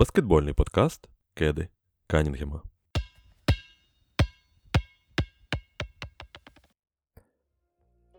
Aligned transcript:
Баскетбольний 0.00 0.54
подкаст 0.54 1.08
Кеди 1.34 1.68
Канінгема. 2.06 2.62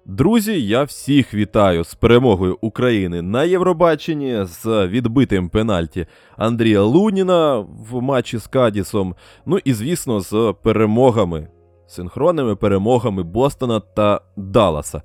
Друзі, 0.05 0.67
я 0.67 0.83
всіх 0.83 1.33
вітаю 1.33 1.83
з 1.83 1.93
перемогою 1.93 2.57
України 2.61 3.21
на 3.21 3.43
Євробаченні 3.43 4.45
з 4.45 4.87
відбитим 4.87 5.49
пенальті 5.49 6.05
Андрія 6.37 6.81
Луніна 6.81 7.57
в 7.59 8.01
матчі 8.01 8.37
з 8.37 8.47
Кадісом. 8.47 9.15
Ну 9.45 9.59
і, 9.65 9.73
звісно, 9.73 10.19
з 10.19 10.55
перемогами, 10.63 11.47
синхронними 11.87 12.55
перемогами 12.55 13.23
Бостона 13.23 13.79
та 13.79 14.21
Далласа. 14.37 15.01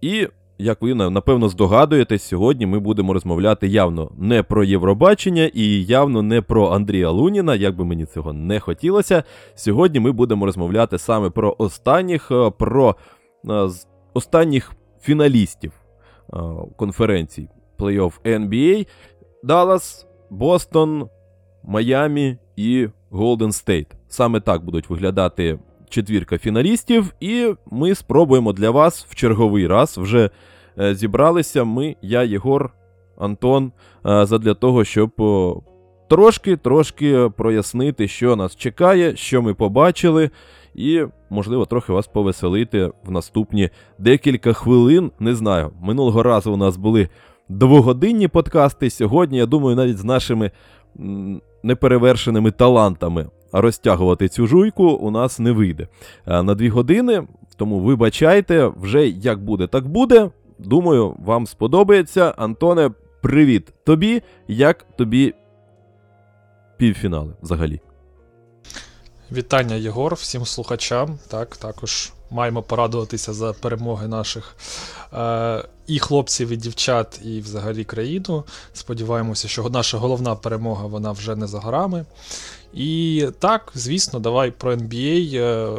І 0.00 0.28
як 0.58 0.82
ви 0.82 0.94
напевно 0.94 1.48
здогадуєтесь, 1.48 2.22
сьогодні 2.22 2.66
ми 2.66 2.78
будемо 2.78 3.12
розмовляти 3.12 3.68
явно 3.68 4.10
не 4.18 4.42
про 4.42 4.64
Євробачення 4.64 5.50
і 5.54 5.84
явно 5.84 6.22
не 6.22 6.42
про 6.42 6.68
Андрія 6.70 7.10
Луніна, 7.10 7.54
як 7.54 7.76
би 7.76 7.84
мені 7.84 8.06
цього 8.06 8.32
не 8.32 8.60
хотілося. 8.60 9.22
Сьогодні 9.54 10.00
ми 10.00 10.12
будемо 10.12 10.46
розмовляти 10.46 10.98
саме 10.98 11.30
про 11.30 11.54
останніх, 11.58 12.30
е, 12.30 12.50
про 12.50 12.96
е, 13.50 13.68
останніх 14.14 14.72
фіналістів 15.00 15.72
е, 16.32 16.36
конференцій 16.76 17.48
плей-офф 17.78 18.12
NBA 18.24 18.86
Даллас, 19.44 20.06
Бостон, 20.30 21.08
Майамі 21.64 22.36
і 22.56 22.88
Голден 23.10 23.52
Стейт. 23.52 23.86
Саме 24.08 24.40
так 24.40 24.64
будуть 24.64 24.90
виглядати 24.90 25.58
четвірка 25.88 26.38
фіналістів, 26.38 27.14
і 27.20 27.54
ми 27.70 27.94
спробуємо 27.94 28.52
для 28.52 28.70
вас 28.70 29.06
в 29.08 29.14
черговий 29.14 29.66
раз 29.66 29.98
вже 29.98 30.30
е, 30.78 30.94
зібралися. 30.94 31.64
Ми, 31.64 31.96
я, 32.02 32.22
Єгор, 32.22 32.72
Антон, 33.18 33.72
е, 34.06 34.26
задля 34.26 34.54
того, 34.54 34.84
щоб 34.84 35.10
трошки-трошки 36.08 37.30
прояснити, 37.36 38.08
що 38.08 38.36
нас 38.36 38.56
чекає, 38.56 39.16
що 39.16 39.42
ми 39.42 39.54
побачили, 39.54 40.30
і, 40.74 41.04
можливо, 41.30 41.66
трохи 41.66 41.92
вас 41.92 42.06
повеселити 42.06 42.90
в 43.04 43.10
наступні 43.10 43.70
декілька 43.98 44.52
хвилин. 44.52 45.10
Не 45.20 45.34
знаю, 45.34 45.70
минулого 45.80 46.22
разу 46.22 46.52
у 46.52 46.56
нас 46.56 46.76
були 46.76 47.08
двогодинні 47.48 48.28
подкасти. 48.28 48.90
Сьогодні, 48.90 49.38
я 49.38 49.46
думаю, 49.46 49.76
навіть 49.76 49.98
з 49.98 50.04
нашими 50.04 50.50
неперевершеними 51.62 52.50
талантами 52.50 53.26
розтягувати 53.52 54.28
цю 54.28 54.46
жуйку 54.46 54.84
у 54.84 55.10
нас 55.10 55.38
не 55.38 55.52
вийде. 55.52 55.88
На 56.26 56.54
дві 56.54 56.68
години, 56.68 57.22
тому 57.56 57.80
вибачайте, 57.80 58.72
вже 58.76 59.08
як 59.08 59.44
буде, 59.44 59.66
так 59.66 59.88
буде. 59.88 60.30
Думаю, 60.58 61.16
вам 61.18 61.46
сподобається. 61.46 62.34
Антоне, 62.36 62.90
привіт 63.22 63.72
тобі. 63.84 64.22
Як 64.48 64.86
тобі 64.96 65.34
півфінали 66.76 67.34
взагалі? 67.42 67.80
Вітання, 69.32 69.74
Єгор, 69.74 70.14
всім 70.14 70.46
слухачам. 70.46 71.18
Так, 71.28 71.56
Також 71.56 72.12
маємо 72.30 72.62
порадуватися 72.62 73.32
за 73.32 73.52
перемоги 73.52 74.08
наших 74.08 74.56
е, 75.12 75.64
і 75.86 75.98
хлопців, 75.98 76.48
і 76.48 76.56
дівчат, 76.56 77.20
і 77.24 77.40
взагалі 77.40 77.84
країну. 77.84 78.44
Сподіваємося, 78.72 79.48
що 79.48 79.68
наша 79.70 79.98
головна 79.98 80.34
перемога 80.34 80.86
вона 80.86 81.12
вже 81.12 81.36
не 81.36 81.46
за 81.46 81.58
горами. 81.58 82.04
І 82.74 83.26
так, 83.38 83.72
звісно, 83.74 84.18
давай 84.18 84.50
про 84.50 84.74
NBA. 84.74 85.36
Е, 85.36 85.70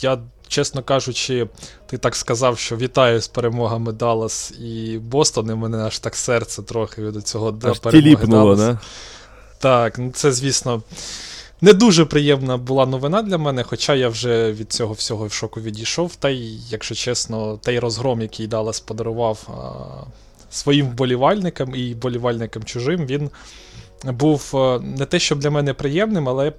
я, 0.00 0.18
чесно 0.48 0.82
кажучи, 0.82 1.48
ти 1.86 1.98
так 1.98 2.16
сказав, 2.16 2.58
що 2.58 2.76
вітаю 2.76 3.20
з 3.20 3.28
перемогами 3.28 3.92
Даллас 3.92 4.52
і 4.60 4.98
Бостон, 4.98 5.50
і 5.50 5.54
мене 5.54 5.78
аж 5.78 5.98
так 5.98 6.16
серце 6.16 6.62
трохи 6.62 7.02
від 7.02 7.28
цього 7.28 7.58
аж 7.62 7.78
перемоги 7.78 8.26
Даллас. 8.26 8.58
не? 8.58 8.78
Так, 9.58 9.98
ну 9.98 10.10
це, 10.14 10.32
звісно. 10.32 10.82
Не 11.64 11.72
дуже 11.72 12.04
приємна 12.04 12.56
була 12.56 12.86
новина 12.86 13.22
для 13.22 13.38
мене, 13.38 13.62
хоча 13.62 13.94
я 13.94 14.08
вже 14.08 14.52
від 14.52 14.72
цього 14.72 14.94
всього 14.94 15.26
в 15.26 15.32
шоку 15.32 15.60
відійшов. 15.60 16.16
Та 16.16 16.30
й, 16.30 16.60
якщо 16.70 16.94
чесно, 16.94 17.58
той 17.62 17.78
розгром, 17.78 18.22
який 18.22 18.46
Даллас 18.46 18.80
подарував 18.80 19.48
а, 19.48 20.04
своїм 20.50 20.86
вболівальникам 20.86 21.74
і 21.74 21.94
вболівальникам 21.94 22.64
чужим, 22.64 23.06
він 23.06 23.30
був 24.04 24.52
е, 24.54 24.78
не 24.78 25.06
те, 25.06 25.18
щоб 25.18 25.38
для 25.38 25.50
мене 25.50 25.74
приємним, 25.74 26.28
але 26.28 26.52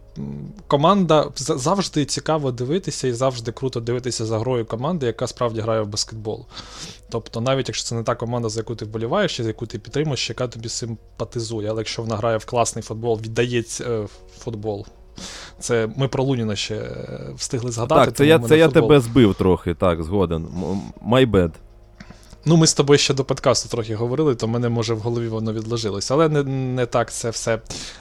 команда 0.68 1.30
завжди 1.36 2.06
цікаво 2.06 2.52
дивитися 2.52 3.08
і 3.08 3.12
завжди 3.12 3.52
круто 3.52 3.80
дивитися 3.80 4.26
за 4.26 4.40
грою 4.40 4.66
команди, 4.66 5.06
яка 5.06 5.28
справді 5.28 5.62
грає 5.62 5.82
в 5.82 5.88
баскетбол. 5.88 6.46
Тобто, 7.10 7.42
навіть 7.42 7.68
якщо 7.68 7.86
це 7.86 7.96
не 7.96 8.04
та 8.04 8.16
команда, 8.16 8.50
за 8.50 8.60
яку 8.60 8.76
ти 8.76 8.86
вболіваєш, 8.86 9.42
за 9.42 9.48
яку 9.48 9.66
ти 9.66 9.80
підтримуєш, 9.80 10.30
яка 10.30 10.48
тобі 10.48 10.70
симпатизує. 10.70 11.70
Але 11.70 11.82
якщо 11.82 12.02
вона 12.02 12.16
грає 12.16 12.38
в 12.38 12.46
класний 12.46 12.84
футбол, 12.84 13.20
віддається 13.24 13.84
е, 13.84 14.08
футбол. 14.38 14.86
Це 15.60 15.90
ми 15.98 16.08
про 16.08 16.24
Луніна 16.24 16.56
ще 16.56 16.76
е, 16.76 17.30
встигли 17.36 17.72
згадати. 17.72 18.06
Так, 18.06 18.16
це 18.18 18.26
я 18.26 18.40
це 18.40 18.58
я 18.58 18.68
тебе 18.68 19.00
збив 19.00 19.36
трохи, 19.36 19.74
так, 19.74 20.04
згоден. 20.04 20.48
My 21.10 21.32
bad. 21.32 21.52
Ну, 22.46 22.58
ми 22.58 22.68
з 22.68 22.74
тобою 22.74 22.98
ще 22.98 23.14
до 23.14 23.24
подкасту 23.24 23.70
трохи 23.70 23.96
говорили, 23.96 24.36
то 24.36 24.48
мене 24.48 24.70
може 24.70 24.94
в 24.94 25.00
голові 25.00 25.28
воно 25.28 25.54
відложилось. 25.54 26.12
Але 26.12 26.30
не 26.30 26.44
не 26.44 26.86
так 26.86 27.12
це 27.12 27.30
все 27.30 27.60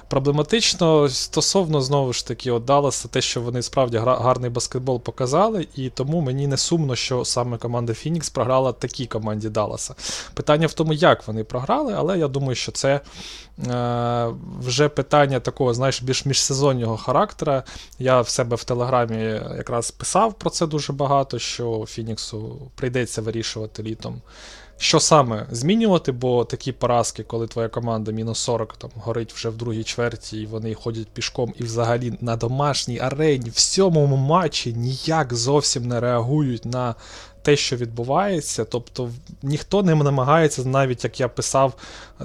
проблематично. 0.09 1.09
Стосовно 1.09 1.81
знову 1.81 2.13
ж 2.13 2.27
таки 2.27 2.59
Далласа, 2.59 3.09
те, 3.09 3.21
що 3.21 3.41
вони 3.41 3.63
справді 3.63 3.99
гарний 3.99 4.51
баскетбол 4.51 5.01
показали, 5.01 5.67
і 5.77 5.91
тому 5.91 6.21
мені 6.21 6.47
не 6.47 6.57
сумно, 6.57 6.97
що 6.97 7.25
саме 7.25 7.59
команда 7.59 7.95
Фінікс 7.95 8.31
програла 8.31 8.73
такій 8.73 9.07
команді 9.07 9.49
Далласа. 9.49 9.95
Питання 10.35 10.67
в 10.67 10.73
тому, 10.73 10.93
як 10.93 11.27
вони 11.27 11.45
програли, 11.45 11.95
але 11.97 12.19
я 12.19 12.29
думаю, 12.29 12.55
що 12.55 12.73
це 12.73 13.01
вже 14.61 14.89
питання 14.89 15.41
такого, 15.41 15.75
знаєш, 15.75 16.03
більш 16.03 16.27
міжсезоннього 16.27 16.97
характера. 16.97 17.63
Я 17.99 18.21
в 18.21 18.29
себе 18.29 18.57
в 18.57 18.65
Телеграмі 18.65 19.23
якраз 19.57 19.91
писав 19.91 20.35
про 20.35 20.51
це 20.51 20.67
дуже 20.67 20.93
багато, 20.93 21.39
що 21.39 21.85
Фініксу 21.89 22.71
прийдеться 22.75 23.23
вирішувати 23.23 23.83
літом. 23.83 24.21
Що 24.83 25.01
саме 25.01 25.47
змінювати, 25.51 26.13
бо 26.13 26.45
такі 26.45 26.73
поразки, 26.73 27.23
коли 27.23 27.47
твоя 27.47 27.69
команда 27.69 28.13
мінус 28.13 28.39
40 28.39 28.77
там 28.77 28.91
горить 28.97 29.33
вже 29.33 29.49
в 29.49 29.57
другій 29.57 29.85
чверті, 29.85 30.41
і 30.41 30.47
вони 30.47 30.75
ходять 30.75 31.09
пішком, 31.09 31.55
і 31.59 31.63
взагалі 31.63 32.15
на 32.21 32.37
домашній 32.37 32.99
арені 32.99 33.51
в 33.51 33.59
сьомому 33.59 34.17
матчі 34.17 34.73
ніяк 34.73 35.35
зовсім 35.35 35.89
не 35.89 36.01
реагують 36.01 36.65
на 36.65 36.95
те, 37.43 37.57
що 37.57 37.77
відбувається. 37.77 38.65
Тобто 38.65 39.11
ніхто 39.43 39.83
не 39.83 39.95
намагається, 39.95 40.65
навіть 40.65 41.05
як 41.05 41.21
я 41.21 41.29
писав, 41.29 41.75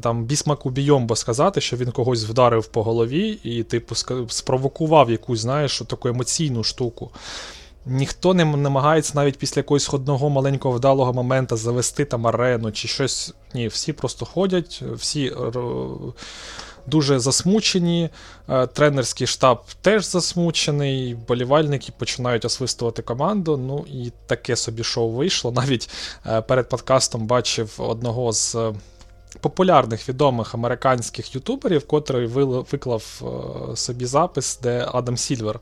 там 0.01 0.25
бісмаку 0.25 0.69
бійомбо 0.69 1.15
сказати, 1.15 1.61
що 1.61 1.77
він 1.77 1.91
когось 1.91 2.23
вдарив 2.23 2.67
по 2.67 2.83
голові 2.83 3.39
і, 3.43 3.63
типу, 3.63 3.95
спровокував 4.29 5.11
якусь, 5.11 5.39
знаєш, 5.39 5.83
таку 5.87 6.07
емоційну 6.07 6.63
штуку. 6.63 7.11
Ніхто 7.85 8.33
не 8.33 8.45
намагається 8.45 9.11
навіть 9.15 9.37
після 9.37 9.59
якогось 9.59 9.93
одного 9.93 10.29
маленького 10.29 10.75
вдалого 10.75 11.13
моменту 11.13 11.57
завести 11.57 12.05
там 12.05 12.27
арену 12.27 12.71
чи 12.71 12.87
щось. 12.87 13.33
Ні, 13.53 13.67
всі 13.67 13.93
просто 13.93 14.25
ходять, 14.25 14.83
всі 14.93 15.33
дуже 16.87 17.19
засмучені. 17.19 18.09
Е, 18.49 18.67
тренерський 18.67 19.27
штаб 19.27 19.61
теж 19.81 20.05
засмучений. 20.05 21.15
Болівальники 21.27 21.93
починають 21.97 22.45
освистувати 22.45 23.01
команду. 23.01 23.57
Ну 23.57 23.85
і 23.87 24.11
таке 24.27 24.55
собі 24.55 24.83
шоу 24.83 25.09
вийшло. 25.09 25.51
Навіть 25.51 25.89
е, 26.25 26.41
перед 26.41 26.69
подкастом 26.69 27.27
бачив 27.27 27.73
одного 27.77 28.33
з 28.33 28.55
популярних 29.41 30.09
відомих 30.09 30.53
американських 30.53 31.35
ютуберів, 31.35 31.87
котрий 31.87 32.27
виклав 32.27 33.21
е, 33.71 33.75
собі 33.75 34.05
запис, 34.05 34.59
де 34.63 34.87
Адам 34.93 35.17
Сільвер 35.17 35.59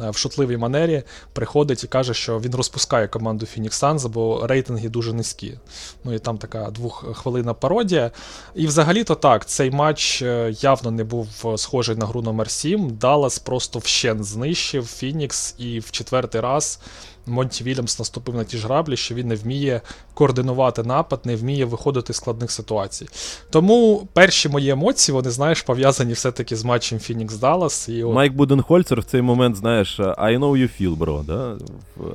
е, 0.00 0.10
в 0.10 0.16
шутливій 0.16 0.56
манері 0.56 1.02
приходить 1.32 1.84
і 1.84 1.86
каже, 1.86 2.14
що 2.14 2.40
він 2.40 2.54
розпускає 2.54 3.08
команду 3.08 3.46
Phoenix 3.46 3.82
Suns, 3.82 4.08
бо 4.08 4.46
рейтинги 4.46 4.88
дуже 4.88 5.12
низькі. 5.12 5.58
Ну 6.04 6.14
і 6.14 6.18
там 6.18 6.38
така 6.38 6.70
двоххвилинна 6.70 7.54
пародія. 7.54 8.10
І 8.54 8.66
взагалі-то 8.66 9.14
так, 9.14 9.46
цей 9.46 9.70
матч 9.70 10.22
е, 10.22 10.54
явно 10.60 10.90
не 10.90 11.04
був 11.04 11.28
схожий 11.56 11.96
на 11.96 12.06
гру 12.06 12.22
номер 12.22 12.50
7 12.50 12.96
Даллас 12.96 13.38
просто 13.38 13.78
вщент 13.78 14.24
знищив 14.24 14.86
Фінікс 14.86 15.54
і 15.58 15.78
в 15.80 15.90
четвертий 15.90 16.40
раз. 16.40 16.80
Монті 17.26 17.64
Вільямс 17.64 17.98
наступив 17.98 18.34
на 18.34 18.44
ті 18.44 18.56
ж 18.56 18.66
граблі, 18.66 18.96
що 18.96 19.14
він 19.14 19.28
не 19.28 19.34
вміє 19.34 19.80
координувати 20.14 20.82
напад, 20.82 21.20
не 21.24 21.36
вміє 21.36 21.64
виходити 21.64 22.12
з 22.12 22.16
складних 22.16 22.50
ситуацій. 22.50 23.06
Тому 23.50 24.08
перші 24.12 24.48
мої 24.48 24.70
емоції, 24.70 25.14
вони, 25.14 25.30
знаєш, 25.30 25.62
пов'язані 25.62 26.12
все-таки 26.12 26.56
з 26.56 26.64
матчем 26.64 26.98
Фінікс 26.98 27.36
Даллас. 27.36 27.88
І 27.88 28.04
от... 28.04 28.14
Майк 28.14 28.32
Буденхольцер 28.32 29.00
в 29.00 29.04
цей 29.04 29.22
момент, 29.22 29.56
знаєш, 29.56 30.00
I 30.00 30.38
know 30.38 30.50
you 30.56 30.82
feel, 30.82 30.96
bro, 30.96 31.24
да? 31.24 31.56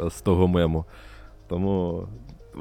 з 0.10 0.22
того 0.22 0.48
мему. 0.48 0.86
Тому 1.50 2.08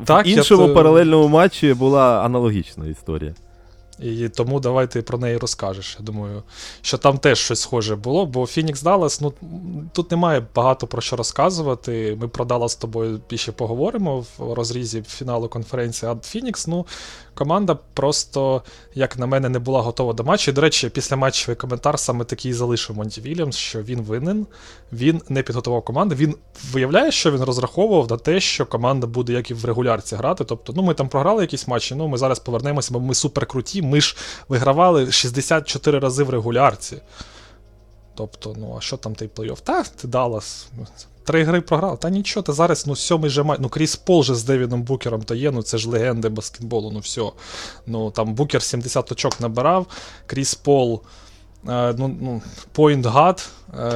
так, 0.05 0.27
в 0.27 0.29
іншому 0.29 0.69
я... 0.69 0.75
паралельному 0.75 1.29
матчі 1.29 1.75
була 1.75 2.25
аналогічна 2.25 2.87
історія. 2.87 3.35
І 3.99 4.29
тому 4.29 4.61
давай 4.61 4.91
ти 4.91 5.03
про 5.03 5.19
неї 5.19 5.37
розкажеш. 5.37 5.97
Я 5.99 6.05
думаю, 6.05 6.43
що 6.83 6.99
там 6.99 7.19
теж 7.19 7.39
щось 7.39 7.61
схоже 7.61 7.97
було, 7.97 8.27
бо 8.27 8.43
Phoenix 8.43 8.83
Dallas, 8.83 9.19
ну 9.23 9.33
тут 9.93 10.11
немає 10.11 10.47
багато 10.55 10.87
про 10.87 11.03
що 11.03 11.17
розказувати. 11.17 12.19
Ми 12.21 12.29
про 12.29 12.45
Dallas 12.45 12.69
з 12.69 12.77
тобою 12.77 13.21
ще 13.35 13.53
поговоримо 13.53 14.21
в 14.21 14.53
розрізі 14.53 15.03
фіналу 15.03 15.49
конференції. 15.49 16.13
А 16.13 16.15
Phoenix, 16.15 16.65
ну, 16.69 16.87
команда 17.35 17.79
просто, 17.95 18.63
як 18.95 19.19
на 19.19 19.27
мене, 19.27 19.49
не 19.49 19.59
була 19.59 19.81
готова 19.81 20.13
до 20.13 20.25
матчу. 20.25 20.51
І, 20.51 20.55
до 20.55 20.61
речі, 20.61 20.89
після 20.89 21.17
матчовий 21.17 21.57
коментар 21.57 21.99
саме 21.99 22.25
такий 22.25 22.53
залишив 22.53 22.97
Монті 22.97 23.21
Вільямс, 23.21 23.57
що 23.57 23.83
він 23.83 24.01
винен, 24.01 24.47
він 24.93 25.23
не 25.29 25.43
підготував 25.43 25.85
команду. 25.85 26.15
Він 26.15 26.35
виявляє, 26.73 27.13
що 27.13 27.31
він 27.31 27.43
розраховував 27.43 28.11
на 28.11 28.17
те, 28.17 28.41
що 28.41 28.67
команда 28.67 29.07
буде 29.07 29.33
як 29.33 29.51
і 29.51 29.55
в 29.55 29.65
регулярці 29.65 30.17
грати. 30.17 30.45
Тобто, 30.45 30.73
ну 30.77 30.83
ми 30.83 30.95
там 30.95 31.09
програли 31.09 31.43
якісь 31.43 31.69
матчі, 31.69 31.95
ну 31.95 32.09
ми 32.09 32.19
зараз 32.19 32.39
повернемося, 32.39 32.89
бо 32.93 33.01
ми 33.01 33.15
супер 33.15 33.47
круті. 33.47 33.83
Ми 33.87 34.01
ж 34.01 34.17
вигравали 34.49 35.13
64 35.13 35.99
рази 35.99 36.25
в 36.25 36.31
регулярці. 36.31 36.97
Тобто, 38.15 38.55
ну, 38.59 38.75
а 38.79 38.81
що 38.81 38.97
там 38.97 39.15
той 39.15 39.29
плей-офф? 39.29 39.61
Та, 39.63 39.83
ти 39.83 40.09
Даллас. 40.09 40.69
Три 41.25 41.45
гри 41.45 41.61
програв. 41.61 42.01
Та 42.01 42.11
нічого, 42.11 42.45
ти 42.45 42.53
зараз 42.53 42.87
ну, 42.87 42.97
сьомий 42.97 43.31
же 43.31 43.43
матч. 43.43 43.59
Ну, 43.61 43.69
Кріс 43.69 43.97
Пол 43.97 44.23
же 44.23 44.35
з 44.35 44.45
Девідом 44.45 44.83
Букером 44.83 45.23
то 45.23 45.35
є, 45.35 45.51
ну 45.51 45.63
це 45.63 45.79
ж 45.79 45.89
легенди 45.89 46.29
баскетболу, 46.29 46.91
ну 46.91 46.99
все. 46.99 47.31
Ну, 47.87 48.11
там 48.11 48.35
Букер 48.35 48.63
70 48.63 49.13
очок 49.13 49.41
набирав, 49.41 49.87
Кріс 50.27 50.55
Пол. 50.55 51.03
Е, 51.69 51.95
ну, 51.99 52.17
ну, 52.21 52.43
Point 52.75 53.07
е, 53.07 53.43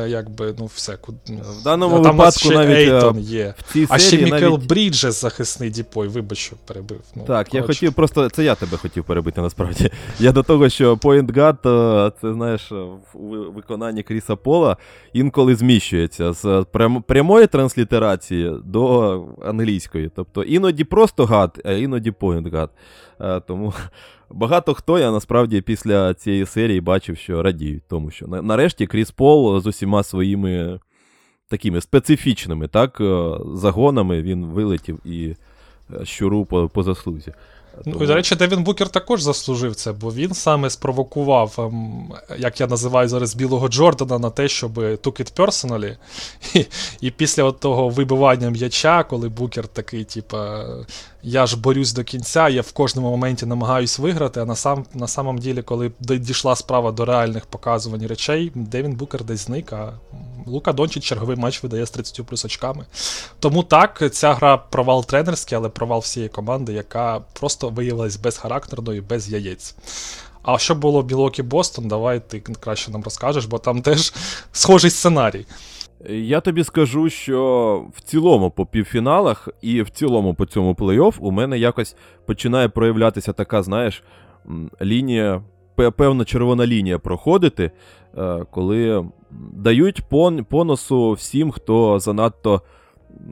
якби, 0.08 0.54
ну, 0.58 0.66
все. 0.66 0.98
Ну, 1.28 1.36
В 1.60 1.62
даному 1.64 2.00
там 2.00 2.16
випадку 2.16 2.38
ще 2.40 2.54
навіть 2.54 2.88
е, 2.88 2.94
Ейтон 2.94 3.18
є. 3.18 3.54
в 3.58 3.72
цій 3.72 3.86
А 3.88 3.98
ще 3.98 4.16
Мікел 4.24 4.52
навіть... 4.52 4.66
Бріджес 4.66 5.20
захисний 5.20 5.70
DPOY, 5.70 6.08
вибач, 6.08 6.38
що 6.38 6.56
перебив. 6.66 7.00
Ну, 7.14 7.24
Так, 7.26 7.54
я 7.54 7.62
хотів 7.62 7.92
просто, 7.94 8.28
це 8.28 8.44
я 8.44 8.54
тебе 8.54 8.76
хотів 8.76 9.04
перебити 9.04 9.40
насправді. 9.40 9.90
Я 10.20 10.32
до 10.32 10.42
того, 10.42 10.68
що 10.68 10.94
Point 10.94 11.32
Guard, 11.32 11.68
е, 12.08 12.12
це 12.20 12.32
знаєш, 12.32 12.72
ви- 13.14 13.48
виконанні 13.48 14.02
Кріса 14.02 14.36
Пола 14.36 14.76
інколи 15.12 15.54
зміщується 15.56 16.32
з 16.32 16.64
прямої 17.06 17.46
транслітерації 17.46 18.52
до 18.64 19.24
англійської. 19.46 20.10
Тобто 20.16 20.42
іноді 20.42 20.84
просто 20.84 21.24
гад, 21.24 21.60
а 21.64 21.72
іноді 21.72 22.10
Point 22.10 22.50
Guard. 22.50 22.68
Е, 23.20 23.40
Тому 23.46 23.72
багато 24.30 24.74
хто 24.74 24.98
я 24.98 25.10
насправді 25.10 25.60
після 25.60 26.14
цієї 26.14 26.46
серії 26.46 26.80
бачив, 26.80 27.16
що 27.16 27.42
радіють, 27.42 27.82
тому 27.88 28.10
що 28.10 28.26
нарешті 28.26 28.86
Кріс 28.86 29.10
Пол 29.10 29.59
з 29.60 29.66
усіма 29.66 30.02
своїми 30.02 30.80
такими 31.48 31.80
специфічними 31.80 32.68
так, 32.68 33.00
е, 33.00 33.38
загонами 33.54 34.22
він 34.22 34.44
вилетів 34.44 34.98
і 35.04 35.34
е, 36.00 36.04
щуру 36.04 36.44
по, 36.44 36.68
по 36.68 36.82
заслузі. 36.82 37.32
Ну, 37.86 37.96
і, 38.00 38.06
до 38.06 38.14
речі, 38.14 38.36
Девін 38.36 38.62
Букер 38.62 38.88
також 38.88 39.22
заслужив 39.22 39.74
це, 39.74 39.92
бо 39.92 40.12
він 40.12 40.34
саме 40.34 40.70
спровокував, 40.70 41.54
ем, 41.58 42.12
як 42.38 42.60
я 42.60 42.66
називаю 42.66 43.08
зараз 43.08 43.34
білого 43.34 43.68
Джордана, 43.68 44.18
на 44.18 44.30
те, 44.30 44.48
щоб 44.48 44.78
took 44.78 45.20
it 45.20 45.36
personally. 45.36 45.96
І, 46.54 46.66
і 47.00 47.10
після 47.10 47.44
от 47.44 47.60
того 47.60 47.88
вибивання 47.88 48.50
м'яча, 48.50 49.02
коли 49.02 49.28
Букер 49.28 49.68
такий, 49.68 50.04
типа, 50.04 50.64
я 51.22 51.46
ж 51.46 51.56
борюсь 51.56 51.92
до 51.92 52.04
кінця, 52.04 52.48
я 52.48 52.62
в 52.62 52.72
кожному 52.72 53.10
моменті 53.10 53.46
намагаюсь 53.46 53.98
виграти, 53.98 54.40
а 54.40 54.44
на, 54.44 54.56
сам, 54.56 54.84
на 54.94 55.08
самом 55.08 55.38
ділі, 55.38 55.62
коли 55.62 55.92
дійшла 56.00 56.56
справа 56.56 56.92
до 56.92 57.04
реальних 57.04 57.46
показувань 57.46 58.06
речей, 58.06 58.52
Девін 58.54 58.92
Букер 58.92 59.24
десь 59.24 59.40
зник, 59.40 59.72
а 59.72 59.92
Лука 60.46 60.72
Дончич 60.72 61.04
черговий 61.04 61.36
матч 61.36 61.62
видає 61.62 61.86
з 61.86 61.90
30 61.90 62.26
плюс 62.26 62.44
очками. 62.44 62.84
Тому 63.38 63.62
так, 63.62 64.02
ця 64.12 64.34
гра 64.34 64.56
провал 64.56 65.04
тренерський, 65.04 65.58
але 65.58 65.68
провал 65.68 66.00
всієї 66.00 66.28
команди, 66.28 66.72
яка 66.72 67.20
просто 67.32 67.68
виявилась 67.68 68.16
безхарактерною, 68.16 69.02
без 69.02 69.28
яєць. 69.30 69.74
А 70.42 70.58
що 70.58 70.74
було 70.74 71.00
в 71.00 71.04
Білокі 71.04 71.42
Бостон, 71.42 71.88
давай 71.88 72.20
ти 72.28 72.40
краще 72.40 72.90
нам 72.90 73.02
розкажеш, 73.02 73.44
бо 73.44 73.58
там 73.58 73.82
теж 73.82 74.12
схожий 74.52 74.90
сценарій. 74.90 75.46
Я 76.08 76.40
тобі 76.40 76.64
скажу, 76.64 77.08
що 77.08 77.84
в 77.94 78.00
цілому 78.00 78.50
по 78.50 78.66
півфіналах 78.66 79.48
і 79.62 79.82
в 79.82 79.90
цілому 79.90 80.34
по 80.34 80.46
цьому 80.46 80.72
плей-офф 80.72 81.14
у 81.20 81.30
мене 81.30 81.58
якось 81.58 81.96
починає 82.26 82.68
проявлятися 82.68 83.32
така, 83.32 83.62
знаєш, 83.62 84.02
лінія, 84.82 85.42
певна 85.96 86.24
червона 86.24 86.66
лінія 86.66 86.98
проходити, 86.98 87.70
е, 88.18 88.44
коли 88.50 89.04
дають 89.52 90.02
по, 90.08 90.32
по 90.48 91.12
всім, 91.12 91.50
хто 91.50 91.98
занадто 91.98 92.62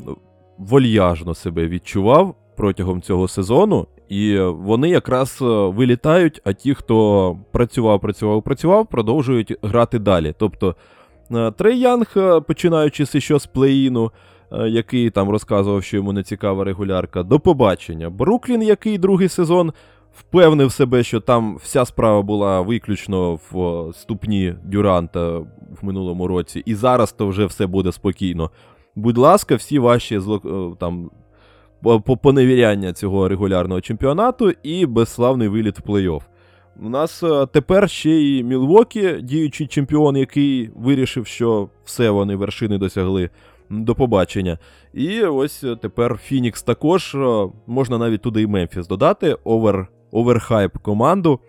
ну, 0.06 0.17
вольяжно 0.59 1.35
себе 1.35 1.69
відчував 1.69 2.35
протягом 2.56 3.03
цього 3.03 3.29
сезону. 3.29 3.87
І 4.09 4.38
вони 4.38 4.88
якраз 4.88 5.38
е, 5.43 5.44
вилітають, 5.44 6.41
а 6.44 6.53
ті, 6.53 6.75
хто 6.75 7.38
працював, 7.53 8.00
працював, 8.00 8.43
працював, 8.43 8.87
продовжують 8.87 9.56
грати 9.62 9.99
далі. 9.99 10.35
Тобто 10.38 10.76
Трей 11.56 11.78
Янг, 11.80 12.06
е, 12.16 12.40
починаючи 12.40 13.06
з 13.06 13.20
ще 13.20 13.38
з 13.38 13.48
плей-іну, 13.54 14.10
е, 14.52 14.69
який 14.69 15.10
там 15.10 15.30
розказував, 15.30 15.82
що 15.84 15.96
йому 15.96 16.12
не 16.12 16.22
цікава 16.22 16.64
регулярка, 16.64 17.22
до 17.22 17.40
побачення. 17.40 18.10
Бруклін, 18.10 18.62
який 18.62 18.98
другий 18.98 19.28
сезон 19.28 19.72
впевнив 20.19 20.72
себе, 20.72 21.02
що 21.02 21.20
там 21.20 21.56
вся 21.56 21.84
справа 21.84 22.22
була 22.22 22.60
виключно 22.60 23.38
в 23.52 23.58
е, 23.60 23.92
ступні 23.92 24.54
Дюранта 24.64 25.38
в 25.38 25.78
минулому 25.82 26.26
році, 26.26 26.62
і 26.66 26.75
зараз 26.75 27.12
то 27.12 27.26
вже 27.28 27.46
все 27.46 27.66
буде 27.66 27.92
спокійно. 27.92 28.50
Будь 28.96 29.19
ласка, 29.19 29.56
всі 29.56 29.78
ваші 29.78 30.19
зло, 30.19 30.40
е, 30.44 30.76
там. 30.80 31.10
по- 31.82 32.00
по- 32.00 32.16
Поневіряння 32.16 32.92
цього 32.92 33.28
регулярного 33.28 33.80
чемпіонату 33.80 34.52
і 34.62 34.86
безславний 34.86 35.48
виліт 35.48 35.78
в 35.78 35.82
плей-офф. 35.90 36.20
У 36.82 36.88
нас 36.88 37.22
е, 37.22 37.46
тепер 37.46 37.90
ще 37.90 38.22
і 38.22 38.44
Мілвокі, 38.44 39.12
діючий 39.22 39.66
чемпіон, 39.66 40.16
який 40.16 40.70
вирішив, 40.76 41.26
що 41.26 41.69
все 41.84 42.10
вони 42.10 42.36
вершини 42.36 42.78
досягли. 42.78 43.30
До 43.70 43.94
побачення. 43.94 44.58
І 44.94 45.22
ось 45.22 45.64
е, 45.64 45.76
тепер 45.76 46.19
Фінікс 46.22 46.62
також. 46.62 47.14
е, 47.14 47.48
Можна 47.66 47.98
навіть 47.98 48.22
туди 48.22 48.42
і 48.42 48.46
Мемфіс 48.46 48.86
додати. 48.86 49.36
Over, 49.44 49.88
overhyped 50.12 50.79
команду, 50.78 51.40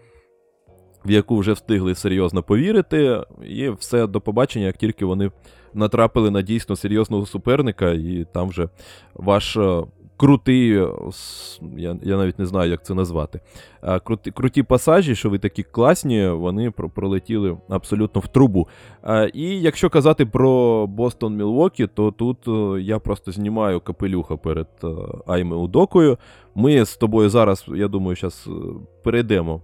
в 1.06 1.12
яку 1.12 1.38
вже 1.38 1.54
встигли 1.54 1.96
серйозно 1.96 2.44
повірити. 2.44 3.22
І 3.48 3.70
все 3.70 4.08
до 4.08 4.22
побачення, 4.22 4.66
як 4.66 4.78
тільки 4.78 5.06
вони 5.06 5.32
натрапили 5.74 6.32
на 6.32 6.42
дійсно 6.42 6.76
серйозного 6.76 7.26
суперника, 7.26 7.92
і 7.92 8.26
там 8.34 8.50
вже 8.50 8.70
ваш 9.14 9.58
крутий, 10.20 10.78
е, 10.78 10.88
я, 11.78 11.98
я 12.04 12.18
навіть 12.18 12.40
не 12.40 12.46
знаю, 12.46 12.72
як 12.72 12.86
це 12.86 12.94
назвати. 12.94 13.40
А, 13.82 14.00
круті, 14.00 14.32
круті 14.32 14.64
пасажі, 14.64 15.16
що 15.16 15.30
ви 15.30 15.40
такі 15.40 15.64
класні, 15.64 16.28
вони 16.30 16.72
про- 16.72 16.90
пролетіли 16.90 17.58
абсолютно 17.70 18.22
в 18.22 18.28
трубу. 18.28 18.68
А, 19.02 19.24
і 19.34 19.44
якщо 19.62 19.90
казати 19.90 20.26
про 20.26 20.88
Бостон 20.88 21.36
Мілвокі, 21.36 21.88
то 21.88 22.12
тут 22.12 22.38
е, 22.48 22.82
я 22.82 23.00
просто 23.00 23.32
знімаю 23.32 23.80
капелюха 23.82 24.38
перед 24.38 24.68
е, 24.84 24.88
Айме 25.28 25.56
Удокою. 25.56 26.18
Ми 26.56 26.86
з 26.86 26.98
тобою 26.98 27.30
зараз, 27.30 27.66
я 27.76 27.88
думаю, 27.88 28.16
зараз 28.16 28.50
перейдемо 29.04 29.62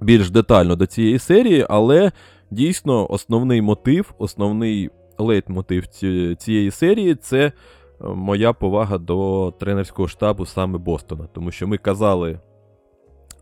більш 0.00 0.30
детально 0.30 0.76
до 0.76 0.86
цієї 0.86 1.18
серії, 1.18 1.66
але 1.68 2.12
дійсно 2.50 3.10
основний 3.10 3.62
мотив, 3.62 4.14
основний 4.18 4.90
лейтмотив 5.18 5.86
ці- 5.86 6.36
цієї 6.38 6.70
серії 6.70 7.14
це 7.14 7.52
моя 8.00 8.52
повага 8.52 8.98
до 8.98 9.52
тренерського 9.60 10.08
штабу 10.08 10.46
саме 10.46 10.78
Бостона. 10.78 11.26
Тому 11.26 11.50
що 11.50 11.68
ми 11.68 11.78
казали 11.78 12.40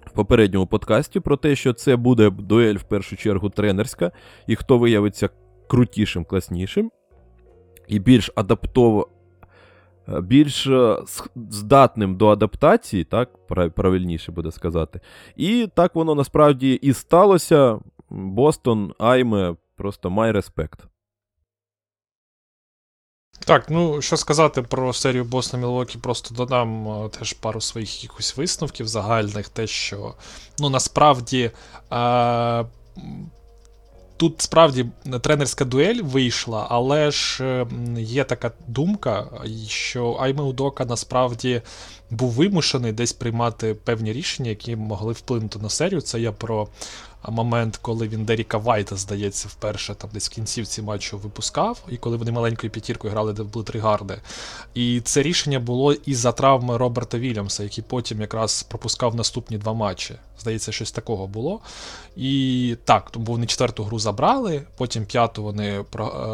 в 0.06 0.10
попередньому 0.10 0.66
подкасті 0.66 1.20
про 1.20 1.36
те, 1.36 1.56
що 1.56 1.72
це 1.72 1.96
буде 1.96 2.30
дуель 2.30 2.74
в 2.74 2.82
першу 2.82 3.16
чергу 3.16 3.50
тренерська, 3.50 4.12
і 4.46 4.56
хто 4.56 4.78
виявиться 4.78 5.28
крутішим, 5.68 6.24
класнішим, 6.24 6.90
і 7.88 7.98
більш 7.98 8.30
адаптово. 8.34 9.08
Більш 10.22 10.66
е, 10.66 10.96
здатним 11.50 12.16
до 12.16 12.28
адаптації, 12.28 13.04
так, 13.04 13.46
правильніше 13.74 14.32
буде 14.32 14.50
сказати. 14.50 15.00
І 15.36 15.68
так 15.74 15.94
воно 15.94 16.14
насправді 16.14 16.72
і 16.72 16.92
сталося. 16.92 17.78
Бостон, 18.10 18.94
Айме, 18.98 19.56
просто 19.76 20.10
my 20.10 20.32
respect. 20.32 20.87
Так, 23.48 23.70
ну 23.70 24.02
що 24.02 24.16
сказати 24.16 24.62
про 24.62 24.92
серію 24.92 25.24
Бостон 25.24 25.60
Мілвокі, 25.60 25.98
просто 25.98 26.34
додам 26.34 26.88
е, 26.88 27.08
теж 27.08 27.32
пару 27.32 27.60
своїх 27.60 28.02
якихось 28.02 28.36
висновків 28.36 28.88
загальних, 28.88 29.48
те, 29.48 29.66
що 29.66 30.14
ну 30.58 30.70
насправді. 30.70 31.50
Е, 31.92 32.64
Тут 34.16 34.42
справді 34.42 34.86
тренерська 35.20 35.64
дуель 35.64 36.02
вийшла, 36.02 36.66
але 36.70 37.10
ж 37.10 37.44
е, 37.44 37.66
є 37.98 38.24
така 38.24 38.50
думка, 38.66 39.26
що 39.68 40.16
Айме 40.20 40.42
Удока 40.42 40.84
насправді 40.84 41.62
був 42.10 42.30
вимушений 42.30 42.92
десь 42.92 43.12
приймати 43.12 43.74
певні 43.74 44.12
рішення, 44.12 44.50
які 44.50 44.76
могли 44.76 45.12
вплинути 45.12 45.58
на 45.58 45.70
серію. 45.70 46.00
Це 46.00 46.20
я 46.20 46.32
про 46.32 46.68
момент, 47.30 47.76
коли 47.76 48.08
він 48.08 48.24
Деріка 48.24 48.58
Вайта, 48.58 48.96
здається, 48.96 49.48
вперше 49.48 49.94
там 49.94 50.10
десь 50.12 50.30
в 50.30 50.34
кінцівці 50.34 50.82
матчу 50.82 51.18
випускав, 51.18 51.84
і 51.88 51.96
коли 51.96 52.16
вони 52.16 52.32
маленькою 52.32 52.70
п'ятіркою 52.70 53.12
грали, 53.12 53.32
де 53.32 53.42
були 53.42 53.64
три 53.64 53.80
гарди. 53.80 54.20
І 54.74 55.00
це 55.00 55.22
рішення 55.22 55.60
було 55.60 55.92
із-за 55.92 56.32
травми 56.32 56.76
Роберта 56.76 57.18
Вільямса, 57.18 57.62
який 57.62 57.84
потім 57.88 58.20
якраз 58.20 58.62
пропускав 58.62 59.14
наступні 59.14 59.58
два 59.58 59.72
матчі. 59.72 60.14
Здається, 60.40 60.72
щось 60.72 60.92
такого 60.92 61.26
було. 61.26 61.60
І 62.16 62.76
так, 62.84 63.10
тому 63.10 63.26
вони 63.26 63.46
четверту 63.46 63.84
гру 63.84 63.98
забрали, 63.98 64.62
потім 64.76 65.06
п'яту 65.06 65.42
вони 65.42 65.80
е, 65.80 65.82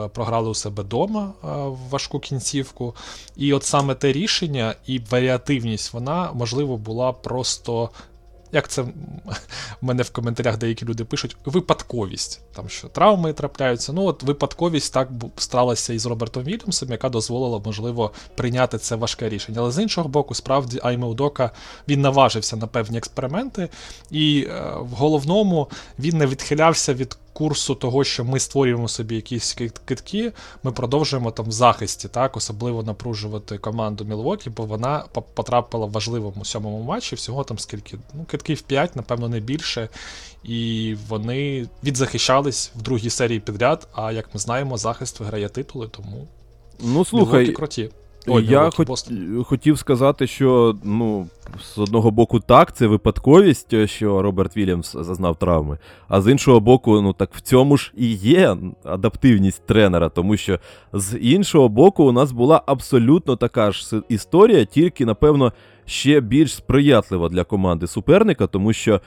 програли 0.08 0.50
у 0.50 0.54
себе 0.54 0.82
вдома 0.82 1.32
е, 1.44 1.46
в 1.46 1.78
важку 1.90 2.18
кінцівку. 2.18 2.94
І 3.36 3.52
от 3.52 3.64
саме 3.64 3.94
те 3.94 4.12
рішення 4.12 4.74
і 4.86 5.00
варіативність, 5.10 5.92
вона, 5.92 6.32
можливо, 6.32 6.76
була 6.76 7.12
просто 7.12 7.90
як 8.54 8.68
це 8.68 8.82
в 8.82 8.90
мене 9.80 10.02
в 10.02 10.11
коментарях 10.11 10.58
деякі 10.58 10.87
люди 10.87 11.04
пишуть, 11.04 11.37
випадковість. 11.44 12.40
Там 12.52 12.68
що 12.68 12.88
травми 12.88 13.32
трапляються. 13.32 13.92
Ну, 13.92 14.04
от 14.04 14.23
випадковість 14.23 14.92
так 14.92 15.08
сталася 15.37 15.92
із 15.92 16.06
Робертом 16.06 16.42
Вільямсом, 16.42 16.90
яка 16.90 17.08
дозволила, 17.08 17.62
можливо, 17.64 18.12
прийняти 18.34 18.78
це 18.78 18.96
важке 18.96 19.28
рішення. 19.28 19.61
Але 19.61 19.70
з 19.70 19.82
іншого 19.82 20.08
боку, 20.08 20.34
справді 20.34 20.80
Айме 20.82 21.06
Удока 21.06 21.50
він 21.88 22.00
наважився 22.00 22.56
на 22.56 22.66
певні 22.66 22.99
експерименти, 22.99 23.68
і 24.11 24.46
е, 24.49 24.75
в 24.80 24.90
головному 24.90 25.68
він 25.99 26.18
не 26.18 26.26
відхилявся 26.26 26.94
від 26.94 27.16
курсу 27.35 27.75
того, 27.75 28.05
що 28.05 28.25
ми 28.25 28.41
створюємо 28.41 28.88
собі 28.88 29.14
якісь 29.14 29.57
китки, 29.85 30.33
ми 30.62 30.73
продовжуємо 30.73 31.31
там 31.31 31.47
в 31.47 31.53
захисті, 31.53 32.09
так, 32.09 32.37
особливо 32.37 32.83
напружувати 32.83 33.59
команду 33.59 34.05
Мілвокі, 34.05 34.50
бо 34.50 34.64
вона 34.64 35.05
потрапила 35.35 35.87
в 35.87 35.91
важливому 35.91 36.45
сьомому 36.45 36.83
матчі, 36.83 37.17
всього 37.17 37.45
там 37.45 37.59
скільки, 37.59 37.99
ну, 38.14 38.25
китків 38.25 38.62
5, 38.62 38.97
напевно, 38.97 39.29
не 39.29 39.41
більше. 39.41 39.88
І 40.45 40.97
вони 41.09 41.69
відзахищались 41.85 42.73
в 42.76 42.83
другій 42.83 43.11
серії 43.11 43.41
підряд. 43.41 43.88
А 43.95 44.12
як 44.12 44.35
ми 44.35 44.41
знаємо, 44.41 44.79
захист 44.79 45.21
виграє 45.21 45.49
титули, 45.49 45.88
тому 45.88 46.26
ну, 46.81 47.05
слухай, 47.05 47.53
круті. 47.53 47.91
Ой, 48.26 48.47
я 48.47 48.71
хот... 48.71 49.11
хотів 49.47 49.78
сказати, 49.78 50.26
що 50.26 50.76
ну, 50.85 51.26
з 51.62 51.78
одного 51.78 52.11
боку, 52.11 52.40
так, 52.40 52.76
це 52.76 52.87
випадковість, 52.87 53.87
що 53.87 54.23
Роберт 54.23 54.57
Вільямс 54.57 54.93
зазнав 54.93 55.37
травми. 55.37 55.78
А 56.09 56.21
з 56.21 56.31
іншого 56.31 56.61
боку, 56.61 57.00
ну 57.00 57.12
так 57.12 57.31
в 57.35 57.40
цьому 57.40 57.76
ж 57.76 57.93
і 57.97 58.12
є 58.14 58.57
адаптивність 58.85 59.66
тренера, 59.66 60.09
тому 60.09 60.37
що 60.37 60.59
з 60.93 61.19
іншого 61.19 61.69
боку, 61.69 62.04
у 62.04 62.12
нас 62.12 62.33
була 62.33 62.62
абсолютно 62.66 63.37
така 63.37 63.73
ж 63.73 64.02
історія, 64.09 64.64
тільки, 64.64 65.07
напевно, 65.07 65.52
ще 65.85 66.21
більш 66.21 66.54
сприятлива 66.54 67.28
для 67.28 67.45
команди 67.45 67.87
суперника, 67.87 68.47
тому 68.47 68.73
що. 68.73 69.00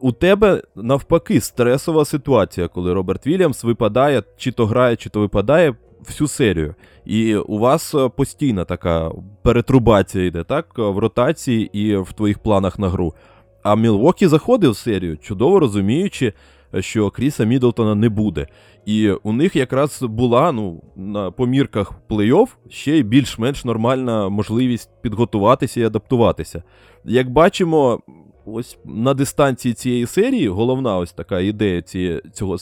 У 0.00 0.12
тебе 0.12 0.62
навпаки 0.76 1.40
стресова 1.40 2.04
ситуація, 2.04 2.68
коли 2.68 2.92
Роберт 2.92 3.26
Вільямс 3.26 3.64
випадає, 3.64 4.22
чи 4.36 4.52
то 4.52 4.66
грає, 4.66 4.96
чи 4.96 5.10
то 5.10 5.20
випадає 5.20 5.74
всю 6.06 6.28
серію. 6.28 6.74
І 7.04 7.36
у 7.36 7.58
вас 7.58 7.94
е, 7.94 8.08
постійна 8.08 8.64
така 8.64 9.10
перетрубація 9.42 10.24
йде, 10.24 10.44
так? 10.44 10.78
В 10.78 10.98
ротації 10.98 11.70
і 11.72 11.96
в 11.96 12.12
твоїх 12.12 12.38
планах 12.38 12.78
на 12.78 12.88
гру. 12.88 13.14
А 13.62 13.76
Мілвокі 13.76 14.26
заходив 14.26 14.70
в 14.70 14.76
серію, 14.76 15.16
чудово 15.16 15.60
розуміючи, 15.60 16.32
що 16.80 17.10
Кріса 17.10 17.44
Мідлтона 17.44 17.94
не 17.94 18.08
буде. 18.08 18.46
І 18.86 19.10
у 19.10 19.32
них 19.32 19.56
якраз 19.56 20.02
була 20.02 20.52
ну, 20.52 20.82
на 20.96 21.30
помірках 21.30 21.92
плей-офф 22.08 22.48
ще 22.68 22.98
й 22.98 23.02
більш-менш 23.02 23.64
нормальна 23.64 24.28
можливість 24.28 24.90
підготуватися 25.02 25.80
і 25.80 25.84
адаптуватися. 25.84 26.62
Як 27.04 27.30
бачимо, 27.30 28.00
ось 28.46 28.78
на 28.84 29.14
дистанції 29.14 29.74
цієї 29.74 30.06
серії 30.06 30.48
головна 30.48 30.96
ось 30.96 31.12
така 31.12 31.40
ідея 31.40 31.82
ціє, 31.82 32.22
цього 32.32 32.56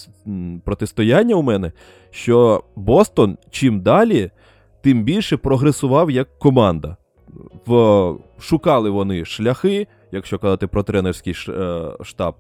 протистояння 0.65 1.35
у 1.35 1.43
мене, 1.43 1.73
що 2.11 2.65
Бостон 2.77 3.39
чим 3.51 3.81
далі, 3.81 4.31
тим 4.81 5.03
більше 5.03 5.37
прогресував 5.37 6.11
як 6.11 6.39
команда. 6.39 6.97
В, 7.67 8.15
Шукали 8.39 8.91
вони 8.91 9.25
шляхи, 9.25 9.87
якщо 10.13 10.39
казати 10.39 10.67
про 10.67 10.83
тренерський 10.83 11.35
е, 11.49 11.83
штаб. 12.03 12.35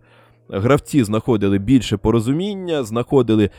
Гравці 0.48 1.04
знаходили 1.04 1.58
більше 1.58 1.96
порозуміння, 1.96 2.84
знаходили, 2.84 3.50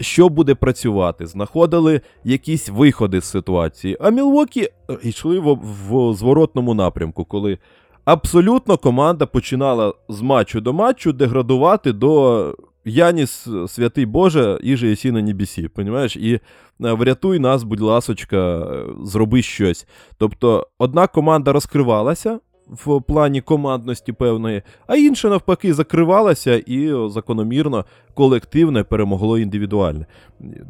що 0.00 0.28
буде 0.28 0.54
працювати, 0.54 1.26
знаходили 1.26 2.00
якісь 2.24 2.68
виходи 2.68 3.20
з 3.20 3.24
ситуації. 3.24 3.96
А 4.00 4.10
Мілвокі 4.10 4.62
е, 4.62 4.98
йшли 5.02 5.38
в, 5.38 5.58
в 5.88 6.14
зворотному 6.14 6.74
напрямку, 6.74 7.24
коли 7.24 7.58
абсолютно 8.04 8.76
команда 8.76 9.26
починала 9.26 9.94
з 10.08 10.20
матчу 10.20 10.60
до 10.60 10.72
матчу 10.72 11.12
деградувати 11.12 11.92
до 11.92 12.54
Яніс, 12.84 13.48
святий 13.68 14.06
Боже, 14.06 14.58
іже 14.62 14.88
єсі 14.88 15.12
на 15.12 15.22
небесі, 15.22 15.68
понімаєш? 15.68 16.16
І 16.16 16.34
е, 16.34 16.40
врятуй 16.78 17.38
нас, 17.38 17.62
будь 17.62 17.80
ласочка, 17.80 18.58
е, 18.58 18.84
зроби 19.04 19.42
щось. 19.42 19.86
Тобто, 20.18 20.66
одна 20.78 21.06
команда 21.06 21.52
розкривалася 21.52 22.38
в 22.70 23.02
плані 23.02 23.40
командності 23.40 24.12
певної, 24.12 24.62
а 24.86 24.96
інша, 24.96 25.28
навпаки, 25.28 25.74
закривалася 25.74 26.54
і 26.56 27.10
закономірно 27.10 27.84
колективне 28.14 28.84
перемогло 28.84 29.38
індивідуальне. 29.38 30.06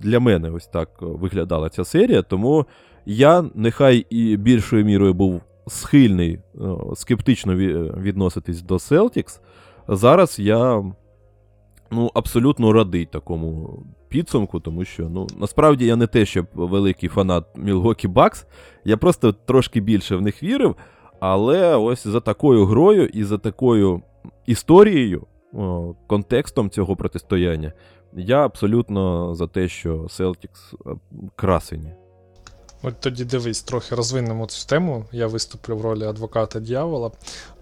Для 0.02 0.20
мене 0.20 0.50
ось 0.50 0.66
так 0.66 0.88
виглядала 1.00 1.68
ця 1.68 1.84
серія, 1.84 2.22
тому 2.22 2.66
я 3.06 3.44
нехай 3.54 4.06
і 4.10 4.36
більшою 4.36 4.84
мірою 4.84 5.14
був 5.14 5.40
схильний 5.70 6.38
скептично 6.94 7.56
відноситись 7.96 8.62
до 8.62 8.74
Celtics, 8.74 9.40
зараз 9.88 10.38
я 10.38 10.84
ну, 11.90 12.10
абсолютно 12.14 12.72
радий 12.72 13.06
такому 13.06 13.82
підсумку, 14.08 14.60
тому 14.60 14.84
що 14.84 15.08
ну, 15.08 15.26
насправді 15.36 15.86
я 15.86 15.96
не 15.96 16.06
те, 16.06 16.24
щоб 16.24 16.46
великий 16.54 17.08
фанат 17.08 17.44
Milwaukee 17.56 18.12
Bucks, 18.12 18.46
я 18.84 18.96
просто 18.96 19.32
трошки 19.32 19.80
більше 19.80 20.16
в 20.16 20.22
них 20.22 20.42
вірив. 20.42 20.76
Але 21.20 21.76
ось 21.76 22.06
за 22.06 22.20
такою 22.20 22.64
грою 22.64 23.06
і 23.06 23.24
за 23.24 23.38
такою 23.38 24.02
історією, 24.46 25.26
контекстом 26.06 26.70
цього 26.70 26.96
протистояння, 26.96 27.72
я 28.12 28.44
абсолютно 28.44 29.34
за 29.34 29.46
те, 29.46 29.68
що 29.68 29.96
Celtics 29.98 30.74
красені. 31.36 31.92
От 32.82 33.00
тоді 33.00 33.24
дивись, 33.24 33.62
трохи 33.62 33.94
розвинемо 33.94 34.46
цю 34.46 34.66
тему. 34.66 35.04
Я 35.12 35.26
виступлю 35.26 35.76
в 35.76 35.80
ролі 35.80 36.04
адвоката 36.04 36.60
дьявола 36.60 37.10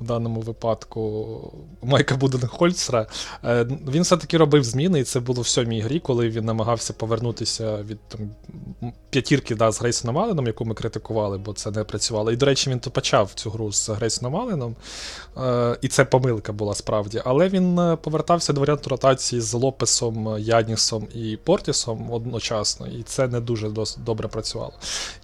в 0.00 0.04
даному 0.04 0.40
випадку 0.40 1.52
Майка 1.82 2.16
Буденхольцера. 2.16 3.06
Е, 3.44 3.64
він 3.88 4.02
все-таки 4.02 4.38
робив 4.38 4.64
зміни, 4.64 5.00
і 5.00 5.04
це 5.04 5.20
було 5.20 5.42
в 5.42 5.46
сьомій 5.46 5.80
грі, 5.80 6.00
коли 6.00 6.28
він 6.28 6.44
намагався 6.44 6.92
повернутися 6.92 7.82
від 7.82 7.98
там, 8.08 8.30
п'ятірки 9.10 9.54
да, 9.54 9.72
з 9.72 9.80
Грейсоном 9.80 10.18
Алленом, 10.18 10.46
яку 10.46 10.64
ми 10.64 10.74
критикували, 10.74 11.38
бо 11.38 11.52
це 11.52 11.70
не 11.70 11.84
працювало. 11.84 12.32
І, 12.32 12.36
до 12.36 12.46
речі, 12.46 12.70
він 12.70 12.78
то 12.78 12.90
почав 12.90 13.30
цю 13.34 13.50
гру 13.50 13.72
з 13.72 13.88
Грейсоном 13.88 14.36
Алленом, 14.36 14.76
е, 15.36 15.78
і 15.82 15.88
це 15.88 16.04
помилка 16.04 16.52
була 16.52 16.74
справді. 16.74 17.22
Але 17.24 17.48
він 17.48 17.78
е, 17.78 17.96
повертався 17.96 18.52
до 18.52 18.60
варіанту 18.60 18.90
ротації 18.90 19.40
з 19.40 19.54
Лопесом, 19.54 20.36
Янісом 20.38 21.08
і 21.14 21.38
Портісом 21.44 22.12
одночасно, 22.12 22.86
і 22.86 23.02
це 23.02 23.28
не 23.28 23.40
дуже 23.40 23.70
добре 23.98 24.28
працювало. 24.28 24.72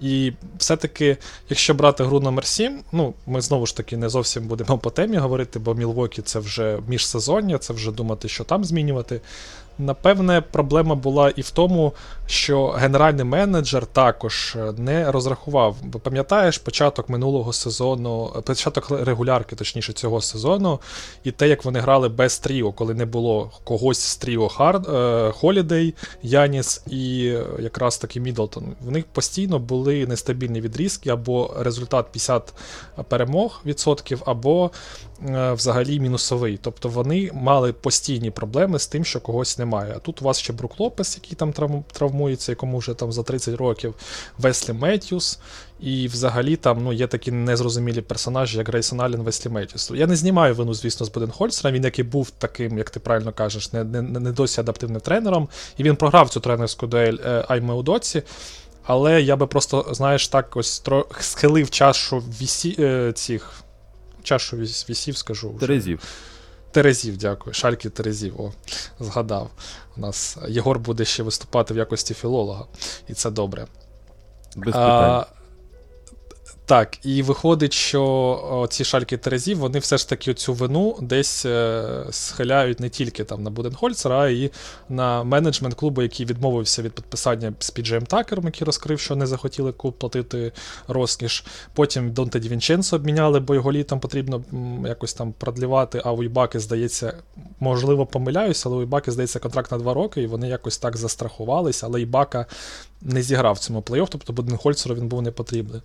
І 0.00 0.32
все-таки, 0.58 1.16
якщо 1.48 1.74
брати 1.74 2.04
гру 2.04 2.20
номер 2.20 2.46
7, 2.46 2.80
ну, 2.92 3.14
ми 3.26 3.40
знову 3.40 3.66
ж 3.66 3.76
таки 3.76 3.96
не 3.96 4.08
зовсім 4.08 4.48
будемо 4.48 4.78
по 4.78 4.90
темі 4.90 5.16
говорити, 5.16 5.58
бо 5.58 5.74
Мілвокі 5.74 6.22
це 6.22 6.38
вже 6.38 6.78
міжсезоння, 6.88 7.58
це 7.58 7.72
вже 7.72 7.92
думати, 7.92 8.28
що 8.28 8.44
там 8.44 8.64
змінювати. 8.64 9.20
Напевне, 9.78 10.40
проблема 10.40 10.94
була 10.94 11.30
і 11.30 11.40
в 11.40 11.50
тому, 11.50 11.92
що 12.26 12.68
генеральний 12.68 13.24
менеджер 13.24 13.86
також 13.86 14.56
е, 14.56 14.72
не 14.78 15.12
розрахував. 15.12 15.76
Бо 15.82 15.98
пам'ятаєш 15.98 16.58
початок 16.58 17.08
минулого 17.08 17.52
сезону, 17.52 18.32
е, 18.36 18.40
початок 18.40 18.90
регулярки, 18.90 19.56
точніше, 19.56 19.92
цього 19.92 20.20
сезону, 20.20 20.80
і 21.24 21.30
те, 21.30 21.48
як 21.48 21.64
вони 21.64 21.80
грали 21.80 22.08
без 22.08 22.38
Тріо, 22.38 22.72
коли 22.72 22.94
не 22.94 23.06
було 23.06 23.50
когось 23.64 24.00
з 24.00 24.16
Тріо 24.16 24.48
Холідей, 25.34 25.94
Яніс 26.22 26.82
і 26.86 27.16
якраз 27.58 27.98
таки 27.98 28.20
Мідлтон. 28.20 28.64
В 28.80 28.90
них 28.90 29.04
постійно 29.04 29.58
були 29.58 29.73
нестабільні 29.82 30.60
відрізки, 30.60 31.10
або 31.10 31.54
результат 31.58 32.12
50 32.12 32.54
перемог 33.08 33.60
відсотків, 33.66 34.22
або 34.26 34.70
е, 35.28 35.52
взагалі 35.52 36.00
мінусовий. 36.00 36.58
Тобто 36.62 36.88
вони 36.88 37.30
мали 37.34 37.72
постійні 37.72 38.30
проблеми 38.30 38.78
з 38.78 38.86
тим, 38.86 39.04
що 39.04 39.20
когось 39.20 39.58
немає. 39.58 39.92
А 39.96 39.98
тут 39.98 40.22
у 40.22 40.24
вас 40.24 40.38
ще 40.38 40.52
Брук 40.52 40.80
Лопес, 40.80 41.18
який 41.22 41.36
там 41.36 41.52
травмується, 41.92 42.52
якому 42.52 42.78
вже 42.78 42.94
там 42.94 43.12
за 43.12 43.22
30 43.22 43.54
років, 43.54 43.94
Веслі 44.38 44.72
Меттьюс, 44.72 45.38
і 45.80 46.08
взагалі 46.08 46.56
там 46.56 46.84
ну, 46.84 46.92
є 46.92 47.06
такі 47.06 47.32
незрозумілі 47.32 48.00
персонажі, 48.00 48.58
як 48.58 48.68
Грейсон 48.68 49.00
Аллен, 49.00 49.22
Веслі 49.22 49.50
Меттьюс. 49.50 49.90
Я 49.94 50.06
не 50.06 50.16
знімаю 50.16 50.54
вину, 50.54 50.74
звісно, 50.74 51.06
з 51.06 51.12
Буденхольцера, 51.12 51.72
він 51.72 51.84
який 51.84 52.04
був 52.04 52.30
таким, 52.30 52.78
як 52.78 52.90
ти 52.90 53.00
правильно 53.00 53.32
кажеш, 53.32 53.72
не 53.72 53.84
не, 53.84 54.02
не 54.02 54.32
досі 54.32 54.60
адаптивним 54.60 55.00
тренером. 55.00 55.48
І 55.76 55.82
він 55.82 55.96
програв 55.96 56.30
цю 56.30 56.40
тренерську 56.40 56.86
дуель 56.86 57.16
е, 57.26 57.44
Айме 57.48 57.74
Удоці. 57.74 58.22
Але 58.86 59.22
я 59.22 59.36
би 59.36 59.46
просто, 59.46 59.86
знаєш, 59.90 60.28
так 60.28 60.56
ось 60.56 60.80
тро... 60.80 61.06
схилив 61.20 61.70
чашу 61.70 62.18
вісі... 62.18 62.76
Е, 62.78 63.12
цих. 63.12 63.52
Чашу 64.22 64.56
вісів, 64.56 65.16
скажу. 65.16 65.56
Терезів. 65.60 66.02
Терезів, 66.70 67.16
дякую. 67.16 67.54
Шальки 67.54 67.90
Терезів. 67.90 68.40
О, 68.40 68.52
згадав. 69.00 69.50
У 69.96 70.00
нас 70.00 70.38
Єгор 70.48 70.78
буде 70.78 71.04
ще 71.04 71.22
виступати 71.22 71.74
в 71.74 71.76
якості 71.76 72.14
філолога, 72.14 72.64
і 73.08 73.14
це 73.14 73.30
добре. 73.30 73.66
Без 74.56 74.74
питань. 74.74 75.24
Так, 76.66 76.98
і 77.06 77.22
виходить, 77.22 77.72
що 77.72 78.66
ці 78.70 78.84
шальки 78.84 79.16
Терезів, 79.16 79.58
вони 79.58 79.78
все 79.78 79.98
ж 79.98 80.08
таки 80.08 80.34
цю 80.34 80.54
вину 80.54 80.96
десь 81.00 81.46
е, 81.46 82.06
схиляють 82.10 82.80
не 82.80 82.88
тільки 82.88 83.24
там 83.24 83.42
на 83.42 83.50
Буденхольцера, 83.50 84.20
а 84.20 84.28
й 84.28 84.50
на 84.88 85.24
менеджмент 85.24 85.74
клубу, 85.74 86.02
який 86.02 86.26
відмовився 86.26 86.82
від 86.82 86.92
підписання 86.92 87.52
з 87.58 87.70
Піджеєм 87.70 88.06
Такером, 88.06 88.44
який 88.44 88.64
розкрив, 88.64 89.00
що 89.00 89.16
не 89.16 89.26
захотіли 89.26 89.72
клуб 89.72 89.94
платити 89.98 90.52
розкіш. 90.88 91.44
Потім 91.74 92.12
Донте 92.12 92.40
Дівінченцо 92.40 92.96
обміняли, 92.96 93.40
бо 93.40 93.54
його 93.54 93.72
літом 93.72 94.00
потрібно 94.00 94.44
якось 94.86 95.14
там 95.14 95.32
продлівати. 95.32 96.02
А 96.04 96.12
у 96.12 96.22
Ібаки, 96.22 96.60
здається, 96.60 97.14
можливо, 97.60 98.06
помиляюся, 98.06 98.68
але 98.68 98.78
у 98.78 98.82
Ібаки, 98.82 99.10
здається, 99.10 99.38
контракт 99.38 99.72
на 99.72 99.78
два 99.78 99.94
роки, 99.94 100.22
і 100.22 100.26
вони 100.26 100.48
якось 100.48 100.78
так 100.78 100.96
застрахувалися, 100.96 101.86
але 101.86 102.00
Ібака 102.00 102.46
не 103.04 103.22
зіграв 103.22 103.54
в 103.54 103.58
цьому 103.58 103.80
плей-офф, 103.80 104.08
тобто 104.10 104.32
Буденхольцеру 104.32 104.94
він 104.94 105.08
був 105.08 105.22
не 105.22 105.30
потрібний. 105.30 105.80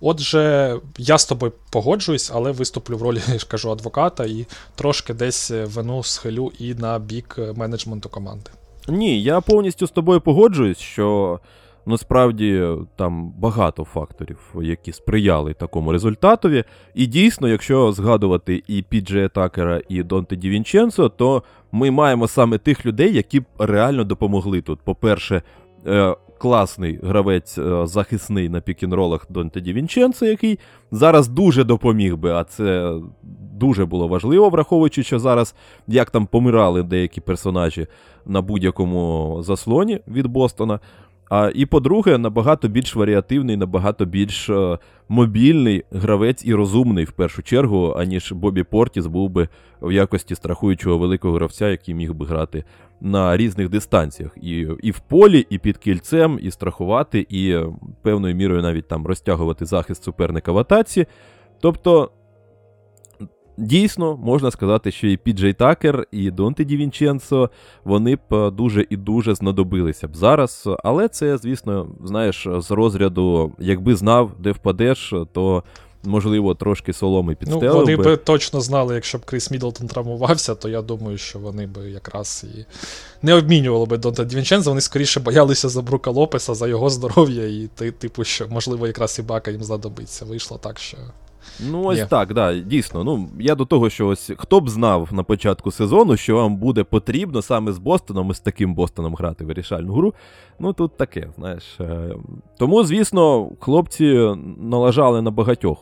Отже, 0.00 0.76
я 0.98 1.18
з 1.18 1.26
тобою 1.26 1.52
погоджуюсь, 1.70 2.30
але 2.34 2.50
виступлю 2.50 2.96
в 2.96 3.02
ролі, 3.02 3.20
я 3.32 3.38
ж 3.38 3.46
кажу, 3.46 3.70
адвоката 3.70 4.24
і 4.24 4.46
трошки 4.74 5.14
десь 5.14 5.50
вину 5.50 6.02
схилю 6.02 6.52
і 6.58 6.74
на 6.74 6.98
бік 6.98 7.38
менеджменту 7.56 8.08
команди. 8.08 8.50
Ні, 8.88 9.22
я 9.22 9.40
повністю 9.40 9.86
з 9.86 9.90
тобою 9.90 10.20
погоджуюсь, 10.20 10.78
що 10.78 11.40
насправді 11.86 12.68
там 12.96 13.32
багато 13.38 13.84
факторів, 13.84 14.38
які 14.62 14.92
сприяли 14.92 15.54
такому 15.54 15.92
результатові. 15.92 16.64
І 16.94 17.06
дійсно, 17.06 17.48
якщо 17.48 17.92
згадувати 17.92 18.62
і 18.68 18.82
Підже 18.82 19.30
Такера, 19.34 19.80
і 19.88 20.02
Донте 20.02 20.36
Дівінченцо, 20.36 21.08
то 21.08 21.42
ми 21.72 21.90
маємо 21.90 22.28
саме 22.28 22.58
тих 22.58 22.86
людей, 22.86 23.14
які 23.14 23.40
б 23.40 23.44
реально 23.58 24.04
допомогли 24.04 24.60
тут. 24.60 24.80
По-перше, 24.80 25.42
е, 25.86 26.16
класний 26.44 26.98
гравець 27.02 27.58
е, 27.58 27.86
захисний 27.86 28.48
на 28.48 28.60
пікінролах 28.60 29.26
Донте 29.28 29.60
Дівінченцо, 29.60 30.26
який 30.26 30.58
зараз 30.90 31.28
дуже 31.28 31.64
допоміг 31.64 32.16
би, 32.16 32.32
а 32.32 32.44
це 32.44 32.94
дуже 33.52 33.84
було 33.84 34.08
важливо, 34.08 34.48
враховуючи, 34.48 35.02
що 35.02 35.18
зараз 35.18 35.54
як 35.86 36.10
там 36.10 36.26
помирали 36.26 36.82
деякі 36.82 37.20
персонажі 37.20 37.86
на 38.26 38.42
будь-якому 38.42 39.38
заслоні 39.42 40.00
від 40.08 40.26
Бостона. 40.26 40.80
А, 41.30 41.50
І, 41.54 41.66
по-друге, 41.66 42.18
набагато 42.18 42.68
більш 42.68 42.96
варіативний, 42.96 43.56
набагато 43.56 44.04
більш 44.04 44.50
е, 44.50 44.78
мобільний 45.08 45.84
гравець 45.90 46.44
і 46.44 46.54
розумний 46.54 47.04
в 47.04 47.12
першу 47.12 47.42
чергу, 47.42 47.94
аніж 47.96 48.32
Бобі 48.32 48.62
Портіс 48.62 49.06
був 49.06 49.30
би 49.30 49.48
в 49.82 49.92
якості 49.92 50.34
страхуючого 50.34 50.98
великого 50.98 51.34
гравця, 51.34 51.68
який 51.68 51.94
міг 51.94 52.14
би 52.14 52.26
грати 52.26 52.64
на 53.00 53.36
різних 53.36 53.68
дистанціях. 53.68 54.36
І 54.42 54.68
і 54.82 54.90
в 54.90 54.98
полі, 54.98 55.46
і 55.50 55.58
під 55.58 55.78
кільцем, 55.78 56.38
і 56.42 56.50
страхувати, 56.50 57.26
і 57.28 57.50
е, 57.50 57.66
певною 58.02 58.34
мірою 58.34 58.62
навіть 58.62 58.88
там 58.88 59.06
розтягувати 59.06 59.66
захист 59.66 60.04
суперника 60.04 60.52
в 60.52 60.58
атаці. 60.58 61.06
Тобто. 61.60 62.10
Дійсно, 63.56 64.16
можна 64.16 64.50
сказати, 64.50 64.90
що 64.90 65.06
і 65.06 65.16
Піджей 65.16 65.52
Такер, 65.52 66.06
і 66.12 66.30
Донте 66.30 66.64
Ді 66.64 66.76
Вінченцо, 66.76 67.50
вони 67.84 68.16
б 68.16 68.34
е, 68.34 68.50
дуже 68.50 68.86
і 68.90 68.96
дуже 68.96 69.34
знадобилися 69.34 70.08
б 70.08 70.16
зараз. 70.16 70.68
Але 70.84 71.08
це, 71.08 71.38
звісно, 71.38 71.88
знаєш, 72.04 72.48
з 72.58 72.70
розряду, 72.70 73.52
якби 73.58 73.94
знав, 73.96 74.32
де 74.38 74.52
впадеш, 74.52 75.14
то. 75.32 75.62
Можливо, 76.06 76.54
трошки 76.54 76.92
соломи 76.92 77.34
підстелив 77.34 77.72
Ну, 77.74 77.80
Вони 77.80 77.96
би. 77.96 78.02
би 78.04 78.16
точно 78.16 78.60
знали, 78.60 78.94
якщо 78.94 79.18
б 79.18 79.24
Кріс 79.24 79.50
Мідлтон 79.50 79.88
травмувався, 79.88 80.54
то 80.54 80.68
я 80.68 80.82
думаю, 80.82 81.18
що 81.18 81.38
вони 81.38 81.66
би 81.66 81.90
якраз 81.90 82.44
і 82.56 82.64
не 83.22 83.34
обмінювали 83.34 83.86
би 83.86 83.96
Донта 83.98 84.24
Дівінченза, 84.24 84.70
вони 84.70 84.80
скоріше 84.80 85.20
боялися 85.20 85.68
за 85.68 85.82
Брука 85.82 86.10
Лопеса, 86.10 86.54
за 86.54 86.68
його 86.68 86.90
здоров'я, 86.90 87.46
і 87.46 87.68
типу, 87.98 88.24
що, 88.24 88.48
можливо, 88.48 88.86
якраз 88.86 89.18
і 89.18 89.22
Бака 89.22 89.50
їм 89.50 89.62
знадобиться. 89.62 90.24
Вийшло 90.24 90.58
так, 90.62 90.78
що. 90.78 90.96
Ну, 91.70 91.84
ось 91.84 91.98
Є. 91.98 92.06
так, 92.06 92.34
да, 92.34 92.54
дійсно. 92.54 93.04
Ну, 93.04 93.28
я 93.40 93.54
до 93.54 93.64
того, 93.64 93.90
що 93.90 94.06
ось 94.08 94.30
хто 94.36 94.60
б 94.60 94.68
знав 94.70 95.08
на 95.12 95.22
початку 95.22 95.70
сезону, 95.70 96.16
що 96.16 96.36
вам 96.36 96.56
буде 96.56 96.84
потрібно 96.84 97.42
саме 97.42 97.72
з 97.72 97.78
Бостоном 97.78 98.30
і 98.30 98.34
з 98.34 98.40
таким 98.40 98.74
Бостоном 98.74 99.14
грати 99.14 99.44
вирішальну 99.44 99.92
гру. 99.94 100.14
Ну, 100.58 100.72
тут 100.72 100.96
таке, 100.96 101.28
знаєш. 101.36 101.62
Е, 101.80 102.14
Тому, 102.58 102.84
звісно, 102.84 103.50
хлопці 103.60 104.34
налажали 104.58 105.22
на 105.22 105.30
багатьох, 105.30 105.78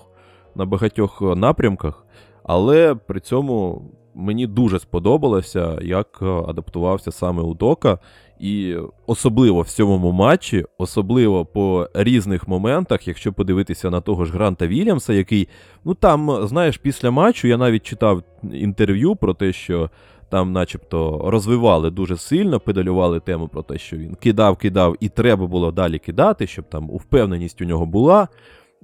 на 0.54 0.64
багатьох 0.66 1.22
напрямках, 1.36 2.06
але 2.42 2.94
при 2.94 3.20
цьому 3.20 3.82
мені 4.14 4.46
дуже 4.46 4.78
сподобалося, 4.78 5.78
як 5.82 6.22
адаптувався 6.22 7.12
саме 7.12 7.42
Удока. 7.42 7.98
І 8.40 8.76
особливо 9.06 9.60
в 9.60 9.68
сьомому 9.68 10.12
матчі, 10.12 10.64
особливо 10.78 11.46
по 11.46 11.88
різних 11.94 12.48
моментах, 12.48 13.08
якщо 13.08 13.32
подивитися 13.32 13.90
на 13.90 14.00
того 14.00 14.24
ж 14.24 14.32
Гранта 14.32 14.66
Вільямса, 14.66 15.12
який, 15.12 15.48
ну 15.84 15.94
там, 15.94 16.46
знаєш, 16.46 16.78
після 16.78 17.10
матчу 17.10 17.48
я 17.48 17.56
навіть 17.56 17.82
читав 17.82 18.22
інтерв'ю 18.52 19.16
про 19.16 19.34
те, 19.34 19.52
що 19.52 19.90
там, 20.28 20.52
начебто, 20.52 21.22
розвивали 21.24 21.90
дуже 21.90 22.16
сильно, 22.16 22.60
педалювали 22.60 23.20
тему 23.20 23.48
про 23.48 23.62
те, 23.62 23.78
що 23.78 23.96
він 23.96 24.14
кидав, 24.14 24.56
кидав, 24.56 24.96
і 25.00 25.08
треба 25.08 25.46
було 25.46 25.72
далі 25.72 25.98
кидати, 25.98 26.46
щоб 26.46 26.68
там 26.68 26.86
впевненість 26.88 27.62
у 27.62 27.64
нього 27.64 27.86
була. 27.86 28.28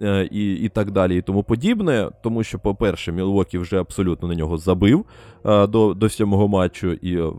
Е, 0.02 0.28
І 0.32 0.54
і 0.54 0.68
так 0.68 0.90
далі, 0.90 1.16
і 1.16 1.22
тому 1.22 1.42
подібне. 1.42 2.10
Тому 2.22 2.42
що, 2.42 2.58
по-перше, 2.58 3.12
Мілвокі 3.12 3.58
вже 3.58 3.80
абсолютно 3.80 4.28
на 4.28 4.34
нього 4.34 4.58
забив 4.58 5.04
е, 5.44 5.66
до 5.66 5.94
до 5.94 6.08
сьомого 6.08 6.48
матчу, 6.48 6.92
і 6.92 7.16
е, 7.16 7.32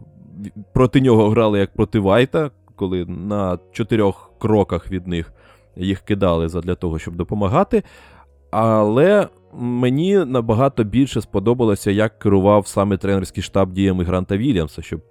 проти 0.73 1.01
нього 1.01 1.29
грали 1.29 1.59
як 1.59 1.73
проти 1.73 1.99
Вайта, 1.99 2.51
коли 2.75 3.05
на 3.05 3.59
чотирьох 3.71 4.31
кроках 4.39 4.91
від 4.91 5.07
них 5.07 5.33
їх 5.75 5.99
кидали 5.99 6.47
для 6.47 6.75
того, 6.75 6.99
щоб 6.99 7.15
допомагати. 7.15 7.83
Але 8.51 9.27
мені 9.53 10.17
набагато 10.17 10.83
більше 10.83 11.21
сподобалося, 11.21 11.91
як 11.91 12.19
керував 12.19 12.67
саме 12.67 12.97
тренерський 12.97 13.43
штаб 13.43 13.71
діями 13.71 14.03
Гранта 14.03 14.37
Вільямса, 14.37 14.81
щоб 14.81 15.01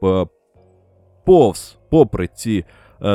повз, 1.24 1.78
попри 1.90 2.28
ці 2.34 2.64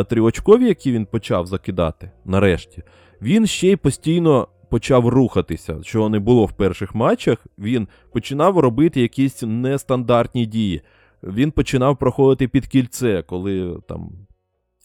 три 0.09 0.21
очкові, 0.21 0.67
які 0.67 0.91
він 0.91 1.05
почав 1.05 1.47
закидати, 1.47 2.11
нарешті, 2.25 2.83
він 3.23 3.47
ще 3.47 3.67
й 3.67 3.75
постійно 3.75 4.47
почав 4.69 5.07
рухатися, 5.07 5.79
чого 5.83 6.09
не 6.09 6.19
було 6.19 6.45
в 6.45 6.51
перших 6.51 6.95
матчах. 6.95 7.45
Він 7.57 7.87
починав 8.13 8.59
робити 8.59 9.01
якісь 9.01 9.43
нестандартні 9.43 10.45
дії. 10.45 10.81
Він 11.23 11.51
починав 11.51 11.97
проходити 11.97 12.47
під 12.47 12.67
кільце, 12.67 13.23
коли 13.27 13.79
там 13.87 14.09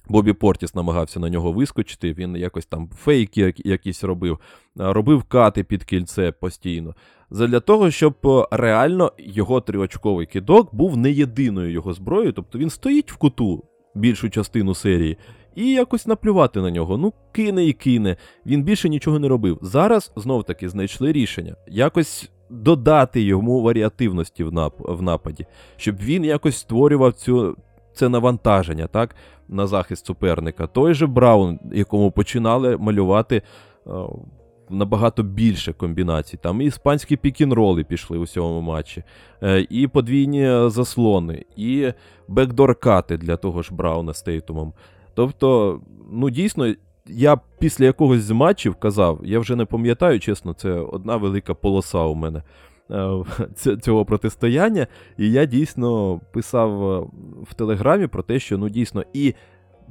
Бобі 0.08 0.32
Портіс 0.32 0.74
намагався 0.74 1.20
на 1.20 1.30
нього 1.30 1.52
вискочити. 1.52 2.12
Він 2.12 2.36
якось 2.36 2.66
там 2.66 2.90
фейки 2.96 3.54
якісь 3.56 4.04
робив, 4.04 4.38
робив 4.76 5.22
кати 5.22 5.64
під 5.64 5.84
кільце 5.84 6.32
постійно. 6.32 6.94
Для 7.30 7.60
того, 7.60 7.90
щоб 7.90 8.14
реально 8.50 9.12
його 9.18 9.60
триочковий 9.60 10.26
кидок 10.26 10.74
був 10.74 10.96
не 10.96 11.10
єдиною 11.10 11.72
його 11.72 11.92
зброєю, 11.92 12.32
тобто 12.32 12.58
він 12.58 12.70
стоїть 12.70 13.12
в 13.12 13.16
куту 13.16 13.64
більшу 13.94 14.30
частину 14.30 14.74
серії. 14.74 15.16
І 15.58 15.72
якось 15.72 16.06
наплювати 16.06 16.60
на 16.60 16.70
нього. 16.70 16.96
Ну, 16.96 17.12
кине 17.32 17.64
і 17.64 17.72
кине. 17.72 18.16
Він 18.46 18.62
більше 18.62 18.88
нічого 18.88 19.18
не 19.18 19.28
робив. 19.28 19.58
Зараз 19.62 20.12
знов 20.16 20.44
таки 20.44 20.68
знайшли 20.68 21.12
рішення. 21.12 21.56
Якось 21.68 22.30
додати 22.50 23.22
йому 23.22 23.62
варіативності 23.62 24.44
в, 24.44 24.52
нап 24.52 24.74
в 24.78 25.02
нападі, 25.02 25.46
щоб 25.76 25.96
він 25.96 26.24
якось 26.24 26.56
створював 26.56 27.12
цю. 27.12 27.56
Це 27.92 28.08
навантаження, 28.08 28.86
так, 28.86 29.16
на 29.48 29.66
захист 29.66 30.06
суперника. 30.06 30.66
Той 30.66 30.94
же 30.94 31.06
Браун, 31.06 31.58
якому 31.72 32.10
починали 32.10 32.76
малювати 32.76 33.42
е, 33.86 33.90
набагато 34.70 35.22
більше 35.22 35.72
комбінацій. 35.72 36.36
Там 36.36 36.60
і 36.60 36.64
іспанські 36.64 37.16
пікінроли 37.16 37.84
пішли 37.84 38.18
у 38.18 38.26
цьому 38.26 38.60
матчі, 38.60 39.02
е, 39.42 39.66
і 39.70 39.86
подвійні 39.86 40.70
заслони, 40.70 41.44
і 41.56 41.92
бекдоркати 42.28 43.16
для 43.16 43.36
того 43.36 43.62
ж 43.62 43.74
Брауна 43.74 44.14
з 44.14 44.22
Тейтумом. 44.22 44.72
Тобто, 45.18 45.80
ну 46.12 46.30
дійсно, 46.30 46.74
я 47.06 47.40
після 47.58 47.84
якогось 47.84 48.20
з 48.20 48.30
матчів 48.30 48.74
казав, 48.74 49.20
я 49.24 49.38
вже 49.38 49.56
не 49.56 49.64
пам'ятаю, 49.64 50.20
чесно, 50.20 50.52
це 50.52 50.70
одна 50.70 51.16
велика 51.16 51.54
полоса 51.54 51.98
у 51.98 52.14
мене 52.14 52.42
е, 52.90 53.24
цього 53.82 54.04
протистояння. 54.04 54.86
І 55.16 55.30
я 55.32 55.44
дійсно 55.44 56.20
писав 56.32 56.92
е, 56.92 57.06
в 57.50 57.54
Телеграмі 57.54 58.06
про 58.06 58.22
те, 58.22 58.38
що 58.38 58.58
ну 58.58 58.68
дійсно 58.68 59.04
і 59.12 59.34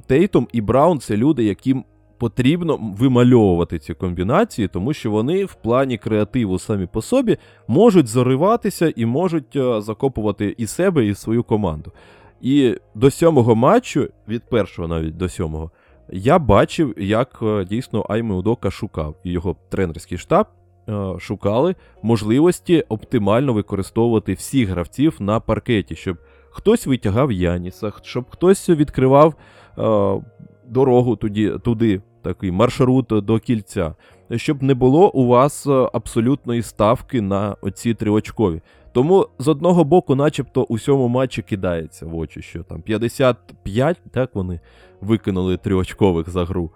Тейтум, 0.06 0.48
і 0.52 0.60
Браун 0.60 0.98
це 0.98 1.16
люди, 1.16 1.44
яким 1.44 1.84
потрібно 2.18 2.78
вимальовувати 2.98 3.78
ці 3.78 3.94
комбінації, 3.94 4.68
тому 4.68 4.92
що 4.92 5.10
вони 5.10 5.44
в 5.44 5.54
плані 5.54 5.98
креативу 5.98 6.58
самі 6.58 6.86
по 6.86 7.02
собі 7.02 7.36
можуть 7.66 8.08
зариватися 8.08 8.92
і 8.96 9.06
можуть 9.06 9.56
е, 9.56 9.80
закопувати 9.80 10.54
і 10.58 10.66
себе, 10.66 11.06
і 11.06 11.14
свою 11.14 11.42
команду. 11.42 11.92
І 12.40 12.76
до 12.94 13.10
сьомого 13.10 13.54
матчу, 13.54 14.08
від 14.28 14.42
першого 14.42 14.88
навіть 14.88 15.16
до 15.16 15.28
сьомого, 15.28 15.70
я 16.12 16.38
бачив, 16.38 16.94
як 16.98 17.42
дійсно 17.70 18.06
Айме 18.08 18.34
Удока 18.34 18.70
шукав 18.70 19.16
і 19.24 19.30
його 19.30 19.56
тренерський 19.68 20.18
штаб 20.18 20.46
е, 20.88 21.14
шукали 21.18 21.74
можливості 22.02 22.84
оптимально 22.88 23.52
використовувати 23.52 24.32
всіх 24.32 24.68
гравців 24.68 25.16
на 25.20 25.40
паркеті, 25.40 25.96
щоб 25.96 26.18
хтось 26.50 26.86
витягав 26.86 27.32
Яніса, 27.32 27.92
щоб 28.02 28.30
хтось 28.30 28.68
відкривав 28.68 29.34
е, 29.78 30.22
дорогу 30.66 31.16
туди, 31.16 31.58
туди, 31.58 32.02
такий 32.22 32.50
маршрут 32.50 33.06
до 33.06 33.38
кільця, 33.38 33.94
щоб 34.36 34.62
не 34.62 34.74
було 34.74 35.10
у 35.10 35.26
вас 35.26 35.66
е, 35.66 35.88
абсолютної 35.92 36.62
ставки 36.62 37.20
на 37.20 37.56
оці 37.60 37.94
триочкові. 37.94 38.60
Тому 38.92 39.28
з 39.38 39.48
одного 39.48 39.84
боку, 39.84 40.14
начебто, 40.14 40.62
у 40.62 40.78
сьому 40.78 41.08
матчі 41.08 41.42
кидається 41.42 42.06
в 42.06 42.16
очі, 42.16 42.42
що 42.42 42.62
там 42.62 42.82
55, 42.82 44.00
так 44.10 44.34
вони 44.34 44.60
викинули 45.00 45.56
триочкових 45.56 46.28
за 46.28 46.44
гру. 46.44 46.70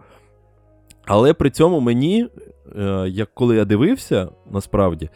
Але 1.04 1.34
при 1.34 1.50
цьому 1.50 1.80
мені, 1.80 2.28
е, 2.78 3.06
як 3.08 3.34
коли 3.34 3.56
я 3.56 3.64
дивився, 3.64 4.28
насправді, 4.50 5.06
е, 5.06 5.10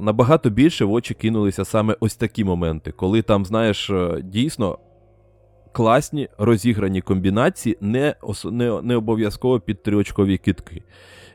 набагато 0.00 0.50
більше 0.50 0.84
в 0.84 0.92
очі 0.92 1.14
кинулися 1.14 1.64
саме 1.64 1.96
ось 2.00 2.16
такі 2.16 2.44
моменти, 2.44 2.92
коли 2.92 3.22
там, 3.22 3.44
знаєш, 3.44 3.90
е, 3.90 4.20
дійсно 4.24 4.78
класні 5.72 6.28
розіграні 6.38 7.00
комбінації, 7.00 7.76
не, 7.80 8.14
не, 8.44 8.82
не 8.82 8.96
обов'язково 8.96 9.60
під 9.60 9.82
триочкові 9.82 10.38
кітки. 10.38 10.82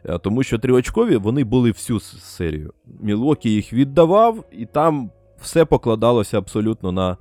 Е, 0.06 0.18
Тому 0.18 0.44
що 0.44 0.60
триочкові 0.60 1.18
вони 1.18 1.44
були 1.44 1.72
всю 1.72 2.00
серію. 2.00 2.74
Мілокі 3.02 3.50
їх 3.50 3.74
віддавав, 3.74 4.44
і 4.52 4.66
там 4.66 5.12
все 5.42 5.66
покладалося 5.66 6.38
абсолютно 6.38 6.92
на 6.92 7.18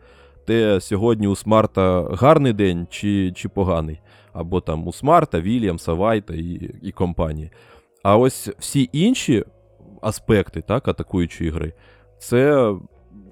те, 0.47 0.81
сьогодні 0.81 1.29
у 1.29 1.37
Смарта 1.37 2.09
гарний 2.13 2.53
день 2.53 2.87
чи, 2.91 3.33
чи 3.33 3.49
поганий. 3.49 4.01
Або 4.33 4.61
там 4.61 4.89
у 4.89 4.93
Смарта, 4.93 5.41
Вільямса, 5.41 5.93
Вайта 5.93 6.35
і, 6.35 6.71
і 6.83 6.93
компанії. 6.93 7.51
А 8.03 8.17
ось 8.17 8.49
всі 8.59 8.91
інші 8.93 9.45
аспекти 10.03 10.61
так, 10.61 10.89
атакуючої 10.89 11.51
гри, 11.51 11.73
це 12.19 12.75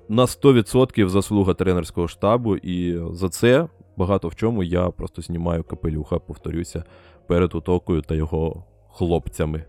на 0.09 0.23
100% 0.23 1.09
заслуга 1.09 1.55
тренерського 1.55 2.09
штабу, 2.09 2.57
і 2.57 3.01
за 3.13 3.29
це 3.29 3.69
багато 3.97 4.29
в 4.29 4.37
чому 4.37 4.63
я 4.63 4.91
просто 4.91 5.23
знімаю 5.23 5.65
капелюха, 5.65 6.19
повторюся, 6.19 6.85
перед 7.27 7.55
утокою 7.55 8.03
та 8.03 8.15
його 8.15 8.65
хлопцями. 8.93 9.65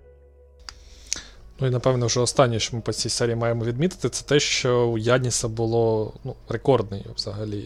Ну 1.59 1.67
і 1.67 1.69
напевно, 1.69 2.05
вже 2.05 2.19
останнє, 2.19 2.59
що 2.59 2.75
ми 2.75 2.81
по 2.81 2.93
цій 2.93 3.09
серії 3.09 3.35
маємо 3.35 3.65
відмітити, 3.65 4.09
це 4.09 4.25
те, 4.25 4.39
що 4.39 4.87
у 4.87 4.97
Яніса 4.97 5.47
було 5.47 6.13
ну, 6.23 6.35
рекордний 6.49 7.05
взагалі. 7.15 7.65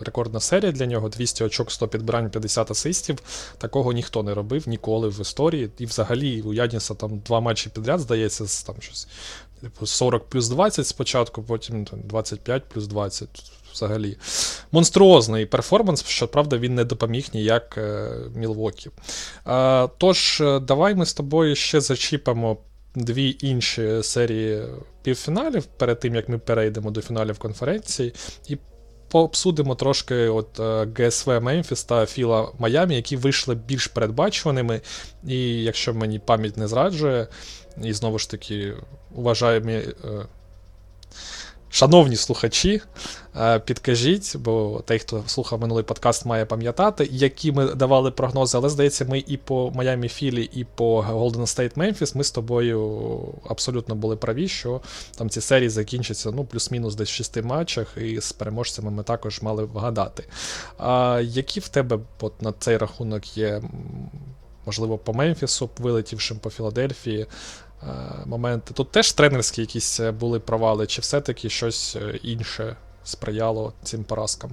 Рекордна 0.00 0.40
серія 0.40 0.72
для 0.72 0.86
нього 0.86 1.08
200 1.08 1.44
очок, 1.44 1.70
100 1.70 1.88
підбирань, 1.88 2.30
50 2.30 2.70
асистів. 2.70 3.18
Такого 3.58 3.92
ніхто 3.92 4.22
не 4.22 4.34
робив 4.34 4.68
ніколи 4.68 5.08
в 5.08 5.20
історії. 5.20 5.70
І 5.78 5.86
взагалі 5.86 6.42
у 6.42 6.54
Яніса 6.54 6.94
там 6.94 7.18
два 7.18 7.40
матчі 7.40 7.70
підряд, 7.70 8.00
здається, 8.00 8.66
там 8.66 8.76
щось 8.80 9.08
типу 9.60 9.86
40 9.86 10.24
плюс 10.24 10.48
20 10.48 10.86
спочатку, 10.86 11.42
потім 11.42 11.86
25 11.92 12.64
плюс 12.64 12.86
20. 12.86 13.52
Взагалі 13.74 14.16
монструозний 14.72 15.46
перформанс, 15.46 16.04
що 16.04 16.28
правда 16.28 16.58
він 16.58 16.74
не 16.74 16.84
допоміг 16.84 17.28
ніяк 17.34 17.78
е, 17.78 18.10
Мілвокі. 18.34 18.90
Е, 19.46 19.88
тож, 19.98 20.40
е, 20.40 20.60
давай 20.60 20.94
ми 20.94 21.06
з 21.06 21.14
тобою 21.14 21.56
ще 21.56 21.80
зачіпимо 21.80 22.56
дві 22.94 23.36
інші 23.40 24.02
серії 24.02 24.62
півфіналів 25.02 25.64
перед 25.64 26.00
тим, 26.00 26.14
як 26.14 26.28
ми 26.28 26.38
перейдемо 26.38 26.90
до 26.90 27.02
фіналів 27.02 27.38
конференції, 27.38 28.14
і 28.48 28.58
пообсудимо 29.08 29.74
трошки 29.74 30.28
от 30.28 30.60
ГСВ 30.98 31.40
Мемфіс 31.40 31.84
та 31.84 32.06
Філа 32.06 32.48
Майамі, 32.58 32.96
які 32.96 33.16
вийшли 33.16 33.54
більш 33.54 33.86
передбачуваними. 33.86 34.80
І 35.26 35.62
якщо 35.62 35.94
мені 35.94 36.18
пам'ять 36.18 36.56
не 36.56 36.68
зраджує, 36.68 37.26
і 37.82 37.92
знову 37.92 38.18
ж 38.18 38.30
таки, 38.30 38.74
уважаємі. 39.14 39.82
Шановні 41.74 42.16
слухачі, 42.16 42.82
е, 43.36 43.58
підкажіть, 43.58 44.36
бо 44.36 44.82
той, 44.86 44.98
хто 44.98 45.24
слухав 45.26 45.60
минулий 45.60 45.84
подкаст, 45.84 46.26
має 46.26 46.44
пам'ятати, 46.44 47.08
які 47.12 47.52
ми 47.52 47.74
давали 47.74 48.10
прогнози, 48.10 48.58
але 48.58 48.68
здається, 48.68 49.04
ми 49.04 49.24
і 49.26 49.36
по 49.36 49.70
Майамі 49.74 50.08
Філі, 50.08 50.50
і 50.52 50.64
по 50.64 51.00
Golden 51.02 51.40
State 51.40 51.74
Memphis 51.74 52.16
ми 52.16 52.24
з 52.24 52.30
тобою 52.30 53.20
абсолютно 53.48 53.94
були 53.94 54.16
праві, 54.16 54.48
що 54.48 54.80
там 55.16 55.30
ці 55.30 55.40
серії 55.40 55.68
закінчаться 55.68 56.30
ну, 56.30 56.44
плюс-мінус 56.44 56.94
десь 56.94 57.10
в 57.10 57.12
шести 57.14 57.42
матчах, 57.42 57.96
і 57.96 58.20
з 58.20 58.32
переможцями 58.32 58.90
ми 58.90 59.02
також 59.02 59.42
мали 59.42 59.64
вгадати. 59.64 60.24
А 60.78 61.20
які 61.24 61.60
в 61.60 61.68
тебе 61.68 61.98
от, 62.20 62.42
на 62.42 62.52
цей 62.58 62.76
рахунок 62.76 63.36
є, 63.36 63.62
можливо, 64.66 64.98
по 64.98 65.12
Мемфісу, 65.12 65.70
вилетівшим 65.78 66.38
по 66.38 66.50
Філадельфії? 66.50 67.26
Е, 67.88 68.26
Моменти. 68.26 68.74
Тут 68.74 68.90
теж 68.90 69.12
тренерські 69.12 69.60
якісь 69.60 70.00
е, 70.00 70.12
були 70.12 70.40
провали, 70.40 70.86
чи 70.86 71.00
все-таки 71.00 71.48
щось 71.48 71.96
е, 71.96 72.18
інше 72.22 72.76
сприяло 73.04 73.72
цим 73.82 74.04
поразкам? 74.04 74.50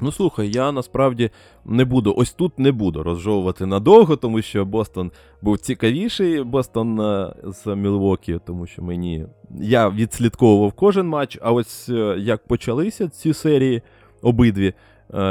Ну 0.00 0.12
слухай, 0.12 0.50
я 0.50 0.72
насправді 0.72 1.30
не 1.64 1.84
буду, 1.84 2.14
ось 2.16 2.32
тут 2.32 2.58
не 2.58 2.72
буду 2.72 3.02
розжовувати 3.02 3.66
надовго, 3.66 4.16
тому 4.16 4.42
що 4.42 4.64
Бостон 4.64 5.10
був 5.42 5.58
цікавіший, 5.58 6.42
Бостон 6.42 7.00
з 7.44 7.74
Мілвокі, 7.74 8.40
тому 8.46 8.66
що 8.66 8.82
мені. 8.82 9.26
Я 9.60 9.88
відслідковував 9.88 10.72
кожен 10.72 11.08
матч, 11.08 11.38
а 11.42 11.52
ось 11.52 11.88
як 12.18 12.46
почалися 12.46 13.08
ці 13.08 13.34
серії 13.34 13.82
обидві, 14.22 14.74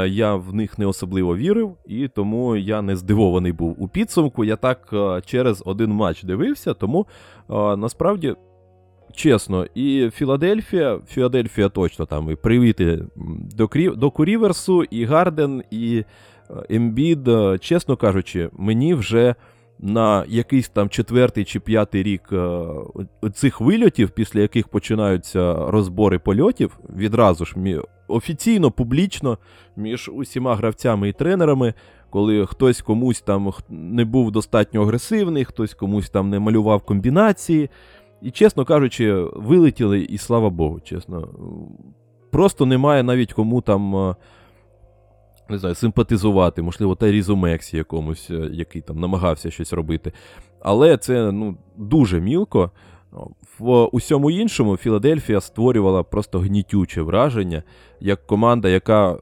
я 0.06 0.34
в 0.34 0.54
них 0.54 0.78
не 0.78 0.86
особливо 0.86 1.36
вірив, 1.36 1.76
і 1.86 2.08
тому 2.08 2.56
я 2.56 2.82
не 2.82 2.96
здивований 2.96 3.52
був 3.52 3.82
у 3.82 3.88
підсумку. 3.88 4.44
Я 4.44 4.56
так 4.56 4.88
е, 4.92 5.22
через 5.26 5.62
один 5.66 5.90
матч 5.90 6.22
дивився, 6.22 6.74
тому 6.74 7.06
е, 7.50 7.76
насправді. 7.76 8.34
Чесно, 9.14 9.66
і 9.74 10.10
Філадельфія, 10.14 11.00
Філадельфія 11.08 11.68
точно 11.68 12.06
там 12.06 12.30
і 12.30 12.34
привіти 12.34 13.04
до, 13.56 13.68
до 13.96 14.10
Куріверсу, 14.10 14.84
і 14.84 15.04
Гарден, 15.04 15.62
і 15.70 15.96
е, 15.98 16.04
Ембід. 16.70 17.28
Е, 17.28 17.58
Чесно 17.58 17.96
кажучи, 17.96 18.50
мені 18.52 18.94
вже 18.94 19.34
на 19.80 20.24
якийсь 20.28 20.68
там 20.68 20.88
четвертий 20.88 21.44
чи 21.44 21.60
п'ятий 21.60 22.02
рік 22.02 22.22
е, 22.32 22.64
цих 23.34 23.60
вильотів, 23.60 24.10
після 24.10 24.40
яких 24.40 24.68
починаються 24.68 25.54
розбори 25.54 26.18
польотів, 26.18 26.78
відразу 26.96 27.44
ж 27.44 27.54
офіційно, 28.08 28.70
публічно 28.70 29.38
між 29.76 30.10
усіма 30.14 30.56
гравцями 30.56 31.08
і 31.08 31.12
тренерами, 31.12 31.74
коли 32.10 32.46
хтось 32.46 32.82
комусь 32.82 33.20
там 33.20 33.52
не 33.68 34.04
був 34.04 34.30
достатньо 34.30 34.82
агресивний, 34.82 35.44
хтось 35.44 35.74
комусь 35.74 36.10
там 36.10 36.30
не 36.30 36.38
малював 36.38 36.82
комбінації. 36.82 37.70
І, 38.22 38.30
чесно 38.30 38.64
кажучи, 38.64 39.14
вилетіли, 39.36 40.00
і 40.00 40.18
слава 40.18 40.50
Богу, 40.50 40.80
чесно. 40.80 41.28
Просто 42.30 42.66
немає 42.66 43.02
навіть 43.02 43.32
кому 43.32 43.60
там. 43.60 44.14
Не 45.50 45.58
знаю, 45.58 45.74
симпатизувати, 45.74 46.62
можливо, 46.62 46.94
Тайрізу 46.94 47.36
Мексі 47.36 47.76
якомусь, 47.76 48.30
е, 48.30 48.50
який 48.52 48.82
там 48.82 49.00
намагався 49.00 49.50
щось 49.50 49.72
робити. 49.72 50.12
Але 50.60 50.96
це 50.96 51.32
ну, 51.32 51.56
дуже 51.76 52.20
мілко. 52.20 52.70
В 53.58 53.84
усьому 53.84 54.30
іншому 54.30 54.76
Філадельфія 54.76 55.40
створювала 55.40 56.02
просто 56.02 56.38
гнітюче 56.38 57.02
враження, 57.02 57.62
як 58.00 58.26
команда, 58.26 58.68
яка 58.68 59.12
е, 59.12 59.18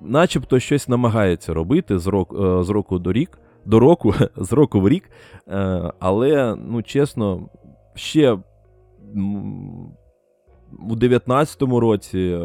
начебто 0.00 0.58
щось 0.58 0.88
намагається 0.88 1.54
робити 1.54 1.98
з 1.98 2.06
року, 2.06 2.44
е, 2.44 2.64
з 2.64 2.70
року 2.70 2.98
до 2.98 3.12
рік, 3.12 3.38
до 3.64 3.78
року, 3.78 4.14
з 4.36 4.52
року 4.52 4.80
в 4.80 4.88
рік. 4.88 5.10
Але, 5.98 6.56
ну 6.56 6.82
чесно, 6.82 7.48
ще 7.94 8.38
у 10.88 10.96
19-му 10.96 11.80
році, 11.80 12.38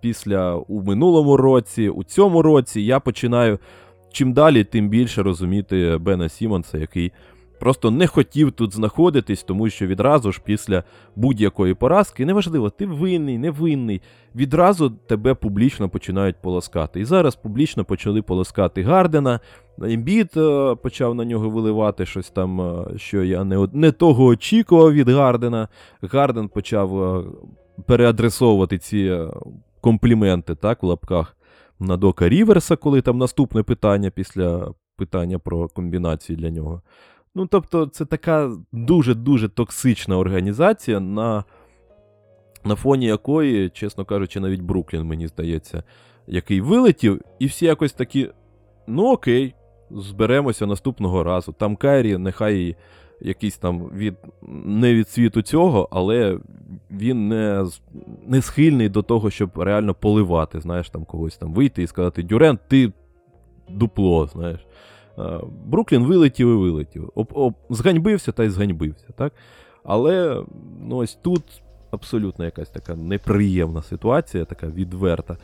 після 0.00 0.54
у 0.54 0.82
минулому 0.82 1.36
році, 1.36 1.88
у 1.88 2.04
цьому 2.04 2.42
році 2.42 2.80
я 2.80 3.00
починаю 3.00 3.58
чим 4.12 4.32
далі, 4.32 4.64
тим 4.64 4.88
більше 4.88 5.22
розуміти 5.22 5.98
Бена 6.00 6.28
Сімонса, 6.28 6.78
який 6.78 7.12
просто 7.58 7.90
не 7.90 8.06
хотів 8.06 8.52
тут 8.52 8.74
знаходитись, 8.74 9.42
тому 9.42 9.70
що 9.70 9.86
відразу 9.86 10.32
ж 10.32 10.40
після 10.44 10.82
будь-якої 11.16 11.74
поразки, 11.74 12.26
неважливо, 12.26 12.70
ти 12.70 12.86
винний, 12.86 13.38
не 13.38 13.50
винний, 13.50 14.02
відразу 14.34 14.90
тебе 14.90 15.34
публічно 15.34 15.88
починають 15.88 16.36
полоскати. 16.42 17.00
І 17.00 17.04
зараз 17.04 17.36
публічно 17.36 17.84
почали 17.84 18.22
полоскати 18.22 18.82
Гардена. 18.82 19.40
Ембіт 19.82 20.36
е, 20.36 20.74
почав 20.74 21.14
на 21.14 21.24
нього 21.24 21.50
виливати 21.50 22.06
щось 22.06 22.30
там, 22.30 22.60
е, 22.60 22.98
що 22.98 23.24
я 23.24 23.44
не, 23.44 23.68
не 23.72 23.92
того 23.92 24.24
очікував 24.24 24.92
від 24.92 25.08
Гардена. 25.08 25.68
Гарден 26.02 26.48
почав 26.48 27.02
е, 27.02 27.24
переадресовувати 27.86 28.78
ці 28.78 28.98
е, 28.98 29.28
компліменти, 29.80 30.54
так, 30.54 30.82
в 30.82 30.86
лапках 30.86 31.36
на 31.80 31.96
Дока 31.96 32.28
Ріверса, 32.28 32.76
коли 32.76 33.00
там 33.00 33.18
наступне 33.18 33.62
питання 33.62 34.10
після 34.10 34.74
питання 34.96 35.38
про 35.38 35.68
комбінації 35.68 36.36
для 36.36 36.50
нього. 36.50 36.82
Ну, 37.34 37.46
тобто, 37.46 37.86
це 37.86 38.04
така 38.04 38.52
дуже-дуже 38.72 39.48
токсична 39.48 40.18
організація, 40.18 41.00
на, 41.00 41.44
на 42.64 42.74
фоні 42.74 43.06
якої, 43.06 43.70
чесно 43.70 44.04
кажучи, 44.04 44.40
навіть 44.40 44.62
Бруклін, 44.62 45.02
мені 45.02 45.28
здається, 45.28 45.82
який 46.26 46.60
вилетів, 46.60 47.20
і 47.38 47.46
всі 47.46 47.66
якось 47.66 47.92
такі. 47.92 48.30
Ну 48.86 49.12
окей, 49.12 49.54
зберемося 49.90 50.66
наступного 50.66 51.24
разу. 51.24 51.52
Там 51.52 51.76
Кайрі, 51.76 52.18
нехай 52.18 52.76
якийсь 53.20 53.58
там 53.58 53.90
від 53.94 54.14
не 54.64 54.94
від 54.94 55.08
світу 55.08 55.42
цього, 55.42 55.88
але 55.90 56.38
він 56.90 57.28
не, 57.28 57.66
не 58.26 58.42
схильний 58.42 58.88
до 58.88 59.02
того, 59.02 59.30
щоб 59.30 59.58
реально 59.58 59.94
поливати, 59.94 60.60
знаєш, 60.60 60.90
там 60.90 61.04
когось 61.04 61.36
там 61.36 61.54
вийти 61.54 61.82
і 61.82 61.86
сказати: 61.86 62.22
Дюрент, 62.22 62.60
ти 62.68 62.92
дупло, 63.68 64.26
знаєш. 64.26 64.60
Бруклін 65.66 66.04
вилетів 66.04 66.48
і 66.48 66.52
вилетів. 66.52 67.12
Об, 67.14 67.30
об, 67.34 67.54
зганьбився 67.70 68.32
та 68.32 68.44
й 68.44 68.48
зганьбився. 68.48 69.06
так? 69.16 69.32
Але 69.84 70.42
ну, 70.80 70.96
ось 70.96 71.14
тут 71.14 71.62
абсолютно 71.90 72.44
якась 72.44 72.70
така 72.70 72.94
неприємна 72.94 73.82
ситуація, 73.82 74.44
така 74.44 74.66
відверта. 74.66 75.36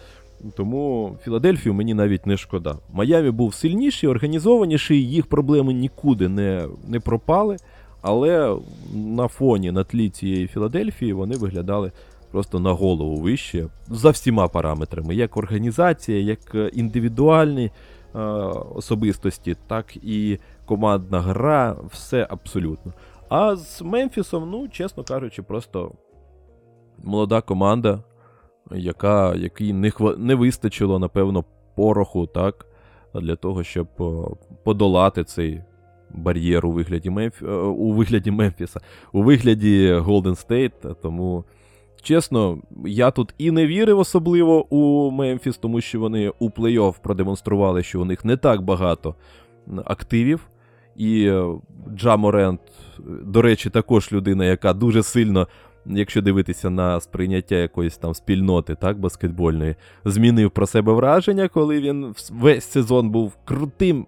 Тому 0.57 1.17
Філадельфію 1.23 1.75
мені 1.75 1.95
навіть 1.95 2.27
не 2.27 2.37
шкода. 2.37 2.77
Майамі 2.93 3.31
був 3.31 3.55
сильніший, 3.55 4.09
організованіший, 4.09 5.11
їх 5.11 5.27
проблеми 5.27 5.73
нікуди 5.73 6.29
не 6.29 6.69
не 6.89 7.01
пропали. 7.01 7.57
Але 8.03 8.57
на 8.95 9.29
фоні 9.29 9.73
на 9.73 9.85
тлі 9.85 10.11
цієї 10.11 10.47
Філадельфії 10.47 11.13
вони 11.13 11.37
виглядали 11.37 11.93
просто 12.31 12.61
на 12.61 12.73
голову 12.73 13.17
вище 13.17 13.67
за 13.89 14.11
всіма 14.11 14.49
параметрами, 14.49 15.15
як 15.15 15.37
організація, 15.37 16.21
як 16.21 16.55
е, 16.55 16.71
індивідуальні 16.75 17.65
е, 18.15 18.19
особистості, 18.75 19.57
так 19.67 19.97
і 19.97 20.39
командна 20.65 21.21
гра, 21.21 21.77
все 21.91 22.27
абсолютно. 22.31 22.93
А 23.29 23.57
з 23.57 23.83
Мемфісом, 23.83 24.51
ну, 24.51 24.69
чесно 24.69 25.05
кажучи, 25.05 25.43
просто 25.43 25.93
молода 27.05 27.41
команда, 27.41 28.03
яка, 28.71 29.35
якій 29.35 29.73
не 29.73 29.91
хва... 29.91 30.15
не 30.19 30.35
вистачило, 30.35 30.99
напевно, 30.99 31.45
пороху, 31.75 32.27
так, 32.27 32.67
для 33.15 33.37
того, 33.37 33.65
щоб 33.65 33.89
подолати 34.65 35.25
цей 35.25 35.63
бар'єр 36.11 36.67
у 36.67 36.73
вигляді 36.73 37.11
Мемф... 37.11 37.43
Е, 37.43 37.47
у 37.57 37.93
вигляді 37.93 38.31
Мемфіса, 38.31 38.81
у 39.13 39.23
вигляді 39.23 39.93
Голден 39.93 40.35
Стейт. 40.35 40.73
Тому, 41.03 41.45
чесно, 42.03 42.59
я 42.87 43.11
тут 43.11 43.35
і 43.39 43.51
не 43.51 43.67
вірив 43.67 43.99
особливо 43.99 44.75
у 44.75 45.11
Мемфіс, 45.11 45.57
тому 45.57 45.81
що 45.81 46.01
вони 46.01 46.33
у 46.39 46.49
плей-офф 46.49 46.95
продемонстрували, 47.03 47.83
що 47.83 48.01
у 48.01 48.05
них 48.05 48.25
не 48.25 48.37
так 48.37 48.63
багато 48.63 49.15
активів. 49.85 50.49
І 50.97 51.27
е, 51.27 51.45
Джа 51.97 52.17
Морент, 52.17 52.61
до 53.23 53.43
речі, 53.43 53.71
також 53.71 54.13
людина, 54.13 54.45
яка 54.45 54.73
дуже 54.73 55.03
сильно 55.03 55.49
якщо 55.87 56.23
дивитися 56.23 56.71
на 56.71 57.01
сприйняття 57.01 57.55
якоїсь 57.55 57.97
там 57.97 58.15
спільноти, 58.15 58.75
так, 58.75 58.99
баскетбольної, 58.99 59.77
змінив 60.05 60.51
про 60.51 60.67
себе 60.67 60.93
враження, 60.93 61.49
коли 61.49 61.81
він 61.81 62.15
весь 62.31 62.65
сезон 62.65 63.11
був 63.11 63.37
крутим. 63.45 64.07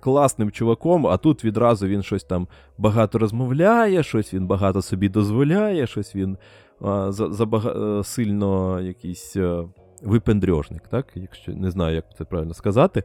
Класним 0.00 0.50
чуваком, 0.50 1.06
а 1.06 1.16
тут 1.16 1.44
відразу 1.44 1.86
він 1.86 2.02
щось 2.02 2.24
там 2.24 2.48
багато 2.78 3.18
розмовляє, 3.18 4.02
щось 4.02 4.34
він 4.34 4.46
багато 4.46 4.82
собі 4.82 5.08
дозволяє, 5.08 5.86
щось 5.86 6.16
він 6.16 6.38
а, 6.80 7.12
за, 7.12 7.32
за 7.32 7.46
бага, 7.46 7.70
е, 7.70 8.04
сильно 8.04 8.80
якийсь 8.80 9.36
а, 9.36 9.40
е, 9.40 9.66
випендрьожник, 10.02 10.88
так? 10.88 11.06
Якщо 11.14 11.52
не 11.52 11.70
знаю, 11.70 11.94
як 11.94 12.04
це 12.18 12.24
правильно 12.24 12.54
сказати. 12.54 13.02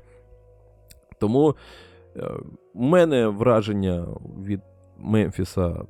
Тому 1.20 1.56
а, 2.16 2.20
е, 2.20 2.32
у 2.74 2.84
мене 2.84 3.28
враження 3.28 4.08
від 4.46 4.62
Мемфіса 4.98 5.86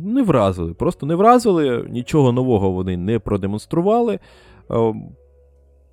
не 0.00 0.22
вразили. 0.22 0.74
Просто 0.74 1.06
не 1.06 1.14
вразили, 1.14 1.86
нічого 1.90 2.32
нового 2.32 2.70
вони 2.70 2.96
не 2.96 3.18
продемонстрували. 3.18 4.18
Е, 4.70 4.94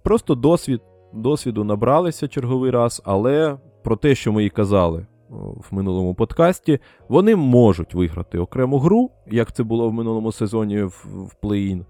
просто 0.04 0.36
досвід, 0.36 0.82
досвіду 1.14 1.64
набралися 1.64 2.28
черговий 2.28 2.72
раз, 2.72 3.02
але 3.06 3.58
про 3.84 3.96
те, 3.96 4.16
що 4.16 4.34
ми 4.34 4.46
і 4.46 4.50
казали 4.50 5.00
е, 5.00 5.06
в 5.30 5.68
минулому 5.72 6.16
подкасті, 6.16 6.80
вони 7.10 7.36
можуть 7.36 7.94
виграти 7.94 8.40
окрему 8.40 8.78
гру, 8.78 9.12
як 9.32 9.54
це 9.54 9.64
було 9.64 9.90
в 9.90 9.94
минулому 9.94 10.32
сезоні 10.32 10.84
в, 10.84 11.06
в 11.06 11.36
плей-ін. 11.44 11.86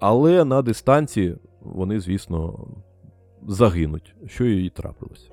Але 0.00 0.44
на 0.44 0.62
дистанції 0.62 1.36
вони, 1.60 2.00
звісно, 2.00 2.66
загинуть, 3.46 4.14
що 4.26 4.44
і 4.44 4.68
трапилося. 4.68 5.29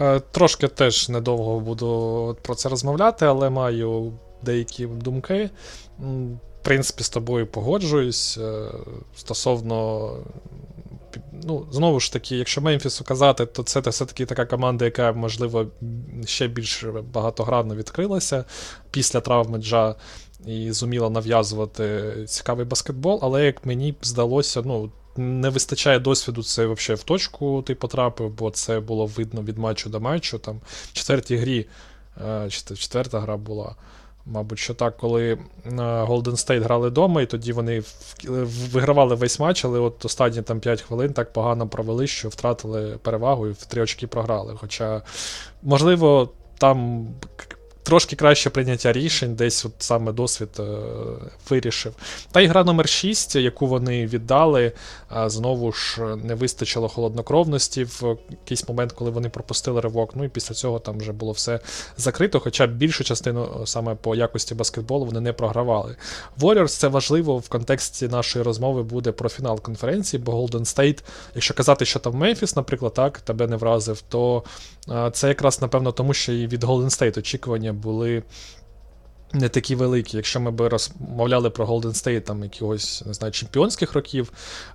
Е, 0.00 0.20
трошки 0.20 0.68
теж 0.68 1.08
недовго 1.08 1.60
буду 1.60 2.36
про 2.42 2.54
це 2.54 2.68
розмовляти, 2.68 3.26
але 3.26 3.50
маю 3.50 4.12
деякі 4.42 4.86
думки. 4.86 5.50
В 5.98 6.38
принципі, 6.62 7.02
з 7.04 7.08
тобою 7.08 7.46
погоджуюсь. 7.46 8.38
Е, 8.38 8.68
стосовно. 9.16 10.10
Ну, 11.44 11.66
Знову 11.70 12.00
ж 12.00 12.12
таки, 12.12 12.36
якщо 12.36 12.60
Мемфісу 12.60 13.04
казати, 13.04 13.46
то 13.46 13.62
це 13.62 13.80
все-таки 13.80 14.26
така 14.26 14.46
команда, 14.46 14.84
яка, 14.84 15.12
можливо, 15.12 15.66
ще 16.24 16.48
більш 16.48 16.84
багатогранно 17.12 17.76
відкрилася 17.76 18.44
після 18.90 19.20
травми 19.20 19.58
Джа 19.58 19.94
і 20.46 20.72
зуміла 20.72 21.10
нав'язувати 21.10 22.14
цікавий 22.28 22.66
баскетбол. 22.66 23.18
Але 23.22 23.44
як 23.44 23.66
мені 23.66 23.94
здалося, 24.02 24.62
ну, 24.64 24.90
не 25.18 25.48
вистачає 25.48 25.98
досвіду, 25.98 26.42
це 26.42 26.66
взагалі 26.66 27.00
в 27.00 27.02
точку 27.02 27.62
ти 27.62 27.74
потрапив, 27.74 28.30
бо 28.30 28.50
це 28.50 28.80
було 28.80 29.06
видно 29.06 29.42
від 29.42 29.58
матчу 29.58 29.90
до 29.90 30.00
матчу. 30.00 30.38
Там 30.38 30.60
В 30.66 30.92
четвертій 30.92 31.36
грі, 31.36 31.66
е, 32.26 32.50
четверта 32.50 33.20
гра 33.20 33.36
була. 33.36 33.74
Мабуть, 34.28 34.58
що 34.58 34.74
так, 34.74 34.96
коли 34.96 35.38
Golden 35.76 36.22
State 36.22 36.62
грали 36.62 36.88
вдома, 36.88 37.22
і 37.22 37.26
тоді 37.26 37.52
вони 37.52 37.82
вигравали 38.72 39.14
весь 39.14 39.40
матч, 39.40 39.64
але 39.64 39.78
от 39.78 40.04
останні 40.04 40.42
там 40.42 40.60
5 40.60 40.82
хвилин 40.82 41.12
так 41.12 41.32
погано 41.32 41.68
провели, 41.68 42.06
що 42.06 42.28
втратили 42.28 42.98
перевагу 43.02 43.46
і 43.46 43.50
в 43.50 43.64
три 43.64 43.82
очки 43.82 44.06
програли. 44.06 44.54
Хоча, 44.60 45.02
можливо, 45.62 46.32
там 46.58 47.08
трошки 47.86 48.16
краще 48.16 48.50
прийняття 48.50 48.92
рішень, 48.92 49.34
десь 49.34 49.64
от 49.64 49.72
саме 49.78 50.12
досвід 50.12 50.48
е, 50.58 50.62
вирішив. 51.50 51.94
Та 52.32 52.40
й 52.40 52.46
гра 52.46 52.64
номер 52.64 52.88
6 52.88 53.36
яку 53.36 53.66
вони 53.66 54.06
віддали, 54.06 54.72
е, 55.16 55.30
знову 55.30 55.72
ж 55.72 56.00
не 56.24 56.34
вистачило 56.34 56.88
холоднокровності 56.88 57.84
в 57.84 58.16
якийсь 58.30 58.68
момент, 58.68 58.92
коли 58.92 59.10
вони 59.10 59.28
пропустили 59.28 59.80
ривок. 59.80 60.10
Ну 60.14 60.24
і 60.24 60.28
після 60.28 60.54
цього 60.54 60.78
там 60.78 60.98
вже 60.98 61.12
було 61.12 61.32
все 61.32 61.60
закрито. 61.96 62.40
Хоча 62.40 62.66
більшу 62.66 63.04
частину 63.04 63.48
е, 63.62 63.66
саме 63.66 63.94
по 63.94 64.14
якості 64.14 64.54
баскетболу 64.54 65.04
вони 65.04 65.20
не 65.20 65.32
програвали. 65.32 65.96
Warriors 66.40 66.78
це 66.78 66.88
важливо 66.88 67.38
в 67.38 67.48
контексті 67.48 68.08
нашої 68.08 68.44
розмови 68.44 68.82
буде 68.82 69.12
про 69.12 69.28
фінал 69.28 69.60
конференції, 69.60 70.22
бо 70.22 70.32
Golden 70.32 70.76
State, 70.76 70.98
якщо 71.34 71.54
казати, 71.54 71.84
що 71.84 71.98
там 71.98 72.14
Мемфіс, 72.14 72.56
наприклад, 72.56 72.94
так, 72.94 73.20
тебе 73.20 73.46
не 73.46 73.56
вразив, 73.56 74.02
то 74.08 74.42
це 75.12 75.28
якраз, 75.28 75.62
напевно, 75.62 75.92
тому 75.92 76.14
що 76.14 76.32
і 76.32 76.46
від 76.46 76.64
Golden 76.64 76.84
State 76.84 77.18
очікування 77.18 77.72
були 77.72 78.22
не 79.32 79.48
такі 79.48 79.74
великі. 79.74 80.16
Якщо 80.16 80.40
ми 80.40 80.50
б 80.50 80.68
розмовляли 80.68 81.50
про 81.50 81.66
Golden 81.66 81.82
State 81.82 82.20
там 82.20 82.42
якогось 82.44 83.02
не 83.06 83.14
знаю, 83.14 83.32
чемпіонських 83.32 83.92
років, 83.92 84.32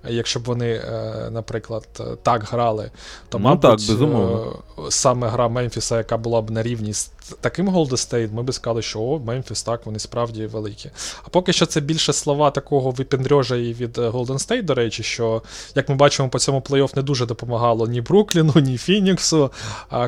якщо 0.08 0.40
б 0.40 0.44
вони, 0.44 0.70
е, 0.70 1.28
наприклад, 1.30 1.86
так 2.22 2.44
грали, 2.44 2.90
то, 3.28 3.38
ну, 3.38 3.44
мабуть, 3.44 3.62
так, 3.62 3.72
безумовно. 3.72 4.62
Е, 4.78 4.82
саме 4.90 5.28
гра 5.28 5.48
Мемфіса, 5.48 5.98
яка 5.98 6.16
була 6.16 6.42
б 6.42 6.50
на 6.50 6.62
рівні 6.62 6.92
з 6.92 7.04
таким 7.40 7.70
Golden 7.70 7.90
State, 7.90 8.32
ми 8.32 8.42
б 8.42 8.52
сказали, 8.52 8.82
що 8.82 9.00
о, 9.00 9.18
Мемфіс, 9.18 9.62
так, 9.62 9.86
вони 9.86 9.98
справді 9.98 10.46
великі. 10.46 10.90
А 11.24 11.28
поки 11.28 11.52
що 11.52 11.66
це 11.66 11.80
більше 11.80 12.12
слова 12.12 12.50
такого 12.50 12.90
випендрьожа 12.90 13.56
і 13.56 13.72
від 13.72 13.98
е, 13.98 14.08
Golden 14.08 14.48
State, 14.48 14.62
до 14.62 14.74
речі, 14.74 15.02
що, 15.02 15.42
як 15.74 15.88
ми 15.88 15.94
бачимо, 15.94 16.28
по 16.28 16.38
цьому 16.38 16.60
плей-офф 16.60 16.96
не 16.96 17.02
дуже 17.02 17.26
допомагало 17.26 17.86
ні 17.86 18.00
Брукліну, 18.00 18.52
ні 18.56 18.78
Фініксу, 18.78 19.50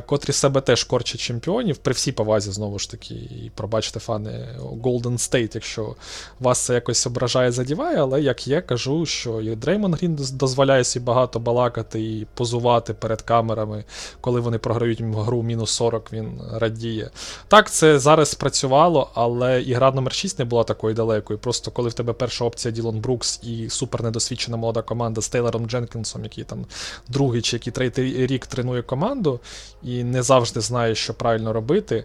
котрі 0.07 0.33
себе 0.33 0.61
теж 0.61 0.85
корчать 0.85 1.21
чемпіонів, 1.21 1.77
при 1.77 1.93
всій 1.93 2.13
повазі, 2.13 2.51
знову 2.51 2.79
ж 2.79 2.91
таки, 2.91 3.15
і 3.15 3.51
пробачте, 3.55 4.01
фани. 4.01 4.49
Golden 4.83 5.13
State, 5.13 5.51
якщо 5.55 5.95
вас 6.41 6.59
це 6.59 6.75
якось 6.75 7.07
ображає, 7.07 7.53
задіває, 7.53 7.97
але 7.97 8.23
як 8.23 8.49
є, 8.49 8.61
кажу, 8.61 9.07
що 9.07 9.41
і 9.41 9.57
Дреймон 9.57 9.95
Грін 9.95 10.19
дозволяє 10.33 10.85
собі 10.85 11.05
багато 11.05 11.39
балакати 11.41 12.03
і 12.03 12.27
позувати 12.35 12.95
перед 12.95 13.23
камерами, 13.23 13.85
коли 14.21 14.41
вони 14.41 14.59
програють 14.59 15.01
гру 15.01 15.43
мінус 15.43 15.71
40, 15.71 16.13
він 16.13 16.41
радіє. 16.53 17.04
Так, 17.49 17.71
це 17.71 17.99
зараз 17.99 18.29
спрацювало, 18.29 19.11
але 19.15 19.63
ігра 19.63 19.91
номер 19.91 20.13
6 20.13 20.39
не 20.39 20.45
була 20.45 20.65
такою 20.65 20.95
далекою. 20.95 21.39
Просто 21.39 21.71
коли 21.71 21.89
в 21.89 21.95
тебе 21.95 22.13
перша 22.13 22.45
опція 22.45 22.73
Ділон 22.73 23.01
Брукс 23.01 23.41
і 23.43 23.71
супер 23.71 24.03
недосвідчена 24.03 24.57
молода 24.57 24.83
команда 24.83 25.21
з 25.21 25.29
Тейлором 25.29 25.67
Дженкінсом, 25.67 26.25
який 26.25 26.45
там 26.45 26.67
другий 27.09 27.43
чи 27.43 27.57
який 27.57 27.73
третій 27.73 28.27
рік 28.27 28.47
тренує 28.47 28.83
команду, 28.83 29.41
і 29.83 30.05
не 30.05 30.23
завжди 30.23 30.61
знає, 30.61 30.95
що 30.95 31.15
правильно 31.15 31.53
робити. 31.53 32.05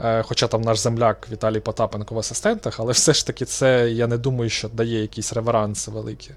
Е, 0.00 0.22
хоча 0.22 0.46
там 0.46 0.60
наш 0.60 0.78
земляк 0.78 1.28
Віталій 1.32 1.60
Потапенко 1.60 2.14
в 2.14 2.18
асистентах, 2.18 2.80
але 2.80 2.92
все 2.92 3.12
ж 3.12 3.26
таки 3.26 3.44
це, 3.44 3.90
я 3.90 4.06
не 4.06 4.18
думаю, 4.18 4.50
що 4.50 4.68
дає 4.68 5.00
якісь 5.00 5.32
реверанси 5.32 5.90
великі 5.90 6.30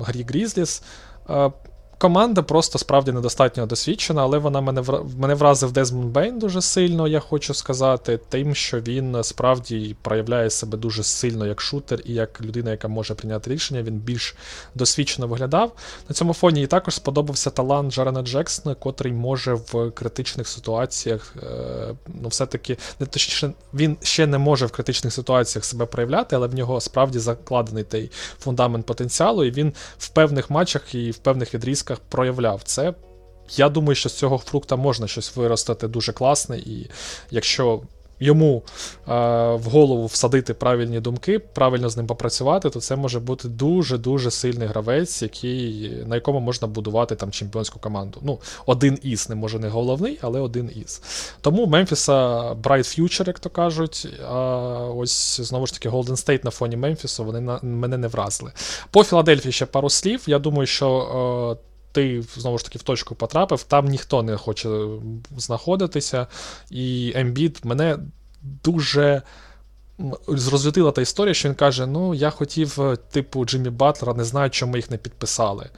грі 0.00 0.22
Грізліс. 0.28 0.82
Команда 2.00 2.42
просто 2.42 2.78
справді 2.78 3.12
недостатньо 3.12 3.66
досвідчена, 3.66 4.22
але 4.22 4.38
вона 4.38 4.60
мене 4.60 4.82
мене 5.16 5.34
вразив 5.34 5.72
Дезмонд 5.72 6.12
Бейн 6.12 6.38
дуже 6.38 6.62
сильно, 6.62 7.08
я 7.08 7.20
хочу 7.20 7.54
сказати, 7.54 8.20
тим, 8.28 8.54
що 8.54 8.80
він 8.80 9.24
справді 9.24 9.96
проявляє 10.02 10.50
себе 10.50 10.78
дуже 10.78 11.02
сильно 11.02 11.46
як 11.46 11.60
шутер 11.60 12.00
і 12.04 12.14
як 12.14 12.40
людина, 12.40 12.70
яка 12.70 12.88
може 12.88 13.14
прийняти 13.14 13.50
рішення. 13.50 13.82
Він 13.82 13.94
більш 13.94 14.34
досвідчено 14.74 15.28
виглядав. 15.28 15.72
На 16.08 16.14
цьому 16.14 16.34
фоні 16.34 16.62
і 16.62 16.66
також 16.66 16.94
сподобався 16.94 17.50
талант 17.50 17.92
Джарена 17.92 18.22
Джексона, 18.22 18.74
котрий 18.74 19.12
може 19.12 19.54
в 19.54 19.90
критичних 19.90 20.48
ситуаціях, 20.48 21.34
е, 21.42 21.94
ну, 22.22 22.28
все-таки 22.28 22.76
не 23.00 23.06
точніше, 23.06 23.52
він 23.74 23.96
ще 24.02 24.26
не 24.26 24.38
може 24.38 24.66
в 24.66 24.70
критичних 24.70 25.12
ситуаціях 25.12 25.64
себе 25.64 25.86
проявляти, 25.86 26.36
але 26.36 26.46
в 26.46 26.54
нього 26.54 26.80
справді 26.80 27.18
закладений 27.18 27.84
той 27.84 28.10
фундамент 28.38 28.86
потенціалу, 28.86 29.44
і 29.44 29.50
він 29.50 29.72
в 29.98 30.08
певних 30.08 30.50
матчах 30.50 30.94
і 30.94 31.10
в 31.10 31.16
певних 31.16 31.54
відрізках 31.54 31.89
проявляв 32.08 32.60
це. 32.64 32.94
Я 33.56 33.68
думаю, 33.68 33.94
що 33.94 34.08
з 34.08 34.14
цього 34.14 34.38
фрукта 34.38 34.76
можна 34.76 35.08
щось 35.08 35.36
виростати 35.36 35.88
дуже 35.88 36.12
класне, 36.12 36.58
і 36.58 36.90
якщо 37.30 37.80
йому 38.20 38.62
е, 39.08 39.12
в 39.54 39.62
голову 39.62 40.06
всадити 40.06 40.54
правильні 40.54 41.00
думки, 41.00 41.38
правильно 41.38 41.88
з 41.88 41.96
ним 41.96 42.06
попрацювати, 42.06 42.70
то 42.70 42.80
це 42.80 42.96
може 42.96 43.20
бути 43.20 43.48
дуже-дуже 43.48 44.30
сильний 44.30 44.68
гравець, 44.68 45.22
який, 45.22 45.90
на 46.06 46.14
якому 46.14 46.40
можна 46.40 46.68
будувати 46.68 47.16
там 47.16 47.30
чемпіонську 47.30 47.78
команду. 47.78 48.18
Ну, 48.22 48.38
один 48.66 48.98
із, 49.02 49.28
не 49.28 49.34
може 49.34 49.58
не 49.58 49.68
головний, 49.68 50.18
але 50.22 50.40
один 50.40 50.70
із. 50.84 51.02
Тому 51.40 51.66
Мемфіса 51.66 52.38
Bright 52.52 53.00
Future, 53.00 53.26
як 53.26 53.38
то 53.38 53.50
кажуть. 53.50 54.08
А 54.28 54.36
ось 54.96 55.40
знову 55.40 55.66
ж 55.66 55.72
таки 55.72 55.88
Golden 55.88 56.26
State 56.26 56.44
на 56.44 56.50
фоні 56.50 56.76
Мемфісу 56.76 57.24
вони 57.24 57.40
на 57.40 57.60
мене 57.62 57.98
не 57.98 58.08
вразили. 58.08 58.52
По 58.90 59.04
Філадельфії 59.04 59.52
ще 59.52 59.66
пару 59.66 59.90
слів. 59.90 60.22
Я 60.26 60.38
думаю, 60.38 60.66
що. 60.66 61.56
Е, 61.60 61.69
ти 61.92 62.22
знову 62.36 62.58
ж 62.58 62.64
таки 62.64 62.78
в 62.78 62.82
точку 62.82 63.14
потрапив, 63.14 63.62
там 63.62 63.86
ніхто 63.86 64.22
не 64.22 64.36
хоче 64.36 64.68
знаходитися. 65.36 66.26
І 66.70 67.12
Ембіт 67.16 67.64
мене 67.64 67.98
дуже 68.42 69.22
розлютила 70.26 70.92
та 70.92 71.02
історія, 71.02 71.34
що 71.34 71.48
він 71.48 71.54
каже: 71.54 71.86
Ну, 71.86 72.14
я 72.14 72.30
хотів, 72.30 72.80
е, 72.80 72.96
типу, 72.96 73.44
Джиммі 73.44 73.70
Батлера, 73.70 74.14
не 74.14 74.24
знаю, 74.24 74.50
чому 74.50 74.76
їх 74.76 74.90
не 74.90 74.96
підписали. 74.96 75.70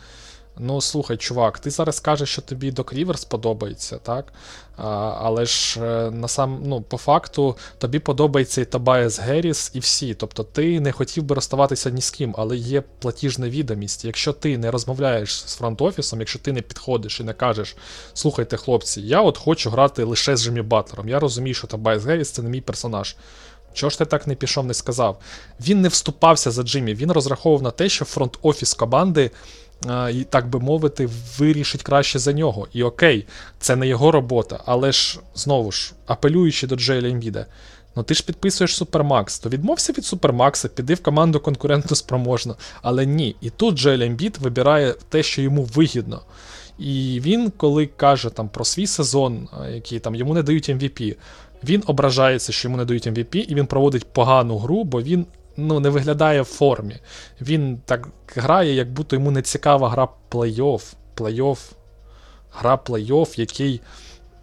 Ну, 0.58 0.80
слухай, 0.80 1.16
чувак, 1.16 1.58
ти 1.58 1.70
зараз 1.70 2.00
кажеш, 2.00 2.28
що 2.28 2.42
тобі 2.42 2.70
Док 2.70 2.92
Ріверс 2.92 3.24
подобається, 3.24 3.98
так? 3.98 4.32
А, 4.76 4.88
Але 5.22 5.46
ж 5.46 5.80
е, 5.80 6.10
на 6.10 6.28
сам, 6.28 6.62
ну, 6.64 6.80
по 6.80 6.96
факту 6.96 7.56
тобі 7.78 7.98
подобається 7.98 8.60
і 8.60 8.64
Табаєс 8.64 9.20
Геріс, 9.20 9.70
і 9.74 9.78
всі. 9.78 10.14
Тобто 10.14 10.44
ти 10.44 10.80
не 10.80 10.92
хотів 10.92 11.24
би 11.24 11.34
розставатися 11.34 11.90
ні 11.90 12.00
з 12.00 12.10
ким, 12.10 12.34
але 12.38 12.56
є 12.56 12.82
платіжна 12.98 13.48
відомість. 13.48 14.04
Якщо 14.04 14.32
ти 14.32 14.58
не 14.58 14.70
розмовляєш 14.70 15.34
з 15.34 15.60
фронт-офісом, 15.60 16.18
якщо 16.18 16.38
ти 16.38 16.52
не 16.52 16.62
підходиш 16.62 17.20
і 17.20 17.24
не 17.24 17.32
кажеш, 17.32 17.76
слухайте, 18.14 18.56
хлопці, 18.56 19.00
я 19.00 19.20
от 19.20 19.38
хочу 19.38 19.70
грати 19.70 20.04
лише 20.04 20.36
з 20.36 20.42
Джиммі 20.42 20.62
Батлером. 20.62 21.08
Я 21.08 21.20
розумію, 21.20 21.54
що 21.54 21.66
Табаєс 21.66 22.04
Геріс 22.04 22.30
це 22.30 22.42
не 22.42 22.50
мій 22.50 22.60
персонаж. 22.60 23.16
Чого 23.72 23.90
ж 23.90 23.98
ти 23.98 24.04
так 24.04 24.26
не 24.26 24.34
пішов, 24.34 24.66
не 24.66 24.74
сказав? 24.74 25.20
Він 25.60 25.80
не 25.80 25.88
вступався 25.88 26.50
за 26.50 26.62
Джиммі, 26.62 26.94
він 26.94 27.12
розраховував 27.12 27.62
на 27.62 27.70
те, 27.70 27.88
що 27.88 28.04
фронт-офіс 28.04 28.76
команди 28.76 29.30
так 30.30 30.48
би 30.48 30.58
мовити, 30.58 31.08
вирішить 31.38 31.82
краще 31.82 32.18
за 32.18 32.32
нього. 32.32 32.68
І 32.72 32.82
окей, 32.82 33.26
це 33.58 33.76
не 33.76 33.86
його 33.86 34.10
робота, 34.10 34.60
але 34.66 34.92
ж 34.92 35.20
знову 35.34 35.72
ж, 35.72 35.92
апелюючи 36.06 36.66
до 36.66 36.76
Джеля 36.76 37.08
Ембіда, 37.08 37.46
ну 37.96 38.02
ти 38.02 38.14
ж 38.14 38.24
підписуєш 38.24 38.76
Супермакс, 38.76 39.38
то 39.38 39.48
відмовся 39.48 39.92
від 39.92 40.04
Супермакса, 40.04 40.68
піди 40.68 40.94
в 40.94 41.02
команду 41.02 41.40
конкурентно 41.40 41.96
спроможно. 41.96 42.56
Але 42.82 43.06
ні. 43.06 43.36
І 43.40 43.50
тут 43.50 43.74
Джейл 43.74 44.02
Ембід 44.02 44.38
вибирає 44.40 44.94
те, 45.08 45.22
що 45.22 45.42
йому 45.42 45.62
вигідно. 45.62 46.20
І 46.78 47.20
він, 47.24 47.52
коли 47.56 47.86
каже 47.86 48.30
там 48.30 48.48
про 48.48 48.64
свій 48.64 48.86
сезон, 48.86 49.48
який 49.72 49.98
там 49.98 50.14
йому 50.14 50.34
не 50.34 50.42
дають 50.42 50.70
MVP, 50.70 51.16
він 51.64 51.82
ображається, 51.86 52.52
що 52.52 52.68
йому 52.68 52.76
не 52.76 52.84
дають 52.84 53.06
MVP, 53.06 53.36
і 53.36 53.54
він 53.54 53.66
проводить 53.66 54.04
погану 54.04 54.58
гру, 54.58 54.84
бо 54.84 55.02
він 55.02 55.26
ну, 55.56 55.80
не 55.80 55.88
виглядає 55.88 56.42
в 56.42 56.44
формі. 56.44 56.96
Він 57.40 57.80
так 57.84 58.08
грає, 58.36 58.74
як 58.74 58.92
будто 58.92 59.16
йому 59.16 59.30
не 59.30 59.42
цікава 59.42 59.88
гра 59.88 60.08
плей-офф. 60.30 60.82
Плей-офф, 61.16 61.58
гра 62.52 62.78
плей-офф, 62.86 63.40
який. 63.40 63.80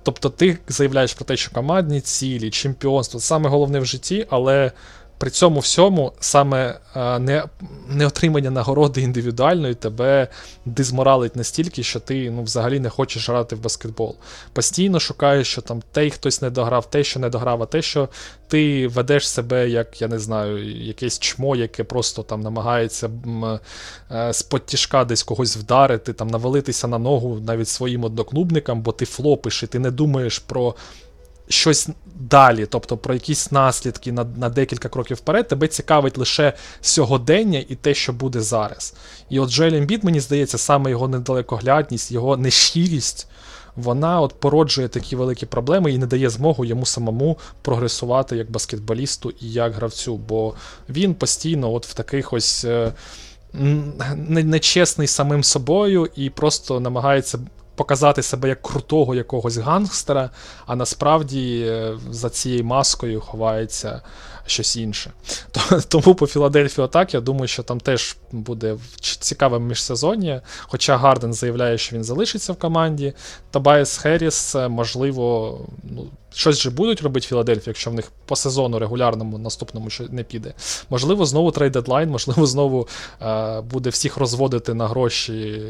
Тобто 0.04 0.30
ти 0.30 0.58
заявляєш 0.68 1.14
про 1.14 1.26
те, 1.26 1.38
що 1.38 1.52
командні 1.52 2.02
цілі, 2.02 2.50
чемпіонство 2.50 3.20
це 3.20 3.26
саме 3.26 3.50
головне 3.50 3.80
в 3.80 3.86
житті, 3.86 4.28
але 4.30 4.72
при 5.20 5.30
цьому 5.30 5.60
всьому 5.60 6.14
саме 6.20 6.80
е, 6.96 7.20
не 7.20 7.44
не 7.90 8.08
отримання 8.08 8.52
нагороди 8.52 9.02
індивідуальної 9.02 9.74
тебе 9.74 10.28
дизморалить 10.66 11.36
настільки, 11.36 11.84
що 11.84 12.00
ти 12.00 12.32
ну, 12.32 12.44
взагалі 12.44 12.80
не 12.80 12.90
хочеш 12.90 13.30
грати 13.30 13.56
в 13.56 13.62
баскетбол. 13.62 14.16
Постійно 14.54 15.00
шукаєш, 15.00 15.48
що 15.48 15.62
там 15.62 15.82
те 15.92 16.10
хтось 16.10 16.42
не 16.42 16.50
дограв, 16.50 16.90
те, 16.90 17.04
що 17.04 17.20
не 17.20 17.30
дограв, 17.30 17.64
а 17.64 17.66
те, 17.66 17.82
що 17.82 18.10
ти 18.48 18.88
ведеш 18.88 19.30
себе, 19.30 19.70
як 19.70 20.02
я 20.02 20.08
не 20.08 20.20
знаю, 20.20 20.74
якесь 20.86 21.20
чмо, 21.20 21.56
яке 21.56 21.84
просто 21.84 22.24
там 22.24 22.42
намагається 22.42 23.10
е, 24.12 24.34
з-под 24.34 24.66
тяжка 24.66 25.06
десь 25.06 25.24
когось 25.24 25.58
вдарити, 25.58 26.14
там 26.14 26.28
навалитися 26.28 26.88
на 26.88 26.98
ногу 26.98 27.40
навіть 27.48 27.68
своїм 27.68 28.04
одноклубникам, 28.04 28.82
бо 28.82 28.92
ти 28.92 29.06
флопиш 29.06 29.64
і 29.64 29.68
ти 29.68 29.80
не 29.80 29.92
думаєш 29.92 30.40
про 30.40 30.76
щось 31.50 31.90
далі, 32.16 32.66
тобто 32.66 32.98
про 32.98 33.14
якісь 33.14 33.52
наслідки 33.52 34.12
на 34.12 34.24
на 34.24 34.50
декілька 34.50 34.90
кроків 34.90 35.18
вперед, 35.18 35.48
тебе 35.48 35.68
цікавить 35.68 36.18
лише 36.18 36.54
сьогодення 36.82 37.64
і 37.70 37.76
те, 37.76 37.94
що 37.94 38.14
буде 38.14 38.42
зараз. 38.42 38.94
І 39.30 39.40
от 39.40 39.50
Джоель 39.50 39.74
Ембіт, 39.74 40.04
мені 40.04 40.20
здається, 40.20 40.58
саме 40.58 40.90
його 40.90 41.08
недалекоглядність, 41.08 42.12
його 42.12 42.38
нещирість. 42.38 43.28
Вона 43.76 44.22
от 44.22 44.34
породжує 44.40 44.88
такі 44.88 45.16
великі 45.16 45.46
проблеми 45.46 45.92
і 45.92 45.98
не 45.98 46.06
дає 46.06 46.30
змогу 46.30 46.66
йому 46.66 46.86
самому 46.86 47.38
прогресувати 47.62 48.38
як 48.38 48.52
баскетболісту 48.52 49.34
і 49.42 49.52
як 49.52 49.74
гравцю, 49.74 50.18
бо 50.18 50.54
він 50.90 51.14
постійно 51.14 51.74
от 51.74 51.86
в 51.88 51.94
таких 51.94 52.34
ось 52.34 52.66
е, 52.66 52.94
нечесний 54.28 55.08
самим 55.08 55.44
собою 55.44 56.10
і 56.16 56.30
просто 56.30 56.80
намагається 56.80 57.40
показати 57.80 58.24
себе 58.24 58.50
як 58.50 58.62
крутого 58.62 59.16
якогось 59.16 59.58
гангстера, 59.58 60.30
а 60.66 60.76
насправді 60.76 61.66
е, 61.68 61.98
за 62.12 62.30
цією 62.30 62.64
маскою 62.64 63.22
ховається 63.22 64.02
щось 64.46 64.78
інше. 64.78 65.12
Тому 65.88 66.16
по 66.16 66.28
Філадельфію 66.28 66.88
так, 66.88 67.14
я 67.14 67.22
думаю, 67.22 67.48
що 67.48 67.64
там 67.64 67.80
теж 67.80 68.18
буде 68.32 68.78
цікаве 69.00 69.60
міжсезоння. 69.60 70.42
Хоча 70.62 70.98
Гарден 70.98 71.34
заявляє, 71.34 71.78
що 71.78 71.96
він 71.96 72.04
залишиться 72.04 72.54
в 72.54 72.56
команді. 72.56 73.14
Табайс 73.52 73.98
Херіс, 73.98 74.56
е, 74.56 74.68
можливо, 74.68 75.58
ну, 75.84 76.06
щось 76.34 76.60
же 76.60 76.70
будуть 76.70 77.02
робити 77.02 77.28
Філадельфія, 77.28 77.64
якщо 77.68 77.92
в 77.92 77.94
них 77.94 78.12
по 78.26 78.36
сезону 78.36 78.80
регулярному 78.80 79.38
наступному 79.38 79.88
не 80.10 80.24
піде. 80.24 80.54
Можливо, 80.90 81.26
знову 81.26 81.52
трейд 81.52 81.72
дедлайн, 81.72 82.10
можливо, 82.10 82.46
знову 82.46 82.88
е, 83.22 83.62
буде 83.62 83.90
всіх 83.90 84.18
розводити 84.18 84.74
на 84.74 84.88
гроші 84.88 85.62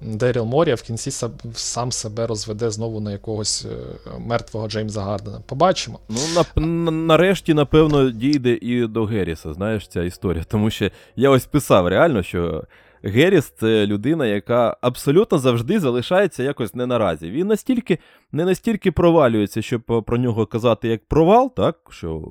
Деріл 0.00 0.44
Морі, 0.44 0.70
а 0.70 0.74
в 0.74 0.82
кінці 0.82 1.10
сам 1.54 1.92
себе 1.92 2.26
розведе 2.26 2.70
знову 2.70 3.00
на 3.00 3.12
якогось 3.12 3.64
е, 3.64 4.10
мертвого 4.18 4.68
Джеймса 4.68 5.00
Гардена. 5.02 5.40
Побачимо. 5.46 5.98
Ну, 6.08 6.18
на, 6.56 6.90
нарешті, 6.90 7.54
напевно, 7.54 8.10
дійде 8.10 8.58
і 8.62 8.86
до 8.86 9.04
Герріса, 9.04 9.54
знаєш, 9.54 9.88
ця 9.88 10.02
історія. 10.02 10.44
Тому 10.48 10.70
що 10.70 10.90
я 11.16 11.30
ось 11.30 11.44
писав 11.44 11.88
реально, 11.88 12.22
що. 12.22 12.64
Геріс 13.04 13.52
це 13.58 13.86
людина, 13.86 14.26
яка 14.26 14.76
абсолютно 14.80 15.38
завжди 15.38 15.80
залишається 15.80 16.42
якось 16.42 16.74
не 16.74 16.86
наразі. 16.86 17.30
Він 17.30 17.46
настільки 17.46 17.98
не 18.32 18.44
настільки 18.44 18.92
провалюється, 18.92 19.62
щоб 19.62 19.82
про 20.06 20.16
нього 20.18 20.46
казати 20.46 20.88
як 20.88 21.04
провал, 21.08 21.54
так, 21.54 21.76
що 21.90 22.22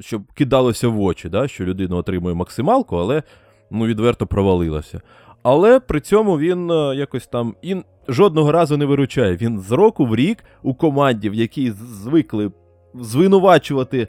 щоб 0.00 0.32
кидалося 0.32 0.88
в 0.88 1.00
очі, 1.00 1.28
да, 1.28 1.48
що 1.48 1.64
людина 1.64 1.96
отримує 1.96 2.34
максималку, 2.34 2.96
але 2.96 3.22
ну, 3.70 3.86
відверто 3.86 4.26
провалилася. 4.26 5.00
Але 5.42 5.80
при 5.80 6.00
цьому 6.00 6.38
він 6.38 6.70
е, 6.70 6.94
якось 6.96 7.26
там 7.26 7.54
і 7.62 7.76
жодного 8.08 8.52
разу 8.52 8.76
не 8.76 8.84
виручає. 8.84 9.36
Він 9.36 9.60
з 9.60 9.72
року 9.72 10.06
в 10.06 10.16
рік 10.16 10.44
у 10.62 10.74
команді, 10.74 11.30
в 11.30 11.34
якій 11.34 11.70
звикли 11.70 12.52
звинувачувати 12.94 14.08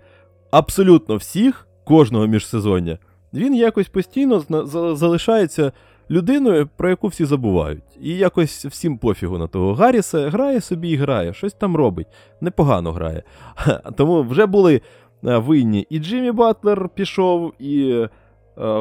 абсолютно 0.52 1.16
всіх, 1.16 1.68
кожного 1.86 2.28
міжсезоння, 2.28 2.98
він 3.34 3.56
якось 3.56 3.88
постійно 3.88 4.44
залишається 4.96 5.72
людиною, 6.12 6.70
про 6.78 6.90
яку 6.90 7.08
всі 7.08 7.26
забувають. 7.26 7.84
І 8.02 8.18
якось 8.18 8.66
всім 8.66 8.98
пофігу 8.98 9.38
на 9.38 9.48
того 9.48 9.74
Гарріса 9.74 10.30
грає 10.30 10.62
собі 10.62 10.90
і 10.90 10.96
грає, 10.96 11.34
щось 11.34 11.54
там 11.54 11.76
робить. 11.76 12.08
Непогано 12.42 12.92
грає. 12.92 13.24
Тому 13.96 14.24
вже 14.24 14.46
були 14.46 14.82
е, 15.26 15.38
винні 15.38 15.88
і 15.90 16.00
Джиммі 16.00 16.32
Батлер 16.32 16.90
пішов, 16.90 17.54
і 17.60 17.92
е, 17.92 18.10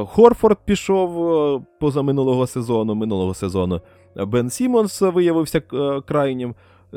Хорфорд 0.05 0.59
пішов 0.64 1.09
позаминулого 1.11 1.64
поза 1.81 2.03
минулого 2.03 2.47
сезону. 2.47 2.95
Минулого 2.95 3.35
сезону 3.35 3.81
Бен 4.17 4.51
Сімонс 4.51 5.01
виявився 5.01 5.61
крайнім. 6.07 6.55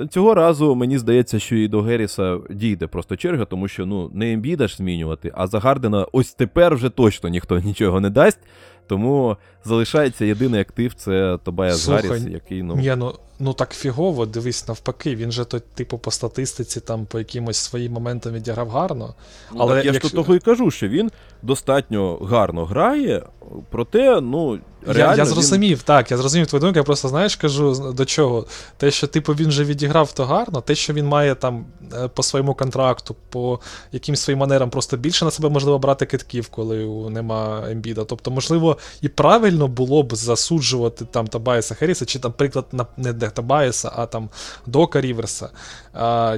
Цього 0.09 0.33
разу 0.33 0.75
мені 0.75 0.97
здається, 0.97 1.39
що 1.39 1.55
і 1.55 1.67
до 1.67 1.81
Герріса 1.81 2.39
дійде 2.49 2.87
просто 2.87 3.15
черга, 3.15 3.45
тому 3.45 3.67
що 3.67 3.85
ну 3.85 4.11
не 4.13 4.33
Ембіда 4.33 4.67
ж 4.67 4.75
змінювати, 4.75 5.31
а 5.35 5.47
за 5.47 5.59
Гардена 5.59 6.07
ось 6.11 6.33
тепер 6.33 6.75
вже 6.75 6.89
точно 6.89 7.29
ніхто 7.29 7.59
нічого 7.59 8.01
не 8.01 8.09
дасть. 8.09 8.39
Тому 8.87 9.37
залишається 9.63 10.25
єдиний 10.25 10.61
актив 10.61 10.93
це 10.93 11.39
Тобая 11.43 11.75
Гарріс, 11.87 12.25
який 12.25 12.63
ну. 12.63 12.79
Я, 12.81 12.95
ну, 12.95 13.13
ну 13.41 13.53
так 13.53 13.73
фігово, 13.73 14.25
дивись 14.25 14.67
навпаки, 14.67 15.15
він 15.15 15.31
же 15.31 15.45
то, 15.45 15.59
типу, 15.59 15.97
по 15.97 16.11
статистиці, 16.11 16.79
там, 16.79 17.05
по 17.05 17.19
якимось 17.19 17.57
своїм 17.57 17.91
моментам 17.93 18.33
відіграв 18.33 18.69
гарно. 18.69 19.13
Ну, 19.51 19.57
Але 19.61 19.75
так 19.75 19.85
я 19.85 19.91
ж 19.91 19.93
якщо- 19.93 20.09
то 20.09 20.15
того 20.23 20.35
і 20.35 20.39
кажу, 20.39 20.71
що 20.71 20.87
він 20.87 21.11
достатньо 21.41 22.17
гарно 22.17 22.65
грає, 22.65 23.23
проте, 23.69 24.21
ну, 24.21 24.59
Я, 24.87 24.93
реально. 24.93 25.15
я 25.17 25.23
він- 25.23 25.29
зрозумів, 25.29 25.83
так, 25.83 26.11
я 26.11 26.17
зрозумів 26.17 26.47
твою 26.47 26.59
думку, 26.61 26.77
я 26.79 26.83
просто 26.83 27.07
знаєш, 27.07 27.35
кажу 27.35 27.93
до 27.95 28.05
чого. 28.05 28.45
Те, 28.77 28.91
що 28.91 29.07
типу 29.07 29.33
він 29.33 29.51
же 29.51 29.63
відіграв 29.63 30.11
то 30.13 30.25
гарно, 30.25 30.61
те, 30.61 30.75
що 30.75 30.93
він 30.93 31.05
має 31.05 31.35
там 31.35 31.65
е, 31.93 32.07
по 32.07 32.23
своєму 32.23 32.53
контракту, 32.53 33.15
по 33.29 33.59
якимсь 33.91 34.19
своїм 34.21 34.39
манерам 34.39 34.69
просто 34.69 34.97
більше 34.97 35.25
на 35.25 35.31
себе 35.31 35.49
можливо 35.49 35.79
брати 35.79 36.05
китків, 36.05 36.47
коли 36.49 36.85
нема 37.09 37.63
ембіда. 37.71 38.03
Тобто, 38.03 38.31
можливо, 38.31 38.77
і 39.01 39.09
правильно 39.09 39.67
було 39.67 40.03
б 40.03 40.15
засуджувати 40.15 41.05
там 41.05 41.27
Табаєса 41.27 41.75
Херіса, 41.75 42.05
чи, 42.05 42.19
наприклад, 42.23 42.65
на- 42.71 42.85
не 42.97 43.13
Табаєса, 43.31 43.91
а 43.95 44.05
там 44.05 44.29
Дока 44.65 45.01
Ріверса, 45.01 45.49
а, 45.93 46.37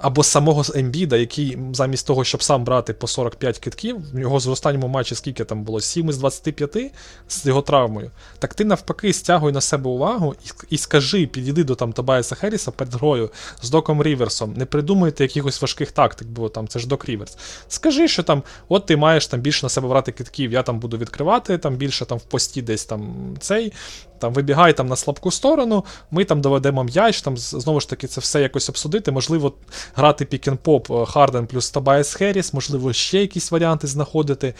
або 0.00 0.22
самого 0.22 0.62
Ембіда, 0.74 1.16
який 1.16 1.58
замість 1.72 2.06
того, 2.06 2.24
щоб 2.24 2.42
сам 2.42 2.64
брати 2.64 2.92
по 2.92 3.06
45 3.06 3.58
китків, 3.58 3.96
в 4.12 4.18
нього 4.18 4.40
з 4.40 4.46
останньому 4.46 4.88
матчі 4.88 5.14
скільки 5.14 5.44
там 5.44 5.62
було? 5.62 5.80
7 5.80 6.08
із 6.08 6.18
25 6.18 6.92
з 7.28 7.46
його 7.46 7.62
травмою. 7.62 8.10
Так 8.38 8.54
ти 8.54 8.64
навпаки 8.64 9.12
стягуй 9.12 9.52
на 9.52 9.60
себе 9.60 9.90
увагу 9.90 10.34
і, 10.44 10.48
і 10.70 10.78
скажи, 10.78 11.26
підійди 11.26 11.64
до 11.64 11.74
там 11.74 11.92
Табаєса 11.92 12.34
Херіса 12.34 12.70
перед 12.70 12.94
грою 12.94 13.30
з 13.62 13.70
Доком 13.70 14.02
Ріверсом. 14.02 14.54
Не 14.56 14.64
придумуйте 14.64 15.24
якихось 15.24 15.62
важких 15.62 15.92
тактик, 15.92 16.28
бо 16.28 16.48
там 16.48 16.68
це 16.68 16.78
ж 16.78 16.88
Док 16.88 17.04
Ріверс. 17.04 17.36
Скажи, 17.68 18.08
що 18.08 18.22
там, 18.22 18.42
от 18.68 18.86
ти 18.86 18.96
маєш 18.96 19.26
там 19.26 19.40
більше 19.40 19.66
на 19.66 19.70
себе 19.70 19.88
брати 19.88 20.12
китків, 20.12 20.52
я 20.52 20.62
там 20.62 20.78
буду 20.78 20.98
відкривати, 20.98 21.58
там 21.58 21.76
більше 21.76 22.04
там 22.04 22.18
в 22.18 22.22
пості 22.22 22.62
десь 22.62 22.84
там 22.84 23.34
цей. 23.40 23.72
Там 24.18 24.32
вибігай 24.32 24.72
там 24.76 24.86
на 24.86 24.96
слабку 24.96 25.30
сторону, 25.30 25.84
ми 26.10 26.24
там 26.24 26.40
доведемо 26.40 26.84
м'яч, 26.84 27.22
там 27.22 27.36
знову 27.38 27.80
ж 27.80 27.88
таки 27.88 28.06
це 28.06 28.20
все 28.20 28.40
якось 28.40 28.68
обсудити. 28.68 29.12
Можливо, 29.12 29.52
грати 29.94 30.24
пік-н-поп 30.24 31.06
Харден 31.06 31.46
плюс 31.46 31.70
Табайс 31.70 32.14
Херіс, 32.14 32.54
можливо, 32.54 32.92
ще 32.92 33.20
якісь 33.20 33.50
варіанти 33.50 33.86
знаходити. 33.86 34.54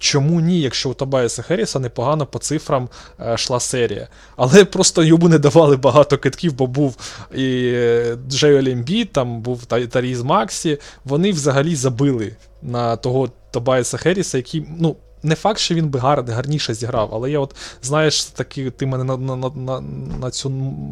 Чому 0.00 0.40
ні, 0.40 0.60
якщо 0.60 0.90
у 0.90 0.94
Табайса 0.94 1.42
Херіса 1.42 1.78
непогано 1.78 2.26
по 2.26 2.38
цифрам 2.38 2.88
е, 3.20 3.34
йшла 3.34 3.60
серія. 3.60 4.08
Але 4.36 4.64
просто 4.64 5.04
йому 5.04 5.28
не 5.28 5.38
давали 5.38 5.76
багато 5.76 6.18
китків, 6.18 6.52
бо 6.52 6.66
був 6.66 6.96
і 7.34 7.70
е, 7.74 8.16
Джейл 8.28 8.68
Ембіт, 8.68 9.12
там 9.12 9.40
був 9.40 9.64
Та- 9.66 9.86
Таріз 9.86 10.22
Максі. 10.22 10.78
Вони 11.04 11.32
взагалі 11.32 11.76
забили 11.76 12.36
на 12.62 12.96
того 12.96 13.28
Табайса 13.50 13.96
Херіса, 13.96 14.36
який, 14.36 14.66
ну. 14.78 14.96
Не 15.22 15.34
факт, 15.34 15.58
що 15.58 15.74
він 15.74 15.88
би 15.88 15.98
гар, 15.98 16.24
гарніше 16.24 16.74
зіграв, 16.74 17.10
але 17.12 17.30
я 17.30 17.38
от, 17.38 17.54
знаєш, 17.82 18.24
таки, 18.24 18.70
ти 18.70 18.86
мене 18.86 19.04
на, 19.04 19.16
на, 19.16 19.36
на, 19.36 19.80
на, 20.20 20.30
цю 20.30 20.48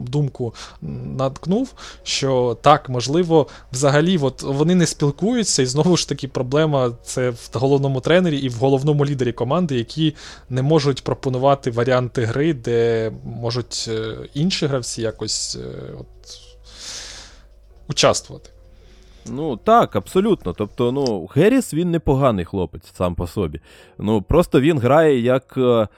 думку 0.08 0.54
наткнув, 1.16 1.74
що 2.02 2.58
так, 2.62 2.88
можливо, 2.88 3.46
взагалі 3.72 4.18
от 4.18 4.42
вони 4.42 4.74
не 4.74 4.86
спілкуються, 4.86 5.62
і 5.62 5.66
знову 5.66 5.96
ж 5.96 6.08
таки 6.08 6.28
проблема 6.28 6.92
це 7.04 7.30
в 7.30 7.50
головному 7.52 8.00
тренері 8.00 8.38
і 8.38 8.48
в 8.48 8.54
головному 8.54 9.06
лідері 9.06 9.32
команди, 9.32 9.76
які 9.76 10.14
не 10.50 10.62
можуть 10.62 11.04
пропонувати 11.04 11.70
варіанти 11.70 12.24
гри, 12.24 12.54
де 12.54 13.12
можуть 13.24 13.84
е, 13.88 14.16
інші 14.34 14.66
гравці 14.66 15.02
якось 15.02 15.56
е, 15.56 15.94
от, 16.00 16.06
участвувати. 17.88 18.50
Ну 19.30 19.56
так, 19.56 19.96
абсолютно. 19.96 20.52
Тобто, 20.52 20.92
ну, 20.92 21.28
Геріс 21.34 21.74
він 21.74 21.90
непоганий 21.90 22.44
хлопець 22.44 22.92
сам 22.94 23.14
по 23.14 23.26
собі. 23.26 23.60
Ну, 23.98 24.22
просто 24.22 24.60
він 24.60 24.78
грає 24.78 25.20
як. 25.20 25.54
е, 25.56 25.60
е, 25.62 25.88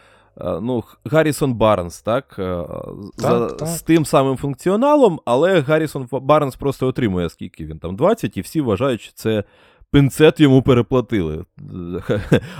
Ну, 0.60 0.84
Гаррісон 1.04 1.54
Барнс, 1.54 2.02
так? 2.02 2.24
так, 2.36 2.66
За, 3.16 3.46
так. 3.46 3.68
З 3.68 3.82
тим 3.82 4.04
самим 4.04 4.36
функціоналом, 4.36 5.20
але 5.24 5.60
Гаррісон 5.60 6.08
Барнс 6.12 6.56
просто 6.56 6.86
отримує 6.86 7.28
скільки 7.28 7.66
він 7.66 7.78
там 7.78 7.96
20, 7.96 8.36
і 8.36 8.40
всі 8.40 8.60
вважають, 8.60 9.00
що 9.00 9.12
це 9.14 9.44
пинцет 9.90 10.40
йому 10.40 10.62
переплатили. 10.62 11.44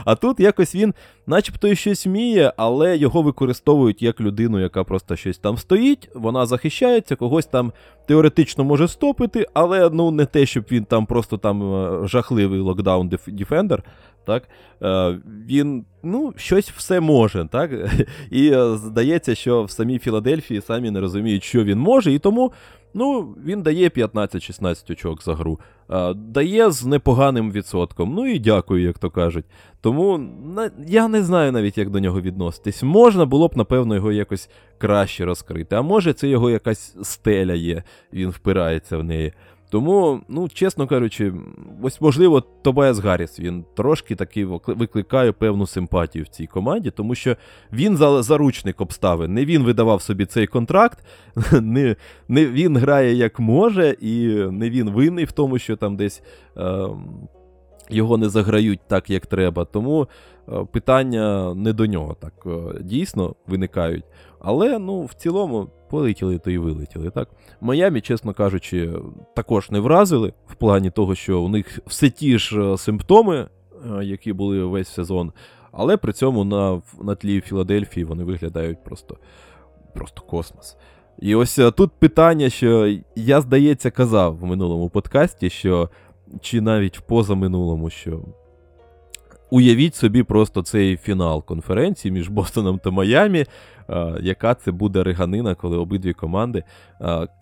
А 0.05 0.15
тут 0.15 0.41
якось 0.41 0.75
він, 0.75 0.95
начебто, 1.27 1.69
і 1.69 1.77
щось 1.77 2.07
вміє, 2.07 2.53
але 2.57 2.97
його 2.97 3.23
використовують 3.23 4.03
як 4.03 4.21
людину, 4.21 4.61
яка 4.61 4.85
просто 4.85 5.17
щось 5.17 5.39
там 5.39 5.59
стоїть, 5.59 6.11
вона 6.15 6.47
захищається, 6.47 7.17
когось 7.17 7.47
там 7.47 7.73
теоретично 8.07 8.65
може 8.65 8.89
стопити, 8.89 9.47
але 9.55 9.91
ну 9.93 10.11
не 10.11 10.27
те, 10.27 10.47
щоб 10.47 10.65
він 10.71 10.85
там 10.85 11.07
просто 11.07 11.37
там 11.39 11.75
е, 11.75 12.09
жахливий 12.09 12.61
lockdown 12.61 13.11
defender. 13.27 13.83
Так, 14.27 14.43
Е, 14.83 15.19
він 15.49 15.85
ну, 16.03 16.33
щось 16.37 16.71
все 16.71 17.01
може, 17.01 17.49
так? 17.53 17.71
І 18.31 18.51
е, 18.51 18.77
здається, 18.77 19.35
що 19.35 19.65
в 19.65 19.71
самій 19.71 19.99
Філадельфії 19.99 20.61
самі 20.61 20.91
не 20.91 21.01
розуміють, 21.01 21.45
що 21.45 21.65
він 21.65 21.79
може, 21.79 22.13
і 22.13 22.19
тому 22.19 22.53
ну, 22.95 23.35
він 23.45 23.63
дає 23.63 23.89
15-16 23.89 24.93
очок 24.93 25.23
за 25.23 25.35
гру, 25.35 25.61
дає 26.15 26.71
з 26.71 26.87
непоганим 26.87 27.53
відсотком. 27.53 28.15
Ну 28.15 28.27
і 28.27 28.39
дякую, 28.39 28.83
як 28.83 28.99
то 28.99 29.11
кажуть. 29.11 29.45
Тому 29.81 30.21
я 30.87 31.09
не 31.09 31.23
знаю 31.23 31.53
навіть, 31.53 31.79
як 31.79 31.91
до 31.91 32.01
нього 32.01 32.21
відноситись. 32.21 32.83
Можна 32.83 33.27
було 33.27 33.49
б, 33.49 33.57
напевно, 33.57 33.95
його 33.95 34.13
якось 34.13 34.51
краще 34.79 35.25
розкрити. 35.25 35.77
А 35.77 35.83
може, 35.83 36.13
це 36.13 36.29
його 36.29 36.51
якась 36.51 36.97
стеля 37.03 37.55
є, 37.55 37.83
він 38.13 38.31
впирається 38.31 38.99
в 38.99 39.05
неї. 39.05 39.33
Тому, 39.71 40.21
ну, 40.29 40.49
чесно 40.49 40.87
кажучи, 40.87 41.33
ось 41.83 42.01
можливо, 42.01 42.41
Тобайас 42.41 42.99
Гарріс, 42.99 43.41
він 43.41 43.65
трошки 43.77 44.15
таки 44.15 44.45
викликає 44.67 45.33
певну 45.33 45.67
симпатію 45.67 46.25
в 46.25 46.29
цій 46.29 46.47
команді, 46.47 46.91
тому 46.91 47.15
що 47.15 47.37
він 47.73 47.97
заручник 48.23 48.81
обставин. 48.81 49.35
Не 49.35 49.45
він 49.45 49.63
видавав 49.63 50.03
собі 50.03 50.27
цей 50.27 50.47
контракт, 50.47 51.05
не, 51.53 51.97
не 52.29 52.47
він 52.47 52.77
грає 52.77 53.15
як 53.15 53.41
може, 53.41 53.97
і 54.01 54.27
не 54.51 54.71
він 54.71 54.91
винний 54.91 55.25
в 55.25 55.33
тому, 55.33 55.59
що 55.59 55.77
там 55.77 55.97
десь 55.97 56.23
е, 56.57 56.89
його 57.91 58.17
не 58.17 58.29
заграють 58.29 58.81
так, 58.87 59.11
як 59.11 59.27
треба. 59.27 59.65
Тому 59.65 60.09
е, 60.49 60.65
питання 60.73 61.55
не 61.55 61.73
до 61.73 61.87
нього 61.87 62.17
так 62.21 62.33
е, 62.47 62.81
дійсно 62.81 63.35
виникають. 63.47 64.05
Але 64.41 64.79
ну, 64.79 65.05
в 65.05 65.15
цілому 65.15 65.69
полетіли 65.91 66.39
то 66.39 66.51
і 66.51 66.59
вилетіли. 66.59 67.11
Так? 67.11 67.29
Майамі, 67.61 68.01
чесно 68.01 68.35
кажучи, 68.35 68.93
також 69.37 69.71
не 69.71 69.81
вразили 69.81 70.33
в 70.47 70.55
плані 70.55 70.91
того, 70.91 71.15
що 71.15 71.41
у 71.41 71.49
них 71.49 71.79
все 71.87 72.11
ті 72.11 72.39
ж 72.39 72.63
е, 72.63 72.79
симптоми, 72.79 73.49
які 74.03 74.33
були 74.33 74.65
весь 74.65 74.89
сезон, 74.89 75.33
але 75.73 75.97
при 75.97 76.13
цьому 76.13 76.45
на, 76.45 76.83
на 77.03 77.15
тлі 77.15 77.41
Філадельфії 77.41 78.05
вони 78.05 78.25
виглядають 78.25 78.85
просто, 78.85 79.17
просто 79.95 80.23
космос. 80.23 80.77
І 81.19 81.35
ось 81.35 81.61
тут 81.77 81.93
питання, 81.99 82.51
що 82.51 82.97
я, 83.17 83.41
здається, 83.41 83.91
казав 83.91 84.37
в 84.37 84.45
минулому 84.45 84.89
подкасті, 84.89 85.51
що 85.51 85.89
чи 86.41 86.61
навіть 86.61 86.99
в 86.99 87.01
позаминулому, 87.01 87.91
що 87.91 88.21
уявіть 89.51 89.95
собі 89.95 90.23
просто 90.23 90.63
цей 90.63 90.97
фінал 90.97 91.45
конференції 91.45 92.13
між 92.13 92.29
Бостоном 92.29 92.79
та 92.79 92.91
Майамі, 92.91 93.45
яка 94.21 94.55
це 94.55 94.73
буде 94.73 95.03
реганина, 95.03 95.55
коли 95.55 95.77
обидві 95.77 96.13
команди 96.13 96.65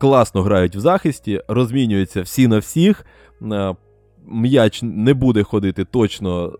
класно 0.00 0.42
грають 0.42 0.76
в 0.76 0.80
захисті, 0.80 1.42
розмінюються 1.48 2.22
всі 2.22 2.48
на 2.48 2.58
всіх. 2.58 3.06
М'яч 4.26 4.80
не 4.82 5.14
буде 5.14 5.42
ходити 5.42 5.84
точно 5.84 6.52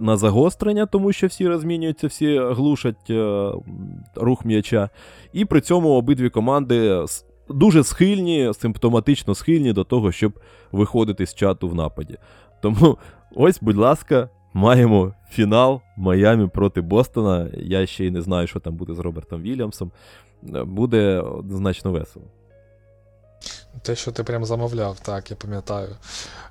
на 0.00 0.16
загострення, 0.16 0.86
тому 0.86 1.12
що 1.12 1.26
всі 1.26 1.48
розмінюються, 1.48 2.06
всі 2.06 2.38
глушать 2.38 3.10
рух 4.14 4.44
м'яча. 4.44 4.90
І 5.32 5.44
при 5.44 5.60
цьому 5.60 5.88
обидві 5.88 6.30
команди 6.30 7.04
дуже 7.48 7.84
схильні, 7.84 8.52
симптоматично 8.58 9.34
схильні 9.34 9.72
до 9.72 9.84
того, 9.84 10.12
щоб 10.12 10.40
виходити 10.72 11.26
з 11.26 11.34
чату 11.34 11.68
в 11.68 11.74
нападі. 11.74 12.18
Тому 12.62 12.98
ось, 13.34 13.58
будь 13.60 13.76
ласка, 13.76 14.28
маємо 14.52 15.14
фінал 15.30 15.80
Майамі 15.96 16.48
проти 16.48 16.80
Бостона. 16.80 17.48
Я 17.56 17.86
ще 17.86 18.04
й 18.04 18.10
не 18.10 18.22
знаю, 18.22 18.46
що 18.46 18.60
там 18.60 18.74
буде 18.74 18.94
з 18.94 18.98
Робертом 18.98 19.42
Вільямсом. 19.42 19.92
Буде 20.64 21.20
однозначно 21.20 21.92
весело. 21.92 22.24
Те, 23.82 23.96
що 23.96 24.12
ти 24.12 24.24
прям 24.24 24.44
замовляв, 24.44 25.00
так, 25.00 25.30
я 25.30 25.36
пам'ятаю. 25.36 25.96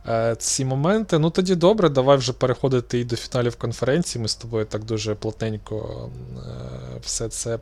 Е, 0.07 0.35
ці 0.35 0.65
моменти, 0.65 1.19
ну 1.19 1.29
тоді 1.29 1.55
добре, 1.55 1.89
давай 1.89 2.17
вже 2.17 2.33
переходити 2.33 2.99
і 2.99 3.05
до 3.05 3.15
фіналів 3.15 3.55
конференції. 3.55 4.21
Ми 4.21 4.27
з 4.27 4.35
тобою 4.35 4.65
так 4.65 4.83
дуже 4.83 5.15
плотненько 5.15 6.09
е, 6.37 6.99
все 7.01 7.29
це 7.29 7.59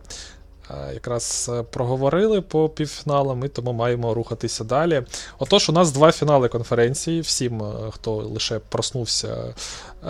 якраз 0.93 1.51
е, 1.53 1.63
проговорили 1.63 2.41
по 2.41 2.69
півфіналам, 2.69 3.45
і 3.45 3.47
тому 3.47 3.73
маємо 3.73 4.13
рухатися 4.13 4.63
далі. 4.63 5.03
Отож, 5.39 5.69
у 5.69 5.71
нас 5.71 5.91
два 5.91 6.11
фінали 6.11 6.47
конференції. 6.47 7.21
Всім, 7.21 7.61
е, 7.61 7.91
хто 7.91 8.15
лише 8.15 8.59
проснувся 8.59 9.55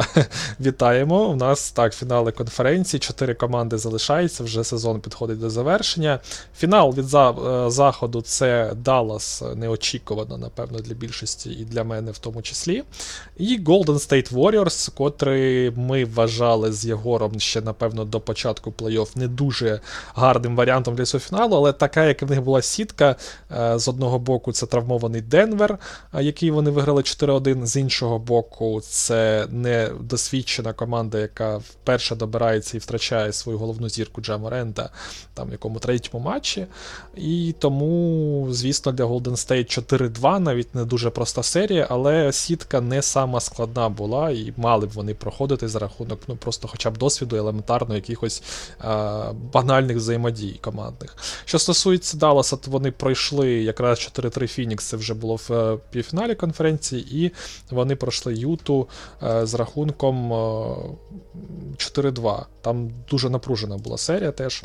Вітаємо. 0.60 1.28
У 1.28 1.36
нас 1.36 1.72
так, 1.72 1.94
фінали 1.94 2.32
конференції. 2.32 3.00
Чотири 3.00 3.34
команди 3.34 3.78
залишаються, 3.78 4.44
вже 4.44 4.64
сезон 4.64 5.00
підходить 5.00 5.40
до 5.40 5.50
завершення. 5.50 6.20
Фінал 6.58 6.94
від 6.94 7.06
е, 7.06 7.70
заходу 7.72 8.22
це 8.22 8.74
Даллас, 8.76 9.44
неочікувано, 9.56 10.38
напевно, 10.38 10.80
для 10.80 10.94
більшості 10.94 11.50
і 11.50 11.66
для 11.66 11.84
мене 11.84 12.12
в 12.12 12.18
тому 12.18 12.42
числі. 12.42 12.84
І 13.38 13.60
Golden 13.60 13.86
State 13.86 14.34
Warriors, 14.34 14.94
котрий 14.94 15.72
ми 15.72 16.06
вважали 16.06 16.74
з 16.74 16.86
Єгором 16.86 17.40
ще, 17.40 17.62
напевно, 17.62 18.06
до 18.06 18.20
початку 18.20 18.72
плей-офф 18.72 19.18
не 19.18 19.28
дуже 19.28 19.80
гарним 20.16 20.56
варіантом 20.56 20.96
для 20.96 21.06
цього 21.06 21.22
фіналу, 21.22 21.56
але 21.56 21.74
така, 21.74 22.06
як 22.06 22.22
в 22.22 22.30
них 22.30 22.42
була 22.42 22.62
сітка, 22.62 23.16
е, 23.52 23.80
з 23.80 23.88
одного 23.88 24.20
боку, 24.20 24.52
це 24.52 24.66
травмований 24.66 25.22
Денвер, 25.22 25.78
е, 26.14 26.24
який 26.24 26.52
вони 26.52 26.72
виграли 26.72 27.02
4-1, 27.02 27.66
з 27.66 27.76
іншого 27.76 28.20
боку, 28.20 28.82
це 28.82 29.48
недосвідчена 29.90 30.74
команда, 30.74 31.20
яка 31.20 31.58
вперше 31.58 32.16
добирається 32.16 32.78
і 32.78 32.80
втрачає 32.80 33.34
свою 33.34 33.58
головну 33.58 33.90
зірку 33.90 34.22
Джаморента 34.22 34.90
там 35.34 35.48
в 35.48 35.52
якому 35.52 35.80
третьому 35.80 36.24
матчі. 36.24 36.66
І 37.16 37.56
тому, 37.60 38.48
звісно, 38.52 38.92
для 38.92 39.06
Golden 39.06 39.22
State 39.22 39.90
4-2 40.22 40.40
навіть 40.40 40.76
не 40.76 40.86
дуже 40.86 41.10
проста 41.10 41.44
серія, 41.44 41.88
але 41.90 42.32
сітка 42.32 42.82
не 42.82 43.02
сама 43.02 43.40
складна 43.40 43.90
була, 43.90 44.32
і 44.32 44.54
мали 44.58 44.86
б 44.86 44.90
вони 44.92 45.14
проходити 45.14 45.68
за 45.68 45.80
рахунок 45.80 46.20
ну, 46.28 46.36
просто 46.36 46.68
хоча 46.68 46.92
б 46.92 46.98
досвіду, 46.98 47.36
елементарно 47.36 47.96
якихось 47.96 48.44
е, 48.82 48.86
банальних 49.54 49.98
взаємодій 49.98 50.60
командних. 50.62 51.18
Що 51.46 51.60
стосується 51.60 52.18
Далласа, 52.18 52.58
то 52.58 52.72
вони 52.72 52.92
пройшли 52.92 53.52
якраз 53.52 54.00
4-3 54.00 54.48
Фінікс, 54.48 54.86
це 54.86 54.98
вже 54.98 55.14
було 55.14 55.36
в 55.36 55.54
е, 55.54 55.78
півфіналі 55.92 56.36
конференції, 56.36 57.26
і 57.26 57.32
вони 57.70 57.96
пройшли 57.96 58.34
Юту 58.34 58.88
е, 59.24 59.46
з 59.46 59.54
рахунком 59.74 60.34
е, 60.34 60.36
4-2. 61.78 62.46
Там 62.62 62.92
дуже 63.10 63.30
напружена 63.30 63.78
була 63.78 63.98
серія 63.98 64.32
теж. 64.32 64.64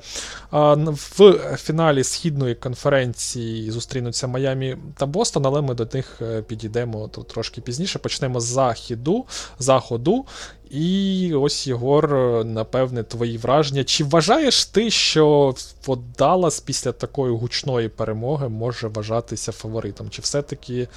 В 0.52 1.56
фіналі 1.56 2.04
східної 2.04 2.54
конференції 2.54 3.70
зустрінуться 3.70 4.26
Майамі 4.26 4.76
та 4.96 5.06
Бостон, 5.06 5.46
але 5.46 5.62
ми 5.62 5.74
до 5.74 5.88
них 5.92 6.18
е, 6.22 6.42
підійдемо 6.42 7.08
трошки 7.08 7.60
пізніше. 7.60 7.98
Почнемо 7.98 8.40
з 8.40 8.44
західу, 8.44 9.26
заходу. 9.58 10.24
І 10.70 11.32
ось, 11.34 11.66
Єгор, 11.66 12.14
е, 12.14 12.44
напевне, 12.44 13.02
твої 13.02 13.38
враження. 13.38 13.84
Чи 13.84 14.04
вважаєш 14.04 14.64
ти, 14.64 14.90
що 14.90 15.54
от 15.86 16.00
Даллас 16.18 16.60
після 16.60 16.92
такої 16.92 17.34
гучної 17.34 17.88
перемоги 17.88 18.48
може 18.48 18.88
вважатися 18.88 19.52
фаворитом? 19.52 20.10
Чи 20.10 20.22
все-таки 20.22 20.88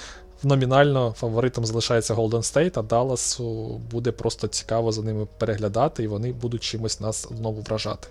номінально 0.43 1.11
фаворитом 1.11 1.65
залишається 1.65 2.13
Golden 2.13 2.29
State, 2.31 2.79
а 2.79 2.81
Далласу 2.81 3.77
буде 3.91 4.11
просто 4.11 4.47
цікаво 4.47 4.91
за 4.91 5.01
ними 5.01 5.27
переглядати, 5.37 6.03
і 6.03 6.07
вони 6.07 6.33
будуть 6.33 6.63
чимось 6.63 6.99
нас 6.99 7.27
знову 7.31 7.61
вражати? 7.61 8.07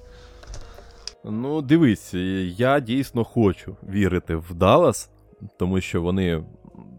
Ну, 1.24 1.62
дивись, 1.62 2.14
я 2.56 2.80
дійсно 2.80 3.24
хочу 3.24 3.76
вірити 3.88 4.36
в 4.36 4.54
Даллас, 4.54 5.10
тому 5.58 5.80
що 5.80 6.02
вони 6.02 6.44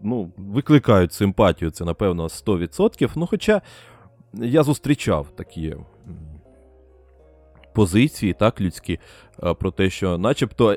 ну, 0.02 0.32
викликають 0.36 1.12
симпатію, 1.12 1.70
це, 1.70 1.84
напевно, 1.84 2.24
100%. 2.24 3.10
Ну, 3.14 3.26
хоча 3.26 3.62
я 4.34 4.62
зустрічав 4.62 5.26
такі 5.36 5.76
позиції, 7.72 8.32
так, 8.32 8.60
людські, 8.60 8.98
е, 9.42 9.54
про 9.54 9.70
те, 9.70 9.90
що 9.90 10.18
начебто 10.18 10.76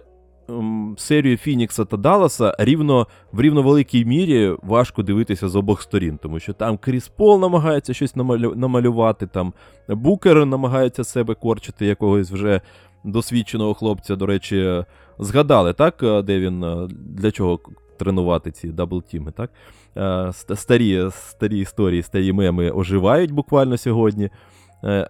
серію 0.97 1.37
Фінікса 1.37 1.85
та 1.85 1.97
Далласа 1.97 2.55
рівно 2.59 3.07
в 3.31 3.41
рівно 3.41 3.61
великій 3.61 4.05
мірі 4.05 4.55
важко 4.63 5.03
дивитися 5.03 5.49
з 5.49 5.55
обох 5.55 5.81
сторін, 5.81 6.19
тому 6.21 6.39
що 6.39 6.53
там 6.53 6.77
Кріс 6.77 7.07
Пол 7.07 7.39
намагається 7.39 7.93
щось 7.93 8.15
намалю- 8.15 8.55
намалювати, 8.55 9.27
там 9.27 9.53
Букер 9.89 10.45
намагається 10.45 11.03
себе 11.03 11.33
корчити 11.35 11.85
якогось 11.85 12.31
вже 12.31 12.61
досвідченого 13.03 13.73
хлопця. 13.73 14.15
До 14.15 14.25
речі, 14.25 14.83
згадали, 15.19 15.73
так, 15.73 16.03
е, 16.03 16.21
де 16.21 16.39
він 16.39 16.63
е, 16.63 16.87
для 16.91 17.31
чого 17.31 17.59
тренувати 17.97 18.51
ці 18.51 18.67
даблтіми, 18.67 19.31
так? 19.31 19.49
Е, 19.97 20.31
Старі, 20.55 21.09
старі 21.11 21.59
історії, 21.59 22.01
старі 22.01 22.33
меми 22.33 22.71
оживають 22.71 23.31
буквально 23.31 23.77
сьогодні. 23.77 24.29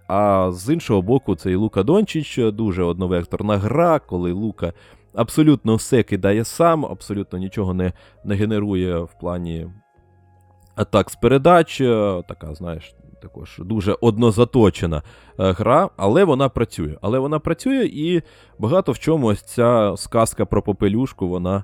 А 0.08 0.52
з 0.54 0.74
іншого 0.74 1.02
боку, 1.02 1.36
цей 1.36 1.56
Лука 1.56 1.84
Дончич 1.84 2.40
дуже 2.54 2.84
одновекторна 2.84 3.58
гра, 3.58 4.00
коли 4.00 4.32
Лука 4.32 4.74
абсолютно 5.16 5.76
все 5.76 6.04
кидає 6.04 6.44
сам, 6.44 6.86
абсолютно 6.86 7.40
нічого 7.40 7.74
не, 7.74 7.94
не 8.26 8.36
генерує 8.36 9.00
в 9.00 9.20
плані 9.20 9.68
атак 10.76 11.10
з 11.10 11.16
передач. 11.16 11.82
е, 11.82 12.24
Така, 12.28 12.56
знаєш, 12.56 12.96
також 13.22 13.62
дуже 13.66 13.96
однозаточена 14.02 14.98
е, 15.40 15.52
гра, 15.52 15.90
але 15.98 16.24
вона 16.24 16.50
працює. 16.50 16.98
Але 17.02 17.20
вона 17.20 17.40
працює, 17.40 17.86
і 17.94 18.22
багато 18.60 18.92
в 18.92 19.00
чому 19.00 19.28
ось 19.28 19.42
ця 19.44 19.94
сказка 19.98 20.46
про 20.46 20.62
попелюшку, 20.62 21.28
вона 21.28 21.64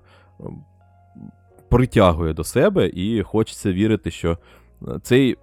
притягує 1.69 2.33
до 2.33 2.43
себе, 2.43 2.87
і 2.93 3.23
хочеться 3.23 3.71
вірити, 3.73 4.11
що 4.11 4.37
е, 4.87 4.99
цей, 5.03 5.37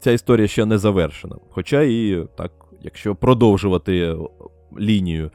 ця 0.00 0.10
історія 0.12 0.46
ще 0.48 0.64
не 0.66 0.78
завершена. 0.78 1.36
Хоча 1.50 1.82
і 1.82 2.26
так, 2.36 2.52
якщо 2.82 3.14
продовжувати 3.14 4.16
лінію 4.80 5.30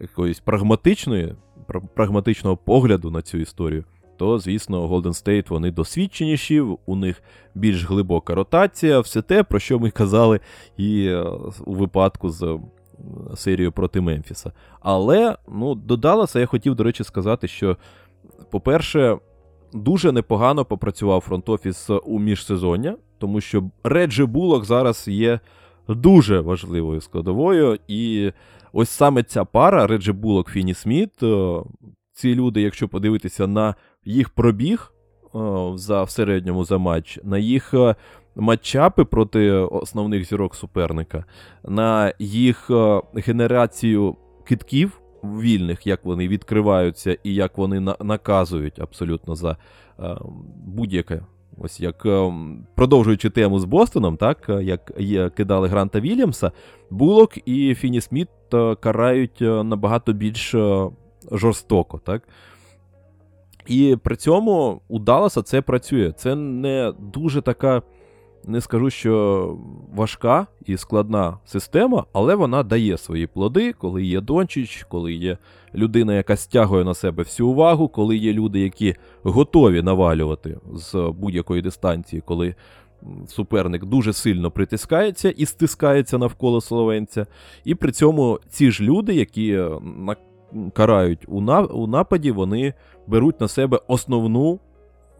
якоїсь 0.00 0.40
прагматичної, 0.40 1.26
пра- 1.26 1.36
прагматичного 1.80 2.56
погляду 2.56 3.10
на 3.10 3.22
цю 3.22 3.38
історію, 3.38 3.84
то, 4.16 4.38
звісно, 4.38 4.88
Golden 4.88 5.24
State 5.24 5.48
вони 5.48 5.70
досвідченіші, 5.70 6.60
у 6.86 6.96
них 6.96 7.22
більш 7.54 7.84
глибока 7.84 8.34
ротація, 8.34 9.00
все 9.00 9.22
те, 9.22 9.42
про 9.42 9.58
що 9.58 9.78
ми 9.78 9.90
казали 9.90 10.40
і 10.76 11.06
е, 11.06 11.24
у 11.64 11.74
випадку 11.74 12.30
з 12.30 12.42
е, 12.42 12.58
серією 13.36 13.72
проти 13.72 14.00
Мемфіса. 14.00 14.52
Але 14.80 15.36
ну, 15.48 15.74
до 15.74 15.96
Далласа 15.96 16.40
я 16.40 16.46
хотів, 16.46 16.74
до 16.74 16.84
речі, 16.84 17.04
сказати, 17.04 17.48
що, 17.48 17.76
по-перше, 18.50 19.18
дуже 19.72 20.12
непогано 20.12 20.64
попрацював 20.64 21.24
фронт-офіс 21.28 21.90
у 22.04 22.18
міжсезоння, 22.18 22.96
тому 23.18 23.40
що 23.40 23.70
Реджі 23.84 24.24
Булок 24.24 24.64
зараз 24.64 25.08
є 25.08 25.40
дуже 25.88 26.40
важливою 26.40 27.00
складовою. 27.00 27.78
І 27.88 28.32
ось 28.72 28.90
саме 28.90 29.22
ця 29.22 29.44
пара 29.44 29.86
Реджі 29.86 30.12
Булок 30.12 30.50
Фіні 30.50 30.74
Сміт. 30.74 31.22
е, 31.22 31.62
Ці 32.12 32.34
люди, 32.34 32.62
якщо 32.62 32.88
подивитися 32.88 33.46
на 33.46 33.74
їх 34.04 34.30
пробіг 34.30 34.92
е, 35.34 35.38
за 35.74 36.02
в 36.02 36.10
середньому 36.10 36.64
за 36.64 36.78
матч, 36.78 37.18
на 37.24 37.38
їх 37.38 37.74
е, 37.74 37.94
матчапи 38.36 39.04
проти 39.04 39.50
основних 39.50 40.24
зірок 40.24 40.54
суперника, 40.54 41.24
на 41.64 42.12
їх 42.18 42.70
генерацію 43.14 44.16
китків 44.44 45.00
вільних, 45.24 45.86
як 45.86 46.04
вони 46.04 46.28
відкриваються 46.28 47.16
і 47.24 47.34
як 47.34 47.58
вони 47.58 47.80
наказують 48.00 48.80
абсолютно 48.80 49.34
за 49.34 49.56
будь-яке. 50.66 51.22
Ось 51.58 51.80
як 51.80 52.06
е, 52.06 52.32
продовжуючи 52.74 53.30
тему 53.30 53.58
з 53.58 53.64
Бостоном, 53.64 54.16
так 54.16 54.48
е, 54.48 54.62
як 54.98 55.34
кидали 55.34 55.68
Гранта 55.68 56.00
Вільямса, 56.00 56.52
Булок 56.90 57.48
і 57.48 57.74
Фіні 57.74 58.00
Сміт 58.00 58.28
е, 58.54 58.74
карають 58.74 59.40
набагато 59.40 60.12
більш 60.12 60.54
жорстоко, 61.32 62.00
так? 62.04 62.28
І 63.66 63.96
при 64.02 64.16
цьому 64.16 64.80
у 64.88 64.98
Далласа 64.98 65.42
це 65.42 65.62
працює. 65.62 66.12
Це 66.12 66.34
не 66.34 66.92
дуже 66.98 67.40
така, 67.40 67.82
не 68.46 68.60
скажу, 68.60 68.90
що 68.90 69.56
важка 69.94 70.46
і 70.66 70.76
складна 70.76 71.38
система, 71.44 72.04
але 72.12 72.34
вона 72.34 72.62
дає 72.62 72.98
свої 72.98 73.26
плоди, 73.26 73.72
коли 73.72 74.04
є 74.04 74.20
Дончич, 74.20 74.86
коли 74.88 75.12
є 75.12 75.38
людина, 75.74 76.14
яка 76.14 76.36
стягує 76.36 76.84
на 76.84 76.94
себе 76.94 77.22
всю 77.22 77.48
увагу, 77.48 77.88
коли 77.88 78.16
є 78.16 78.32
люди, 78.32 78.60
які 78.60 78.94
готові 79.22 79.82
навалювати 79.82 80.58
з 80.74 81.12
будь-якої 81.18 81.62
дистанції, 81.62 82.22
коли 82.26 82.54
суперник 83.26 83.84
дуже 83.84 84.12
сильно 84.12 84.50
притискається 84.50 85.30
і 85.30 85.46
стискається 85.46 86.18
навколо 86.18 86.60
Соловенця. 86.60 87.26
І 87.64 87.74
при 87.74 87.92
цьому 87.92 88.40
ці 88.48 88.70
ж 88.70 88.82
люди, 88.82 89.14
які 89.14 89.52
е, 89.52 89.70
карають 90.72 91.28
у 91.72 91.86
нападі, 91.86 92.30
вони 92.30 92.74
беруть 93.06 93.40
на 93.40 93.48
себе 93.48 93.80
основну, 93.86 94.60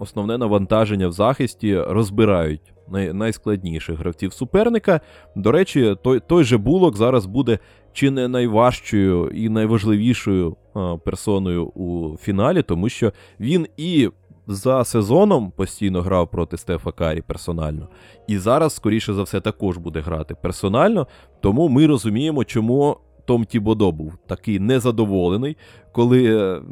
основне 0.02 0.38
навантаження 0.38 1.08
в 1.08 1.12
захисті, 1.12 1.80
розбирають 1.80 2.72
найскладніших 3.12 3.98
гравців 3.98 4.32
суперника. 4.32 5.00
До 5.36 5.52
речі, 5.52 5.96
той, 6.02 6.20
той 6.20 6.44
же 6.44 6.58
Булок 6.58 6.96
зараз 6.96 7.26
буде 7.26 7.58
чи 7.92 8.10
не 8.10 8.28
найважчою 8.28 9.28
і 9.28 9.48
найважливішою 9.48 10.56
а, 10.74 10.96
персоною 11.04 11.66
у 11.66 12.16
фіналі, 12.16 12.62
тому 12.62 12.88
що 12.88 13.12
він 13.40 13.66
і 13.76 14.10
за 14.46 14.84
сезоном 14.84 15.50
постійно 15.50 16.02
грав 16.02 16.30
проти 16.30 16.56
Стефа 16.56 16.92
Карі 16.92 17.20
персонально, 17.20 17.88
і 18.28 18.38
зараз, 18.38 18.74
скоріше 18.74 19.14
за 19.14 19.22
все, 19.22 19.40
також 19.40 19.76
буде 19.76 20.00
грати 20.00 20.34
персонально. 20.34 21.06
Тому 21.40 21.68
ми 21.68 21.86
розуміємо, 21.86 22.44
чому 22.44 22.96
Том 23.24 23.44
Тібодо 23.44 23.92
був 23.92 24.18
такий 24.26 24.58
незадоволений, 24.58 25.56
коли 25.92 26.24
е, 26.24 26.62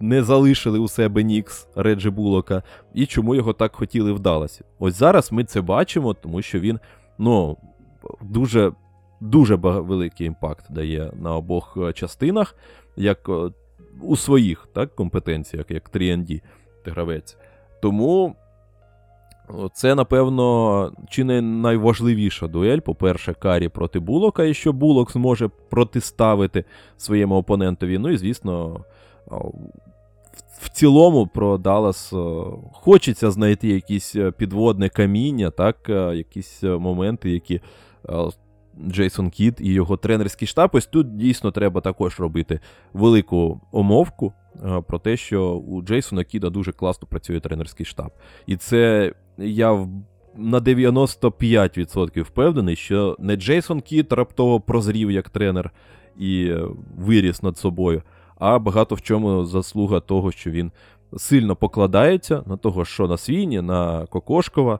не 0.00 0.22
залишили 0.22 0.78
у 0.78 0.88
себе 0.88 1.22
Нікс 1.22 1.68
Реджі 1.74 2.10
Булока, 2.10 2.62
і 2.94 3.06
чому 3.06 3.34
його 3.34 3.52
так 3.52 3.76
хотіли 3.76 4.12
вдалося. 4.12 4.64
Ось 4.78 4.94
зараз 4.94 5.32
ми 5.32 5.44
це 5.44 5.60
бачимо, 5.60 6.14
тому 6.14 6.42
що 6.42 6.60
він 6.60 6.80
ну, 7.18 7.56
дуже 8.22 8.72
дуже 9.20 9.54
великий 9.54 10.26
impact 10.26 10.72
дає 10.72 11.12
на 11.22 11.36
обох 11.36 11.76
е, 11.76 11.92
частинах, 11.92 12.56
як 12.96 13.28
е, 13.28 13.50
у 14.02 14.16
своїх 14.16 14.68
так, 14.72 14.94
компетенціях, 14.94 15.66
як 15.70 15.90
3&D 15.90 16.40
гравець. 16.84 17.36
Тому 17.82 18.36
це, 19.72 19.94
напевно, 19.94 20.92
чи 21.08 21.24
не 21.24 21.40
найважливіша 21.40 22.46
дуель. 22.46 22.78
По-перше, 22.78 23.34
Карі 23.34 23.68
проти 23.68 23.98
Булока, 23.98 24.44
і 24.44 24.54
що 24.54 24.72
Булок 24.72 25.12
зможе 25.12 25.48
протиставити 25.70 26.64
своєму 26.96 27.36
опонентові. 27.36 27.98
Ну 27.98 28.10
і, 28.10 28.16
звісно, 28.16 28.84
в 30.60 30.68
цілому 30.72 31.26
про 31.26 31.58
Даллас 31.58 32.12
хочеться 32.72 33.30
знайти 33.30 33.68
якісь 33.68 34.16
е, 34.16 34.30
підводне 34.30 34.88
каміння, 34.88 35.50
так, 35.50 35.88
якісь 36.14 36.62
моменти, 36.62 37.30
які 37.30 37.60
Джейсон 38.88 39.30
Кіт 39.30 39.60
і 39.60 39.72
його 39.72 39.96
тренерський 39.96 40.48
штаб. 40.48 40.70
Ось 40.72 40.86
тут 40.86 41.16
дійсно 41.16 41.50
треба 41.50 41.80
також 41.80 42.20
робити 42.20 42.60
велику 42.92 43.60
омовку 43.72 44.32
е, 44.64 44.80
про 44.80 44.98
те, 44.98 45.16
що 45.16 45.50
у 45.52 45.82
Джейсона 45.82 46.24
Кіда 46.24 46.50
дуже 46.50 46.72
класно 46.72 47.08
працює 47.08 47.40
тренерський 47.40 47.86
штаб. 47.86 48.10
І 48.46 48.56
це 48.56 49.12
я 49.38 49.88
на 50.36 50.60
95% 50.60 52.22
впевнений, 52.22 52.76
що 52.76 53.16
не 53.18 53.36
Джейсон 53.36 53.80
Кід 53.80 54.12
раптово 54.12 54.60
прозрів 54.60 55.10
як 55.10 55.28
тренер 55.30 55.70
і 56.18 56.46
е, 56.46 56.64
виріс 56.96 57.42
над 57.42 57.58
собою, 57.58 58.02
а 58.38 58.58
багато 58.58 58.94
в 58.94 59.02
чому 59.02 59.44
заслуга 59.44 60.00
того, 60.00 60.32
що 60.32 60.50
він 60.50 60.72
сильно 61.16 61.56
покладається 61.56 62.42
на 62.46 62.56
того, 62.56 62.84
що 62.84 63.08
на 63.08 63.16
Свіні, 63.16 63.60
на 63.60 64.06
Кокошкова 64.06 64.78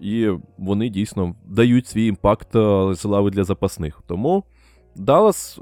і 0.00 0.30
вони 0.58 0.88
дійсно 0.88 1.34
дають 1.44 1.86
свій 1.86 2.06
impact 2.06 2.56
е, 2.56 2.94
з 2.94 3.04
лави 3.04 3.30
для 3.30 3.44
запасних. 3.44 4.02
Тому 4.06 4.44
Даллас 4.96 5.60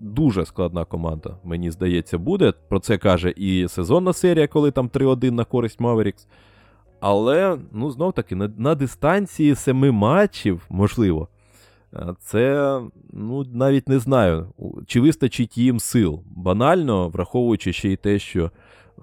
дуже 0.00 0.44
складна 0.44 0.84
команда, 0.84 1.36
мені 1.44 1.70
здається, 1.70 2.18
буде. 2.18 2.52
Про 2.68 2.80
це 2.80 2.98
каже 2.98 3.34
і 3.36 3.68
сезонна 3.68 4.12
серія, 4.12 4.48
коли 4.48 4.70
там 4.70 4.88
3-1 4.88 5.30
на 5.30 5.44
користь 5.44 5.80
Маверікс. 5.80 6.26
Але, 7.00 7.58
ну, 7.72 7.90
знов 7.90 8.12
таки, 8.12 8.34
на, 8.34 8.50
на 8.56 8.74
дистанції 8.74 9.54
семи 9.54 9.90
матчів, 9.90 10.66
можливо, 10.68 11.28
е, 11.32 11.37
це 12.20 12.80
ну, 13.12 13.44
навіть 13.44 13.88
не 13.88 13.98
знаю, 13.98 14.52
чи 14.86 15.00
вистачить 15.00 15.58
їм 15.58 15.80
сил. 15.80 16.22
Банально, 16.26 17.08
враховуючи 17.08 17.72
ще 17.72 17.88
й 17.88 17.96
те, 17.96 18.18
що 18.18 18.44
е, 18.44 19.02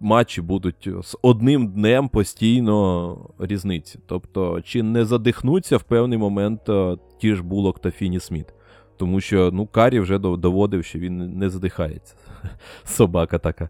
матчі 0.00 0.40
будуть 0.40 0.88
з 1.02 1.16
одним 1.22 1.68
днем 1.68 2.08
постійно 2.08 3.16
різниці. 3.38 3.98
Тобто, 4.06 4.60
чи 4.60 4.82
не 4.82 5.04
задихнуться 5.04 5.76
в 5.76 5.82
певний 5.82 6.18
момент 6.18 6.68
е, 6.68 6.96
ті 7.20 7.34
ж 7.34 7.42
Булок 7.42 7.78
та 7.78 7.90
Фінні-Сміт. 7.90 8.46
Тому 8.96 9.20
що 9.20 9.50
ну, 9.52 9.66
Карі 9.66 10.00
вже 10.00 10.18
доводив, 10.18 10.84
що 10.84 10.98
він 10.98 11.38
не 11.38 11.50
задихається. 11.50 12.14
Собака 12.84 13.38
така. 13.38 13.68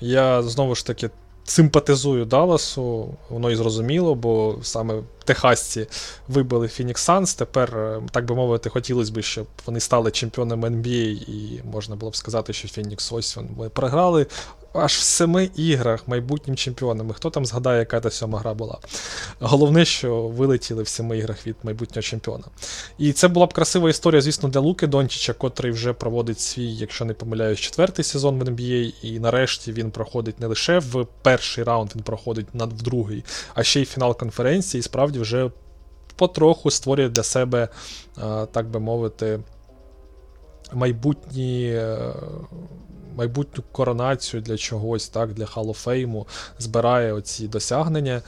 Я 0.00 0.42
знову 0.42 0.74
ж 0.74 0.86
таки 0.86 1.10
симпатизую 1.46 2.24
Далласу, 2.24 3.14
воно 3.30 3.50
і 3.50 3.56
зрозуміло, 3.56 4.14
бо 4.14 4.58
саме 4.62 5.02
техасці 5.24 5.86
вибили 6.28 6.66
Phoenix 6.66 6.94
Suns. 6.94 7.38
Тепер, 7.38 7.76
е, 7.76 8.02
так 8.10 8.24
би 8.24 8.34
мовити, 8.34 8.70
хотілося 8.70 9.12
б, 9.12 9.22
щоб 9.22 9.46
вони 9.66 9.80
стали 9.80 10.10
чемпіонами 10.10 10.68
NBA, 10.68 11.30
і 11.30 11.60
можна 11.72 11.96
було 11.96 12.10
б 12.10 12.16
сказати, 12.16 12.52
що 12.52 12.68
Фінікс 12.68 13.12
ось 13.12 13.36
вони 13.36 13.68
програли 13.68 14.26
аж 14.72 14.92
в 14.92 15.00
семи 15.00 15.50
іграх 15.56 16.08
майбутнім 16.08 16.56
чемпіонами. 16.56 17.14
Хто 17.14 17.30
там 17.30 17.46
згадає, 17.46 17.78
яка 17.78 18.00
та 18.00 18.10
сьома 18.10 18.38
гра 18.38 18.54
була? 18.54 18.78
Головне, 19.40 19.84
що 19.84 20.22
вилетіли 20.22 20.82
в 20.82 20.88
семи 20.88 21.18
іграх 21.18 21.46
від 21.46 21.56
майбутнього 21.62 22.02
чемпіона. 22.02 22.44
І 22.98 23.12
це 23.12 23.28
була 23.28 23.46
б 23.46 23.54
красива 23.54 23.90
історія, 23.90 24.20
звісно, 24.20 24.48
для 24.48 24.60
Луки 24.60 24.86
Дончича, 24.86 25.32
котрий 25.32 25.72
вже 25.72 25.92
проводить 25.92 26.40
свій, 26.40 26.72
якщо 26.72 27.04
не 27.04 27.14
помиляюсь, 27.14 27.60
четвертий 27.60 28.04
сезон 28.04 28.38
в 28.38 28.42
NBA. 28.42 28.94
І 29.02 29.20
нарешті 29.20 29.72
він 29.72 29.90
проходить 29.90 30.40
не 30.40 30.46
лише 30.46 30.78
в 30.78 31.06
перший 31.22 31.64
раунд, 31.64 31.90
він 31.96 32.02
проходить 32.02 32.46
в 32.54 32.82
другий, 32.82 33.24
а 33.54 33.62
ще 33.62 33.80
й 33.80 33.84
фінал 33.84 34.16
конференції. 34.18 34.78
І 34.78 34.82
справді 34.82 35.18
вже 35.18 35.50
потроху 36.16 36.70
створює 36.70 37.08
для 37.08 37.22
себе, 37.22 37.68
так 38.52 38.70
би 38.70 38.80
мовити, 38.80 39.40
майбутні 40.72 41.70
е, 41.74 41.98
майбутню 43.16 43.64
коронацію 43.72 44.40
для 44.40 44.56
чогось, 44.56 45.08
так, 45.08 45.32
для 45.32 45.46
Халофейму, 45.46 46.26
збирає 46.58 47.12
оці 47.12 47.48
досягнення. 47.48 48.22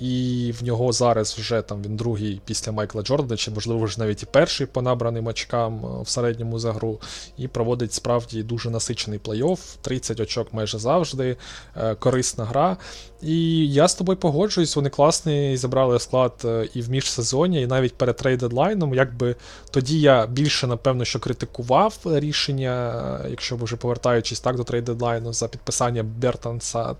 І 0.00 0.52
в 0.60 0.64
нього 0.64 0.92
зараз 0.92 1.34
вже 1.38 1.62
там 1.62 1.82
він 1.82 1.96
другий 1.96 2.40
після 2.44 2.72
Майкла 2.72 3.02
Джордана, 3.02 3.36
чи, 3.36 3.50
можливо, 3.50 3.84
вже 3.84 4.00
навіть 4.00 4.22
і 4.22 4.26
перший 4.26 4.66
по 4.66 4.82
набраним 4.82 5.26
очкам 5.26 5.86
е, 5.86 6.02
в 6.02 6.08
середньому 6.08 6.58
за 6.58 6.72
гру, 6.72 7.00
і 7.36 7.48
проводить 7.48 7.92
справді 7.92 8.42
дуже 8.42 8.70
насичений 8.70 9.18
плей-офф, 9.18 9.58
30 9.80 10.20
очок 10.20 10.52
майже 10.52 10.78
завжди, 10.78 11.36
е, 11.76 11.94
корисна 11.94 12.44
гра. 12.44 12.76
І 13.22 13.68
я 13.72 13.88
з 13.88 13.94
тобою 13.94 14.18
погоджуюсь, 14.18 14.76
вони 14.76 14.90
класний 14.90 15.56
забрали 15.56 15.98
склад 15.98 16.32
е, 16.44 16.68
і 16.74 16.82
в 16.82 16.90
міжсезоні, 16.90 17.62
і 17.62 17.66
навіть 17.66 17.94
перед 17.94 18.16
трейд-дедлайном. 18.16 18.94
Якби 18.94 19.36
тоді 19.70 20.00
я 20.00 20.26
більше, 20.26 20.66
напевно, 20.66 21.04
що 21.04 21.20
критикував 21.20 21.98
рішення, 22.04 23.20
якщо 23.30 23.56
вже 23.56 23.76
повертаючись 23.76 24.40
так 24.40 24.56
до 24.56 24.62
трейд-дедлайну, 24.62 25.32
за 25.32 25.48
підписання 25.48 26.02
Бертанса. 26.02 26.96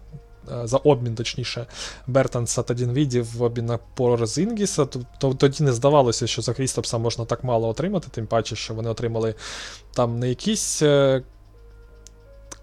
Е, 0.53 0.67
за 0.67 0.77
обмін, 0.77 1.15
точніше, 1.15 1.67
Бертанса 2.07 2.62
та 2.62 2.75
Дінвіді 2.75 3.21
в 3.21 3.43
обмін 3.43 3.67
на 3.67 3.79
Порозінгіса, 3.95 4.87
то 5.19 5.35
тоді 5.35 5.65
не 5.65 5.73
здавалося, 5.73 6.27
що 6.27 6.43
за 6.43 6.55
Крістопса 6.55 6.99
можна 6.99 7.25
так 7.25 7.45
мало 7.45 7.69
отримати, 7.69 8.09
тим 8.11 8.27
паче, 8.27 8.57
що 8.57 8.75
вони 8.75 8.91
отримали 8.91 9.35
там 9.95 10.19
не 10.19 10.29
якісь 10.29 10.83
е, 10.83 11.23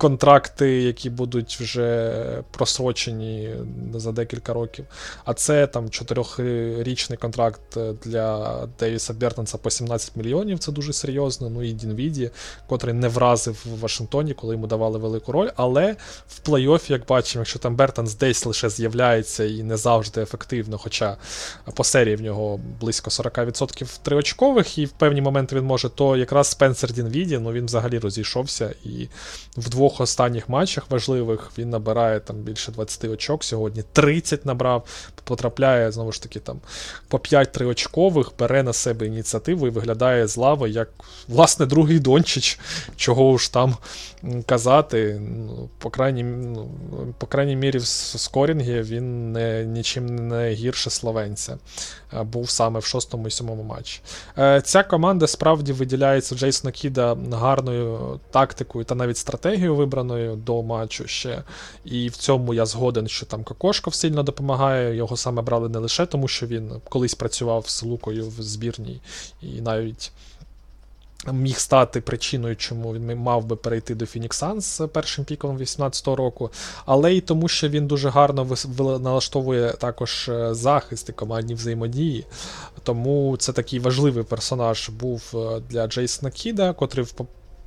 контракти, 0.01 0.81
які 0.81 1.09
будуть 1.09 1.57
вже 1.61 2.43
просрочені 2.51 3.55
за 3.95 4.11
декілька 4.11 4.53
років. 4.53 4.85
А 5.25 5.33
це 5.33 5.67
там 5.67 5.89
чотирьохрічний 5.89 7.17
контракт 7.17 7.77
для 8.05 8.57
Девіса 8.79 9.13
Бертонса 9.13 9.57
по 9.57 9.69
17 9.69 10.15
мільйонів. 10.15 10.59
Це 10.59 10.71
дуже 10.71 10.93
серйозно. 10.93 11.49
Ну 11.49 11.63
і 11.63 11.71
Дінвіді, 11.71 12.31
котрий 12.67 12.93
не 12.93 13.07
вразив 13.07 13.65
в 13.65 13.79
Вашингтоні, 13.79 14.33
коли 14.33 14.55
йому 14.55 14.67
давали 14.67 14.99
велику 14.99 15.31
роль. 15.31 15.49
Але 15.55 15.95
в 16.27 16.49
плей-оффі, 16.49 16.91
як 16.91 17.05
бачимо, 17.05 17.41
якщо 17.41 17.59
там 17.59 17.75
Бертонс 17.75 18.15
десь 18.15 18.45
лише 18.45 18.69
з'являється 18.69 19.43
і 19.43 19.63
не 19.63 19.77
завжди 19.77 20.21
ефективно, 20.21 20.77
хоча 20.77 21.17
по 21.73 21.83
серії 21.83 22.15
в 22.15 22.21
нього 22.21 22.59
близько 22.81 23.09
40% 23.09 23.99
триочкових, 24.03 24.77
і 24.77 24.85
в 24.85 24.91
певні 24.91 25.21
моменти 25.21 25.55
він 25.55 25.65
може, 25.65 25.89
то 25.89 26.17
якраз 26.17 26.47
Спенсер 26.47 26.93
Дінвіді, 26.93 27.37
ну 27.37 27.51
він 27.51 27.65
взагалі 27.65 27.99
розійшовся 27.99 28.75
і 28.83 29.07
вдвох 29.57 29.90
двох 29.91 30.01
останніх 30.01 30.49
матчах 30.49 30.91
важливих 30.91 31.51
він 31.57 31.69
набирає 31.69 32.19
там 32.19 32.35
більше 32.35 32.71
20 32.71 33.03
очок 33.03 33.43
сьогодні. 33.43 33.83
30 33.93 34.45
набрав, 34.45 34.85
потрапляє 35.23 35.91
знову 35.91 36.11
ж 36.11 36.23
таки 36.23 36.39
там 36.39 36.59
по 37.07 37.19
5 37.19 37.51
триочкових, 37.51 38.31
бере 38.39 38.63
на 38.63 38.73
себе 38.73 39.05
ініціативу 39.05 39.67
і 39.67 39.69
виглядає 39.69 40.27
з 40.27 40.37
лави 40.37 40.69
як, 40.69 40.89
власне, 41.27 41.65
другий 41.65 41.99
Дончич, 41.99 42.59
чого 42.95 43.37
ж 43.37 43.53
там 43.53 43.75
казати. 44.45 45.21
Ну, 45.21 45.69
По 45.77 45.89
крайній 45.89 46.23
ну, 46.23 46.69
по 47.17 47.27
крайній 47.27 47.55
мірі 47.55 47.77
в 47.77 47.85
скорінгі 47.85 48.81
він 48.81 49.31
не, 49.31 49.65
нічим 49.65 50.27
не 50.27 50.49
гірше 50.51 50.89
словенця. 50.89 51.57
Був 52.23 52.49
саме 52.49 52.79
в 52.79 52.85
шостому 52.85 53.27
і 53.27 53.31
сьомому 53.31 53.63
матчі. 53.63 54.01
Е, 54.37 54.61
ця 54.61 54.83
команда 54.83 55.27
справді 55.27 55.73
виділяється 55.73 56.35
Джейсона 56.35 56.71
Кіда 56.71 57.17
гарною 57.31 58.19
тактикою 58.31 58.85
та 58.85 58.95
навіть 58.95 59.17
стратегією 59.17 59.75
вибраною 59.81 60.35
до 60.35 60.63
матчу 60.63 61.07
ще. 61.07 61.43
І 61.85 62.09
в 62.09 62.15
цьому 62.15 62.53
я 62.53 62.65
згоден, 62.65 63.07
що 63.07 63.25
там 63.25 63.43
Кокошков 63.43 63.95
сильно 63.95 64.23
допомагає. 64.23 64.95
Його 64.95 65.17
саме 65.17 65.41
брали 65.41 65.69
не 65.69 65.79
лише 65.79 66.05
тому, 66.05 66.27
що 66.27 66.47
він 66.47 66.71
колись 66.89 67.15
працював 67.15 67.69
з 67.69 67.83
Лукою 67.83 68.27
в 68.27 68.41
збірній 68.41 69.01
і 69.41 69.61
навіть. 69.61 70.11
Міг 71.31 71.57
стати 71.57 72.01
причиною, 72.01 72.55
чому 72.55 72.93
він 72.93 73.15
мав 73.15 73.45
би 73.45 73.55
перейти 73.55 73.95
до 73.95 74.05
Phoenix 74.05 74.43
Suns 74.43 74.87
першим 74.87 75.25
піком 75.25 75.57
18-го 75.57 76.15
року, 76.15 76.49
але 76.85 77.13
й 77.13 77.21
тому, 77.21 77.47
що 77.47 77.69
він 77.69 77.87
дуже 77.87 78.09
гарно 78.09 78.47
налаштовує 78.77 79.71
також 79.71 80.29
е, 80.29 80.53
захист 80.53 81.09
і 81.09 81.13
командні 81.13 81.53
взаємодії. 81.53 82.25
Тому 82.83 83.37
це 83.37 83.53
такий 83.53 83.79
важливий 83.79 84.23
персонаж 84.23 84.89
був 84.89 85.33
е, 85.33 85.61
для 85.69 85.87
Джейсона 85.87 86.31
Кіда, 86.31 86.73
котрий 86.73 87.05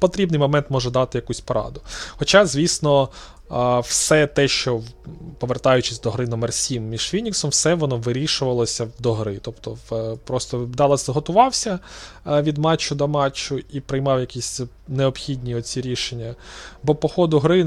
потрібний 0.05 0.41
момент 0.41 0.67
може 0.71 0.91
дати 0.91 1.19
якусь 1.19 1.41
пораду. 1.41 1.81
Хоча, 2.17 2.47
звісно, 2.47 3.09
все 3.81 4.27
те, 4.27 4.49
що 4.49 4.83
повертаючись 5.39 6.01
до 6.01 6.11
гри 6.11 6.27
номер 6.27 6.53
7 6.53 6.89
між 6.89 7.09
Фініксом, 7.09 7.51
все 7.51 7.75
воно 7.75 7.97
вирішувалося 7.97 8.89
до 8.99 9.13
гри. 9.13 9.39
Тобто 9.43 9.79
просто 10.25 10.59
Даллас 10.59 11.09
готувався 11.09 11.79
від 12.27 12.59
матчу 12.59 12.95
до 12.95 13.09
матчу 13.09 13.59
і 13.73 13.81
приймав 13.81 14.21
якісь 14.21 14.61
необхідні 14.89 15.55
оці 15.55 15.81
рішення. 15.81 16.35
Бо 16.83 16.95
по 16.95 17.09
ходу 17.09 17.39
гри 17.39 17.67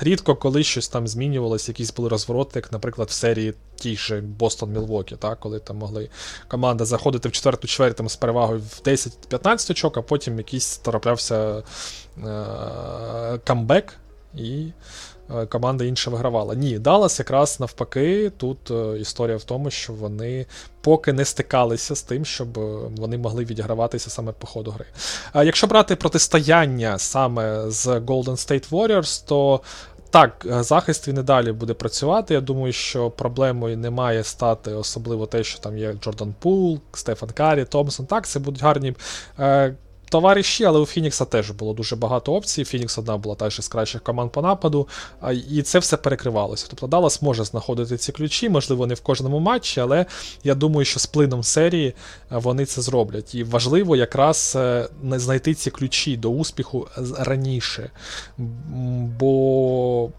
рідко 0.00 0.34
коли 0.34 0.62
щось 0.62 0.88
там 0.88 1.08
змінювалося, 1.08 1.72
якісь 1.72 1.94
були 1.94 2.08
розвороти, 2.08 2.52
як, 2.54 2.72
наприклад, 2.72 3.08
в 3.08 3.12
серії 3.12 3.54
тій 3.74 3.96
же 3.96 4.20
Бостон 4.20 4.72
Мілвокі, 4.72 5.16
коли 5.40 5.58
там 5.58 5.76
могли 5.76 6.08
команда 6.48 6.84
заходити 6.84 7.28
в 7.28 7.32
четверту 7.32 7.68
чверть 7.68 8.10
з 8.10 8.16
перевагою 8.16 8.60
в 8.60 8.80
10-15 8.84 9.70
очок, 9.70 9.96
а 9.96 10.02
потім 10.02 10.38
якийсь 10.38 10.76
траплявся 10.76 11.62
е- 12.18 13.38
камбек 13.44 13.98
і. 14.36 14.72
Команда 15.48 15.84
інша 15.84 16.10
вигравала. 16.10 16.54
Ні, 16.54 16.78
Даллас 16.78 17.18
якраз 17.18 17.60
навпаки, 17.60 18.32
тут 18.36 18.70
е, 18.70 18.98
історія 19.00 19.36
в 19.36 19.44
тому, 19.44 19.70
що 19.70 19.92
вони 19.92 20.46
поки 20.80 21.12
не 21.12 21.24
стикалися 21.24 21.96
з 21.96 22.02
тим, 22.02 22.24
щоб 22.24 22.58
е, 22.58 22.90
вони 22.96 23.18
могли 23.18 23.44
відіграватися 23.44 24.10
саме 24.10 24.32
по 24.32 24.46
ходу 24.46 24.70
гри. 24.70 24.84
А 25.32 25.44
якщо 25.44 25.66
брати 25.66 25.96
протистояння 25.96 26.98
саме 26.98 27.70
з 27.70 27.86
Golden 27.86 28.24
State 28.24 28.70
Warriors, 28.70 29.26
то 29.26 29.60
так, 30.10 30.46
захист 30.60 31.08
він 31.08 31.18
і 31.18 31.22
далі 31.22 31.52
буде 31.52 31.74
працювати. 31.74 32.34
Я 32.34 32.40
думаю, 32.40 32.72
що 32.72 33.10
проблемою 33.10 33.76
не 33.76 33.90
має 33.90 34.24
стати 34.24 34.72
особливо 34.72 35.26
те, 35.26 35.44
що 35.44 35.58
там 35.58 35.78
є 35.78 35.92
Джордан 35.92 36.34
Пул, 36.38 36.80
Стефан 36.92 37.30
Карі, 37.30 37.64
Томпсон. 37.64 38.06
Так, 38.06 38.26
це 38.26 38.40
будуть 38.40 38.62
гарні 38.62 38.94
е, 39.38 39.74
товариші, 40.10 40.64
але 40.64 40.80
у 40.80 40.86
Фінікса 40.86 41.24
теж 41.24 41.50
було 41.50 41.72
дуже 41.72 41.96
багато 41.96 42.34
опцій. 42.34 42.64
Фінікс 42.64 42.98
одна 42.98 43.16
була 43.16 43.34
теж 43.34 43.58
із 43.58 43.68
кращих 43.68 44.02
команд 44.02 44.30
по 44.30 44.42
нападу, 44.42 44.88
і 45.50 45.62
це 45.62 45.78
все 45.78 45.96
перекривалося. 45.96 46.66
Тобто 46.70 46.86
Даллас 46.86 47.22
може 47.22 47.44
знаходити 47.44 47.96
ці 47.96 48.12
ключі, 48.12 48.48
можливо, 48.48 48.86
не 48.86 48.94
в 48.94 49.00
кожному 49.00 49.38
матчі, 49.38 49.80
але 49.80 50.06
я 50.44 50.54
думаю, 50.54 50.84
що 50.84 51.00
з 51.00 51.06
плином 51.06 51.42
серії 51.42 51.94
вони 52.30 52.66
це 52.66 52.82
зроблять. 52.82 53.34
І 53.34 53.44
важливо 53.44 53.96
якраз 53.96 54.52
е, 54.56 54.88
знайти 55.02 55.54
ці 55.54 55.70
ключі 55.70 56.16
до 56.16 56.30
успіху 56.30 56.88
раніше. 57.18 57.90
Бо 59.18 60.10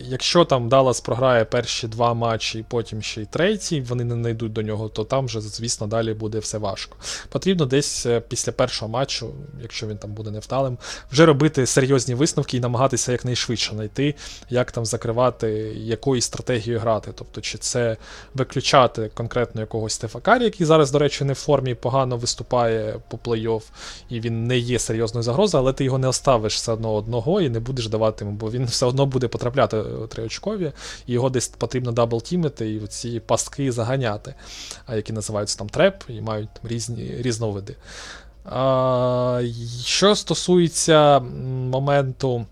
якщо 0.00 0.44
там 0.44 0.68
Даллас 0.68 1.00
програє 1.00 1.44
перші 1.44 1.88
два 1.88 2.14
матчі, 2.14 2.58
і 2.58 2.64
потім 2.68 3.02
ще 3.02 3.22
й 3.22 3.26
третій, 3.26 3.80
вони 3.80 4.04
не 4.04 4.14
знайдуть 4.14 4.52
до 4.52 4.62
нього, 4.62 4.88
то 4.88 5.04
там 5.04 5.26
вже, 5.26 5.40
звісно, 5.40 5.86
далі 5.86 6.14
буде 6.14 6.38
все 6.38 6.58
важко. 6.58 6.96
Потрібно 7.28 7.66
десь 7.66 8.06
е, 8.06 8.20
після 8.20 8.52
першого 8.52 8.92
матчу 8.92 9.33
якщо 9.62 9.86
він 9.86 9.98
там 9.98 10.12
буде 10.12 10.30
невдалим, 10.30 10.78
вже 11.12 11.26
робити 11.26 11.66
серйозні 11.66 12.14
висновки 12.14 12.56
і 12.56 12.60
намагатися 12.60 13.12
якнайшвидше 13.12 13.72
знайти, 13.74 14.14
як 14.50 14.72
там 14.72 14.86
закривати, 14.86 15.48
якою 15.76 16.20
стратегією 16.20 16.80
грати. 16.80 17.10
Тобто, 17.14 17.40
чи 17.40 17.58
це 17.58 17.96
виключати 18.34 19.10
конкретно 19.14 19.60
якогось 19.60 19.92
Стефакарі, 19.92 20.44
який 20.44 20.66
зараз, 20.66 20.90
до 20.90 20.98
речі, 20.98 21.24
не 21.24 21.32
в 21.32 21.36
формі 21.36 21.74
погано 21.74 22.16
виступає 22.16 23.00
по 23.08 23.16
плей-офф, 23.16 23.62
і 24.08 24.20
він 24.20 24.46
не 24.46 24.58
є 24.58 24.78
серйозною 24.78 25.22
загрозою, 25.22 25.62
але 25.62 25.72
ти 25.72 25.84
його 25.84 25.98
не 25.98 26.08
оставиш 26.08 26.54
все 26.54 26.72
одно 26.72 26.94
одного 26.94 27.40
і 27.40 27.48
не 27.48 27.60
будеш 27.60 27.88
давати 27.88 28.24
йому, 28.24 28.36
бо 28.36 28.50
він 28.50 28.64
все 28.64 28.86
одно 28.86 29.06
буде 29.06 29.28
потрапляти 29.28 29.82
триочкові, 30.08 30.72
і 31.06 31.12
його 31.12 31.30
десь 31.30 31.48
потрібно 31.48 31.92
даблтімити 31.92 32.74
і 32.74 32.86
ці 32.86 33.20
пастки 33.20 33.72
заганяти, 33.72 34.34
які 34.94 35.12
називаються 35.12 35.58
там 35.58 35.68
треп 35.68 36.04
і 36.08 36.20
мають 36.20 36.48
різні 36.62 37.14
різновиди. 37.18 37.76
Що 39.84 40.14
стосується 40.16 41.20
моменту 41.70 42.46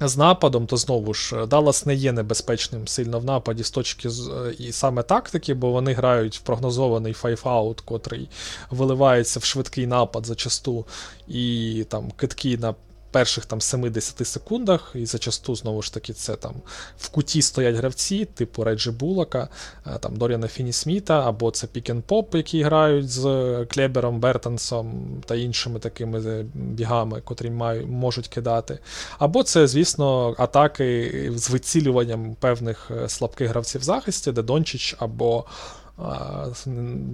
з 0.00 0.16
нападом, 0.16 0.66
то 0.66 0.76
знову 0.76 1.14
ж, 1.14 1.46
Даллас 1.46 1.86
не 1.86 1.94
є 1.94 2.12
небезпечним 2.12 2.88
сильно 2.88 3.18
в 3.18 3.24
нападі 3.24 3.64
з 3.64 3.70
точки 3.70 4.10
з 4.10 4.54
і 4.58 4.72
саме 4.72 5.02
тактики, 5.02 5.54
бо 5.54 5.70
вони 5.70 5.92
грають 5.92 6.36
в 6.36 6.40
прогнозований 6.40 7.12
файфаут, 7.12 7.80
котрий 7.80 8.28
виливається 8.70 9.40
в 9.40 9.44
швидкий 9.44 9.86
напад 9.86 10.26
зачасту, 10.26 10.86
і 11.28 11.84
там 11.88 12.10
китки 12.10 12.58
на 12.58 12.74
перших 13.16 13.46
там 13.46 13.60
70 13.60 14.26
секундах, 14.26 14.92
і 14.94 15.06
зачасту, 15.06 15.54
знову 15.54 15.82
ж 15.82 15.94
таки, 15.94 16.12
це 16.12 16.36
там 16.36 16.54
в 16.98 17.08
куті 17.08 17.42
стоять 17.42 17.76
гравці, 17.76 18.24
типу 18.24 18.64
Реджі 18.64 18.90
Булака, 18.90 19.48
е, 19.86 19.98
там 20.00 20.16
Доріана 20.16 20.48
Фіні 20.48 20.72
Сміта, 20.72 21.28
або 21.28 21.50
це 21.50 21.66
Пік 21.66 22.00
Поп, 22.06 22.34
які 22.34 22.62
грають 22.62 23.10
з 23.10 23.22
Клебером, 23.70 24.20
Бертансом 24.20 25.06
та 25.26 25.34
іншими 25.34 25.78
такими 25.78 26.20
е, 26.20 26.44
бігами, 26.54 27.20
котрі 27.20 27.50
мають, 27.50 27.86
можуть 27.88 28.28
кидати. 28.28 28.78
Або 29.18 29.42
це, 29.42 29.66
звісно, 29.66 30.34
атаки 30.38 31.32
з 31.36 31.50
вицілюванням 31.50 32.36
певних 32.40 32.90
е, 32.90 33.08
слабких 33.08 33.48
гравців 33.48 33.80
в 33.80 33.84
захисті, 33.84 34.32
де 34.32 34.42
Дончич 34.42 34.96
або. 34.98 35.44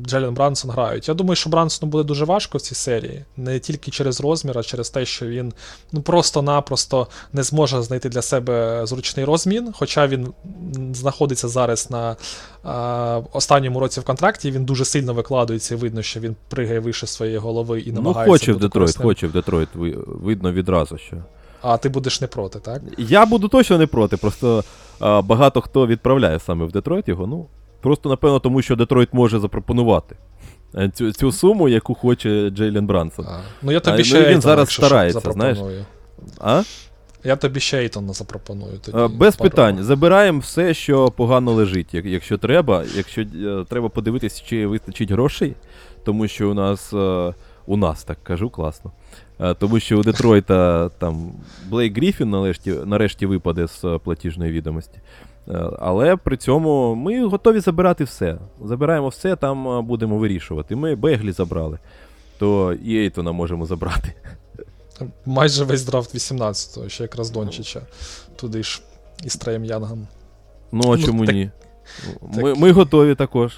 Джелен 0.07 0.35
Брансон 0.35 0.71
грають. 0.71 1.09
Я 1.09 1.15
думаю, 1.15 1.37
що 1.37 1.51
Брансону 1.51 1.93
буде 1.93 2.05
дуже 2.05 2.25
важко 2.25 2.59
в 2.59 2.61
цій 2.61 2.75
серії, 2.75 3.25
не 3.37 3.59
тільки 3.59 3.91
через 3.91 4.21
розмір, 4.21 4.59
а 4.59 4.63
через 4.63 4.91
те, 4.91 5.05
що 5.05 5.27
він 5.27 5.53
ну 5.93 6.03
просто-напросто 6.03 7.07
не 7.33 7.43
зможе 7.43 7.83
знайти 7.83 8.09
для 8.09 8.23
себе 8.23 8.81
зручний 8.87 9.25
розмін. 9.25 9.73
Хоча 9.73 10.07
він 10.07 10.33
знаходиться 10.93 11.49
зараз 11.49 11.91
на 11.91 12.17
а, 12.65 13.21
останньому 13.33 13.81
році 13.81 14.01
в 14.01 14.05
контракті, 14.05 14.51
він 14.51 14.65
дуже 14.65 14.85
сильно 14.85 15.15
викладується 15.15 15.75
і 15.75 15.79
видно, 15.79 16.03
що 16.03 16.21
він 16.21 16.37
пригає 16.49 16.81
вище 16.81 17.07
своєї 17.07 17.39
голови 17.39 17.81
і 17.81 17.89
ну, 17.89 17.95
намагається. 17.95 18.27
Ну, 18.27 18.33
хоче 18.33 18.53
в 18.53 18.55
Детройт, 18.55 18.73
корисним. 18.73 19.09
хоче 19.09 19.27
в 19.27 19.33
Детройт, 19.33 19.69
видно 20.07 20.53
відразу, 20.53 20.99
що. 20.99 21.17
А 21.61 21.77
ти 21.77 21.89
будеш 21.89 22.21
не 22.21 22.27
проти, 22.27 22.59
так? 22.59 22.83
Я 22.99 23.27
буду 23.27 23.49
точно 23.49 23.79
не 23.79 23.87
проти, 23.87 24.17
просто 24.17 24.65
а, 25.01 25.23
багато 25.23 25.61
хто 25.61 25.87
відправляє 25.87 26.41
саме 26.41 26.65
в 26.65 26.73
Детройт 26.73 27.09
його. 27.09 27.27
ну... 27.27 27.47
Просто, 27.83 28.09
напевно, 28.09 28.39
тому 28.39 28.63
що 28.63 28.77
Детройт 28.77 29.09
може 29.13 29.39
запропонувати 29.41 30.17
е, 30.75 30.91
цю 30.95 31.13
цю 31.13 31.33
суму, 31.33 31.69
яку 31.69 31.95
хоче 31.95 32.51
Джейлен 32.51 32.87
Брансон. 32.87 33.27
А, 33.29 33.41
ну 33.63 33.73
я 33.73 33.81
тобі 33.81 34.01
а, 34.01 34.05
ще 34.05 34.21
ну, 34.21 34.29
він 34.29 34.41
зараз 34.41 34.71
старається, 34.71 35.33
знаєш. 35.33 35.59
А? 36.41 36.63
Я 37.25 37.37
тобі 37.37 37.61
ще 37.61 37.79
Ейтона 37.79 38.13
запропоную. 38.13 38.79
Тоді 38.79 38.99
а, 38.99 39.09
Без 39.09 39.37
пару. 39.37 39.51
питань. 39.51 39.85
Забираємо 39.85 40.39
все, 40.39 40.75
що 40.75 41.09
погано 41.09 41.53
лежить, 41.53 41.95
якщо 41.95 42.39
треба. 42.39 42.85
Якщо 42.97 43.23
е, 43.23 43.65
треба 43.69 43.89
подивитися, 43.89 44.43
чи 44.47 44.67
вистачить 44.67 45.11
грошей, 45.11 45.55
тому 46.05 46.29
що 46.29 46.51
у 46.51 46.55
нас. 46.55 46.93
Е, 46.93 47.35
у 47.67 47.77
нас 47.77 48.05
так 48.05 48.19
кажу, 48.23 48.51
класно. 48.51 48.93
Е, 49.41 49.55
тому 49.55 49.81
що 49.81 49.99
у 49.99 50.03
Детройта 50.03 50.89
там 50.89 51.33
Блейк 51.69 51.97
Гріфін 51.97 52.31
нарешті, 52.31 52.75
нарешті 52.85 53.27
випаде 53.27 53.67
з 53.67 53.85
платіжної 54.05 54.53
відомості. 54.53 54.99
Е, 55.49 55.71
але 55.79 56.17
при 56.17 56.37
цьому 56.37 56.95
ми 56.95 57.27
готові 57.27 57.61
забирати 57.61 58.05
все. 58.05 58.39
Забираємо 58.65 59.09
все, 59.09 59.37
там 59.37 59.69
е, 59.79 59.83
будемо 59.83 60.19
вирішувати. 60.19 60.77
Ми 60.77 60.95
Беглі 60.95 61.33
забрали, 61.33 61.79
то 62.39 62.73
і 62.73 62.97
Ейтона 62.99 63.33
можемо 63.33 63.67
забрати. 63.67 64.15
Майже 65.27 65.65
весь 65.65 65.85
драфт 65.85 66.15
18-го, 66.15 66.89
ще 66.89 67.03
якраз 67.05 67.31
Дончича. 67.31 67.83
Туди 68.37 68.63
ж 68.63 68.83
із 69.25 69.37
Треєм 69.37 69.65
Янгом. 69.65 70.07
Ну, 70.73 70.83
а 70.93 70.97
Ну, 70.97 71.03
чому 71.03 71.27
так- 71.27 71.35
ні? 71.35 71.51
Ми, 72.23 72.43
так- 72.43 72.59
ми 72.59 72.73
готові 72.73 73.15
також. 73.15 73.53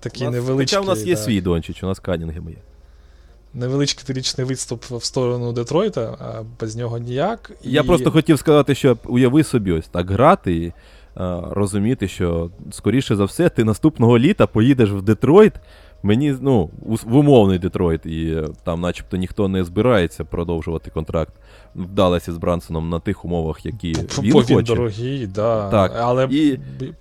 Такий 0.00 0.22
У 0.28 0.30
нас- 0.30 0.34
невеличкий. 0.34 0.78
Хоча 0.78 0.90
у 0.90 0.94
нас 0.94 1.04
є 1.06 1.14
да, 1.14 1.20
свій 1.20 1.40
Дончич, 1.40 1.82
у 1.82 1.86
нас 1.86 1.98
Канінгем 1.98 2.48
є. 2.48 2.56
Невеличкий 3.54 4.04
трирічний 4.06 4.46
відступ 4.46 4.84
в 4.84 5.04
сторону 5.04 5.52
Детройта, 5.52 6.16
а 6.20 6.42
без 6.60 6.76
нього 6.76 6.98
ніяк. 6.98 7.50
Я 7.62 7.80
І- 7.80 7.84
просто 7.84 8.10
хотів 8.10 8.38
сказати, 8.38 8.74
що 8.74 8.96
уяви 9.04 9.44
собі 9.44 9.72
ось 9.72 9.88
так 9.88 10.10
грати 10.10 10.54
і 10.56 10.72
розуміти, 11.50 12.08
що 12.08 12.50
скоріше 12.70 13.16
за 13.16 13.24
все, 13.24 13.48
ти 13.48 13.64
наступного 13.64 14.18
літа 14.18 14.46
поїдеш 14.46 14.90
в 14.90 15.02
Детройт. 15.02 15.52
Мені, 16.02 16.34
ну, 16.40 16.70
в 17.04 17.16
умовний 17.16 17.58
Детройт, 17.58 18.06
і 18.06 18.26
е, 18.36 18.48
там, 18.64 18.80
начебто, 18.80 19.16
ніхто 19.16 19.48
не 19.48 19.64
збирається 19.64 20.24
продовжувати 20.24 20.90
контракт 20.90 21.32
в 21.74 21.86
Далласі 21.86 22.32
з 22.32 22.36
Брансоном 22.36 22.88
на 22.88 23.00
тих 23.00 23.24
умовах, 23.24 23.66
які 23.66 23.92
він 23.92 24.32
Бо 24.32 24.42
хоче. 24.42 24.62
дорогий, 24.62 25.26
да. 25.26 25.70
Так, 25.70 25.92
Але 26.00 26.28
і- 26.30 26.58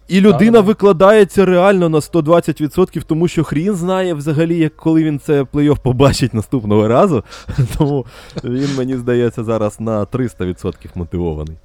І 0.08 0.22
людина 0.22 0.52
да. 0.52 0.62
викладається 0.62 1.46
реально 1.46 1.90
на 1.90 2.00
120%, 2.00 3.04
тому 3.04 3.28
що 3.28 3.44
хрін 3.44 3.76
знає 3.76 4.14
взагалі, 4.14 4.58
як 4.58 4.76
коли 4.76 5.04
він 5.04 5.20
це 5.20 5.44
плей-офф 5.44 5.80
побачить 5.80 6.34
наступного 6.34 6.88
разу. 6.88 7.24
Тому 7.78 8.06
він, 8.44 8.70
мені 8.78 8.98
здається, 8.98 9.44
зараз 9.44 9.80
на 9.80 10.06
300% 10.06 10.74
мотивований. 10.96 11.58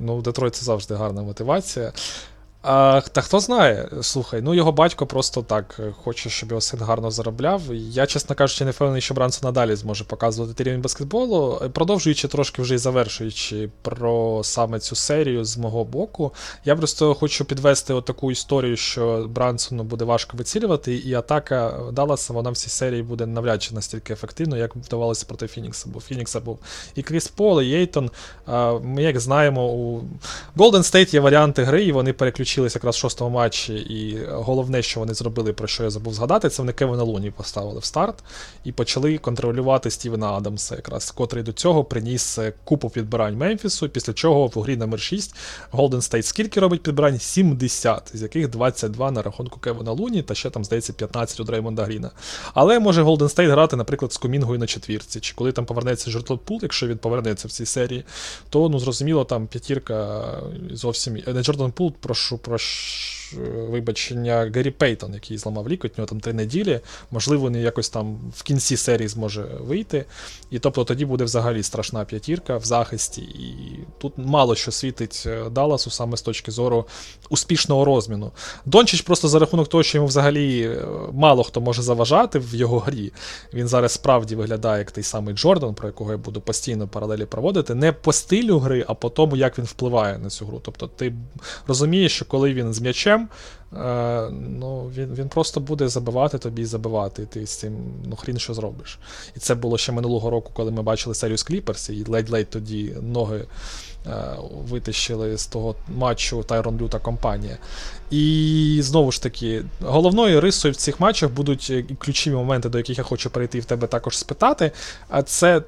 Ну, 0.00 0.22
Детройт 0.22 0.54
це 0.54 0.64
завжди 0.64 0.94
гарна 0.94 1.22
мотивація. 1.22 1.92
А, 2.62 3.00
Та 3.12 3.20
хто 3.20 3.40
знає, 3.40 3.88
слухай, 4.02 4.42
ну 4.42 4.54
його 4.54 4.72
батько 4.72 5.06
просто 5.06 5.42
так 5.42 5.76
е, 5.78 5.92
хоче, 6.04 6.30
щоб 6.30 6.48
його 6.48 6.60
син 6.60 6.80
гарно 6.80 7.10
заробляв. 7.10 7.62
Я, 7.74 8.06
чесно 8.06 8.36
кажучи, 8.36 8.64
не 8.64 8.70
впевнений, 8.70 9.02
що 9.02 9.14
Брансон 9.14 9.48
надалі 9.48 9.76
зможе 9.76 10.04
показувати 10.04 10.64
рівень 10.64 10.80
баскетболу. 10.80 11.62
Продовжуючи 11.72 12.28
трошки 12.28 12.62
вже 12.62 12.74
і 12.74 12.78
завершуючи 12.78 13.68
про 13.82 14.40
саме 14.44 14.78
цю 14.78 14.96
серію 14.96 15.44
з 15.44 15.56
мого 15.56 15.84
боку, 15.84 16.32
я 16.64 16.76
просто 16.76 17.14
хочу 17.14 17.44
підвести 17.44 17.94
отаку 17.94 18.32
історію, 18.32 18.76
що 18.76 19.26
Брансону 19.28 19.82
буде 19.82 20.04
важко 20.04 20.36
вицілювати, 20.36 20.94
і 20.94 21.14
атака 21.14 21.80
Далласа, 21.92 22.32
вона 22.32 22.50
в 22.50 22.56
цій 22.56 22.70
серії 22.70 23.02
буде 23.02 23.26
навряд 23.26 23.62
чи 23.62 23.74
настільки 23.74 24.12
ефективно, 24.12 24.56
як 24.56 24.76
вдавалося 24.76 25.26
проти 25.28 25.46
Фінікса. 25.46 25.88
Бо 25.92 26.00
Фінікса 26.00 26.40
був 26.40 26.58
і 26.94 27.02
Кріс 27.02 27.28
Пол, 27.28 27.62
і 27.62 27.74
Ейтон. 27.74 28.10
Ми, 28.82 29.02
як 29.02 29.20
знаємо, 29.20 29.66
у 29.66 30.00
Golden 30.56 30.82
State 30.82 31.14
є 31.14 31.20
варіанти 31.20 31.64
гри, 31.64 31.84
і 31.84 31.92
вони 31.92 32.12
переключили 32.12 32.49
включились 32.50 32.74
якраз 32.74 32.96
в 32.96 32.98
шостому 32.98 33.30
матчі, 33.30 33.74
і 33.74 34.18
головне, 34.28 34.82
що 34.82 35.00
вони 35.00 35.14
зробили, 35.14 35.52
про 35.52 35.68
що 35.68 35.82
я 35.84 35.90
забув 35.90 36.14
згадати, 36.14 36.48
це 36.48 36.62
вони 36.62 36.72
Кевина 36.72 37.02
Луні 37.02 37.30
поставили 37.30 37.80
в 37.80 37.84
старт 37.84 38.14
і 38.64 38.72
почали 38.72 39.18
контролювати 39.18 39.90
Стівена 39.90 40.32
Адамса, 40.32 40.74
якраз 40.76 41.10
котрий 41.10 41.44
до 41.44 41.52
цього 41.52 41.84
приніс 41.84 42.38
е, 42.38 42.52
купу 42.64 42.90
підбирань 42.90 43.36
Мемфісу, 43.36 43.88
після 43.88 44.12
чого 44.12 44.46
в 44.46 44.62
грі 44.62 44.76
номер 44.76 45.00
6 45.00 45.34
Golden 45.72 45.90
State 45.90 46.22
скільки 46.22 46.60
робить 46.60 46.82
підбирань? 46.82 47.18
70, 47.18 48.10
з 48.14 48.22
яких 48.22 48.48
22 48.48 49.10
на 49.10 49.22
рахунку 49.22 49.60
Кевина 49.60 49.92
Луні, 49.92 50.22
та 50.22 50.34
ще 50.34 50.50
там, 50.50 50.64
здається, 50.64 50.92
15 50.92 51.40
у 51.40 51.44
Дреймонда 51.44 51.84
Гріна. 51.84 52.10
Але 52.54 52.78
може 52.78 53.02
Golden 53.02 53.36
State 53.36 53.50
грати, 53.50 53.76
наприклад, 53.76 54.12
з 54.12 54.16
Комінгою 54.16 54.58
на 54.58 54.66
четвірці, 54.66 55.20
чи 55.20 55.34
коли 55.34 55.52
там 55.52 55.64
повернеться 55.64 56.10
Жортлот 56.10 56.40
Пул, 56.44 56.58
якщо 56.62 56.86
він 56.86 56.98
повернеться 56.98 57.48
в 57.48 57.50
цій 57.50 57.66
серії, 57.66 58.04
то 58.50 58.68
ну 58.68 58.78
зрозуміло, 58.78 59.24
там 59.24 59.46
п'ятірка 59.46 60.24
зовсім 60.72 61.16
е, 61.16 61.32
не 61.32 61.42
Джордан 61.42 61.72
Пул, 61.72 61.92
прошу 62.00 62.39
про 62.42 62.58
вибачення 63.70 64.50
Гаррі 64.54 64.70
Пейтон, 64.70 65.14
який 65.14 65.38
зламав 65.38 65.68
лікоть, 65.68 65.92
у 65.92 66.00
нього 66.00 66.08
там 66.08 66.20
три 66.20 66.32
неділі. 66.32 66.80
Можливо, 67.10 67.48
він 67.48 67.56
якось 67.56 67.88
там 67.88 68.18
в 68.36 68.42
кінці 68.42 68.76
серії 68.76 69.08
зможе 69.08 69.46
вийти. 69.60 70.04
І 70.50 70.58
тобто 70.58 70.84
тоді 70.84 71.04
буде 71.04 71.24
взагалі 71.24 71.62
страшна 71.62 72.04
п'ятірка 72.04 72.56
в 72.56 72.64
захисті. 72.64 73.20
І 73.20 73.78
тут 73.98 74.12
мало 74.16 74.54
що 74.54 74.70
світить 74.70 75.24
е, 75.26 75.50
Далласу 75.50 75.90
саме 75.90 76.16
з 76.16 76.22
точки 76.22 76.50
зору 76.50 76.86
успішного 77.28 77.84
розміну. 77.84 78.32
Дончич 78.64 79.00
просто 79.00 79.28
за 79.28 79.38
рахунок 79.38 79.68
того, 79.68 79.82
що 79.82 79.98
йому 79.98 80.08
взагалі 80.08 80.62
е, 80.62 80.84
мало 81.12 81.42
хто 81.42 81.60
може 81.60 81.82
заважати 81.82 82.38
в 82.38 82.54
його 82.54 82.78
грі. 82.78 83.12
Він 83.54 83.68
зараз 83.68 83.92
справді 83.92 84.36
виглядає 84.36 84.78
як 84.78 84.90
той 84.90 85.04
самий 85.04 85.34
Джордан, 85.34 85.74
про 85.74 85.88
якого 85.88 86.12
я 86.12 86.18
буду 86.18 86.40
постійно 86.40 86.88
паралелі 86.88 87.24
проводити. 87.24 87.74
Не 87.74 87.92
по 87.92 88.12
стилю 88.12 88.58
гри, 88.58 88.84
а 88.88 88.94
по 88.94 89.10
тому, 89.10 89.36
як 89.36 89.58
він 89.58 89.64
впливає 89.64 90.18
на 90.18 90.30
цю 90.30 90.46
гру. 90.46 90.60
Тобто 90.64 90.86
ти 90.86 91.12
розумієш, 91.66 92.12
що 92.12 92.24
коли 92.24 92.54
він 92.54 92.74
з 92.74 92.80
м'ячем, 92.80 93.19
е, 93.76 94.30
ну, 94.30 94.90
він 94.96 95.14
він 95.14 95.28
просто 95.28 95.60
буде 95.60 95.88
забивати 95.88 96.38
тобі 96.38 96.62
і 96.62 96.64
забивати. 96.64 97.22
І 97.22 97.26
ти 97.26 97.46
з 97.46 97.58
цим 97.58 97.72
ну, 98.04 98.16
хрін 98.16 98.38
що 98.38 98.54
зробиш. 98.54 98.98
І 99.36 99.38
це 99.38 99.54
було 99.54 99.78
ще 99.78 99.92
минулого 99.92 100.30
року, 100.30 100.50
коли 100.54 100.70
ми 100.70 100.82
бачили 100.82 101.14
серію 101.14 101.36
з 101.36 101.42
Кліперс, 101.42 101.90
і 101.90 102.04
ледь-ледь 102.08 102.50
тоді 102.50 102.96
ноги 103.02 103.46
е, 104.06 104.36
витащили 104.68 105.38
з 105.38 105.46
того 105.46 105.74
матчу 105.88 106.42
Тайрон 106.42 106.80
Лю 106.80 106.88
та 106.88 106.98
компанія. 106.98 107.58
І 108.10 108.78
знову 108.82 109.12
ж 109.12 109.22
таки, 109.22 109.64
головною 109.80 110.40
рисою 110.40 110.72
в 110.72 110.76
цих 110.76 111.00
матчах 111.00 111.30
будуть 111.30 111.72
ключові 111.98 112.34
моменти, 112.34 112.68
до 112.68 112.78
яких 112.78 112.98
я 112.98 113.04
хочу 113.04 113.30
перейти 113.30 113.60
в 113.60 113.64
тебе 113.64 113.86
також 113.86 114.18
спитати. 114.18 114.72
А 115.08 115.22
це 115.22 115.56
е, 115.58 115.62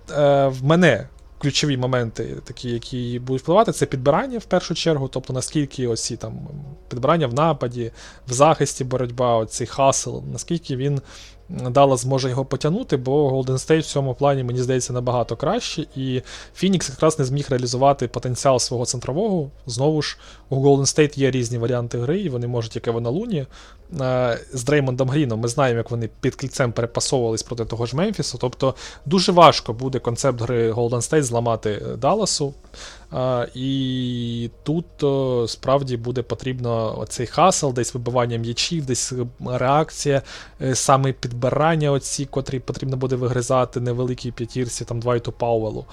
в 0.47 0.65
мене 0.65 1.07
ключові 1.43 1.77
моменти, 1.77 2.37
такі, 2.45 2.71
які 2.71 3.21
будуть 3.27 3.43
впливати, 3.43 3.73
це 3.73 3.87
підбирання 3.87 4.39
в 4.39 4.45
першу 4.45 4.75
чергу, 4.75 5.09
тобто 5.09 5.33
наскільки 5.33 5.87
оці 5.87 6.17
там 6.17 6.49
підбирання 6.89 7.27
в 7.27 7.35
нападі, 7.35 7.93
в 8.29 8.33
захисті 8.33 8.85
боротьба, 8.85 9.37
оцей 9.37 9.67
хасл, 9.67 10.19
наскільки 10.33 10.77
він 10.77 11.01
Даллас 11.71 12.01
зможе 12.01 12.31
його 12.31 12.45
потягнути, 12.45 12.97
бо 12.97 13.31
Golden 13.31 13.53
State 13.53 13.81
в 13.81 13.87
цьому 13.87 14.15
плані, 14.15 14.45
мені 14.45 14.63
здається, 14.63 14.93
набагато 14.93 15.37
краще. 15.37 15.87
І 15.97 16.23
Фінікс 16.55 16.89
якраз 16.89 17.19
не 17.19 17.25
зміг 17.25 17.47
реалізувати 17.51 18.09
потенціал 18.09 18.59
свого 18.59 18.87
центрового. 18.87 19.51
Знову 19.67 20.03
ж, 20.03 20.19
у 20.49 20.57
Golden 20.57 20.81
State 20.81 21.19
є 21.19 21.31
різні 21.31 21.59
варіанти 21.59 21.99
гри, 21.99 22.21
і 22.21 22.29
вони 22.29 22.47
можуть, 22.47 22.77
як 22.77 22.87
і 22.87 22.91
на 22.91 23.11
Луні. 23.11 23.47
Е, 24.01 24.41
з 24.53 24.65
Дреймондом 24.65 25.09
Гріном 25.09 25.41
ми 25.41 25.49
знаємо, 25.49 25.79
як 25.79 25.91
вони 25.91 26.09
під 26.21 26.35
кільцем 26.37 26.73
перепасовувались 26.73 27.43
проти 27.43 27.65
того 27.65 27.87
ж 27.87 27.97
Мемфісу. 27.97 28.39
Тобто 28.41 28.75
дуже 29.07 29.33
важко 29.33 29.73
буде 29.73 29.99
концепт 29.99 30.41
гри 30.41 30.73
Golden 30.73 30.91
State 30.91 31.23
зламати 31.23 31.83
Далласу. 31.99 32.55
І 33.55 34.51
тут 34.63 34.87
справді 35.51 35.97
буде 35.97 36.23
потрібно 36.23 36.99
оцей 36.99 37.27
хасл, 37.27 37.71
десь 37.71 37.95
вибивання 37.95 38.37
м'ячів, 38.37 38.87
десь 38.87 39.13
реакція, 39.47 40.23
е, 40.63 40.75
саме 40.75 41.13
підбирання, 41.13 41.91
оці, 41.91 42.25
котрі 42.25 42.59
потрібно 42.59 42.97
буде 42.97 43.17
вигризати 43.17 43.81
невеликій 43.81 44.33
п'ятірці, 44.33 44.85
там 44.85 45.01
Двайту 45.01 45.33
Пауелу. 45.33 45.85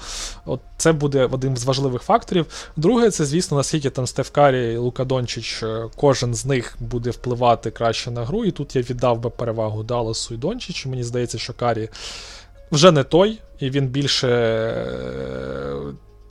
От 0.46 0.60
Це 0.78 0.92
буде 0.92 1.26
один 1.32 1.58
з 1.58 1.66
важливих 1.66 2.02
факторів. 2.02 2.46
Друге, 2.76 3.10
це, 3.10 3.26
звісно, 3.26 3.58
наскільки 3.58 3.90
там 3.90 4.08
Стеф 4.08 4.30
Каррі 4.30 4.74
і 4.74 4.78
Лука 4.78 5.06
Дончич, 5.06 5.64
е, 5.64 5.90
кожен 5.96 6.34
з 6.34 6.46
них 6.46 6.78
буде 6.80 7.10
впливати 7.10 7.72
краще 7.72 8.12
на 8.12 8.26
гру. 8.26 8.46
І 8.46 8.52
тут 8.52 8.76
я 8.76 8.82
віддав 8.82 9.20
би 9.20 9.30
перевагу 9.30 9.84
Далласу 9.84 10.34
і 10.34 10.38
Дончичу. 10.38 10.90
Мені 10.90 11.04
здається, 11.04 11.38
що 11.38 11.54
Каррі 11.54 11.90
вже 12.72 12.92
не 12.92 13.04
той, 13.04 13.40
і 13.60 13.70
він 13.70 13.88
більше 13.88 14.28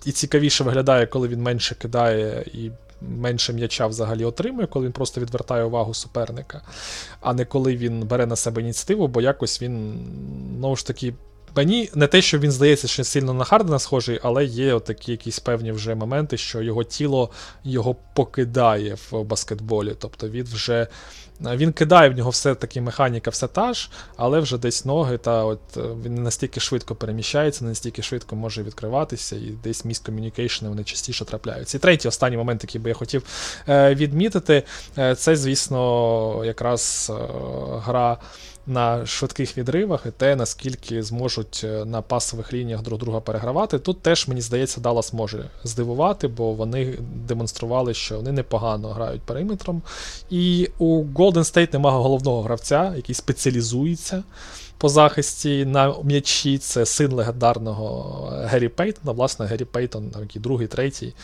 і 0.05 0.13
цікавіше 0.13 0.65
виглядає, 0.65 1.07
коли 1.07 1.29
він 1.29 1.43
менше 1.43 1.75
кидає 1.75 2.45
і 2.53 2.71
менше 3.01 3.53
м'яча 3.53 3.87
взагалі 3.87 4.25
отримує, 4.25 4.67
коли 4.67 4.87
він 4.87 4.93
просто 4.93 5.21
відвертає 5.21 5.65
увагу 5.65 5.95
суперника, 5.95 6.63
а 7.21 7.35
не 7.35 7.45
коли 7.45 7.77
він 7.77 8.01
бере 8.01 8.27
на 8.27 8.37
себе 8.37 8.63
ініціативу, 8.63 9.09
бо 9.09 9.21
якось 9.21 9.63
він, 9.63 9.99
знову 10.59 10.77
ж 10.77 10.87
таки. 10.87 11.15
Мені 11.57 11.91
не 11.95 12.07
те, 12.07 12.23
що 12.23 12.39
він 12.39 12.53
здається, 12.53 12.89
що 12.89 13.05
сильно 13.05 13.35
на 13.35 13.45
Хардена 13.45 13.79
схожий, 13.79 14.21
але 14.23 14.45
є 14.45 14.81
такі 14.81 15.11
якісь 15.11 15.39
певні 15.39 15.73
вже 15.73 15.95
моменти, 15.95 16.37
що 16.37 16.63
його 16.63 16.85
тіло 16.85 17.31
його 17.65 17.97
покидає 18.15 18.97
в 19.11 19.23
баскетболі. 19.25 19.95
Тобто 19.99 20.29
він 20.29 20.45
вже 20.45 20.87
він 21.41 21.73
кидає 21.73 22.09
в 22.09 22.17
нього 22.17 22.31
все-таки 22.31 22.81
механіка, 22.81 23.31
все 23.31 23.49
та 23.49 23.75
ж, 23.75 23.91
але 24.17 24.41
вже 24.41 24.59
десь 24.59 24.85
ноги, 24.85 25.19
та 25.19 25.45
от 25.45 25.61
е, 25.77 25.81
він 26.05 26.15
не 26.15 26.21
настільки 26.21 26.61
швидко 26.61 26.95
переміщається, 26.95 27.65
не 27.65 27.71
настільки 27.71 28.03
швидко 28.03 28.37
може 28.37 28.63
відкриватися, 28.63 29.37
і 29.37 29.55
десь 29.65 29.85
міскомунікейшни 29.85 30.69
вони 30.69 30.85
частіше 30.85 31.25
трапляються. 31.25 31.79
І 31.79 31.81
третій 31.81 32.09
останній 32.09 32.37
момент, 32.37 32.65
який 32.65 32.81
би 32.81 32.91
я 32.91 32.95
хотів 32.95 33.23
е, 33.69 33.95
відмітити, 33.95 34.63
е, 34.99 35.15
це, 35.15 35.37
звісно, 35.37 36.45
якраз 36.45 37.13
гра 37.85 38.19
на 38.69 39.07
швидких 39.07 39.59
відривах 39.59 40.07
і 40.07 40.11
те, 40.11 40.37
наскільки 40.37 41.03
зможуть 41.03 41.61
е, 41.65 41.85
на 41.85 42.03
пасових 42.03 42.53
лініях 42.53 42.83
друг 42.83 42.99
друга 42.99 43.21
перегравати. 43.21 43.79
Тут 43.79 44.01
теж, 44.01 44.29
мені 44.29 44.41
здається, 44.41 44.81
Даллас 44.81 45.13
може 45.13 45.45
здивувати, 45.65 46.29
бо 46.29 46.53
вони 46.53 46.99
демонстрували, 47.29 47.95
що 47.95 48.17
вони 48.17 48.33
непогано 48.33 48.89
грають 48.89 49.23
периметром. 49.23 49.83
І 50.31 50.69
у 50.79 51.05
Golden 51.05 51.33
State 51.33 51.73
немає 51.73 51.97
головного 51.97 52.43
гравця, 52.43 52.93
який 52.97 53.15
спеціалізується 53.15 54.23
по 54.79 54.89
захисті 54.89 55.65
на 55.65 55.95
м'ячі. 56.05 56.59
Це 56.59 56.87
син 56.87 57.13
легендарного 57.13 58.33
Геррі 58.45 58.69
Пейтона. 58.69 59.13
Власне, 59.13 59.47
Геррі 59.47 59.65
Пейтон, 59.65 60.13
який 60.21 60.43
другий, 60.43 60.67
третій. 60.67 61.15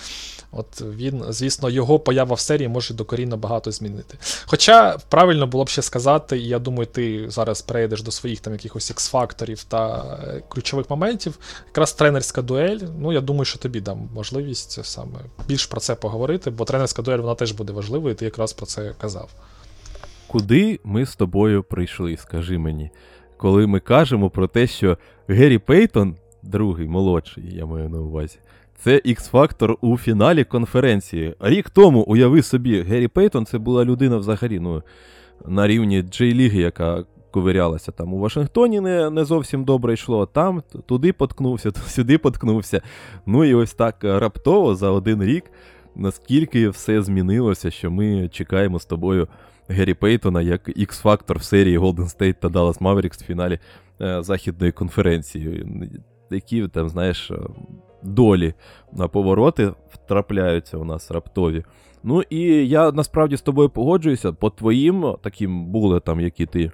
От 0.52 0.80
він, 0.80 1.24
звісно, 1.28 1.70
його 1.70 1.98
поява 1.98 2.34
в 2.34 2.40
серії 2.40 2.68
може 2.68 2.94
докорінно 2.94 3.36
багато 3.36 3.70
змінити. 3.70 4.18
Хоча 4.46 4.98
правильно 5.08 5.46
було 5.46 5.64
б 5.64 5.68
ще 5.68 5.82
сказати, 5.82 6.38
і 6.38 6.48
я 6.48 6.58
думаю, 6.58 6.86
ти 6.86 7.30
зараз 7.30 7.62
перейдеш 7.62 8.02
до 8.02 8.10
своїх 8.10 8.40
там 8.40 8.52
якихось 8.52 8.90
ікс-факторів 8.90 9.64
та 9.68 10.04
е, 10.22 10.42
ключових 10.48 10.90
моментів. 10.90 11.38
Якраз 11.66 11.92
тренерська 11.92 12.42
дуель. 12.42 12.80
Ну, 12.98 13.12
я 13.12 13.20
думаю, 13.20 13.44
що 13.44 13.58
тобі 13.58 13.80
дам 13.80 14.08
можливість 14.14 14.84
саме 14.84 15.18
більш 15.48 15.66
про 15.66 15.80
це 15.80 15.94
поговорити, 15.94 16.50
бо 16.50 16.64
тренерська 16.64 17.02
дуель 17.02 17.18
вона 17.18 17.34
теж 17.34 17.52
буде 17.52 17.72
важливою, 17.72 18.14
і 18.14 18.16
ти 18.16 18.24
якраз 18.24 18.52
про 18.52 18.66
це 18.66 18.94
казав. 19.00 19.28
Куди 20.26 20.80
ми 20.84 21.06
з 21.06 21.16
тобою 21.16 21.62
прийшли, 21.62 22.16
скажи 22.16 22.58
мені, 22.58 22.90
коли 23.44 23.66
ми 23.66 23.80
кажемо 23.80 24.30
про 24.30 24.46
те, 24.46 24.66
що 24.66 24.98
Геррі 25.28 25.58
Пейтон, 25.58 26.16
другий 26.42 26.88
молодший, 26.88 27.44
я 27.56 27.66
маю 27.66 27.88
на 27.88 28.00
увазі, 28.00 28.38
це 28.78 29.00
X-фактор 29.06 29.76
у 29.80 29.98
фіналі 29.98 30.44
конференції. 30.44 31.34
Рік 31.40 31.70
тому, 31.70 32.00
уяви 32.00 32.42
собі, 32.42 32.82
Геррі 32.82 33.08
Пейтон 33.08 33.46
це 33.46 33.58
була 33.58 33.84
людина 33.84 34.16
взагалі 34.16 34.60
ну, 34.60 34.82
на 35.46 35.66
рівні 35.66 36.02
Джей-Ліги, 36.02 36.60
яка 36.60 37.04
ковирялася 37.30 37.92
там 37.92 38.14
у 38.14 38.18
Вашингтоні, 38.18 38.80
не 38.80 39.10
не 39.10 39.24
зовсім 39.24 39.64
добре 39.64 39.94
йшло. 39.94 40.26
Там 40.26 40.62
туди 40.86 41.12
поткнувся, 41.12 41.70
сюди 41.86 42.18
поткнувся. 42.18 42.82
Ну 43.26 43.44
і 43.44 43.54
ось 43.54 43.74
так 43.74 43.96
раптово 44.04 44.74
за 44.74 44.90
один 44.90 45.24
рік, 45.24 45.44
наскільки 45.96 46.68
все 46.68 47.02
змінилося, 47.02 47.70
що 47.70 47.90
ми 47.90 48.28
чекаємо 48.28 48.78
з 48.78 48.86
тобою 48.86 49.28
Геррі 49.68 49.94
Пейтона 49.94 50.42
як 50.42 50.68
X-фактор 50.68 51.38
в 51.38 51.42
серії 51.42 51.78
Golden 51.78 52.18
State 52.18 52.34
та 52.34 52.48
Dallas 52.48 52.78
Mavericks 52.78 53.22
в 53.22 53.26
фіналі 53.26 53.58
е, 54.00 54.22
західної 54.22 54.72
конференції. 54.72 55.66
Які 56.30 56.68
там, 56.68 56.88
знаєш 56.88 57.32
долі 58.02 58.54
на 58.92 59.08
повороти 59.08 59.72
трапляються 60.08 60.76
у 60.76 60.84
нас 60.84 61.10
раптові. 61.10 61.64
Ну 62.02 62.22
і 62.30 62.68
я 62.68 62.92
насправді 62.92 63.36
з 63.36 63.42
тобою 63.42 63.68
погоджуюся, 63.70 64.32
по 64.32 64.50
твоїм 64.50 65.14
таким 65.22 65.66
булетам, 65.66 66.20
які 66.20 66.46
ти 66.46 66.62
е, 66.62 66.70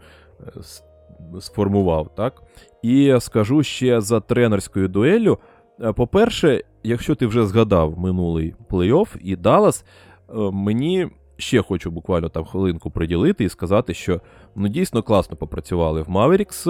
сформував, 1.40 2.14
так? 2.14 2.42
І 2.82 3.16
скажу 3.20 3.62
ще 3.62 4.00
за 4.00 4.20
тренерською 4.20 4.88
дуеллю. 4.88 5.38
Е, 5.80 5.92
по-перше, 5.92 6.64
якщо 6.82 7.14
ти 7.14 7.26
вже 7.26 7.46
згадав 7.46 7.98
минулий 7.98 8.54
плей-офф 8.70 9.16
і 9.20 9.36
Даллас, 9.36 9.84
е, 9.84 10.34
мені 10.52 11.08
ще 11.36 11.62
хочу 11.62 11.90
буквально 11.90 12.28
там 12.28 12.44
хвилинку 12.44 12.90
приділити 12.90 13.44
і 13.44 13.48
сказати, 13.48 13.94
що 13.94 14.20
ну 14.54 14.68
дійсно 14.68 15.02
класно 15.02 15.36
попрацювали 15.36 16.02
в 16.02 16.10
Маверікс 16.10 16.68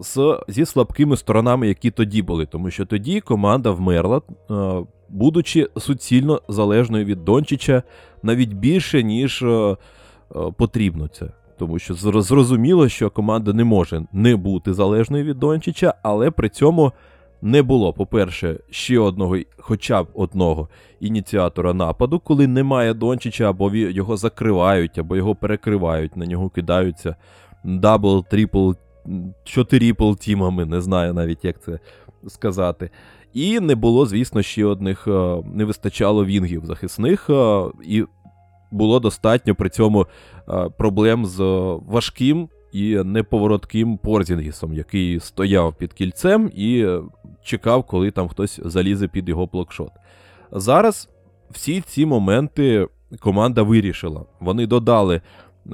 з, 0.00 0.38
зі 0.48 0.64
слабкими 0.64 1.16
сторонами, 1.16 1.68
які 1.68 1.90
тоді 1.90 2.22
були, 2.22 2.46
тому 2.46 2.70
що 2.70 2.86
тоді 2.86 3.20
команда 3.20 3.70
вмерла, 3.70 4.20
е, 4.50 4.52
будучи 5.08 5.68
суцільно 5.76 6.42
залежною 6.48 7.04
від 7.04 7.24
Дончича, 7.24 7.82
навіть 8.22 8.52
більше, 8.52 9.02
ніж 9.02 9.44
потрібно 10.56 11.08
це. 11.08 11.28
Тому 11.58 11.78
що 11.78 11.94
зрозуміло, 11.94 12.88
що 12.88 13.10
команда 13.10 13.52
не 13.52 13.64
може 13.64 14.02
не 14.12 14.36
бути 14.36 14.74
залежною 14.74 15.24
від 15.24 15.38
Дончича, 15.38 15.94
але 16.02 16.30
при 16.30 16.48
цьому 16.48 16.92
не 17.42 17.62
було, 17.62 17.92
по-перше, 17.92 18.60
ще 18.70 18.98
одного, 18.98 19.36
хоча 19.58 20.02
б 20.02 20.06
одного 20.14 20.68
ініціатора 21.00 21.74
нападу, 21.74 22.18
коли 22.18 22.46
немає 22.46 22.94
Дончича, 22.94 23.50
або 23.50 23.74
його 23.74 24.16
закривають, 24.16 24.98
або 24.98 25.16
його 25.16 25.34
перекривають, 25.34 26.16
на 26.16 26.26
нього 26.26 26.48
кидаються 26.48 27.16
double, 27.64 28.24
triple, 28.30 28.72
чотиріпл 29.44 30.12
team 30.12 30.38
ами, 30.38 30.64
не 30.64 30.80
знаю 30.80 31.14
навіть, 31.14 31.44
як 31.44 31.62
це 31.62 31.78
сказати. 32.28 32.90
І 33.32 33.60
не 33.60 33.74
було, 33.74 34.06
звісно, 34.06 34.42
ще 34.42 34.64
одних, 34.64 35.08
е, 35.08 35.42
не 35.54 35.64
вистачало 35.64 36.24
вінгів 36.24 36.66
захисних, 36.66 37.30
е, 37.30 37.62
і 37.84 38.04
було 38.70 39.00
достатньо 39.00 39.54
при 39.54 39.70
цьому 39.70 40.06
е, 40.48 40.68
проблем 40.78 41.26
з 41.26 41.38
важким 41.88 42.48
і 42.72 42.96
неповоротким 43.04 43.96
Порзінгісом, 43.98 44.74
який 44.74 45.20
стояв 45.20 45.74
під 45.74 45.92
кільцем 45.92 46.50
і 46.54 46.86
чекав, 47.44 47.84
коли 47.84 48.10
там 48.10 48.28
хтось 48.28 48.60
залізе 48.64 49.08
під 49.08 49.28
його 49.28 49.46
блокшот. 49.46 49.90
Зараз 50.52 51.08
всі 51.50 51.80
ці 51.80 52.06
моменти 52.06 52.88
команда 53.20 53.62
вирішила. 53.62 54.24
Вони 54.40 54.66
додали 54.66 55.20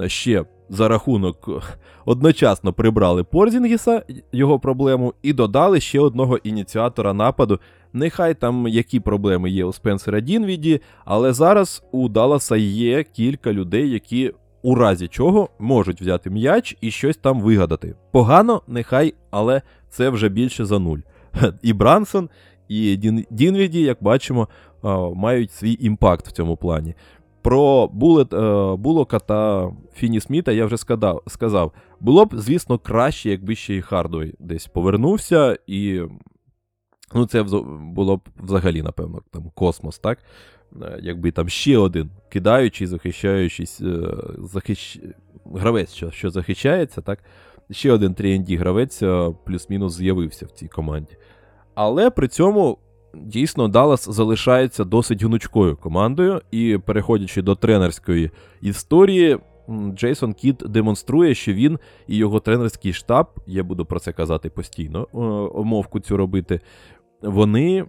ще 0.07 0.45
за 0.69 0.87
рахунок 0.87 1.49
одночасно 2.05 2.73
прибрали 2.73 3.23
Порзінгіса, 3.23 4.03
його 4.31 4.59
проблему, 4.59 5.13
і 5.21 5.33
додали 5.33 5.79
ще 5.79 5.99
одного 5.99 6.37
ініціатора 6.37 7.13
нападу. 7.13 7.59
Нехай 7.93 8.33
там 8.33 8.67
які 8.67 8.99
проблеми 8.99 9.49
є 9.49 9.65
у 9.65 9.73
Спенсера 9.73 10.19
Дінвіді, 10.19 10.81
але 11.05 11.33
зараз 11.33 11.83
у 11.91 12.09
Далласа 12.09 12.57
є 12.57 13.03
кілька 13.03 13.53
людей, 13.53 13.89
які 13.89 14.33
у 14.61 14.75
разі 14.75 15.07
чого 15.07 15.49
можуть 15.59 16.01
взяти 16.01 16.29
м'яч 16.29 16.77
і 16.81 16.91
щось 16.91 17.17
там 17.17 17.41
вигадати. 17.41 17.95
Погано, 18.11 18.61
нехай, 18.67 19.13
але 19.31 19.61
це 19.89 20.09
вже 20.09 20.29
більше 20.29 20.65
за 20.65 20.79
нуль. 20.79 20.99
І 21.61 21.73
Брансон, 21.73 22.29
і 22.67 22.95
Дінвіді, 23.29 23.81
як 23.81 23.97
бачимо, 24.03 24.47
мають 25.15 25.51
свій 25.51 25.77
impact 25.79 26.27
в 26.27 26.31
цьому 26.31 26.57
плані. 26.57 26.95
Про 27.41 27.87
Булет, 27.87 28.33
е, 28.33 28.75
Булока 28.75 29.19
та 29.19 29.71
Фінні-Сміта 29.93 30.51
я 30.51 30.65
вже 30.65 30.77
сказав. 31.27 31.71
Було 31.99 32.25
б, 32.25 32.29
звісно, 32.33 32.77
краще, 32.77 33.29
якби 33.29 33.55
ще 33.55 33.75
і 33.75 33.81
Хардвей 33.81 34.35
десь 34.39 34.67
повернувся, 34.67 35.57
і 35.67 36.01
ну, 37.13 37.25
це 37.25 37.43
було 37.93 38.17
б 38.17 38.21
взагалі, 38.43 38.81
напевно, 38.81 39.21
там 39.31 39.51
космос, 39.55 39.99
так? 39.99 40.19
Е, 40.81 40.99
якби 41.01 41.31
там 41.31 41.49
ще 41.49 41.77
один 41.77 42.09
кидаючий, 42.29 42.87
захищаючись, 42.87 43.81
е, 43.81 44.01
захищ... 44.37 44.99
гравець, 45.55 45.93
що 45.93 46.11
що 46.11 46.29
захищається, 46.29 47.01
так? 47.01 47.19
Ще 47.71 47.91
один 47.91 48.13
3 48.13 48.45
гравець 48.49 49.03
плюс-мінус 49.45 49.93
з'явився 49.93 50.45
в 50.45 50.51
цій 50.51 50.67
команді. 50.67 51.17
Але 51.75 52.09
при 52.09 52.27
цьому 52.27 52.77
дійсно 53.13 53.67
Даллас 53.67 54.09
залишається 54.09 54.83
досить 54.83 55.23
гнучкою 55.23 55.77
командою, 55.77 56.41
і 56.51 56.77
переходячи 56.85 57.41
до 57.41 57.55
тренерської 57.55 58.31
історії, 58.61 59.37
Джейсон 59.95 60.33
Кіт 60.33 60.55
демонструє, 60.55 61.35
що 61.35 61.53
він 61.53 61.79
і 62.07 62.17
його 62.17 62.39
тренерський 62.39 62.93
штаб, 62.93 63.27
я 63.47 63.63
буду 63.63 63.85
про 63.85 63.99
це 63.99 64.11
казати 64.11 64.49
постійно, 64.49 65.07
омовку 65.53 65.99
цю 65.99 66.17
робити, 66.17 66.59
вони 67.21 67.85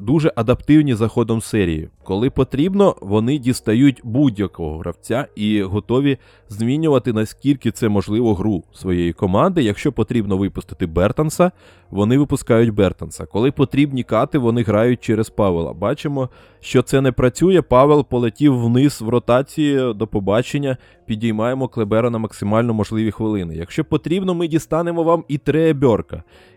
дуже 0.00 0.32
адаптивні 0.36 0.94
за 0.94 1.08
ходом 1.08 1.40
серії. 1.40 1.88
Коли 2.04 2.30
потрібно, 2.30 2.96
вони 3.00 3.38
дістають 3.38 4.00
будь-якого 4.04 4.78
гравця 4.78 5.26
і 5.36 5.62
готові 5.62 6.18
змінювати 6.48 7.12
наскільки 7.12 7.70
це 7.70 7.88
можливо 7.88 8.34
гру 8.34 8.64
своєї 8.72 9.12
команди. 9.12 9.62
Якщо 9.62 9.92
потрібно 9.92 10.36
випустити 10.36 10.86
Бертанса, 10.86 11.50
вони 11.90 12.18
випускають 12.18 12.74
Бертанса. 12.74 13.26
Коли 13.26 13.50
потрібні 13.50 14.02
кати, 14.02 14.38
вони 14.38 14.62
грають 14.62 15.00
через 15.00 15.30
Павела. 15.30 15.72
Бачимо, 15.72 16.28
що 16.60 16.82
це 16.82 17.00
не 17.00 17.12
працює. 17.12 17.62
Павел 17.62 18.04
полетів 18.04 18.60
вниз 18.60 19.02
в 19.02 19.08
ротації 19.08 19.94
до 19.94 20.06
побачення. 20.06 20.76
Підіймаємо 21.06 21.68
Клебера 21.68 22.10
на 22.10 22.18
максимально 22.18 22.74
можливі 22.74 23.10
хвилини. 23.10 23.56
Якщо 23.56 23.84
потрібно, 23.84 24.34
ми 24.34 24.48
дістанемо 24.48 25.02
вам 25.02 25.24
і 25.28 25.38
Трея 25.38 25.74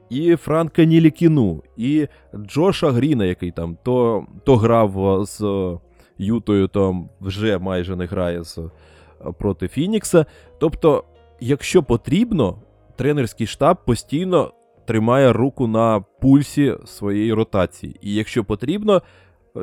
і 0.10 0.36
Франка 0.36 0.84
Нілікіну, 0.84 1.64
і 1.78 2.08
Джоша 2.36 2.92
Гріна, 2.92 3.26
який 3.26 3.52
там 3.52 3.78
то 3.84 4.26
то 4.46 4.56
грав 4.56 5.26
з 5.26 5.44
Ютою, 6.18 6.68
то 6.68 7.10
вже 7.22 7.58
майже 7.58 7.96
не 7.96 8.06
грає 8.06 8.44
з 8.44 8.60
проти 9.40 9.68
Фінікса. 9.68 10.26
Тобто, 10.60 11.04
якщо 11.40 11.84
потрібно, 11.84 12.62
тренерський 12.96 13.48
штаб 13.48 13.78
постійно 13.86 14.54
тримає 14.86 15.34
руку 15.34 15.68
на 15.68 16.00
пульсі 16.22 16.76
своєї 16.86 17.34
ротації. 17.34 17.96
І 18.02 18.14
якщо 18.14 18.44
потрібно, 18.44 19.02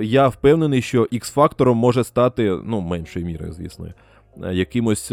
я 0.03 0.29
впевнений, 0.29 0.83
що 0.83 1.03
X-фактором 1.03 1.75
може 1.75 2.05
стати, 2.05 2.59
ну, 2.65 2.81
меншою 2.81 3.27
мірою, 3.27 3.53
звісно, 3.53 3.89
якимось 4.53 5.13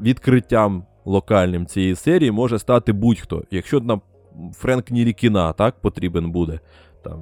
відкриттям 0.00 0.84
локальним 1.04 1.66
цієї 1.66 1.94
серії 1.94 2.30
може 2.30 2.58
стати 2.58 2.92
будь-хто. 2.92 3.42
Якщо 3.50 3.80
на 3.80 4.00
Френк 4.52 4.90
Нірікіна, 4.90 5.52
так, 5.52 5.80
потрібен 5.80 6.30
буде. 6.30 6.60
Там, 7.02 7.20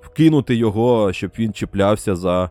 Вкинути 0.00 0.54
його, 0.54 1.12
щоб 1.12 1.30
він 1.38 1.52
чіплявся 1.52 2.16
за 2.16 2.50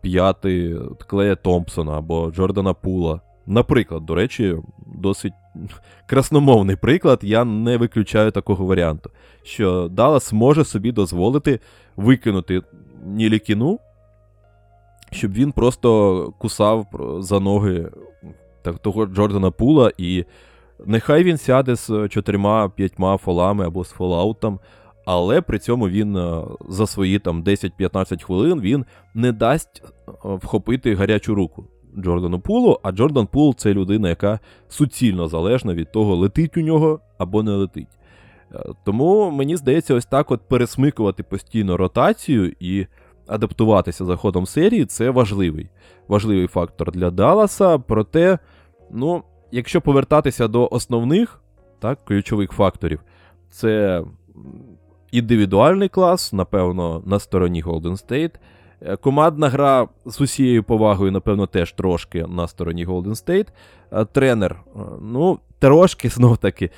п'ятий 0.00 0.76
Клея 1.06 1.36
Томпсона 1.36 1.98
або 1.98 2.30
Джордана 2.30 2.74
Пула. 2.74 3.20
Наприклад, 3.46 4.06
до 4.06 4.14
речі, 4.14 4.56
досить 4.86 5.32
красномовний 6.06 6.76
приклад, 6.76 7.18
я 7.22 7.44
не 7.44 7.76
виключаю 7.76 8.30
такого 8.30 8.66
варіанту, 8.66 9.10
що 9.42 9.88
Даллас 9.88 10.32
може 10.32 10.64
собі 10.64 10.92
дозволити 10.92 11.60
викинути 11.96 12.62
Нілікіну, 13.06 13.78
щоб 15.12 15.32
він 15.32 15.52
просто 15.52 16.32
кусав 16.38 16.86
за 17.18 17.40
ноги 17.40 17.90
того 18.82 19.06
Джордана 19.06 19.50
Пула 19.50 19.92
і 19.98 20.24
Нехай 20.86 21.24
він 21.24 21.38
сяде 21.38 21.74
з 21.74 21.90
чотирма-п'ятьма 21.90 23.16
фолами 23.16 23.66
або 23.66 23.84
з 23.84 23.90
фолаутом, 23.90 24.60
але 25.04 25.40
при 25.40 25.58
цьому 25.58 25.88
він 25.88 26.16
е, 26.16 26.42
за 26.68 26.86
свої 26.86 27.18
там 27.18 27.42
10-15 27.42 28.22
хвилин 28.22 28.60
він 28.60 28.84
не 29.14 29.32
дасть 29.32 29.82
е, 29.84 30.12
вхопити 30.22 30.94
гарячу 30.94 31.34
руку 31.34 31.66
Джордану 31.98 32.40
Пулу, 32.40 32.80
а 32.82 32.92
Джордан 32.92 33.26
Пул 33.26 33.54
це 33.54 33.74
людина, 33.74 34.08
яка 34.08 34.38
суцільно 34.68 35.28
залежна 35.28 35.74
від 35.74 35.92
того, 35.92 36.16
летить 36.16 36.56
у 36.56 36.60
нього 36.60 37.00
або 37.18 37.42
не 37.42 37.50
летить. 37.50 37.98
Е, 38.54 38.58
тому 38.84 39.30
мені 39.30 39.56
здається, 39.56 39.94
ось 39.94 40.06
так 40.06 40.30
от 40.30 40.40
пересмикувати 40.48 41.22
постійно 41.22 41.76
ротацію 41.76 42.52
і 42.60 42.86
адаптуватися 43.26 44.04
за 44.04 44.16
ходом 44.16 44.46
серії 44.46 44.84
це 44.84 45.10
важливий 45.10 45.70
важливий 46.08 46.46
фактор 46.46 46.92
для 46.92 47.10
Далласа. 47.10 47.78
Проте, 47.78 48.38
ну, 48.90 49.22
якщо 49.52 49.80
повертатися 49.80 50.48
до 50.48 50.68
основних 50.70 51.40
так, 51.78 52.04
ключових 52.04 52.52
факторів, 52.52 53.00
це 53.50 54.02
індивідуальний 55.12 55.88
клас, 55.88 56.32
напевно, 56.32 57.02
на 57.06 57.18
стороні 57.18 57.64
Golden 57.64 58.06
State. 58.06 58.32
Е, 58.82 58.96
командна 58.96 59.48
гра 59.48 59.88
з 60.06 60.20
усією 60.20 60.62
повагою, 60.64 61.12
напевно, 61.12 61.46
теж 61.46 61.72
трошки 61.72 62.26
на 62.28 62.48
стороні 62.48 62.86
Golden 62.86 63.26
State. 63.26 63.48
Е, 63.92 64.04
тренер, 64.04 64.60
е, 64.76 64.78
ну, 65.02 65.38
трошки 65.58 66.08
знов 66.08 66.38
таки, 66.38 66.70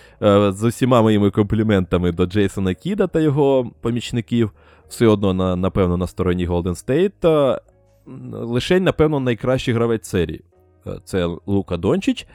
з 0.49 0.65
усіма 0.65 1.03
моїми 1.03 1.31
компліментами 1.31 2.13
до 2.13 2.27
Джейсона 2.27 2.75
Кіда 2.75 3.07
та 3.07 3.21
його 3.21 3.71
помічників, 3.81 4.51
все 4.89 5.07
одно, 5.07 5.35
на, 5.35 5.57
напевно, 5.57 5.97
на 5.97 6.07
стороні 6.07 6.49
Golden 6.49 6.87
State. 6.87 7.59
Лише, 8.33 8.81
напевно, 8.81 9.21
найкращий 9.21 9.75
гравець 9.75 10.09
серії. 10.09 10.45
Це 11.05 11.29
Лука 11.47 11.77
Дончич. 11.77 12.27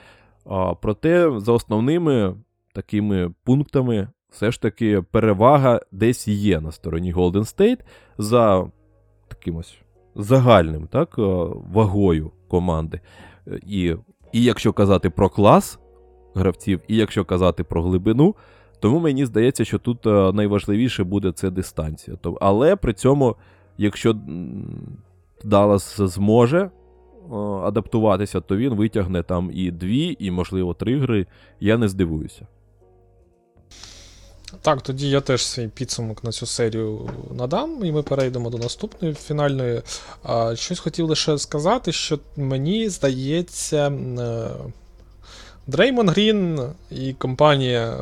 Проте 0.82 1.40
за 1.40 1.52
основними 1.52 2.36
такими 2.74 3.34
пунктами 3.44 4.08
все 4.30 4.52
ж 4.52 4.62
таки 4.62 5.02
перевага 5.02 5.82
десь 5.92 6.28
є 6.28 6.62
на 6.62 6.72
стороні 6.72 7.14
Golden 7.14 7.32
State 7.34 7.80
за 8.18 8.72
таким 9.28 9.56
ось 9.56 9.78
загальним 10.16 10.88
так, 10.88 11.16
е, 11.20 11.22
вагою 11.72 12.32
команди. 12.48 13.00
Е, 13.48 13.60
І, 13.68 13.96
і 14.32 14.44
якщо 14.44 14.74
казати 14.74 15.10
про 15.10 15.30
клас 15.30 15.80
гравців, 16.36 16.82
і 16.88 16.96
якщо 16.96 17.26
казати 17.26 17.64
про 17.64 17.84
глибину, 17.84 18.36
тому 18.80 19.00
мені 19.00 19.26
здається, 19.26 19.66
що 19.66 19.80
тут 19.80 20.08
е, 20.08 20.32
найважливіше 20.34 21.04
буде 21.04 21.32
це 21.32 21.50
дистанція. 21.50 22.18
Але 22.42 22.76
при 22.76 22.94
цьому, 22.94 23.36
якщо 23.78 24.16
Даллас 25.44 26.02
зможе 26.02 26.72
адаптуватися, 27.64 28.42
то 28.42 28.58
він 28.58 28.74
витягне 28.74 29.24
там 29.24 29.52
і 29.54 29.72
дві, 29.72 30.18
і, 30.20 30.32
можливо, 30.32 30.74
три 30.74 31.00
гри. 31.00 31.26
Я 31.60 31.78
не 31.78 31.88
здивуюся. 31.88 32.48
Так, 34.62 34.82
тоді 34.82 35.10
я 35.10 35.22
теж 35.22 35.46
свій 35.46 35.68
підсумок 35.68 36.24
на 36.24 36.32
цю 36.32 36.46
серію 36.46 37.10
надам, 37.36 37.86
і 37.86 37.92
ми 37.92 38.04
перейдемо 38.04 38.50
до 38.50 38.58
наступної 38.58 39.14
фінальної. 39.14 39.82
Щось 40.54 40.80
хотів 40.80 41.06
лише 41.06 41.38
сказати, 41.38 41.92
що 41.92 42.20
мені 42.36 42.90
здається. 42.90 43.92
Е, 45.68 45.72
Дреймон 45.72 46.10
Грін 46.10 46.62
і 46.92 47.14
компанія 47.14 47.98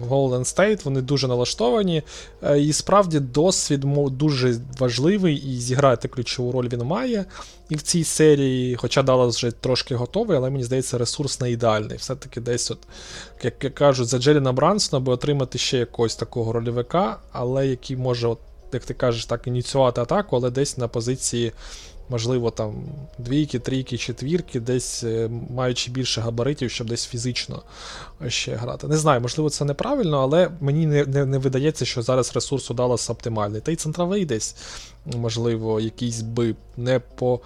в 0.00 0.12
Golden 0.12 0.40
State 0.40 0.84
вони 0.84 1.00
дуже 1.00 1.28
налаштовані. 1.28 2.02
Е, 2.42 2.60
І 2.60 2.72
справді 2.72 3.20
досвід 3.20 3.84
дуже 4.10 4.58
важливий, 4.78 5.36
і 5.36 5.56
зіграти 5.60 6.08
ключову 6.08 6.52
роль 6.52 6.68
він 6.72 6.82
має. 6.82 7.24
І 7.68 7.76
в 7.76 7.82
цій 7.82 8.04
серії, 8.04 8.76
хоча 8.76 9.02
Даллас 9.02 9.36
вже 9.36 9.50
трошки 9.50 9.94
готовий, 9.94 10.36
але 10.36 10.50
мені 10.50 10.64
здається, 10.64 10.98
ресурс 10.98 11.40
не 11.40 11.50
ідеальний. 11.50 11.96
Все-таки 11.96 12.40
десь, 12.40 12.70
от, 12.70 12.78
як 13.42 13.58
кажуть, 13.58 14.08
за 14.08 14.18
Джеліна 14.18 14.52
Брансона, 14.52 14.98
аби 14.98 15.12
отримати 15.12 15.58
ще 15.58 15.78
якогось 15.78 16.16
такого 16.16 16.52
рольовика, 16.52 17.18
але 17.32 17.66
який 17.66 17.96
може, 17.96 18.28
от, 18.28 18.38
як 18.72 18.84
ти 18.84 18.94
кажеш, 18.94 19.26
так 19.26 19.46
ініціювати 19.46 20.00
атаку, 20.00 20.36
але 20.36 20.50
десь 20.50 20.78
на 20.78 20.88
позиції 20.88 21.52
можливо, 22.08 22.50
там 22.50 22.74
двійки, 23.18 23.58
трійки, 23.58 23.98
четвірки, 23.98 24.60
десь 24.60 25.04
е, 25.04 25.30
маючи 25.50 25.90
більше 25.90 26.20
габаритів, 26.20 26.70
щоб 26.70 26.88
десь 26.88 27.06
фізично 27.06 27.62
ще 28.28 28.54
грати. 28.54 28.88
Не 28.88 28.96
знаю, 28.96 29.20
можливо, 29.20 29.50
це 29.50 29.64
неправильно, 29.64 30.18
але 30.18 30.50
мені 30.60 30.86
не, 30.86 31.04
не, 31.04 31.24
не 31.24 31.38
видається, 31.38 31.84
що 31.84 32.02
зараз 32.02 32.34
ресурс 32.34 32.70
у 32.70 32.74
Далласа 32.74 33.12
оптимальний. 33.12 33.60
Та 33.60 33.72
й 33.72 33.76
центровий 33.76 34.24
десь, 34.24 34.56
можливо, 35.06 35.80
якийсь 35.80 36.20
би 36.20 36.54
не 36.76 37.00
по 37.00 37.40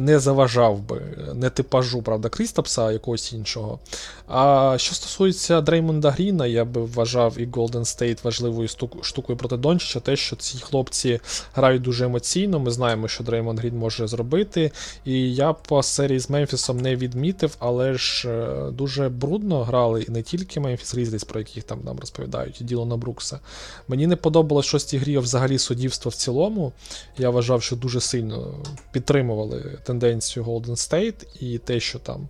не 0.00 0.18
заважав 0.18 0.80
би, 0.80 1.02
не 1.34 1.50
типажу, 1.50 2.02
правда, 2.02 2.28
Крістапса, 2.28 2.82
а 2.82 2.92
якогось 2.92 3.32
іншого. 3.32 3.78
А 4.26 4.74
що 4.78 4.94
стосується 4.94 5.60
Дреймонда 5.60 6.10
Гріна, 6.10 6.46
я 6.46 6.64
би 6.64 6.82
вважав 6.82 7.34
і 7.38 7.46
Golden 7.46 7.80
State 7.80 8.22
важливою 8.22 8.68
штукою 9.02 9.38
проти 9.38 9.56
Дончича, 9.56 10.00
те, 10.00 10.16
що 10.16 10.36
ці 10.36 10.58
хлопці 10.58 11.20
грають 11.54 11.82
дуже 11.82 12.04
емоційно. 12.04 12.58
Ми 12.58 12.70
знаємо, 12.70 13.08
що 13.08 13.24
Дреймонд 13.24 13.58
Грін 13.58 13.78
може 13.78 14.06
зробити. 14.06 14.70
І 15.04 15.34
я 15.34 15.52
по 15.52 15.82
серії 15.82 16.18
з 16.18 16.30
Мемфісом 16.30 16.80
не 16.80 16.96
відмітив, 16.96 17.56
але 17.58 17.94
ж 17.94 18.28
е, 18.28 18.70
дуже 18.70 19.08
брудно 19.08 19.64
грали 19.64 20.02
і 20.02 20.10
не 20.10 20.22
тільки 20.22 20.60
Мемфіс 20.60 20.94
Різліс, 20.94 21.24
про 21.24 21.40
яких 21.40 21.64
там 21.64 21.80
нам 21.84 21.98
розповідають, 21.98 22.60
і 22.60 22.64
Ділона 22.64 22.96
Брукса. 22.96 23.40
Мені 23.88 24.06
не 24.06 24.16
подобалось 24.16 24.66
в 24.66 24.68
шостій 24.68 24.98
грі 24.98 25.18
взагалі 25.18 25.58
суддівство 25.58 26.08
в 26.08 26.14
цілому. 26.14 26.72
Я 27.18 27.30
вважав, 27.30 27.62
що 27.62 27.76
дуже 27.76 28.00
сильно 28.00 28.54
підтримували 28.92 29.78
тенденцію 29.82 30.44
Golden 30.44 30.70
State 30.70 31.26
і 31.40 31.58
те, 31.58 31.80
що 31.80 31.98
там. 31.98 32.28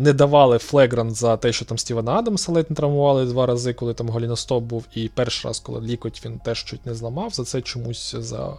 Не 0.00 0.12
давали 0.12 0.58
флегрант 0.58 1.14
за 1.14 1.36
те, 1.36 1.52
що 1.52 1.64
там 1.64 1.78
Стівена 1.78 2.12
Адамса 2.12 2.52
ледь 2.52 2.70
не 2.70 2.76
травмували 2.76 3.26
два 3.26 3.46
рази, 3.46 3.72
коли 3.72 3.94
там 3.94 4.08
голіностоп 4.08 4.64
був, 4.64 4.84
і 4.94 5.10
перший 5.14 5.48
раз, 5.48 5.60
коли 5.60 5.80
лікоть 5.80 6.22
він 6.24 6.38
теж 6.38 6.64
чуть 6.64 6.86
не 6.86 6.94
зламав. 6.94 7.30
За 7.34 7.44
це 7.44 7.62
чомусь 7.62 8.14
за 8.18 8.56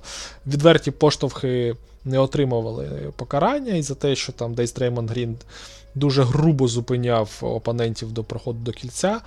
відверті 0.48 0.92
поштовхи 0.92 1.76
не 2.06 2.20
отримували 2.20 3.14
покарання, 3.16 3.74
і 3.74 3.82
за 3.82 3.96
те, 3.96 4.16
що 4.16 4.32
там 4.32 4.54
десь 4.54 4.74
Дреймонд 4.74 5.10
Грін 5.10 5.38
дуже 5.96 6.24
грубо 6.24 6.68
зупиняв 6.68 7.30
опонентів 7.42 8.12
до 8.12 8.24
проходу 8.24 8.60
до 8.60 8.72
кільця. 8.72 9.22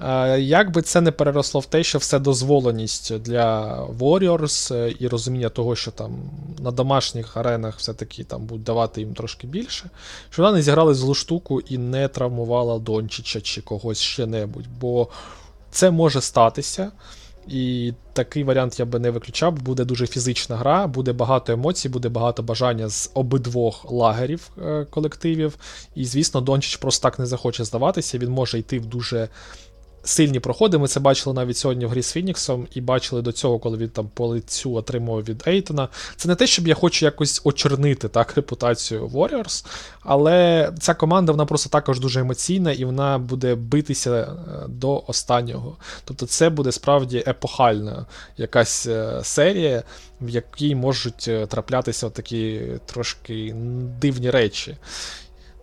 Е, 0.00 0.40
Як 0.40 0.72
би 0.72 0.82
це 0.82 1.00
не 1.00 1.10
переросло 1.10 1.60
в 1.60 1.66
те, 1.66 1.82
що 1.82 1.98
все 1.98 2.18
дозволеність 2.18 3.18
для 3.18 3.76
Warriors 3.84 4.74
е, 4.74 4.94
і 4.98 5.08
розуміння 5.08 5.48
того, 5.48 5.76
що 5.76 5.90
там 5.90 6.12
на 6.58 6.70
домашніх 6.70 7.36
аренах 7.36 7.78
все-таки 7.78 8.24
там 8.24 8.46
будуть 8.46 8.64
давати 8.64 9.00
їм 9.00 9.14
трошки 9.14 9.46
більше, 9.46 9.90
що 10.30 10.42
вона 10.42 10.56
не 10.56 10.62
зіграли 10.62 10.94
злу 10.94 11.14
штуку 11.14 11.60
і 11.60 11.78
не 11.78 12.08
травмувала 12.08 12.78
Дончича 12.78 13.40
чи 13.40 13.60
когось 13.60 14.00
ще 14.00 14.26
небудь, 14.26 14.66
бо 14.80 15.08
це 15.70 15.90
може 15.90 16.20
статися. 16.20 16.92
І 17.48 17.92
такий 18.12 18.44
варіант 18.44 18.78
я 18.78 18.84
би 18.84 18.98
не 18.98 19.10
виключав. 19.10 19.52
Буде 19.52 19.84
дуже 19.84 20.06
фізична 20.06 20.56
гра, 20.56 20.86
буде 20.86 21.12
багато 21.12 21.52
емоцій, 21.52 21.88
буде 21.88 22.08
багато 22.08 22.42
бажання 22.42 22.88
з 22.88 23.10
обидвох 23.14 23.90
лагерів 23.90 24.50
е, 24.62 24.86
колективів. 24.90 25.56
І, 25.94 26.04
звісно, 26.04 26.40
Дончич 26.40 26.76
просто 26.76 27.02
так 27.02 27.18
не 27.18 27.26
захоче 27.26 27.64
здаватися. 27.64 28.18
Він 28.18 28.30
може 28.30 28.58
йти 28.58 28.78
в 28.78 28.86
дуже 28.86 29.28
сильні 30.08 30.40
проходи. 30.40 30.78
Ми 30.78 30.88
це 30.88 31.00
бачили 31.00 31.34
навіть 31.34 31.56
сьогодні 31.56 31.86
в 31.86 31.88
грі 31.88 32.02
з 32.02 32.12
Фініксом, 32.12 32.66
і 32.74 32.80
бачили 32.80 33.22
до 33.22 33.32
цього, 33.32 33.58
коли 33.58 33.78
він 33.78 33.88
там 33.88 34.10
по 34.14 34.26
лицю 34.26 34.74
отримував 34.74 35.24
від 35.24 35.42
Ейтона. 35.46 35.88
Це 36.16 36.28
не 36.28 36.34
те, 36.34 36.46
щоб 36.46 36.68
я 36.68 36.74
хочу 36.74 37.04
якось 37.04 37.40
очернити 37.44 38.08
так 38.08 38.36
репутацію 38.36 39.06
Warriors, 39.06 39.66
але 40.00 40.70
ця 40.80 40.94
команда 40.94 41.32
вона 41.32 41.44
просто 41.44 41.70
також 41.70 42.00
дуже 42.00 42.20
емоційна 42.20 42.72
і 42.72 42.84
вона 42.84 43.18
буде 43.18 43.54
битися 43.54 44.10
е, 44.12 44.68
до 44.68 45.04
останнього. 45.06 45.76
Тобто, 46.04 46.26
це 46.26 46.50
буде 46.50 46.72
справді 46.72 47.24
епохальна 47.26 48.06
якась 48.36 48.86
е, 48.86 49.20
серія, 49.22 49.82
в 50.20 50.28
якій 50.28 50.74
можуть 50.74 51.28
е, 51.28 51.46
траплятися 51.46 52.10
такі 52.10 52.60
трошки 52.86 53.54
дивні 54.00 54.30
речі. 54.30 54.76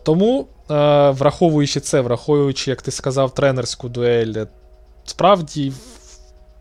Тому, 0.03 0.47
враховуючи 0.69 1.79
це, 1.79 2.01
враховуючи, 2.01 2.71
як 2.71 2.81
ти 2.81 2.91
сказав, 2.91 3.33
тренерську 3.33 3.89
дуель, 3.89 4.45
справді 5.05 5.73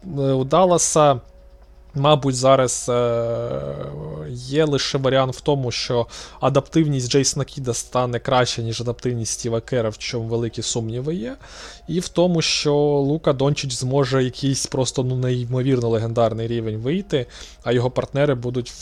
е, 0.05 0.21
у 0.21 0.45
Далласа, 0.45 1.21
мабуть, 1.95 2.37
зараз 2.37 2.87
е, 2.89 3.61
є 4.31 4.65
лише 4.65 4.99
варіант 4.99 5.35
в 5.35 5.41
тому, 5.41 5.71
що 5.71 6.07
адаптивність 6.41 7.11
Джейсона 7.11 7.45
Кіда 7.45 7.75
стане 7.75 8.19
краще, 8.19 8.63
ніж 8.63 8.81
адаптивність 8.81 9.33
Стіва 9.33 9.61
Кера, 9.61 9.89
в 9.89 9.99
чому 9.99 10.29
великі 10.29 10.63
сумніви 10.63 11.15
є. 11.15 11.37
І 11.89 12.01
в 12.01 12.09
тому, 12.09 12.43
що 12.43 12.75
Лука 12.75 13.33
Дончич 13.33 13.73
зможе 13.73 14.25
якийсь 14.25 14.67
просто 14.67 15.03
ну, 15.05 15.17
неймовірно 15.17 15.89
легендарний 15.89 16.47
рівень 16.47 16.77
вийти, 16.77 17.27
а 17.63 17.73
його 17.73 17.91
партнери 17.91 18.35
будуть 18.35 18.73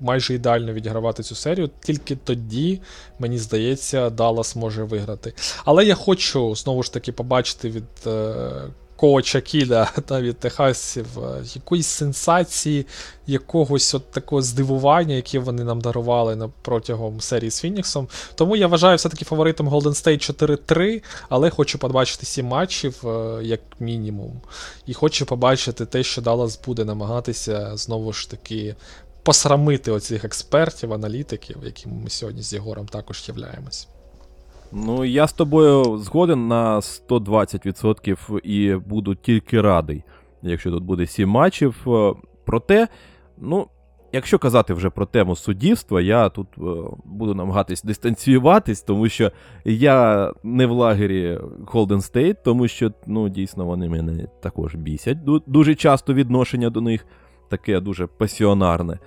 майже 0.00 0.34
ідеально 0.34 0.72
відігравати 0.72 1.22
цю 1.22 1.34
серію. 1.34 1.70
Тільки 1.80 2.16
тоді, 2.16 2.80
мені 3.18 3.38
здається, 3.38 4.10
Даллас 4.10 4.56
може 4.56 4.84
виграти. 4.84 5.32
Але 5.64 5.84
я 5.84 5.94
хочу 5.94 6.54
знову 6.54 6.82
ж 6.82 6.92
таки 6.92 7.12
побачити 7.12 7.70
від. 7.70 7.84
Е- 8.06 8.68
Коуча 8.98 9.40
Кіда 9.40 9.84
та 10.06 10.20
від 10.20 10.38
Техасів 10.38 11.06
е, 11.18 11.44
якоїсь 11.54 11.86
сенсації, 11.86 12.86
якогось 13.26 13.94
от 13.94 14.10
такого 14.10 14.42
здивування, 14.42 15.14
яке 15.14 15.38
вони 15.38 15.64
нам 15.64 15.80
дарували 15.80 16.36
на, 16.36 16.48
протягом 16.62 17.20
серії 17.20 17.50
з 17.50 17.60
Фініксом. 17.60 18.08
Тому 18.34 18.56
я 18.56 18.66
вважаю 18.66 18.96
все-таки 18.96 19.24
фаворитом 19.24 19.68
Golden 19.68 19.82
State 19.82 20.46
4-3, 20.72 21.02
але 21.28 21.50
хочу 21.50 21.78
побачити 21.78 22.26
7 22.26 22.46
матчів, 22.46 23.08
е, 23.08 23.40
як 23.42 23.60
мінімум. 23.80 24.40
І 24.86 24.94
хочу 24.94 25.26
побачити 25.26 25.86
те, 25.86 26.02
що 26.02 26.22
Даллас 26.22 26.60
буде 26.66 26.84
намагатися 26.84 27.76
знову 27.76 28.12
ж 28.12 28.30
таки 28.30 28.74
посрамити 29.28 29.90
оцих 29.90 30.24
експертів, 30.24 30.92
аналітиків, 30.92 31.56
якими 31.64 31.94
ми 32.02 32.10
сьогодні 32.10 32.42
з 32.42 32.52
Єгором 32.52 32.86
також 32.86 33.24
являємось. 33.28 33.88
Ну, 34.72 35.04
я 35.04 35.26
з 35.26 35.32
тобою 35.32 35.98
згоден 35.98 36.48
на 36.48 36.80
120% 36.80 38.38
і 38.38 38.74
буду 38.74 39.14
тільки 39.14 39.60
радий, 39.60 40.02
якщо 40.42 40.70
тут 40.70 40.84
буде 40.84 41.06
7 41.06 41.28
матчів. 41.28 41.76
Е, 41.86 42.14
Проте, 42.44 42.88
ну, 43.38 43.66
якщо 44.12 44.38
казати 44.38 44.74
вже 44.74 44.90
про 44.90 45.06
тему 45.06 45.36
суддівства, 45.36 46.00
я 46.00 46.28
тут 46.28 46.48
е, 46.58 46.60
буду 47.04 47.34
намагатись 47.34 47.82
дистанціюватись, 47.82 48.82
тому 48.82 49.08
що 49.08 49.32
я 49.64 50.32
не 50.42 50.66
в 50.66 50.70
лагері 50.70 51.38
Golden 51.66 52.12
State, 52.12 52.36
тому 52.44 52.68
що, 52.68 52.92
ну, 53.06 53.28
дійсно, 53.28 53.64
вони 53.64 53.88
мене 53.88 54.26
також 54.42 54.74
бісять. 54.74 55.18
Дуже 55.46 55.74
часто 55.74 56.14
відношення 56.14 56.70
до 56.70 56.80
них 56.80 57.06
таке 57.48 57.80
дуже 57.80 58.06
пасіонарне. 58.06 58.98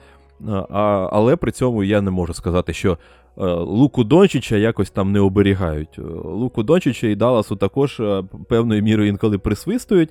А, 0.47 0.65
а- 0.69 1.09
але 1.11 1.35
при 1.35 1.51
цьому 1.51 1.83
я 1.83 2.01
не 2.01 2.11
можу 2.11 2.33
сказати, 2.33 2.73
що 2.73 2.91
е, 3.37 3.45
Луку 3.53 4.03
Дончича 4.03 4.55
якось 4.55 4.89
там 4.89 5.11
не 5.11 5.19
оберігають. 5.19 5.99
Е, 5.99 6.01
Луку 6.23 6.63
Дончича 6.63 7.07
і 7.07 7.15
Далласу 7.15 7.55
також 7.55 7.99
е, 7.99 8.23
певною 8.49 8.81
мірою 8.83 9.09
інколи 9.09 9.37
присвистують. 9.37 10.09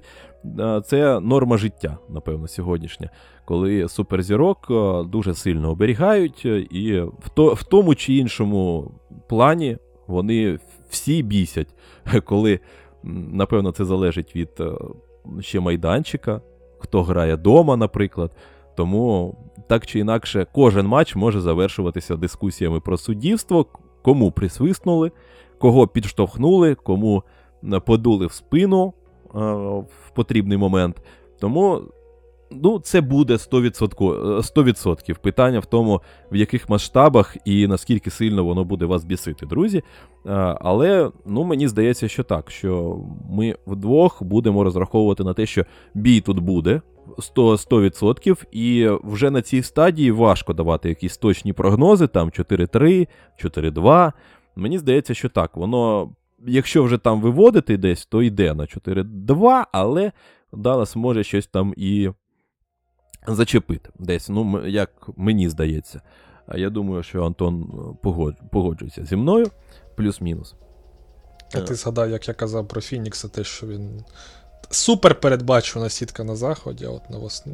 Е, 0.61 0.83
Це 0.87 1.21
норма 1.21 1.57
життя, 1.57 1.99
напевно, 2.09 2.49
сьогоднішня, 2.49 3.11
коли 3.45 3.89
суперзірок 3.89 4.67
е, 4.71 5.05
дуже 5.09 5.35
сильно 5.35 5.71
оберігають, 5.71 6.43
е, 6.45 6.67
і 6.71 7.01
в, 7.01 7.29
то, 7.35 7.55
в 7.55 7.63
тому 7.63 7.95
чи 7.95 8.15
іншому 8.15 8.91
плані 9.29 9.77
вони 10.07 10.59
всі 10.89 11.23
бісять, 11.23 11.75
коли, 12.25 12.61
напевно, 13.33 13.73
це 13.73 13.85
залежить 13.85 14.37
від 14.37 14.51
е, 14.61 14.73
ще 15.41 15.61
майданчика, 15.61 16.41
хто 16.79 17.03
грає 17.03 17.37
дома, 17.37 17.77
наприклад. 17.77 18.33
Тому 18.77 19.35
так 19.69 19.87
чи 19.87 19.99
інакше, 19.99 20.47
кожен 20.53 20.87
матч 20.87 21.17
може 21.17 21.41
завершуватися 21.41 22.17
дискусіями 22.17 22.81
про 22.81 22.97
суддівство, 22.97 23.67
кому 24.03 24.31
присвиснули, 24.33 25.13
кого 25.59 25.87
підштовхнули, 25.87 26.75
кому 26.75 27.23
е, 27.73 27.81
подули 27.81 28.27
в 28.27 28.33
спину 28.33 28.93
е, 29.35 29.39
в 29.83 30.11
потрібний 30.15 30.59
момент. 30.59 31.03
Тому 31.41 31.83
ну, 32.51 32.79
це 32.79 33.01
буде 33.01 33.35
100%, 33.35 34.37
е, 34.37 34.41
100% 34.41 35.19
питання 35.19 35.59
в 35.59 35.67
тому, 35.67 36.01
в 36.33 36.37
яких 36.37 36.69
масштабах 36.69 37.37
і 37.45 37.67
наскільки 37.67 38.11
сильно 38.11 38.45
воно 38.45 38.65
буде 38.65 38.85
вас 38.85 39.05
бісити, 39.05 39.47
друзі. 39.47 39.79
Е, 39.79 40.31
Але 40.61 41.11
ну, 41.27 41.45
мені 41.45 41.69
здається, 41.69 42.09
що 42.09 42.23
так, 42.23 42.51
що 42.51 42.99
ми 43.31 43.57
вдвох 43.67 44.23
будемо 44.23 44.65
розраховувати 44.65 45.25
на 45.25 45.35
те, 45.35 45.47
що 45.47 45.65
бій 45.95 46.21
тут 46.21 46.39
буде 46.39 46.81
100%, 47.19 48.03
100% 48.03 48.45
і 48.53 48.89
вже 49.05 49.31
на 49.31 49.43
цій 49.43 49.63
стадії 49.63 50.11
важко 50.11 50.53
давати 50.53 50.89
якісь 50.89 51.17
точні 51.17 51.53
прогнози, 51.53 52.07
там 52.07 52.31
4-3, 52.31 53.09
4-2. 53.45 54.13
Мені 54.57 54.79
здається, 54.79 55.15
що 55.15 55.29
так, 55.29 55.57
воно, 55.57 56.11
якщо 56.47 56.83
вже 56.83 56.99
там 56.99 57.21
виводити 57.21 57.77
десь, 57.77 58.07
то 58.07 58.23
йде 58.23 58.55
на 58.55 58.65
4-2, 58.65 59.65
але 59.73 60.13
Даллас 60.53 60.97
може 60.97 61.25
щось 61.25 61.47
там 61.47 61.75
і 61.77 62.11
зачепити 63.27 63.91
десь, 63.99 64.29
ну, 64.29 64.67
як 64.67 64.91
мені 65.17 65.49
здається. 65.49 66.01
А 66.47 66.59
я 66.59 66.71
думаю, 66.71 67.03
що 67.03 67.25
Антон 67.25 67.63
е, 68.05 68.09
погоджується 68.53 69.05
зі 69.05 69.17
мною, 69.17 69.51
плюс-мінус. 69.97 70.55
А 71.55 71.61
ти 71.61 71.75
згадав, 71.75 72.11
як 72.11 72.29
я 72.29 72.35
казав 72.35 72.69
про 72.69 72.81
Фінікса, 72.81 73.29
те, 73.29 73.45
що 73.45 73.67
він 73.67 74.05
супер 74.71 75.21
передбачувана 75.21 75.91
сітка 75.91 76.25
на 76.25 76.37
заході, 76.37 76.85
а 76.85 76.91
от 76.91 77.11
на 77.11 77.19
вос... 77.19 77.45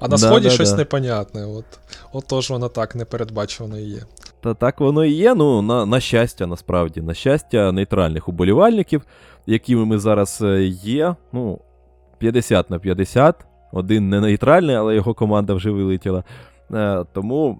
а 0.00 0.08
на 0.08 0.08
Да, 0.08 0.18
сході 0.18 0.48
да, 0.48 0.54
щось 0.54 0.70
да. 0.70 0.76
непонятне. 0.76 1.46
От, 1.46 1.64
отож 2.12 2.50
воно 2.50 2.68
так 2.68 2.94
непередбачувано 2.94 3.78
і 3.78 3.82
є. 3.82 4.02
Та 4.40 4.54
так 4.54 4.80
воно 4.80 5.04
і 5.04 5.12
є. 5.12 5.34
Ну, 5.34 5.62
на, 5.62 5.86
на 5.86 6.00
щастя, 6.00 6.46
насправді, 6.46 7.00
на 7.00 7.14
щастя, 7.14 7.72
нейтральних 7.72 8.28
уболівальників, 8.28 9.02
якими 9.46 9.84
ми 9.84 9.98
зараз 9.98 10.38
е, 10.42 10.64
є. 10.82 11.14
Ну, 11.32 11.60
50 12.18 12.70
на 12.70 12.78
50. 12.78 13.44
Один 13.72 14.08
не 14.08 14.20
нейтральний, 14.20 14.76
але 14.76 14.94
його 14.94 15.14
команда 15.14 15.54
вже 15.54 15.70
вилетіла. 15.70 16.24
Е, 16.72 17.04
тому, 17.12 17.58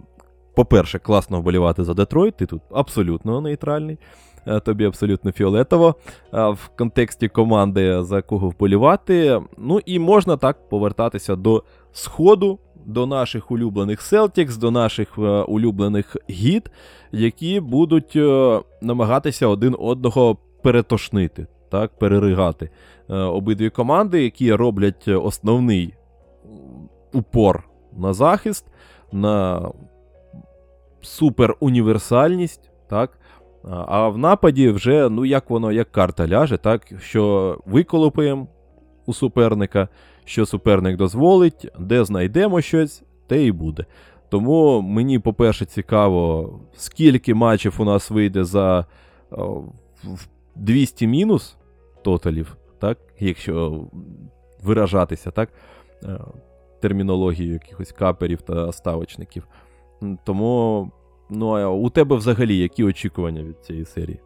по-перше, 0.55 0.99
класно 0.99 1.41
вболівати 1.41 1.85
за 1.85 1.95
Детройт. 1.95 2.37
Ти 2.37 2.47
тут 2.47 2.63
абсолютно 2.71 3.41
нейтральний. 3.41 3.99
Е, 4.47 4.60
Тобі 4.60 4.85
абсолютно 4.85 5.32
фіолетово 5.32 5.94
е, 6.35 6.48
в 6.48 6.70
контексті 6.78 7.28
команди, 7.28 8.02
за 8.02 8.23
кого 8.23 8.48
вболівати. 8.48 9.40
Ну 9.59 9.81
і 9.86 9.98
можна 9.98 10.36
так 10.36 10.68
повертатися 10.68 11.36
до 11.36 11.62
сходу, 11.93 12.59
до 12.85 13.06
наших 13.06 13.51
улюблених 13.51 14.01
Celtics, 14.01 14.59
до 14.59 14.70
наших 14.70 15.18
е, 15.18 15.20
улюблених 15.23 16.16
гід, 16.31 16.70
які 17.12 17.60
будуть 17.60 18.18
намагатися 18.81 19.47
один 19.47 19.77
одного 19.78 20.36
перетошнити, 20.62 21.47
так, 21.70 21.98
переригати. 21.98 22.70
Обидві 23.09 23.70
команди, 23.70 24.23
які 24.23 24.55
роблять 24.55 25.09
основний 25.09 25.94
упор 27.12 27.64
на 27.97 28.12
захист, 28.12 28.66
на 29.12 29.68
суперуніверсальність, 31.01 32.70
так. 32.89 33.18
А- 33.71 34.09
в 34.09 34.19
нападі 34.19 34.71
вже, 34.71 35.09
ну 35.09 35.25
як 35.25 35.51
воно, 35.51 35.73
як 35.73 35.93
карта 35.93 36.29
ляже, 36.29 36.59
так, 36.59 36.83
що 37.01 37.59
виколупаємо 37.67 38.47
у 39.07 39.15
суперника, 39.15 39.89
що 40.25 40.47
суперник 40.47 40.97
дозволить, 40.97 41.69
де 41.79 42.05
знайдемо 42.05 42.61
щось, 42.61 43.03
те 43.27 43.45
і 43.45 43.53
буде. 43.53 43.87
Тому 44.29 44.83
мені, 44.83 45.19
по-перше, 45.19 45.65
цікаво, 45.65 46.51
скільки 46.77 47.35
матчів 47.35 47.75
у 47.79 47.85
нас 47.85 48.11
вийде 48.11 48.45
за 48.45 48.87
о, 49.31 49.63
200 50.55 51.07
мінус 51.07 51.57
тоталів, 52.03 52.57
так, 52.79 52.99
якщо 53.19 53.85
виражатися, 54.63 55.31
так, 55.31 55.49
е, 56.05 56.19
термінологією 56.81 57.53
якихось 57.53 57.93
каперів 57.93 58.43
та 58.43 58.73
ставочників. 58.73 59.49
Тому, 60.25 60.91
ну, 61.31 61.48
а 61.48 61.69
у 61.69 61.90
тебе 61.90 62.16
взагалі 62.16 62.59
які 62.59 62.85
очікування 62.85 63.43
від 63.43 63.65
цієї 63.65 63.85
серії? 63.85 64.20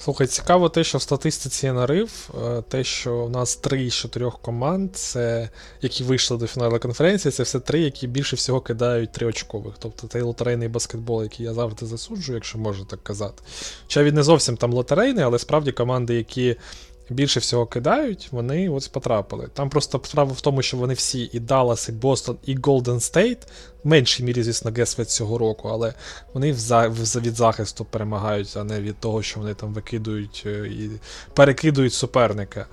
Слухай, 0.00 0.26
цікаво 0.26 0.68
те, 0.68 0.84
що 0.84 0.98
в 0.98 1.02
статистиці 1.02 1.72
нарив, 1.72 2.30
е, 2.44 2.62
те, 2.68 2.84
що 2.84 3.24
в 3.24 3.30
нас 3.30 3.56
три 3.56 3.90
з 3.90 3.94
чотирьох 3.94 4.38
команд, 4.40 4.96
це, 4.96 5.50
які 5.82 6.04
вийшли 6.04 6.36
до 6.36 6.46
фіналу 6.46 6.78
конференції, 6.78 7.32
це 7.32 7.42
все 7.42 7.60
три, 7.60 7.80
які 7.80 8.06
більше 8.06 8.36
всього 8.36 8.60
кидають 8.60 9.12
триочкових. 9.12 9.74
Тобто 9.78 10.06
той 10.06 10.22
лотерейний 10.22 10.68
баскетбол, 10.68 11.22
який 11.22 11.46
я 11.46 11.54
завжди 11.54 11.86
засуджую, 11.86 12.36
якщо 12.36 12.58
можна 12.58 12.84
так 12.84 13.02
казати. 13.02 13.42
Хоча 13.82 14.02
він 14.02 14.14
не 14.14 14.22
зовсім 14.22 14.56
там 14.56 14.72
лотерейний, 14.72 15.24
але 15.24 15.38
справді 15.38 15.72
команди, 15.72 16.14
які 16.14 16.56
більше 17.10 17.40
всього 17.40 17.66
кидають, 17.66 18.28
вони 18.30 18.68
ось 18.68 18.88
потрапили. 18.88 19.48
Там 19.54 19.70
просто 19.70 20.00
справа 20.04 20.32
в 20.32 20.40
тому, 20.40 20.62
що 20.62 20.76
вони 20.76 20.94
всі 20.94 21.30
і 21.32 21.40
Даллас, 21.40 21.88
і 21.88 21.92
Бостон, 21.92 22.36
і 22.46 22.56
Голден 22.56 23.00
Стейт, 23.00 23.38
в 23.84 23.88
меншій 23.88 24.24
мірі, 24.24 24.42
звісно, 24.42 24.70
Гесвет 24.76 25.10
цього 25.10 25.38
року, 25.38 25.68
але 25.72 25.94
вони 26.34 26.52
від 26.52 27.36
захисту 27.36 27.84
перемагають, 27.84 28.56
а 28.56 28.64
не 28.64 28.80
від 28.80 28.96
того, 28.96 29.22
що 29.22 29.40
вони 29.40 29.54
там 29.54 29.74
викидують 29.74 30.42
е, 30.46 30.66
і 30.66 30.90
перекидують 31.34 31.92
суперника. 31.92 32.66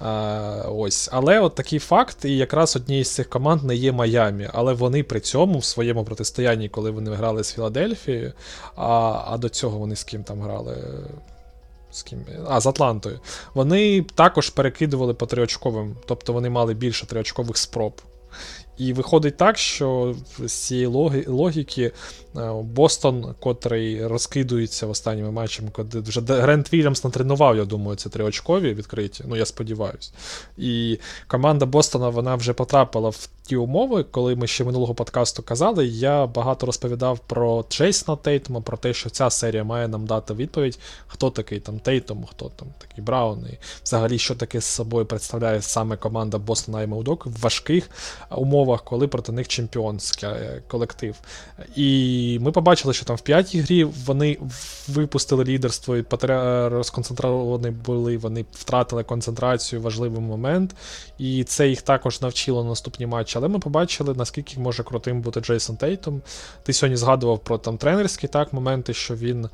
А, 0.00 0.64
ось. 0.68 1.08
Але 1.12 1.40
от 1.40 1.54
такий 1.54 1.78
факт, 1.78 2.24
і 2.24 2.36
якраз 2.36 2.76
однією 2.76 3.04
з 3.04 3.10
цих 3.10 3.28
команд 3.28 3.64
не 3.64 3.74
є 3.74 3.92
Майамі, 3.92 4.48
але 4.52 4.72
вони 4.72 5.02
при 5.02 5.20
цьому 5.20 5.58
в 5.58 5.64
своєму 5.64 6.04
протистоянні, 6.04 6.68
коли 6.68 6.90
вони 6.90 7.10
грали 7.10 7.44
з 7.44 7.52
Філадельфією, 7.52 8.32
а, 8.76 9.22
а 9.26 9.38
до 9.38 9.48
цього 9.48 9.78
вони 9.78 9.96
з 9.96 10.04
ким 10.04 10.24
там 10.24 10.40
грали. 10.40 10.76
З 11.92 12.02
ким? 12.02 12.26
А, 12.48 12.60
з 12.60 12.66
Атлантою. 12.66 13.20
Вони 13.54 14.02
також 14.02 14.50
перекидували 14.50 15.14
по 15.14 15.26
триочковим, 15.26 15.96
тобто 16.06 16.32
вони 16.32 16.50
мали 16.50 16.74
більше 16.74 17.06
триочкових 17.06 17.56
спроб. 17.56 18.00
І 18.80 18.92
виходить 18.92 19.36
так, 19.36 19.58
що 19.58 20.14
з 20.38 20.52
цієї 20.52 20.86
логіки 21.26 21.92
е, 22.36 22.52
Бостон, 22.62 23.34
котрий 23.40 24.06
розкидується 24.06 24.86
останніми 24.86 25.30
матчами, 25.30 25.70
вже 25.94 26.20
Грент 26.20 26.72
Вільямс 26.72 27.04
натренував, 27.04 27.56
я 27.56 27.64
думаю, 27.64 27.96
це 27.96 28.08
триочкові 28.08 28.74
відкриті. 28.74 29.20
Ну, 29.24 29.36
я 29.36 29.46
сподіваюся. 29.46 30.12
І 30.58 30.98
команда 31.26 31.66
Бостона 31.66 32.08
вона 32.08 32.34
вже 32.34 32.52
потрапила 32.52 33.08
в 33.08 33.28
ті 33.50 33.56
умови, 33.56 34.04
коли 34.10 34.36
ми 34.36 34.46
ще 34.46 34.64
минулого 34.64 34.94
подкасту 34.94 35.42
казали. 35.42 35.86
Я 35.86 36.26
багато 36.26 36.66
розповідав 36.66 37.18
про 37.18 37.64
Джейсона 37.70 38.16
Тейтума, 38.16 38.60
про 38.60 38.76
те, 38.76 38.94
що 38.94 39.10
ця 39.10 39.30
серія 39.30 39.64
має 39.64 39.88
нам 39.88 40.06
дати 40.06 40.34
відповідь, 40.34 40.78
хто 41.06 41.30
такий 41.30 41.60
там 41.60 41.78
Тейтум, 41.78 42.24
хто 42.30 42.50
там 42.56 42.68
такий 42.78 43.04
Браун, 43.04 43.46
і 43.52 43.58
взагалі, 43.84 44.18
що 44.18 44.34
таке 44.34 44.60
з 44.60 44.64
собою 44.64 45.06
представляє 45.06 45.62
саме 45.62 45.96
команда 45.96 46.38
Бостона 46.38 46.82
і 46.82 46.86
Мелдок 46.86 47.26
в 47.26 47.40
важких 47.40 47.90
умовах, 48.36 48.69
коли 48.78 49.08
проти 49.08 49.32
них 49.32 49.48
чемпіонський 49.48 50.28
е, 50.28 50.62
колектив. 50.68 51.16
І 51.76 52.38
ми 52.42 52.52
побачили, 52.52 52.94
що 52.94 53.04
там 53.04 53.16
в 53.16 53.20
п'ятій 53.20 53.60
грі 53.60 53.84
вони 53.84 54.38
випустили 54.88 55.44
лідерство 55.44 55.96
і 55.96 56.02
потря- 56.02 56.68
розконцентровані 56.68 57.70
були, 57.70 58.16
вони 58.16 58.44
втратили 58.52 59.04
концентрацію, 59.04 59.82
важливий 59.82 60.20
момент. 60.20 60.74
І 61.18 61.44
це 61.44 61.68
їх 61.68 61.82
також 61.82 62.20
навчило 62.20 62.62
на 62.62 62.68
наступні 62.68 63.06
матчі. 63.06 63.38
Але 63.38 63.48
ми 63.48 63.58
побачили, 63.58 64.14
наскільки 64.14 64.60
може 64.60 64.82
крутим 64.82 65.20
бути 65.20 65.40
Джейсон 65.40 65.76
Тейтом. 65.76 66.22
Ти 66.62 66.72
сьогодні 66.72 66.96
згадував 66.96 67.38
про 67.38 67.58
там 67.58 67.78
тренерські 67.78 68.28
так, 68.28 68.52
моменти, 68.52 68.94
що 68.94 69.14
він. 69.14 69.48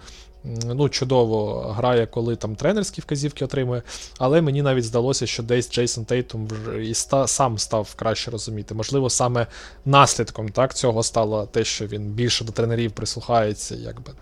Ну, 0.64 0.89
чудово 0.89 1.60
грає, 1.77 2.06
коли 2.06 2.36
там 2.36 2.56
тренерські 2.56 3.01
вказівки 3.01 3.44
отримує, 3.44 3.82
але 4.18 4.40
мені 4.43 4.62
навіть 4.62 4.85
здалося, 4.85 5.27
що 5.27 5.43
десь 5.43 5.70
Джейсон 5.73 6.05
Тейтум 6.05 6.48
і 6.82 6.90
ста, 6.90 7.27
сам 7.27 7.59
став 7.59 7.94
краще 7.94 8.31
розуміти. 8.31 8.74
Можливо, 8.74 9.10
саме 9.10 9.47
наслідком 9.85 10.48
так, 10.48 10.74
цього 10.74 11.02
стало 11.02 11.47
те, 11.47 11.64
що 11.64 11.86
він 11.86 12.02
більше 12.02 12.44
до 12.44 12.52
тренерів 12.52 12.93
прислухається, 12.93 13.74
якби. 13.74 14.12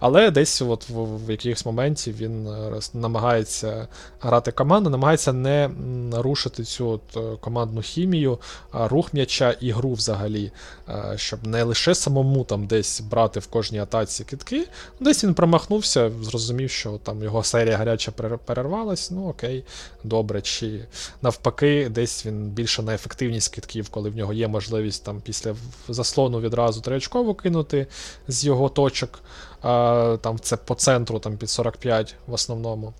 Але 0.00 0.30
десь 0.30 0.62
от 0.62 0.88
в, 0.88 1.26
в 1.26 1.30
якихось 1.30 1.66
моменті 1.66 2.12
він 2.12 2.46
е, 2.46 2.80
намагається 2.94 3.88
грати 4.20 4.52
команду, 4.52 4.90
намагається 4.90 5.32
не 5.32 5.64
м, 5.64 6.08
нарушити 6.08 6.64
цю 6.64 6.88
от, 6.88 7.16
е, 7.16 7.36
командну 7.40 7.80
хімію, 7.80 8.38
рух 8.72 9.14
м'яча 9.14 9.50
і 9.60 9.70
гру 9.70 9.92
взагалі, 9.92 10.52
е, 10.88 11.14
щоб 11.16 11.46
не 11.46 11.62
лише 11.62 11.94
самому 11.94 12.44
там 12.44 12.66
десь 12.66 13.00
брати 13.00 13.40
в 13.40 13.46
кожній 13.46 13.78
атаці 13.78 14.24
китки. 14.24 14.66
Десь 15.00 15.24
він 15.24 15.34
промахнувся, 15.72 16.10
зрозумів, 16.22 16.70
що 16.70 16.98
там 17.02 17.22
його 17.22 17.44
серія 17.44 17.76
гаряча 17.76 18.12
перервалась. 18.44 19.10
Ну 19.10 19.28
окей, 19.28 19.64
добре. 20.04 20.42
Чи 20.42 20.86
навпаки, 21.22 21.88
десь 21.88 22.26
він 22.26 22.48
більше 22.48 22.82
на 22.82 22.94
ефективність 22.94 23.54
китків, 23.54 23.88
коли 23.88 24.10
в 24.10 24.16
нього 24.16 24.32
є 24.32 24.48
можливість 24.48 25.04
там 25.04 25.20
після 25.20 25.54
заслону 25.88 26.40
відразу 26.40 26.80
триочково 26.80 27.34
кинути 27.34 27.86
з 28.28 28.44
його 28.44 28.68
точок. 28.68 29.20
А, 29.62 30.16
там 30.20 30.38
це 30.40 30.56
по 30.56 30.74
центру, 30.74 31.18
там 31.18 31.36
під 31.36 31.50
45 31.50 32.14
в 32.26 32.32
основному. 32.32 32.92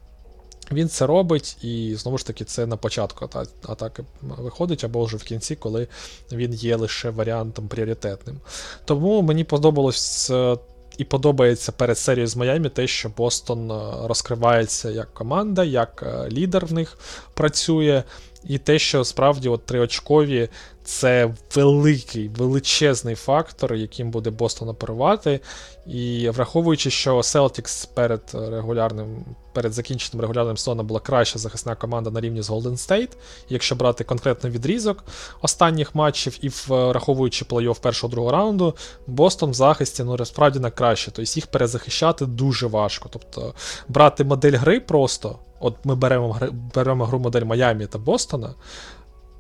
Він 0.73 0.89
це 0.89 1.07
робить, 1.07 1.57
і 1.65 1.95
знову 1.95 2.19
ж 2.19 2.27
таки, 2.27 2.45
це 2.45 2.67
на 2.67 2.77
початку 2.77 3.29
атаки 3.69 4.05
виходить, 4.23 4.85
або 4.85 5.05
вже 5.05 5.17
в 5.17 5.23
кінці, 5.23 5.57
коли 5.57 5.89
він 6.33 6.55
є 6.55 6.77
лише 6.77 7.11
варіантом 7.11 7.69
пріоритетним. 7.69 8.41
Тому 8.85 9.23
мені 9.23 9.45
подобалось 9.45 10.31
е, 10.31 10.57
і 10.99 11.05
подобається 11.05 11.73
перед 11.73 11.99
серією 11.99 12.27
з 12.27 12.37
Майами 12.37 12.69
те, 12.69 12.87
що 12.87 13.09
Бостон 13.09 13.71
е, 13.71 13.75
розкривається 14.07 14.91
як 14.91 15.15
команда, 15.15 15.65
як 15.65 16.05
е, 16.07 16.29
лідер 16.31 16.67
в 16.67 16.73
них 16.73 16.99
працює. 17.35 18.03
І 18.45 18.59
те, 18.59 18.79
що 18.79 19.05
справді 19.05 19.49
от 19.49 19.67
триочкові 19.67 20.49
це 20.85 21.35
великий, 21.55 22.29
величезний 22.29 23.15
фактор, 23.15 23.75
яким 23.75 24.11
буде 24.11 24.31
Бостон 24.31 24.69
оперувати. 24.69 25.41
І 25.87 26.29
враховуючи, 26.29 26.91
що 26.91 27.17
Celtics 27.17 27.89
перед 27.95 28.23
регулярним, 28.35 29.25
перед 29.53 29.73
закінченням 29.73 30.21
регулярним 30.21 30.57
сезоном 30.57 30.87
була 30.87 31.01
краща 31.01 31.39
захисна 31.39 31.75
команда 31.75 32.11
на 32.11 32.21
рівні 32.21 32.43
з 32.43 32.51
Golden 32.51 32.73
State, 32.73 33.11
якщо 33.49 33.75
брати 33.75 34.05
конкретно 34.05 34.51
відрізок 34.51 35.05
останніх 35.43 35.95
матчів 35.95 36.39
і 36.41 36.49
враховуючи 36.69 37.45
плей-офф 37.45 37.81
першого 37.81 38.11
другого 38.11 38.33
раунду, 38.33 38.75
Бостон 39.07 39.51
в 39.51 39.55
захисті 39.55 40.05
ну 40.05 40.25
справді 40.25 40.59
на 40.59 40.71
краще. 40.71 41.11
Тобто 41.11 41.33
їх 41.35 41.47
перезахищати 41.47 42.27
дуже 42.27 42.67
важко. 42.67 43.09
Тобто 43.13 43.55
брати 43.89 44.25
модель 44.25 44.57
гри 44.57 44.81
просто. 44.81 45.39
От 45.61 45.75
ми 45.85 45.95
беремо 45.95 46.39
беремо 46.75 47.05
гру 47.05 47.19
модель 47.19 47.45
Майамі 47.45 47.87
та 47.87 47.99
Бостона, 47.99 48.55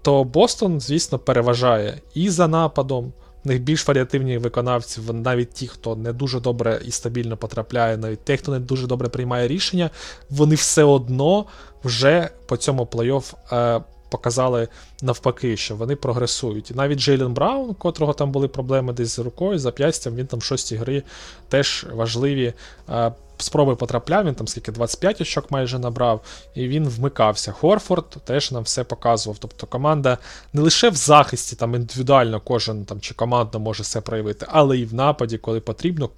то 0.03 0.25
Бостон, 0.25 0.81
звісно, 0.81 1.19
переважає 1.19 2.01
і 2.15 2.31
за 2.31 2.49
нападом. 2.49 3.13
В 3.45 3.49
них 3.49 3.61
більш 3.61 3.89
варіативні 3.89 4.39
виконавці, 4.39 5.01
навіть 5.13 5.53
ті, 5.53 5.67
хто 5.67 5.97
не 5.97 6.13
дуже 6.13 6.41
добре 6.41 6.81
і 6.85 6.91
стабільно 6.91 7.37
потрапляє, 7.37 7.97
навіть 7.97 8.25
ті, 8.25 8.37
хто 8.37 8.53
не 8.53 8.59
дуже 8.59 8.87
добре 8.87 9.09
приймає 9.09 9.49
рішення, 9.49 9.91
вони 10.31 10.55
все 10.55 10.85
одно 10.85 11.45
вже 11.85 12.29
по 12.47 12.57
цьому 12.57 12.85
плей-офф 12.85 13.35
е, 13.53 13.83
показали 14.11 14.69
навпаки, 15.03 15.57
що 15.57 15.77
вони 15.77 15.97
прогресують. 15.97 16.71
І 16.71 16.75
навіть 16.75 16.99
Джейлен 16.99 17.35
Браун, 17.35 17.75
котрого 17.75 18.13
там 18.13 18.31
були 18.31 18.49
проблеми 18.49 18.93
десь 18.93 19.17
з 19.17 19.19
рукою, 19.19 19.59
зап'ястям, 19.59 20.15
він 20.15 20.27
там 20.27 20.41
в 20.41 20.43
шостій 20.43 20.77
гри 20.77 21.03
теж 21.49 21.87
важливі. 21.93 22.53
Е, 22.91 23.13
спроби 23.43 23.77
потрапляв, 23.77 24.25
він 24.25 24.35
там 24.35 24.49
скільки 24.49 24.73
25 24.73 25.21
очок 25.21 25.51
майже 25.51 25.79
набрав, 25.79 26.21
і 26.55 26.69
він 26.69 26.89
вмикався. 26.89 27.53
Хорфорд 27.53 28.09
теж 28.25 28.53
нам 28.53 28.63
все 28.63 28.85
показував. 28.85 29.39
Тобто 29.39 29.67
команда 29.67 30.19
не 30.53 30.63
лише 30.63 30.89
в 30.91 30.95
захисті, 30.95 31.57
там 31.57 31.75
індивідуально 31.75 32.41
кожен 32.41 32.85
там 32.85 33.01
чи 33.01 33.15
командно 33.15 33.61
може 33.61 33.83
все 33.83 34.01
проявити, 34.01 34.47
але 34.49 34.79
і 34.79 34.85
в 34.85 34.95
нападі, 34.95 35.39
коли 35.39 35.61
потрібно. 35.61 36.11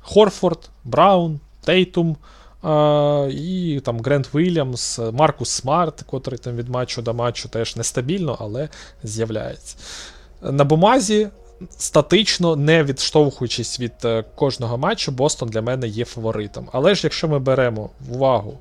Хорфорд, 0.00 0.70
Браун, 0.84 1.40
Тейтум. 1.64 2.16
Uh, 2.62 3.30
і 3.30 3.80
там 3.80 4.00
Грент 4.00 4.34
Вільямс, 4.34 5.00
Маркус 5.12 5.50
Смарт, 5.50 6.02
котрий 6.02 6.38
там 6.38 6.56
від 6.56 6.68
матчу 6.68 7.02
до 7.02 7.14
матчу 7.14 7.48
теж 7.48 7.76
нестабільно, 7.76 8.36
але 8.40 8.68
з'являється. 9.02 9.76
На 10.42 10.64
бумазі 10.64 11.28
статично, 11.78 12.56
не 12.56 12.84
відштовхуючись 12.84 13.80
від 13.80 13.92
е, 14.04 14.24
кожного 14.34 14.78
матчу, 14.78 15.12
Бостон 15.12 15.48
для 15.48 15.62
мене 15.62 15.88
є 15.88 16.04
фаворитом. 16.04 16.68
Але 16.72 16.94
ж 16.94 17.00
якщо 17.04 17.28
ми 17.28 17.38
беремо 17.38 17.90
в 18.00 18.16
увагу 18.16 18.58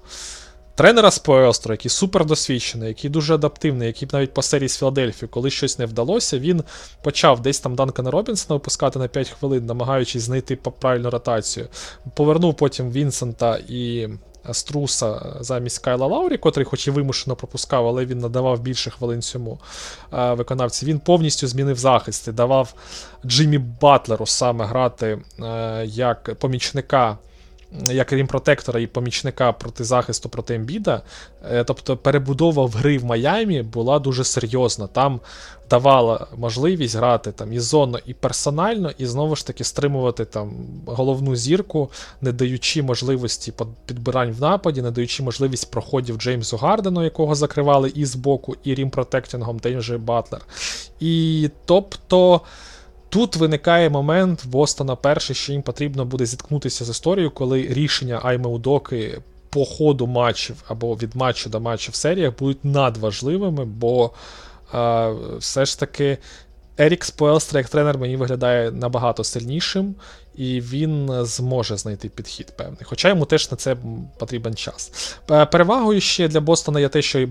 тренера 0.76 1.12
Споелстру, 1.12 1.74
який 1.74 1.90
супер 1.90 2.26
досвідчений, 2.26 2.88
який 2.88 3.10
дуже 3.10 3.34
адаптивний, 3.36 3.88
який 3.88 4.08
навіть 4.12 4.34
по 4.34 4.42
серії 4.42 4.70
з 4.70 4.78
Філадельфії, 4.78 5.30
коли 5.30 5.50
щось 5.50 5.80
не 5.80 5.86
вдалося, 5.86 6.40
він 6.40 6.64
почав 7.04 7.42
десь 7.42 7.60
там 7.60 7.76
Данкана 7.76 8.12
Робінсона 8.12 8.56
випускати 8.56 9.00
на 9.00 9.08
5 9.08 9.30
хвилин, 9.30 9.66
намагаючись 9.66 10.24
знайти 10.24 10.56
правильну 10.56 11.10
ротацію. 11.10 11.68
Повернув 12.16 12.58
потім 12.58 12.92
Вінсента 12.92 13.60
і 13.68 14.10
Струса 14.52 15.36
замість 15.40 15.80
Кайла 15.80 16.08
Лаурі, 16.08 16.38
котрий, 16.38 16.66
хоч 16.66 16.88
і 16.88 16.92
вимушено 16.92 17.36
пропускав, 17.36 17.88
але 17.88 18.06
він 18.06 18.20
надавав 18.20 18.60
більше 18.60 18.90
хвилин 18.90 19.22
цьому 19.22 19.60
е, 20.14 20.34
виконавці. 20.34 20.86
Він 20.86 21.00
повністю 21.00 21.48
змінив 21.48 21.78
захист 21.78 22.28
і 22.28 22.32
давав 22.32 22.74
Джиммі 23.26 23.58
Батлеру 23.58 24.26
саме 24.26 24.66
грати 24.66 25.20
е, 25.40 25.86
як 25.86 26.36
помічника 26.36 27.18
як 27.82 28.14
рімпротектора 28.14 28.80
і 28.80 28.88
помічника 28.88 29.52
проти 29.52 29.84
захисту 29.84 30.30
проти 30.30 30.56
Ембіда. 30.56 31.02
Е, 31.52 31.64
тобто 31.64 31.98
перебудова 31.98 32.66
в 32.66 32.72
гри 32.72 32.98
в 32.98 33.06
Майамі 33.06 33.62
була 33.62 34.00
дуже 34.00 34.24
серйозна. 34.24 34.88
Там 34.88 35.20
давала 35.70 36.28
можливість 36.38 36.96
грати 36.96 37.32
там 37.32 37.54
і 37.54 37.60
зонно, 37.60 38.00
і 38.06 38.14
персонально, 38.14 38.92
і 38.98 39.06
знову 39.06 39.36
ж 39.36 39.48
таки 39.48 39.64
стримувати 39.64 40.26
там 40.26 40.52
головну 40.86 41.36
зірку, 41.36 41.92
не 42.22 42.32
даючи 42.32 42.84
можливості 42.84 43.54
підбирань 43.86 44.32
в 44.32 44.42
нападі, 44.42 44.82
не 44.82 44.92
даючи 44.92 45.24
можливість 45.24 45.72
проходів 45.72 46.18
Джеймсу 46.18 46.58
Гардену, 46.58 47.04
якого 47.04 47.36
закривали 47.36 47.92
і 47.96 48.06
з 48.06 48.16
боку, 48.16 48.56
і 48.64 48.76
рімпротектингом, 48.76 49.60
той 49.60 49.80
же 49.80 49.98
Батлер. 49.98 50.42
І 51.00 51.50
тобто. 51.66 52.42
Тут 53.14 53.36
виникає 53.36 53.90
момент 53.90 54.46
Бостона 54.46 54.96
перший, 54.96 55.36
що 55.36 55.52
їм 55.52 55.62
потрібно 55.62 56.06
буде 56.06 56.26
зіткнутися 56.26 56.86
з 56.86 56.90
історією, 56.90 57.32
коли 57.32 57.62
рішення 57.62 58.20
Айме 58.24 58.48
Удоки 58.50 59.22
по 59.50 59.66
ходу 59.66 60.08
матчів 60.08 60.64
або 60.68 60.96
від 60.96 61.16
матчу 61.16 61.50
до 61.50 61.60
матчу 61.60 61.92
в 61.92 61.96
серіях 61.96 62.34
будуть 62.40 62.66
надважливими, 62.66 63.66
бо 63.66 64.12
е, 64.74 65.14
все 65.38 65.66
ж 65.66 65.80
таки 65.80 66.18
Ерік 66.78 67.04
Споелстра 67.04 67.60
як 67.60 67.70
тренер 67.70 67.98
мені 67.98 68.18
виглядає 68.18 68.72
набагато 68.72 69.24
сильнішим, 69.24 69.96
і 70.36 70.62
він 70.62 71.26
зможе 71.26 71.78
знайти 71.78 72.10
підхід 72.10 72.54
певний. 72.58 72.80
Хоча 72.84 73.10
йому 73.10 73.26
теж 73.26 73.52
на 73.52 73.58
це 73.58 73.78
потрібен 74.18 74.56
час. 74.56 75.16
Е, 75.32 75.46
перевагою 75.46 76.02
ще 76.02 76.28
для 76.28 76.42
Бостона 76.42 76.80
є 76.80 76.90
те, 76.90 77.02
що 77.02 77.28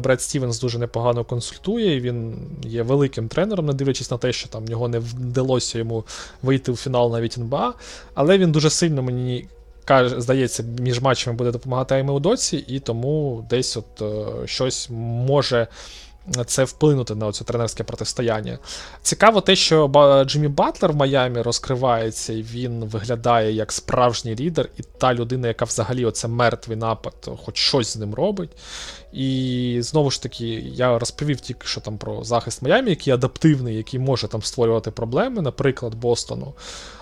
Бред 0.00 0.22
Стівенс 0.22 0.60
дуже 0.60 0.78
непогано 0.78 1.24
консультує, 1.24 1.96
і 1.96 2.00
він 2.00 2.36
є 2.62 2.82
великим 2.82 3.28
тренером, 3.28 3.66
не 3.66 3.72
дивлячись 3.72 4.10
на 4.10 4.18
те, 4.18 4.32
що 4.32 4.48
там 4.48 4.68
його 4.68 4.88
не 4.88 4.98
вдалося 4.98 5.78
йому 5.78 6.04
вийти 6.42 6.72
у 6.72 6.76
фінал 6.76 7.12
навіть 7.12 7.38
НБА, 7.38 7.74
але 8.14 8.38
він 8.38 8.52
дуже 8.52 8.70
сильно 8.70 9.02
мені. 9.02 9.48
Каже, 9.86 10.20
здається, 10.20 10.62
між 10.62 11.00
матчами 11.00 11.36
буде 11.36 11.50
допомагати 11.50 11.94
Аймі 11.94 12.10
Удоці, 12.10 12.56
і 12.56 12.80
тому 12.80 13.46
десь 13.50 13.76
от 13.76 14.02
е, 14.02 14.46
щось 14.46 14.88
може 14.90 15.66
це 16.46 16.64
вплинути 16.64 17.14
на 17.14 17.32
це 17.32 17.44
тренерське 17.44 17.84
протистояння. 17.84 18.58
Цікаво 19.02 19.40
те, 19.40 19.56
що 19.56 19.90
Джиммі 20.26 20.48
Батлер 20.48 20.92
в 20.92 20.96
Майамі 20.96 21.42
розкривається, 21.42 22.32
і 22.32 22.42
він 22.42 22.84
виглядає 22.84 23.52
як 23.52 23.72
справжній 23.72 24.36
лідер, 24.36 24.68
і 24.78 24.82
та 24.98 25.14
людина, 25.14 25.48
яка 25.48 25.64
взагалі 25.64 26.04
оце 26.04 26.28
мертвий 26.28 26.76
напад, 26.76 27.14
хоч 27.44 27.56
щось 27.56 27.92
з 27.92 27.96
ним 27.96 28.14
робить. 28.14 28.50
І 29.12 29.78
знову 29.82 30.10
ж 30.10 30.22
таки, 30.22 30.46
я 30.74 30.98
розповів 30.98 31.40
тільки 31.40 31.66
що 31.66 31.80
там 31.80 31.98
про 31.98 32.24
захист 32.24 32.62
Майамі, 32.62 32.90
який 32.90 33.12
адаптивний, 33.12 33.76
який 33.76 34.00
може 34.00 34.28
там 34.28 34.42
створювати 34.42 34.90
проблеми, 34.90 35.42
наприклад, 35.42 35.94
Бостону. 35.94 36.54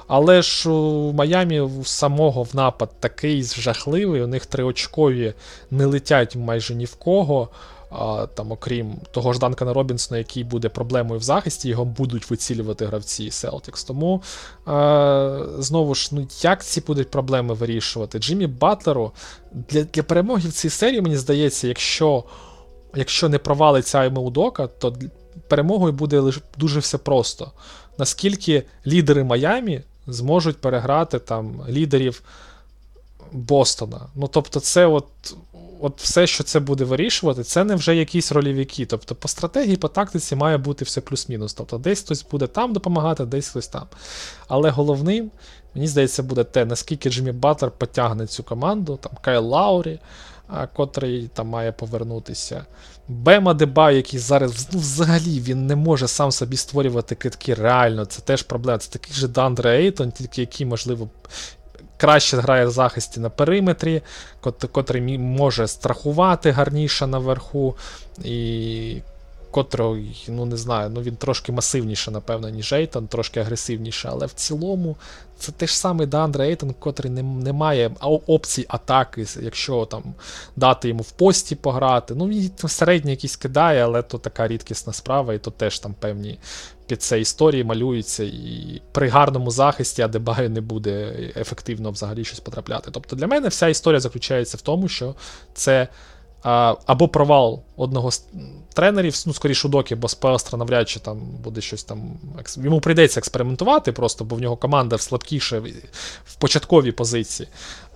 Але 0.07 0.43
ж 0.43 0.71
у 0.71 1.13
Майамі 1.13 1.69
самого 1.85 2.43
в 2.43 2.57
напад 2.57 2.91
такий 3.01 3.43
жахливий, 3.43 4.23
у 4.23 4.27
них 4.27 4.47
триочкові 4.47 5.35
не 5.71 5.87
летять 5.87 6.37
майже 6.37 6.75
ні 6.75 6.85
в 6.85 6.95
кого 6.95 7.49
там, 8.35 8.53
окрім 8.53 8.95
того 9.11 9.33
ж 9.33 9.39
Данкана 9.39 9.73
Робінсона, 9.73 10.19
який 10.19 10.45
буде 10.45 10.69
проблемою 10.69 11.21
в 11.21 11.23
захисті, 11.23 11.69
його 11.69 11.85
будуть 11.85 12.31
вицілювати 12.31 12.87
гравці 12.87 13.31
Celtics. 13.31 13.87
Тому 13.87 14.23
а, 14.67 15.47
знову 15.59 15.95
ж, 15.95 16.09
ну 16.13 16.29
як 16.43 16.65
ці 16.65 16.81
будуть 16.81 17.11
проблеми 17.11 17.55
вирішувати? 17.55 18.19
Джиммі 18.19 18.47
Батлеру 18.47 19.13
для 19.53 19.83
для 19.83 20.03
перемоги 20.03 20.49
в 20.49 20.53
цій 20.53 20.71
серії, 20.71 21.01
мені 21.01 21.17
здається, 21.17 21.69
якщо 21.69 22.25
якщо 22.95 23.29
не 23.29 23.39
провалиться 23.39 23.99
Айме 23.99 24.21
Удока, 24.21 24.67
то 24.67 24.95
перемогою 25.49 25.93
буде 25.93 26.19
лише 26.19 26.41
дуже 26.57 26.81
все 26.81 26.99
просто. 26.99 27.53
Наскільки 27.99 28.63
лідери 28.87 29.25
Майамі 29.25 29.81
зможуть 30.07 30.61
переграти 30.61 31.19
там 31.19 31.63
лідерів 31.69 32.23
Бостона? 33.33 34.01
Ну, 34.15 34.29
тобто, 34.29 34.61
це 34.61 34.87
от 34.87 35.07
от 35.83 36.01
все, 36.01 36.27
що 36.27 36.45
це 36.45 36.61
буде 36.61 36.85
вирішувати, 36.85 37.43
це 37.43 37.65
не 37.65 37.75
вже 37.75 37.97
якісь 37.97 38.33
рольовики. 38.33 38.87
Тобто 38.87 39.15
по 39.15 39.29
стратегії, 39.29 39.77
по 39.77 39.89
тактиці 39.89 40.37
має 40.37 40.59
бути 40.59 40.85
все 40.85 41.01
плюс-мінус. 41.01 41.55
Тобто 41.55 41.79
десь 41.79 42.01
хтось 42.01 42.27
буде 42.31 42.47
там 42.47 42.73
допомагати, 42.73 43.25
десь 43.25 43.49
хтось 43.49 43.69
там. 43.69 43.87
Але 44.49 44.71
головним, 44.71 45.31
мені 45.75 45.87
здається, 45.87 46.23
буде 46.23 46.45
те, 46.45 46.65
наскільки 46.65 47.11
Джиммі 47.11 47.33
Батлер 47.33 47.71
потягне 47.71 48.27
цю 48.27 48.43
команду, 48.43 48.99
там 49.03 49.13
Кайл 49.21 49.47
Лаурі, 49.47 49.99
котрий 50.73 51.31
там 51.35 51.49
має 51.49 51.73
повернутися. 51.73 52.65
Бема 53.09 53.55
Деба, 53.55 53.91
який 53.91 54.19
зараз 54.19 54.69
ну, 54.73 54.81
взагалі 54.81 55.41
він 55.41 55.67
не 55.67 55.77
може 55.77 56.09
сам 56.09 56.33
собі 56.33 56.57
створювати 56.57 57.15
китки. 57.15 57.55
Реально, 57.55 58.05
це 58.05 58.23
теж 58.23 58.43
проблема. 58.43 58.79
Це 58.79 58.91
такий 58.91 59.15
же 59.15 59.29
Дандре 59.29 59.79
Ейтон, 59.79 60.13
тільки 60.13 60.41
який, 60.41 60.67
можливо, 60.67 61.09
краще 62.03 62.37
грає 62.37 62.67
в 62.67 62.71
захисті 62.71 63.21
на 63.21 63.31
периметрі, 63.31 64.03
котрий 64.73 65.19
може 65.19 65.69
страхувати 65.69 66.51
гарніше 66.51 67.07
наверху. 67.07 67.75
І 68.25 68.97
котрий, 69.53 70.25
ну 70.29 70.45
не 70.45 70.57
знаю, 70.57 70.91
ну 70.91 71.03
він 71.03 71.17
трошки 71.17 71.53
масивніше, 71.53 72.11
напевно, 72.11 72.49
ніж 72.49 72.73
Ейтон, 72.73 73.07
трошки 73.07 73.41
агресивніше, 73.41 74.09
але 74.13 74.27
в 74.27 74.33
цілому 74.33 74.97
це 75.39 75.53
те 75.53 75.67
ж 75.67 75.79
самий 75.79 76.07
Деандре 76.07 76.49
Ейтон, 76.49 76.75
котрий 76.79 77.13
не, 77.13 77.23
не 77.23 77.53
має 77.53 77.91
опцій 78.27 78.67
атаки, 78.69 79.27
якщо 79.41 79.87
там 79.87 80.03
дати 80.57 80.89
йому 80.89 81.03
в 81.03 81.11
пості 81.11 81.55
пограти. 81.55 82.15
Ну, 82.15 82.29
він 82.29 82.51
середній 82.67 83.11
якийсь 83.11 83.37
кидає, 83.37 83.85
але 83.85 84.03
то 84.03 84.19
така 84.19 84.49
рідкісна 84.49 84.93
справа, 84.93 85.35
і 85.35 85.39
то 85.39 85.51
теж 85.51 85.79
там 85.79 85.95
певні 86.01 86.39
під 86.87 87.03
це 87.03 87.21
історії 87.21 87.65
малюються, 87.65 88.25
і 88.25 88.83
при 88.93 89.09
гарному 89.09 89.51
захисті 89.51 90.03
Адебаю 90.03 90.51
не 90.51 90.61
буде 90.61 91.15
ефективно 91.37 91.91
взагалі 91.91 92.25
щось 92.25 92.41
потрапляти. 92.41 92.91
Тобто 92.91 93.17
для 93.17 93.27
мене 93.27 93.49
вся 93.49 93.69
історія 93.69 94.01
заключається 94.01 94.57
в 94.57 94.61
тому, 94.61 94.89
що 94.89 95.15
це 95.55 95.89
або 96.87 97.09
провал 97.09 97.63
одного 97.77 98.11
з 98.11 98.25
тренерів, 98.75 99.23
ну, 99.27 99.35
скоріше 99.35 99.69
доки, 99.69 99.95
бо 99.95 100.09
Спелстра 100.09 100.59
навряд 100.59 100.89
чи 100.89 101.01
там 101.01 101.19
буде 101.21 101.61
щось 101.61 101.85
там. 101.85 102.19
Йому 102.57 102.81
прийдеться 102.81 103.21
експериментувати, 103.21 103.93
просто, 103.93 104.25
бо 104.25 104.37
в 104.37 104.41
нього 104.41 104.57
команда 104.57 104.99
слабкіша 104.99 105.63
в 106.27 106.35
початковій 106.35 106.93
позиції. 106.93 107.49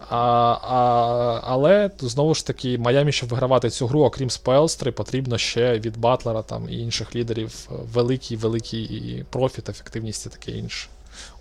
А, 0.08 0.16
а, 0.16 1.40
Але 1.44 1.90
знову 1.98 2.34
ж 2.34 2.46
таки, 2.46 2.78
Майамі, 2.78 3.12
щоб 3.12 3.28
вигравати 3.28 3.70
цю 3.70 3.86
гру, 3.86 4.00
окрім 4.00 4.30
Спелстри, 4.30 4.92
потрібно 4.92 5.38
ще 5.38 5.78
від 5.78 5.96
Батлера 5.96 6.42
там, 6.42 6.68
і 6.68 6.78
інших 6.78 7.16
лідерів 7.16 7.68
великий 7.92 8.36
великий 8.36 9.24
профіт, 9.30 9.68
ефективність 9.68 10.26
і 10.26 10.28
таке 10.28 10.50
інше. 10.50 10.88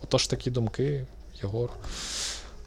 Отож, 0.04 0.28
такі 0.28 0.52
думки, 0.52 1.06
Єгор. 1.44 1.70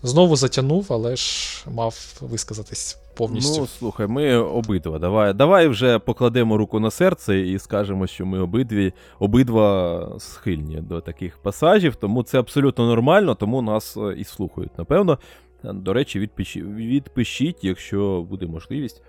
Знову 0.02 0.36
затягнув, 0.36 0.86
але 0.89 1.16
ж 1.16 1.48
мав 1.66 2.15
висказатись 2.20 2.97
повністю. 3.19 3.61
Ну, 3.61 3.66
слухай, 3.66 4.07
ми 4.07 4.36
обидва. 4.36 4.99
Давай 4.99 5.35
давай 5.35 5.69
вже 5.69 5.99
покладемо 5.99 6.57
руку 6.57 6.81
на 6.81 6.90
серце 6.90 7.40
і 7.40 7.59
скажемо, 7.59 8.07
що 8.07 8.27
ми 8.27 8.40
обидві, 8.40 8.93
обидва 9.19 10.16
схильні 10.19 10.77
до 10.81 11.01
таких 11.01 11.39
пасажів, 11.39 11.97
тому 11.97 12.23
це 12.23 12.39
абсолютно 12.39 12.86
нормально, 12.86 13.35
тому 13.35 13.62
нас 13.62 13.97
е, 13.97 14.15
і 14.19 14.24
слухають. 14.24 14.78
Напевно. 14.78 15.19
До 15.65 15.93
речі, 15.93 16.19
відпишіть, 16.19 16.65
відпишіть, 16.65 17.65
якщо 17.65 18.27
буде 18.31 18.47
можливість. 18.47 19.03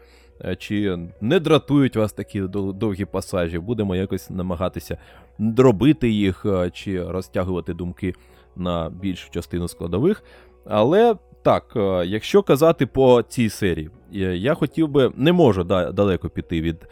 Е, 0.45 0.55
чи 0.55 0.99
не 1.21 1.39
дратують 1.39 1.95
вас 1.95 2.13
такі 2.13 2.41
довгі 2.41 3.05
пасажі, 3.05 3.59
будемо 3.59 3.95
якось 3.95 4.29
намагатися 4.29 4.97
дробити 5.39 6.09
їх, 6.09 6.45
е, 6.45 6.69
чи 6.73 7.03
розтягувати 7.03 7.73
думки 7.73 8.13
на 8.55 8.89
більшу 8.89 9.31
частину 9.31 9.67
складових. 9.67 10.23
Але 10.65 11.15
так, 11.43 11.73
е, 11.75 12.05
якщо 12.05 12.43
казати 12.43 12.85
по 12.85 13.21
цій 13.21 13.49
серії, 13.49 13.89
я 14.35 14.53
хотів 14.53 14.87
би 14.87 15.11
не 15.15 15.31
можу 15.31 15.63
далеко 15.63 16.29
піти 16.29 16.61
від 16.61 16.87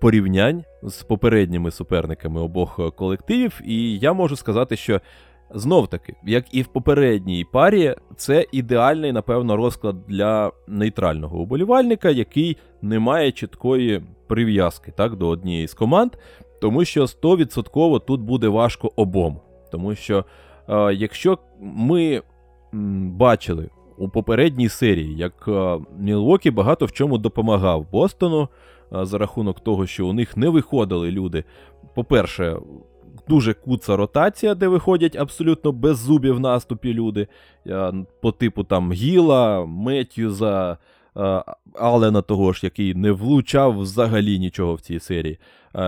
порівнянь 0.00 0.64
з 0.82 1.02
попередніми 1.02 1.70
суперниками 1.70 2.40
обох 2.40 2.96
колективів, 2.96 3.60
і 3.64 3.98
я 3.98 4.12
можу 4.12 4.36
сказати, 4.36 4.76
що 4.76 5.00
знов 5.54 5.88
таки, 5.88 6.14
як 6.24 6.54
і 6.54 6.62
в 6.62 6.66
попередній 6.66 7.44
парі, 7.52 7.94
це 8.16 8.46
ідеальний, 8.52 9.12
напевно, 9.12 9.56
розклад 9.56 9.96
для 10.08 10.52
нейтрального 10.66 11.38
уболівальника, 11.38 12.10
який 12.10 12.56
не 12.82 12.98
має 12.98 13.32
чіткої 13.32 14.02
прив'язки 14.26 14.92
так, 14.96 15.16
до 15.16 15.28
однієї 15.28 15.68
з 15.68 15.74
команд, 15.74 16.12
тому 16.60 16.84
що 16.84 17.02
100% 17.02 18.00
тут 18.00 18.20
буде 18.20 18.48
важко 18.48 18.92
обом. 18.96 19.40
Тому 19.72 19.94
що, 19.94 20.24
е, 20.68 20.94
якщо 20.94 21.38
ми 21.60 22.22
бачили 23.12 23.70
у 23.98 24.08
попередній 24.08 24.68
серії, 24.68 25.16
як 25.16 25.48
е, 25.48 25.78
Мілвокі 25.98 26.50
багато 26.50 26.86
в 26.86 26.92
чому 26.92 27.18
допомагав 27.18 27.86
Бостону 27.92 28.48
е, 28.92 29.04
за 29.04 29.18
рахунок 29.18 29.60
того, 29.60 29.86
що 29.86 30.06
у 30.06 30.12
них 30.12 30.36
не 30.36 30.48
виходили 30.48 31.10
люди. 31.10 31.44
По-перше, 31.94 32.56
дуже 33.28 33.54
куца 33.54 33.96
ротація, 33.96 34.54
де 34.54 34.68
виходять 34.68 35.16
абсолютно 35.16 35.72
без 35.72 35.98
зубів 35.98 36.34
в 36.34 36.40
наступі 36.40 36.94
люди, 36.94 37.26
е, 37.66 37.92
по 38.22 38.32
типу 38.32 38.64
там 38.64 38.92
Гіла, 38.92 39.66
Меттьюза, 39.66 40.78
Алена 41.74 42.22
того 42.22 42.52
ж, 42.52 42.60
який 42.62 42.94
не 42.94 43.12
влучав 43.12 43.78
взагалі 43.78 44.38
нічого 44.38 44.74
в 44.74 44.80
цій 44.80 45.00
серії. 45.00 45.38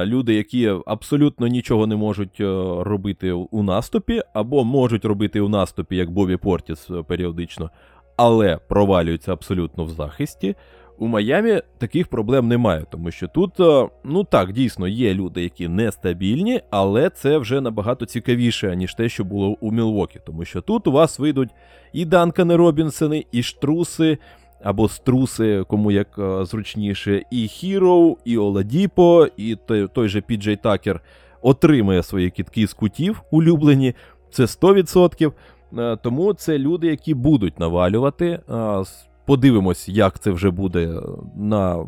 Люди, 0.04 0.34
які 0.34 0.74
абсолютно 0.86 1.46
нічого 1.46 1.86
не 1.86 1.96
можуть 1.96 2.40
робити 2.80 3.32
у 3.32 3.62
наступі, 3.62 4.22
або 4.34 4.64
можуть 4.64 5.04
робити 5.04 5.40
у 5.40 5.48
наступі, 5.48 5.96
як 5.96 6.10
Бобі 6.10 6.36
Портіс 6.36 6.90
періодично, 7.06 7.70
але 8.18 8.58
провалюються 8.68 9.32
абсолютно 9.32 9.84
в 9.84 9.90
захисті. 9.90 10.56
У 10.98 11.06
Майамі 11.06 11.62
таких 11.78 12.08
проблем 12.08 12.48
немає, 12.48 12.84
тому 12.90 13.10
що 13.10 13.28
тут, 13.28 13.60
е, 13.60 13.88
ну 14.04 14.24
так, 14.24 14.52
дійсно 14.52 14.88
є 14.88 15.14
люди, 15.14 15.42
які 15.42 15.68
нестабільні, 15.68 16.60
але 16.70 17.10
це 17.10 17.38
вже 17.38 17.60
набагато 17.60 18.06
цікавіше, 18.06 18.76
ніж 18.76 18.94
те, 18.94 19.08
що 19.08 19.24
було 19.24 19.56
у 19.60 19.72
Мілвокі. 19.72 20.20
Тому 20.26 20.44
що 20.44 20.60
тут 20.60 20.86
у 20.86 20.92
вас 20.92 21.18
вийдуть 21.18 21.50
і 21.92 22.04
Данкани 22.04 22.56
Робінсони, 22.56 23.24
і 23.32 23.42
Штруси, 23.42 24.18
або 24.62 24.88
Струси, 24.88 25.64
кому 25.68 25.90
як 25.90 26.18
е, 26.18 26.44
зручніше, 26.44 27.22
і 27.30 27.48
Хіроу, 27.48 28.16
і 28.24 28.38
Оладіпо, 28.38 29.26
і 29.36 29.56
той, 29.66 29.88
той 29.88 30.08
же 30.08 30.20
Піджей 30.20 30.56
Такер 30.56 31.00
отримує 31.42 32.02
свої 32.02 32.30
кітки 32.30 32.66
з 32.66 32.72
кутів 32.72 33.22
улюблені. 33.30 33.94
Це 34.30 34.42
100%. 34.42 35.32
Е, 35.78 35.96
тому 35.96 36.34
це 36.34 36.58
люди, 36.58 36.86
які 36.86 37.14
будуть 37.14 37.58
навалювати. 37.58 38.26
Е, 38.26 38.82
подивимось, 39.26 39.88
як 39.88 40.18
це 40.18 40.30
вже 40.30 40.50
буде 40.50 41.00
на. 41.36 41.86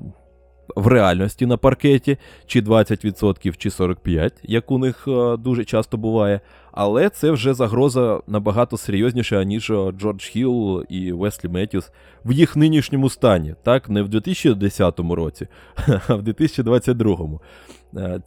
В 0.76 0.86
реальності 0.86 1.46
на 1.46 1.56
паркеті, 1.56 2.18
чи 2.46 2.60
20%, 2.60 3.56
чи 3.56 3.68
45%, 3.68 4.32
як 4.42 4.70
у 4.70 4.78
них 4.78 5.04
е, 5.08 5.36
дуже 5.36 5.64
часто 5.64 5.96
буває. 5.96 6.40
Але 6.72 7.08
це 7.08 7.30
вже 7.30 7.54
загроза 7.54 8.20
набагато 8.26 8.76
серйозніша, 8.76 9.44
ніж 9.44 9.72
Джордж 9.98 10.24
Хілл 10.24 10.84
і 10.88 11.12
Веслі 11.12 11.48
Меттюс 11.48 11.92
в 12.24 12.32
їх 12.32 12.56
нинішньому 12.56 13.10
стані. 13.10 13.54
Так, 13.62 13.88
не 13.90 14.02
в 14.02 14.08
2010 14.08 15.00
році, 15.00 15.46
а 16.08 16.14
в 16.14 16.22
2022 16.22 17.40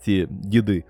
ці 0.02 0.28
діди. 0.30 0.84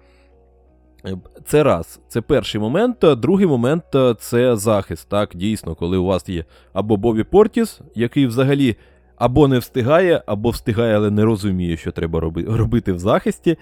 Це 1.46 1.64
раз, 1.64 2.00
це 2.08 2.22
перший 2.22 2.62
момент. 2.62 2.98
Другий 3.18 3.48
момент 3.48 3.84
це 4.20 4.56
захист. 4.56 5.10
Так, 5.10 5.30
дійсно, 5.36 5.76
коли 5.76 5.98
у 5.98 6.06
вас 6.06 6.30
є 6.30 6.46
або 6.74 6.98
Бобі 6.98 7.24
Портіс, 7.24 7.82
який 7.96 8.28
взагалі 8.28 8.76
або 9.16 9.48
не 9.48 9.60
встигає, 9.60 10.24
або 10.26 10.50
встигає, 10.50 10.96
але 10.96 11.12
не 11.12 11.26
розуміє, 11.26 11.78
що 11.78 11.92
треба 11.92 12.20
робити 12.48 12.94
в 12.94 13.00
захисті. 13.00 13.58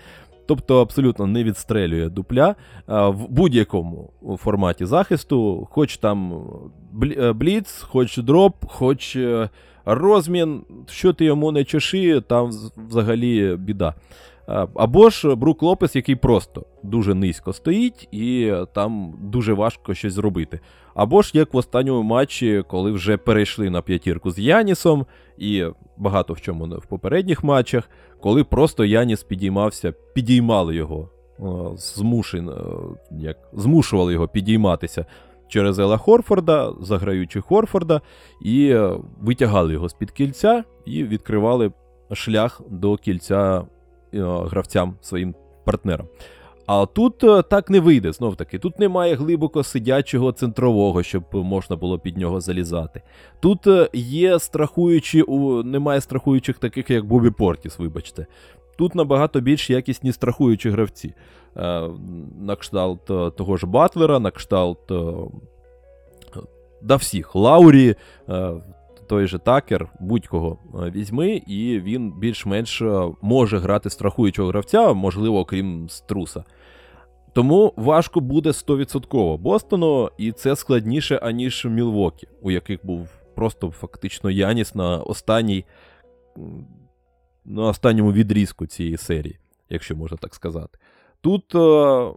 Тобто 0.45 0.81
абсолютно 0.81 1.27
не 1.27 1.43
відстрелює 1.43 2.09
дупля 2.09 2.55
в 2.87 3.27
будь-якому 3.29 4.09
форматі 4.37 4.85
захисту, 4.85 5.67
хоч 5.71 5.97
там 5.97 6.43
е, 7.03 7.33
бліц, 7.33 7.81
хоч 7.81 8.17
дроп, 8.17 8.55
хоч 8.67 9.15
е, 9.15 9.49
розмін, 9.85 10.61
що 10.89 11.13
ти 11.13 11.25
йому 11.25 11.51
не 11.51 11.63
чеши, 11.63 12.21
там 12.21 12.51
взагалі 12.89 13.55
біда. 13.59 13.95
Або 14.75 15.09
ж 15.09 15.35
Брук 15.35 15.63
Лопес, 15.63 15.95
який 15.95 16.15
просто 16.15 16.65
дуже 16.83 17.13
низько 17.13 17.53
стоїть, 17.53 18.07
і 18.11 18.53
там 18.73 19.13
дуже 19.21 19.53
важко 19.53 19.93
щось 19.93 20.13
зробити. 20.13 20.59
Або 20.93 21.21
ж 21.21 21.31
як 21.33 21.53
в 21.53 21.57
останньому 21.57 22.03
матчі, 22.03 22.63
коли 22.67 22.91
вже 22.91 23.17
перейшли 23.17 23.69
на 23.69 23.81
п'ятірку 23.81 24.31
з 24.31 24.39
Янісом, 24.39 25.05
і 25.37 25.65
багато 25.97 26.33
в 26.33 26.41
чому 26.41 26.65
в 26.65 26.85
попередніх 26.85 27.43
матчах, 27.43 27.89
коли 28.21 28.43
просто 28.43 28.85
Яніс 28.85 29.23
підіймався, 29.23 29.93
підіймали 30.13 30.75
його, 30.75 31.09
змушен, 31.75 32.51
як, 33.11 33.37
змушували 33.53 34.13
його 34.13 34.27
підійматися 34.27 35.05
через 35.47 35.79
Ела 35.79 35.97
Хорфорда, 35.97 36.73
заграючи 36.81 37.41
Хорфорда, 37.41 38.01
і 38.41 38.75
витягали 39.21 39.73
його 39.73 39.89
з-під 39.89 40.11
кільця 40.11 40.63
і 40.85 41.03
відкривали 41.03 41.71
шлях 42.13 42.61
до 42.69 42.97
кільця. 42.97 43.63
Е, 44.13 44.19
гравцям 44.23 44.95
своїм 45.01 45.35
партнерам. 45.65 46.07
А 46.65 46.85
тут 46.85 47.23
е, 47.23 47.41
так 47.41 47.69
не 47.69 47.79
вийде, 47.79 48.11
знов 48.11 48.35
таки. 48.35 48.59
Тут 48.59 48.79
немає 48.79 49.15
глибоко 49.15 49.63
сидячого 49.63 50.31
центрового, 50.31 51.03
щоб 51.03 51.23
можна 51.31 51.75
було 51.75 51.99
під 51.99 52.17
нього 52.17 52.41
залізати. 52.41 53.01
Тут 53.39 53.67
е, 53.67 53.89
є 53.93 54.39
страхуючі, 54.39 55.23
немає 55.65 56.01
страхуючих 56.01 56.57
таких, 56.57 56.89
як 56.89 57.05
Бобі 57.05 57.29
Портіс, 57.29 57.79
вибачте. 57.79 58.25
Тут 58.77 58.95
набагато 58.95 59.39
більш 59.39 59.69
якісні 59.69 60.11
страхуючі 60.11 60.69
гравці. 60.69 61.13
На 62.39 62.55
кшталт 62.59 63.05
того 63.35 63.57
ж 63.57 63.67
Батлера, 63.67 64.19
на 64.19 64.31
кшталт 64.31 64.91
да 66.81 66.95
всіх 66.95 67.35
Лаурі, 67.35 67.95
той 69.11 69.27
же 69.27 69.39
такер, 69.39 69.89
будь-кого 69.99 70.57
е, 70.75 70.91
візьми, 70.91 71.41
і 71.47 71.79
він 71.79 72.11
більш-менш 72.11 72.81
е, 72.81 73.11
може 73.21 73.57
грати 73.57 73.89
страхуючого 73.89 74.47
гравця, 74.47 74.93
можливо, 74.93 75.45
крім 75.45 75.89
струса. 75.89 76.43
Тому 77.33 77.73
важко 77.77 78.19
буде 78.19 78.49
100% 78.49 79.37
Бостону, 79.37 80.11
і 80.17 80.31
це 80.31 80.55
складніше, 80.55 81.15
аніж 81.15 81.65
Мілвокі, 81.65 82.27
у 82.41 82.51
яких 82.51 82.85
був 82.85 83.09
просто 83.35 83.71
фактично 83.71 84.29
Яніс 84.29 84.75
на 84.75 84.97
останній, 84.97 85.65
на 87.45 87.61
останньому 87.61 88.13
відрізку 88.13 88.65
цієї 88.65 88.97
серії. 88.97 89.39
якщо 89.69 89.95
можна 89.95 90.17
так 90.17 90.35
сказати. 90.35 90.79
Тут 91.21 91.55
е, 91.55 92.13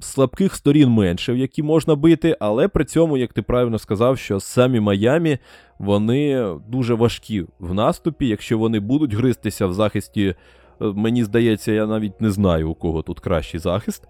слабких 0.00 0.54
сторін 0.54 0.88
менше, 0.90 1.32
в 1.32 1.36
які 1.36 1.62
можна 1.62 1.94
бити, 1.94 2.36
але 2.40 2.68
при 2.68 2.84
цьому, 2.84 3.16
як 3.16 3.32
ти 3.32 3.42
правильно 3.42 3.78
сказав, 3.78 4.18
що 4.18 4.40
самі 4.40 4.80
Майамі 4.80 5.38
вони 5.78 6.54
дуже 6.68 6.94
важкі 6.94 7.44
в 7.58 7.74
наступі. 7.74 8.28
Якщо 8.28 8.58
вони 8.58 8.80
будуть 8.80 9.14
гристися 9.14 9.66
в 9.66 9.72
захисті, 9.72 10.26
е, 10.26 10.34
мені 10.80 11.24
здається, 11.24 11.72
я 11.72 11.86
навіть 11.86 12.20
не 12.20 12.30
знаю, 12.30 12.70
у 12.70 12.74
кого 12.74 13.02
тут 13.02 13.20
кращий 13.20 13.60
захист. 13.60 14.08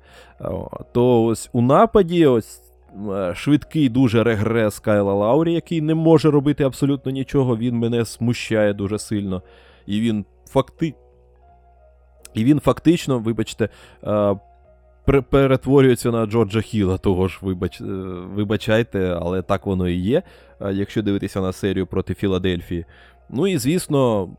То 0.93 1.25
ось 1.25 1.51
у 1.53 1.63
нападі, 1.63 2.27
ось. 2.27 2.63
е, 3.11 3.35
Швидкий 3.35 3.89
дуже 3.89 4.25
регрес 4.25 4.79
Кайла 4.79 5.15
Лаурі, 5.15 5.53
який 5.53 5.81
не 5.81 5.95
може 5.95 6.31
робити 6.31 6.65
абсолютно 6.65 7.13
нічого. 7.13 7.57
Він 7.57 7.77
мене 7.77 8.05
смущає 8.05 8.75
дуже 8.75 8.99
сильно. 8.99 9.43
І 9.87 10.01
він 10.01 10.25
факти... 10.49 10.95
І 12.35 12.45
він 12.45 12.61
фактично, 12.61 13.19
вибачте, 13.19 13.69
е, 14.05 14.37
перетворюється 15.31 16.11
на 16.11 16.27
Джорджа 16.27 16.61
Хіла, 16.61 16.99
того 16.99 17.29
ж, 17.29 17.39
вибач... 17.43 17.81
е, 17.81 17.85
вибачайте, 18.35 19.19
але 19.23 19.43
так 19.43 19.67
воно 19.67 19.89
і 19.89 19.95
є, 19.95 20.23
е, 20.61 20.73
якщо 20.73 21.03
дивитися 21.03 21.41
на 21.41 21.53
серію 21.53 21.87
проти 21.87 22.15
Філадельфії. 22.15 22.85
Ну 23.31 23.47
і 23.47 23.59
звісно, 23.59 24.31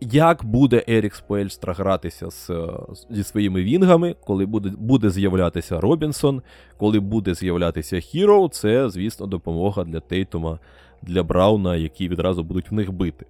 як 0.00 0.44
буде 0.44 0.84
Ерік 0.88 1.14
Споельстра 1.14 1.72
гратися 1.72 2.30
з, 2.30 2.50
е, 2.50 2.68
зі 3.10 3.22
своїми 3.22 3.62
вінгами, 3.62 4.14
коли 4.26 4.46
буде, 4.46 4.72
буде 4.78 5.10
з'являтися 5.10 5.80
Робінсон, 5.80 6.42
коли 6.76 7.00
буде 7.00 7.34
з'являтися 7.34 8.00
Хіро, 8.00 8.48
це, 8.48 8.88
звісно, 8.90 9.26
допомога 9.26 9.84
для 9.84 10.00
Тейтума, 10.00 10.58
для 11.02 11.22
Брауна, 11.22 11.76
які 11.76 12.08
відразу 12.08 12.44
будуть 12.44 12.70
в 12.70 12.74
них 12.74 12.92
бити. 12.92 13.26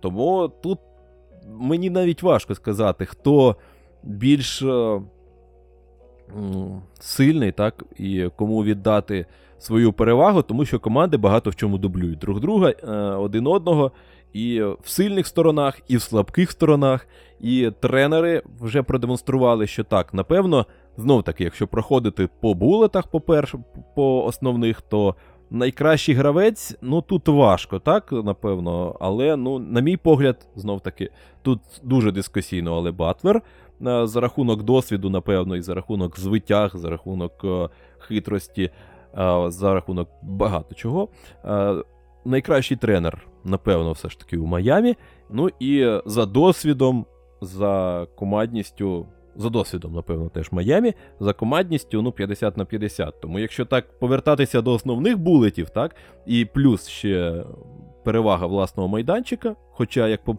Тому 0.00 0.52
тут 0.62 0.78
мені 1.60 1.90
навіть 1.90 2.22
важко 2.22 2.54
сказати, 2.54 3.06
хто 3.06 3.56
більш 4.02 4.62
сильний, 7.00 7.52
так, 7.52 7.84
і 7.98 8.28
кому 8.36 8.64
віддати 8.64 9.26
свою 9.58 9.92
перевагу, 9.92 10.42
тому 10.42 10.64
що 10.64 10.80
команди 10.80 11.16
багато 11.16 11.50
в 11.50 11.56
чому 11.56 11.78
дублюють 11.78 12.18
друг 12.18 12.40
друга, 12.40 12.70
е, 12.70 12.92
один 12.96 13.46
одного. 13.46 13.92
І 14.32 14.62
в 14.62 14.88
сильних 14.88 15.26
сторонах, 15.26 15.80
і 15.88 15.96
в 15.96 16.02
слабких 16.02 16.50
сторонах. 16.50 17.06
І 17.40 17.70
тренери 17.80 18.42
вже 18.60 18.82
продемонстрували, 18.82 19.66
що 19.66 19.84
так, 19.84 20.14
напевно, 20.14 20.66
знов 20.96 21.22
таки, 21.22 21.44
якщо 21.44 21.66
проходити 21.66 22.28
по 22.40 22.54
булетах, 22.54 23.06
по 23.06 23.20
перш, 23.20 23.54
по 23.94 24.24
основних, 24.24 24.80
то 24.80 25.14
найкращий 25.50 26.14
гравець, 26.14 26.76
ну 26.82 27.02
тут 27.02 27.28
важко, 27.28 27.78
так, 27.78 28.12
напевно. 28.12 28.96
Але, 29.00 29.36
ну, 29.36 29.58
на 29.58 29.80
мій 29.80 29.96
погляд, 29.96 30.46
знов 30.56 30.80
таки, 30.80 31.10
тут 31.42 31.60
дуже 31.82 32.12
дискусійно, 32.12 32.76
але 32.76 32.92
Батлер 32.92 33.42
за 33.80 34.20
рахунок 34.20 34.62
досвіду, 34.62 35.10
напевно, 35.10 35.56
і 35.56 35.62
за 35.62 35.74
рахунок 35.74 36.20
звитяг, 36.20 36.72
за 36.74 36.90
рахунок 36.90 37.32
е, 37.44 37.68
хитрості, 37.98 38.70
е, 39.18 39.44
за 39.50 39.74
рахунок 39.74 40.08
багато 40.22 40.74
чого. 40.74 41.08
Е, 41.44 41.74
найкращий 42.24 42.76
тренер, 42.76 43.26
напевно, 43.44 43.92
все 43.92 44.08
ж 44.08 44.18
таки 44.18 44.38
у 44.38 44.46
Майамі. 44.46 44.96
Ну 45.30 45.48
і 45.60 46.00
за 46.06 46.26
досвідом, 46.26 47.06
за 47.40 48.06
командністю. 48.16 49.06
За 49.36 49.50
досвідом, 49.50 49.94
напевно, 49.94 50.28
теж 50.28 50.52
Майамі, 50.52 50.94
за 51.20 51.32
командністю 51.32 52.02
ну, 52.02 52.12
50 52.12 52.56
на 52.56 52.64
50. 52.64 53.20
Тому 53.20 53.38
якщо 53.38 53.64
так 53.64 53.98
повертатися 53.98 54.62
до 54.62 54.72
основних 54.72 55.18
булетів, 55.18 55.70
так, 55.70 55.96
і 56.26 56.44
плюс 56.44 56.88
ще 56.88 57.44
перевага 58.04 58.46
власного 58.46 58.88
майданчика, 58.88 59.56
хоча, 59.70 60.08
як 60.08 60.24
по- 60.24 60.36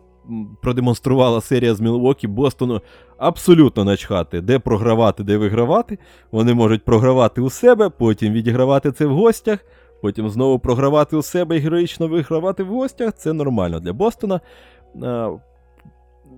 продемонструвала 0.61 1.41
серія 1.41 1.75
з 1.75 1.81
Мілвокі, 1.81 2.27
Бостону 2.27 2.81
абсолютно 3.17 3.83
начхати, 3.83 4.41
де 4.41 4.59
програвати, 4.59 5.23
де 5.23 5.37
вигравати. 5.37 5.99
Вони 6.31 6.53
можуть 6.53 6.85
програвати 6.85 7.41
у 7.41 7.49
себе, 7.49 7.89
потім 7.89 8.33
відігравати 8.33 8.91
це 8.91 9.05
в 9.05 9.13
гостях, 9.13 9.59
потім 10.01 10.29
знову 10.29 10.59
програвати 10.59 11.15
у 11.15 11.21
себе 11.21 11.57
і 11.57 11.59
героїчно 11.59 12.07
вигравати 12.07 12.63
в 12.63 12.67
гостях. 12.67 13.13
Це 13.17 13.33
нормально 13.33 13.79
для 13.79 13.93
Бостона. 13.93 14.41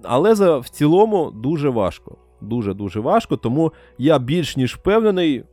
Але 0.03 0.36
за, 0.36 0.57
в 0.57 0.70
цілому 0.70 1.32
дуже 1.32 1.70
важко. 1.70 2.18
Дуже-дуже 2.41 2.99
важко, 2.99 3.38
тому 3.38 3.74
я 3.98 4.20
більш 4.20 4.57
ніж 4.57 4.76
впевнений, 4.76 5.44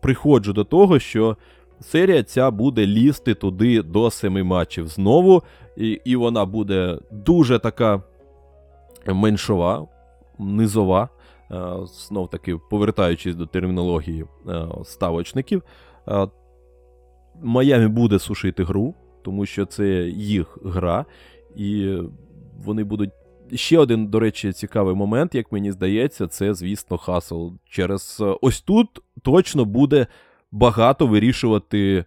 приходжу 0.00 0.52
до 0.52 0.64
того, 0.64 0.98
що 0.98 1.36
серія 1.80 2.22
ця 2.22 2.50
буде 2.50 2.86
лізти 2.86 3.34
туди 3.34 3.82
до 3.82 4.10
семи 4.10 4.42
матчів 4.42 4.88
знову, 4.88 5.42
і, 5.80 6.00
і 6.04 6.16
вона 6.16 6.44
буде 6.44 6.98
дуже 7.10 7.58
така 7.58 8.02
меншова, 9.06 9.86
низова. 10.38 11.08
Е, 11.50 11.76
Знов 11.86 12.30
таки, 12.30 12.56
повертаючись 12.70 13.34
до 13.34 13.46
термінології 13.46 14.24
е, 14.48 14.66
ставочників, 14.84 15.62
е, 16.08 16.28
Майамі 17.42 17.88
буде 17.88 18.18
сушити 18.18 18.64
гру, 18.64 18.94
тому 19.22 19.46
що 19.46 19.66
це 19.66 19.86
їх 20.08 20.58
гра, 20.64 21.04
і 21.56 21.98
вони 22.64 22.84
будуть. 22.84 23.10
Ще 23.54 23.78
один, 23.78 24.06
до 24.06 24.20
речі, 24.20 24.52
цікавий 24.52 24.94
момент, 24.94 25.34
як 25.34 25.52
мені 25.52 25.72
здається, 25.72 26.26
це, 26.26 26.54
звісно, 26.54 26.98
хасл. 26.98 27.48
Через 27.64 28.22
ось 28.40 28.60
тут 28.60 28.88
точно 29.22 29.64
буде 29.64 30.06
багато 30.52 31.06
вирішувати 31.06 32.04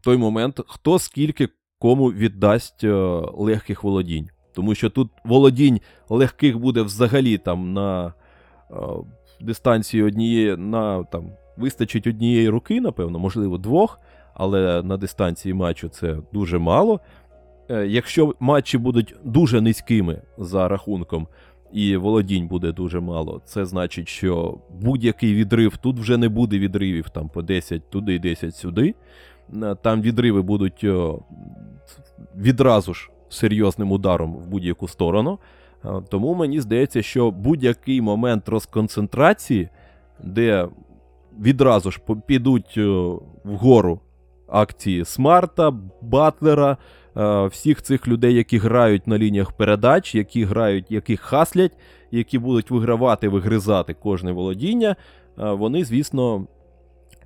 той 0.00 0.16
момент, 0.16 0.60
хто 0.66 0.98
скільки 0.98 1.48
кому 1.86 2.12
віддасть 2.12 2.84
е, 2.84 2.92
легких 3.34 3.84
володінь. 3.84 4.28
Тому 4.52 4.74
що 4.74 4.90
тут 4.90 5.10
володінь 5.24 5.80
легких 6.08 6.58
буде 6.58 6.82
взагалі 6.82 7.38
там 7.38 7.72
на 7.72 8.06
е, 8.70 8.74
дистанції 9.40 10.02
однієї, 10.02 10.56
на 10.56 11.04
там 11.04 11.30
вистачить 11.56 12.06
однієї 12.06 12.48
руки, 12.48 12.80
напевно, 12.80 13.18
можливо, 13.18 13.58
двох, 13.58 14.00
але 14.34 14.82
на 14.82 14.96
дистанції 14.96 15.54
матчу 15.54 15.88
це 15.88 16.16
дуже 16.32 16.58
мало. 16.58 17.00
Е, 17.70 17.86
Якщо 17.86 18.34
матчі 18.40 18.78
будуть 18.78 19.14
дуже 19.24 19.60
низькими 19.60 20.22
за 20.38 20.68
рахунком, 20.68 21.28
і 21.72 21.96
володінь 21.96 22.48
буде 22.48 22.72
дуже 22.72 23.00
мало, 23.00 23.42
це 23.44 23.66
значить, 23.66 24.08
що 24.08 24.58
будь-який 24.80 25.34
відрив 25.34 25.76
тут 25.76 25.98
вже 25.98 26.16
не 26.16 26.28
буде 26.28 26.58
відривів 26.58 27.10
там 27.10 27.28
по 27.28 27.42
10 27.42 27.90
туди, 27.90 28.18
10 28.18 28.56
сюди. 28.56 28.94
Там 29.82 30.02
відриви 30.02 30.42
будуть 30.42 30.84
відразу 32.36 32.94
ж 32.94 33.10
серйозним 33.28 33.92
ударом 33.92 34.36
в 34.36 34.46
будь-яку 34.46 34.88
сторону. 34.88 35.38
Е, 35.84 35.88
Тому 36.08 36.34
мені 36.34 36.60
здається, 36.60 37.02
що 37.02 37.30
будь-який 37.30 38.00
момент 38.00 38.48
розконцентрації, 38.48 39.68
де 40.24 40.68
відразу 41.40 41.90
ж 41.90 42.00
підуть 42.26 42.74
е, 42.76 43.14
вгору 43.44 44.00
акції 44.48 45.04
Смарта, 45.04 45.72
Батлера, 46.02 46.76
е, 47.16 47.46
всіх 47.46 47.82
цих 47.82 48.08
людей, 48.08 48.34
які 48.34 48.58
грають 48.58 49.06
на 49.06 49.18
лініях 49.18 49.52
передач, 49.52 50.14
які 50.14 50.44
грають, 50.44 50.90
які 50.90 51.16
хаслять, 51.16 51.72
які 52.10 52.38
будуть 52.38 52.70
вигравати, 52.70 53.28
вигризати 53.28 53.94
кожне 53.94 54.32
володіння, 54.32 54.96
вони, 55.36 55.84
звісно, 55.84 56.46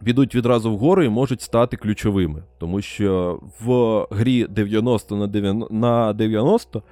підуть 0.04 0.34
відразу 0.34 0.72
вгору 0.72 1.02
і 1.02 1.08
можуть 1.08 1.42
стати 1.42 1.76
ключовими. 1.76 2.42
Тому 2.58 2.80
що 2.80 3.40
в 3.60 4.06
грі 4.10 4.46
90 4.46 5.16
на 5.16 5.26
90, 5.26 5.74
на 5.74 6.12
90 6.12 6.82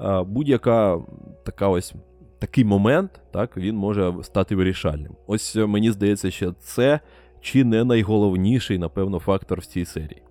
е, 0.00 0.22
будь-яка 0.22 0.98
така 1.44 1.68
ось. 1.68 1.94
Такий 2.38 2.64
момент, 2.64 3.20
так, 3.30 3.56
він 3.56 3.76
може 3.76 4.14
стати 4.22 4.56
вирішальним. 4.56 5.12
Ось 5.26 5.56
е, 5.56 5.66
мені 5.66 5.90
здається, 5.90 6.30
що 6.30 6.52
це 6.52 7.00
чи 7.40 7.64
не 7.64 7.84
найголовніший, 7.84 8.78
напевно, 8.78 9.18
фактор 9.18 9.60
в 9.60 9.66
цій 9.66 9.84
серії. 9.84 10.22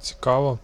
Цікаво. 0.00 0.58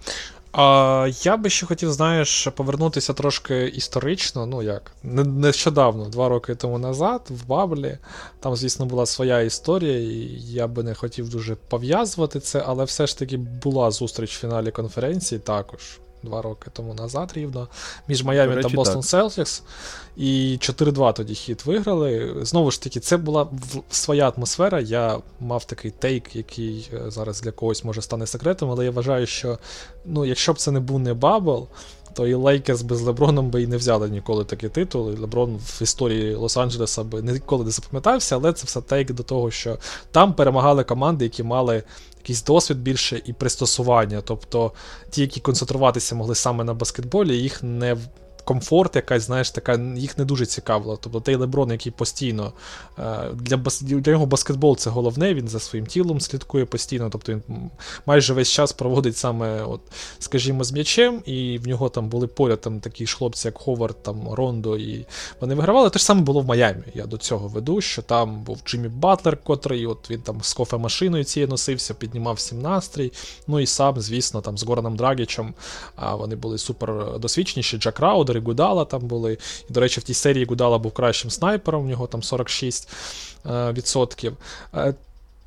А, 0.53 1.09
я 1.23 1.37
би 1.37 1.51
ще 1.51 1.67
хотів, 1.67 1.93
знаєш, 1.93 2.49
повернутися 2.57 3.13
трошки 3.13 3.65
історично. 3.67 4.47
Ну 4.47 4.63
як, 4.63 4.93
не- 5.03 5.25
нещодавно, 5.25 6.09
два 6.09 6.29
роки 6.29 6.55
тому 6.55 6.79
назад, 6.79 7.21
в 7.31 7.47
Баблі. 7.47 7.99
Там, 8.41 8.57
звісно, 8.57 8.87
була 8.87 9.07
своя 9.07 9.41
історія, 9.41 9.99
і 9.99 10.29
я 10.53 10.67
би 10.67 10.83
не 10.83 10.95
хотів 10.95 11.29
дуже 11.29 11.55
пов'язувати 11.55 12.41
це, 12.41 12.65
але 12.67 12.85
все 12.85 13.07
ж 13.07 13.19
таки 13.19 13.37
була 13.37 13.91
зустріч 13.91 14.37
в 14.37 14.41
фіналі 14.41 14.71
конференції 14.71 15.39
також. 15.39 15.99
Два 16.23 16.43
роки 16.43 16.71
тому 16.73 16.95
назад 16.95 17.31
рівно 17.35 17.69
між 18.09 18.25
речі, 18.55 18.69
та 18.69 18.77
Бостон 18.77 19.03
Селтікс. 19.03 19.63
І 20.17 20.59
4-2 20.61 21.13
тоді 21.13 21.35
Хіт 21.35 21.63
виграли. 21.65 22.37
Знову 22.43 22.71
ж 22.71 22.83
таки, 22.83 23.01
це 23.01 23.17
була 23.17 23.49
своя 23.91 24.29
атмосфера. 24.37 24.81
Я 24.81 25.19
мав 25.41 25.65
такий 25.65 25.91
take, 25.91 26.37
який 26.37 26.91
е, 26.95 27.11
зараз 27.11 27.41
для 27.41 27.51
когось 27.51 27.85
може 27.85 28.03
стане 28.03 28.27
секретом, 28.27 28.71
але 28.71 28.85
я 28.85 28.91
вважаю, 28.91 29.27
що 29.27 29.59
ну, 30.05 30.25
якщо 30.25 30.53
б 30.53 30.59
це 30.59 30.71
не 30.71 30.81
був 30.81 30.99
не 30.99 31.15
Bubble, 31.15 31.69
то 32.15 32.27
і 32.27 32.35
Лейкерс 32.35 32.83
без 32.83 33.03
Леброном 33.03 33.51
би 33.51 33.63
і 33.63 33.67
не 33.67 33.77
взяли 33.77 34.09
ніколи 34.09 34.45
такий 34.45 34.69
титул. 34.69 35.13
І 35.13 35.17
Леброн 35.17 35.57
в 35.57 35.83
історії 35.83 36.37
Лос-Анджелеса 36.37 37.05
би 37.05 37.23
ніколи 37.23 37.65
не 37.65 37.71
запам'ятався, 37.71 38.37
але 38.37 38.53
це 38.53 38.67
все 38.67 38.81
take 38.81 39.13
до 39.13 39.23
того, 39.23 39.51
що 39.51 39.79
там 40.11 40.35
перемагали 40.35 40.85
команди, 40.85 41.25
які 41.25 41.43
мали 41.43 41.83
якийсь 42.29 42.45
досвід 42.45 42.79
більше 42.79 43.23
і 43.25 43.33
пристосування. 43.33 44.21
Тобто 44.25 44.73
ті, 45.11 45.21
які 45.21 45.41
концентруватися 45.41 46.15
могли 46.15 46.35
саме 46.35 46.65
на 46.65 46.75
баскетболі, 46.75 47.37
їх 47.37 47.63
не 47.63 47.97
комфорт, 48.49 48.97
якась, 48.97 49.23
знаєш, 49.23 49.51
така 49.51 49.81
їх 49.97 50.19
не 50.19 50.25
дуже 50.25 50.47
цікавила. 50.47 50.97
Тобто 51.01 51.21
той 51.21 51.35
Леброн, 51.35 51.71
який 51.71 51.93
постійно 51.93 52.53
е, 52.99 53.31
для 53.35 53.57
для 53.81 54.13
нього 54.13 54.27
баскетбол 54.27 54.77
це 54.77 54.91
головне, 54.91 55.35
він 55.35 55.49
за 55.49 55.61
своїм 55.61 55.87
тілом 55.87 56.21
слідкує 56.21 56.65
постійно. 56.65 57.11
Тобто 57.11 57.33
він 57.33 57.43
майже 58.07 58.35
весь 58.35 58.51
час 58.51 58.73
проводить 58.73 59.17
саме, 59.17 59.63
от, 59.63 59.81
скажімо, 60.19 60.65
з 60.65 60.73
м'ячем, 60.73 61.23
і 61.27 61.59
в 61.59 61.69
нього 61.69 61.89
там 61.89 62.09
були 62.09 62.27
поряд 62.27 62.61
там 62.61 62.81
такі 62.81 63.07
ж 63.07 63.17
хлопці, 63.17 63.49
як 63.49 63.59
Ховард, 63.59 64.03
там 64.03 64.29
Рондо, 64.33 64.77
і 64.77 65.07
вони 65.41 65.55
вигравали. 65.55 65.91
Те 65.91 65.99
ж 65.99 66.05
саме 66.05 66.23
було 66.23 66.41
в 66.41 66.47
Майамі. 66.47 66.85
Я 66.95 67.07
до 67.07 67.17
цього 67.17 67.49
веду, 67.49 67.81
що 67.81 68.03
там 68.03 68.43
був 68.43 68.61
Джиммі 68.67 68.89
Батлер, 68.89 69.37
котрий 69.37 69.87
от 69.87 70.11
він 70.11 70.21
там 70.21 70.39
з 70.43 70.55
кофемашиною 70.55 71.25
цією 71.25 71.49
носився, 71.49 71.95
піднімав 71.95 72.35
всім 72.35 72.63
настрій. 72.63 73.13
Ну 73.47 73.61
і 73.61 73.67
сам, 73.67 74.01
звісно, 74.01 74.41
там 74.41 74.59
з 74.59 74.63
Гораном 74.63 74.97
Драгічем 74.97 75.55
а, 75.97 76.15
вони 76.15 76.37
були 76.37 76.59
супер 76.59 77.19
досвідченіші. 77.19 77.79
Джей 77.79 78.01
Краудер, 78.01 78.38
Ігудала 78.39 78.85
там 78.85 79.01
були. 79.01 79.39
І, 79.71 79.73
до 79.73 79.81
речі, 79.81 80.01
в 80.01 80.03
тій 80.03 80.15
серії 80.15 80.45
Ігудала 80.45 80.79
був 80.79 80.93
кращим 80.93 81.31
снайпером, 81.31 81.85
в 81.85 81.89
нього 81.89 82.07
там 82.07 82.23
46 82.23 82.89
е, 83.47 83.73
відсотків. 83.73 84.37
Е, 84.75 84.95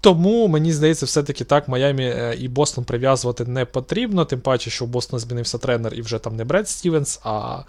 тому 0.01 0.47
мені 0.47 0.73
здається, 0.73 1.05
все-таки 1.05 1.43
так 1.43 1.67
Майамі 1.67 2.05
е, 2.05 2.35
і 2.39 2.47
Бостон 2.47 2.83
прив'язувати 2.83 3.45
не 3.45 3.65
потрібно, 3.65 4.25
тим 4.25 4.39
паче, 4.39 4.69
що 4.69 4.85
у 4.85 4.87
Бостона 4.87 5.19
змінився 5.19 5.57
тренер 5.57 5.93
і 5.93 6.01
вже 6.01 6.19
там 6.19 6.35
не 6.35 6.45
Бред 6.45 6.69
Стівенс, 6.69 7.19
а 7.23 7.63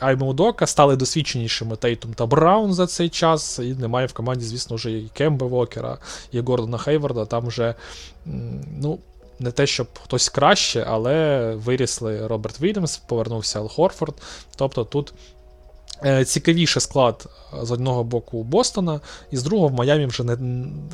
Айме 0.00 0.26
Удока 0.26 0.66
стали 0.66 0.96
досвідченішими 0.96 1.76
Тейтум 1.76 2.14
та 2.14 2.26
Браун 2.26 2.74
за 2.74 2.86
цей 2.86 3.08
час. 3.08 3.58
І 3.58 3.74
немає 3.74 4.06
в 4.06 4.12
команді, 4.12 4.44
звісно, 4.44 4.76
вже 4.76 4.92
і 4.92 5.10
Кемба 5.14 5.46
Вокера, 5.46 5.98
і 6.32 6.40
Гордона 6.40 6.78
Хейварда. 6.78 7.26
Там 7.26 7.46
вже 7.46 7.74
ну. 8.80 8.98
Не 9.42 9.50
те, 9.50 9.66
щоб 9.66 9.86
хтось 10.02 10.28
краще, 10.28 10.84
але 10.88 11.50
вирісли 11.54 12.26
Роберт 12.26 12.60
Вільямс, 12.60 12.96
повернувся 12.96 13.58
Ал 13.58 13.68
Хорфорд. 13.68 14.14
Тобто 14.56 14.84
тут 14.84 15.14
цікавіше 16.24 16.80
склад 16.80 17.26
е, 17.54 17.66
з 17.66 17.70
одного 17.70 18.04
боку 18.04 18.38
у 18.38 18.42
Бостона, 18.42 19.00
і 19.30 19.36
з 19.36 19.42
другого 19.42 19.68
в 19.68 19.72
Майамі 19.72 20.06
вже 20.06 20.24
не 20.24 20.36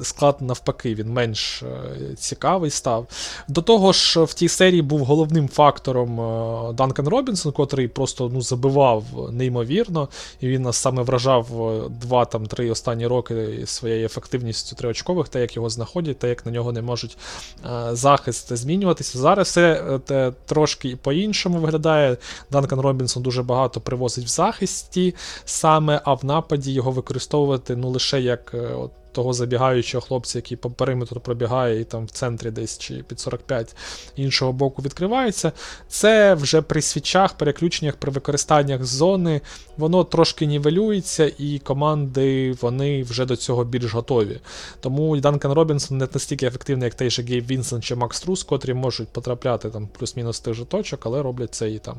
склад 0.02 0.36
навпаки, 0.40 0.94
він 0.94 1.12
менш 1.12 1.62
е, 1.62 2.14
цікавий 2.16 2.70
став. 2.70 3.06
До 3.48 3.62
того 3.62 3.92
ж, 3.92 4.22
в 4.22 4.34
тій 4.34 4.48
серії 4.48 4.82
був 4.82 5.04
головним 5.04 5.48
фактором 5.48 6.20
е, 6.20 6.72
Данкан 6.72 7.08
Робінсон, 7.08 7.52
котрий 7.52 7.88
просто 7.88 8.30
ну, 8.32 8.42
забивав 8.42 9.04
неймовірно, 9.32 10.08
і 10.40 10.48
він 10.48 10.62
нас 10.62 10.76
саме 10.76 11.02
вражав 11.02 11.68
е, 11.68 11.88
два 12.00 12.24
там 12.24 12.46
три 12.46 12.70
останні 12.70 13.06
роки 13.06 13.62
своєю 13.66 14.06
ефективністю 14.06 14.76
триочкових, 14.76 15.28
те, 15.28 15.40
як 15.40 15.56
його 15.56 15.70
знаходять, 15.70 16.18
те, 16.18 16.28
як 16.28 16.46
на 16.46 16.52
нього 16.52 16.72
не 16.72 16.82
можуть 16.82 17.18
е, 17.64 17.88
захист 17.92 18.56
змінюватися. 18.56 19.18
Зараз 19.18 19.46
все 19.46 20.00
е, 20.10 20.32
трошки 20.46 20.96
по-іншому 20.96 21.58
виглядає. 21.58 22.16
Данкан 22.50 22.80
Робінсон 22.80 23.22
дуже 23.22 23.42
багато 23.42 23.80
привозить 23.80 24.24
в 24.24 24.28
захисті 24.28 24.97
саме, 25.44 26.00
а 26.04 26.14
в 26.14 26.24
нападі 26.24 26.72
його 26.72 26.90
використовувати 26.90 27.76
ну 27.76 27.88
лише 27.88 28.20
як 28.20 28.54
е, 28.54 28.58
от, 28.58 28.90
того 29.18 29.32
забігаючого 29.32 30.06
хлопця, 30.06 30.38
який 30.38 30.56
по 30.56 30.70
периметру 30.70 31.20
пробігає 31.20 31.80
і 31.80 31.84
там 31.84 32.06
в 32.06 32.10
центрі 32.10 32.50
десь 32.50 32.78
чи 32.78 32.94
під 32.94 33.20
45 33.20 33.76
іншого 34.16 34.52
боку 34.52 34.82
відкривається. 34.82 35.52
Це 35.88 36.34
вже 36.34 36.62
при 36.62 36.82
свічах, 36.82 37.34
переключеннях, 37.34 37.96
при 37.96 38.12
використаннях 38.12 38.84
зони, 38.84 39.40
воно 39.76 40.04
трошки 40.04 40.46
нівелюється, 40.46 41.32
і 41.38 41.58
команди 41.64 42.52
вони 42.60 43.02
вже 43.02 43.24
до 43.24 43.36
цього 43.36 43.64
більш 43.64 43.94
готові. 43.94 44.40
Тому 44.80 45.16
Данкан 45.16 45.52
Робінсон 45.52 45.98
не 45.98 46.08
настільки 46.14 46.46
ефективний, 46.46 46.86
як 46.86 46.94
той 46.94 47.10
же 47.10 47.22
Гейб 47.22 47.46
Вінсен 47.46 47.82
чи 47.82 47.94
Макс 47.94 48.20
Трус, 48.20 48.42
котрі 48.42 48.74
можуть 48.74 49.08
потрапляти 49.08 49.70
там 49.70 49.88
плюс-мінус 49.98 50.40
тих 50.40 50.54
же 50.54 50.64
точок, 50.64 51.00
але 51.06 51.22
роблять 51.22 51.54
це 51.54 51.70
і 51.70 51.78
там. 51.78 51.96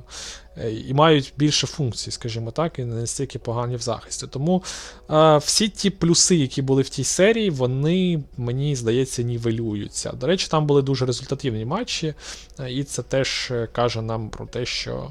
е, 0.58 0.72
І 0.72 0.94
мають 0.94 1.34
більше 1.38 1.68
функцій, 1.68 2.12
скажімо 2.12 2.52
так, 2.52 2.80
і 2.80 2.84
не 2.84 2.96
настільки 2.96 3.40
погані 3.40 3.76
в 3.76 3.82
захисті. 3.82 4.28
Тому 4.28 4.64
е, 5.10 5.38
всі 5.38 5.70
ті 5.70 5.90
плюси, 5.90 6.36
які 6.36 6.62
були 6.62 6.82
в 6.82 6.90
тій 6.90 7.04
серії, 7.10 7.50
вони, 7.50 8.24
мені 8.38 8.76
здається, 8.76 9.24
нівелюються. 9.24 10.12
До 10.12 10.28
речі, 10.28 10.48
там 10.52 10.66
були 10.66 10.82
дуже 10.82 11.06
результативні 11.06 11.66
матчі, 11.66 12.14
е, 12.60 12.72
і 12.72 12.84
це 12.84 13.04
теж 13.04 13.48
е, 13.52 13.68
каже 13.72 14.02
нам 14.02 14.30
про 14.30 14.46
те, 14.46 14.66
що, 14.66 15.08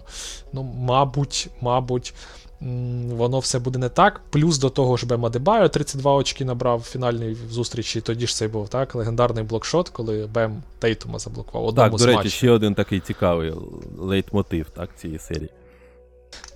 ну, 0.53 0.63
мабуть, 0.63 1.49
мабуть. 1.61 2.15
Воно 3.11 3.39
все 3.39 3.59
буде 3.59 3.79
не 3.79 3.89
так. 3.89 4.21
Плюс 4.31 4.59
до 4.59 4.71
того 4.71 4.97
ж 4.97 5.07
Бема 5.07 5.29
Дебайо 5.31 5.69
32 5.69 6.15
очки 6.15 6.45
набрав 6.45 6.79
в 6.79 6.83
фінальній 6.83 7.37
зустрічі. 7.51 8.01
Тоді 8.01 8.27
ж 8.27 8.35
це 8.35 8.49
був 8.49 8.69
так, 8.69 8.95
легендарний 8.95 9.45
блокшот, 9.45 9.89
коли 9.89 10.29
Бем 10.35 10.63
Тейтума 10.79 11.19
заблокував. 11.19 11.67
Одному 11.67 11.91
Так, 11.91 11.99
з 11.99 12.03
до 12.03 12.07
речі, 12.07 12.17
матчів. 12.17 12.33
ще 12.33 12.51
один 12.51 12.75
такий 12.75 13.01
цікавий 13.01 13.53
лейтмотив 13.99 14.67
так, 14.71 14.91
цієї 14.97 15.19
серії. 15.19 15.51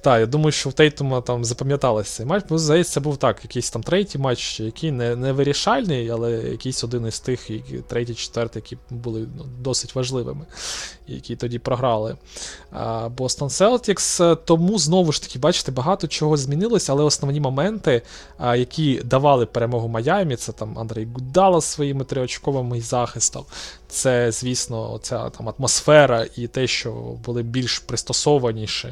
Так, 0.03 0.21
я 0.21 0.27
думаю, 0.27 0.53
що 0.53 0.71
в 0.71 0.73
Тейтума 0.73 1.21
там 1.21 1.45
запам'яталося 1.45 2.17
цей 2.17 2.27
матч. 2.27 2.45
Ну, 2.51 2.59
здається, 2.59 2.93
це 2.93 3.01
був 3.01 3.17
так, 3.17 3.41
якийсь 3.43 3.71
там 3.71 3.83
третій 3.83 4.19
матч, 4.19 4.61
який 4.61 4.91
не, 4.91 5.17
не 5.17 5.33
вирішальний, 5.33 6.11
але 6.11 6.33
якийсь 6.33 6.85
один 6.85 7.07
із 7.07 7.21
тих, 7.21 7.51
які, 7.51 7.79
третій, 7.79 8.15
четвертий, 8.15 8.63
які 8.65 8.79
були 8.91 9.29
ну, 9.37 9.45
досить 9.61 9.95
важливими, 9.95 10.47
які 11.07 11.37
тоді 11.37 11.59
програли 11.59 12.17
Boston 13.17 13.49
Celtics. 13.49 14.37
Тому 14.45 14.79
знову 14.79 15.13
ж 15.13 15.23
таки, 15.23 15.39
бачите, 15.39 15.73
багато 15.73 16.09
чого 16.09 16.37
змінилося, 16.37 16.93
але 16.93 17.05
основні 17.05 17.41
моменти, 17.41 18.03
а, 18.39 18.57
які 18.57 19.01
давали 19.05 19.47
перемогу 19.47 19.89
Майамі, 19.89 20.37
це 20.37 20.53
там 20.53 20.79
Андрей 20.79 21.09
Гудала 21.15 21.61
своїми 21.61 22.05
триочковими 22.05 22.81
захистом. 22.81 23.45
Це, 23.89 24.33
звісно, 24.33 24.93
оця 24.93 25.31
там 25.31 25.49
атмосфера 25.49 26.27
і 26.37 26.47
те, 26.47 26.67
що 26.67 26.93
були 27.25 27.43
більш 27.43 27.79
пристосованіші 27.79 28.89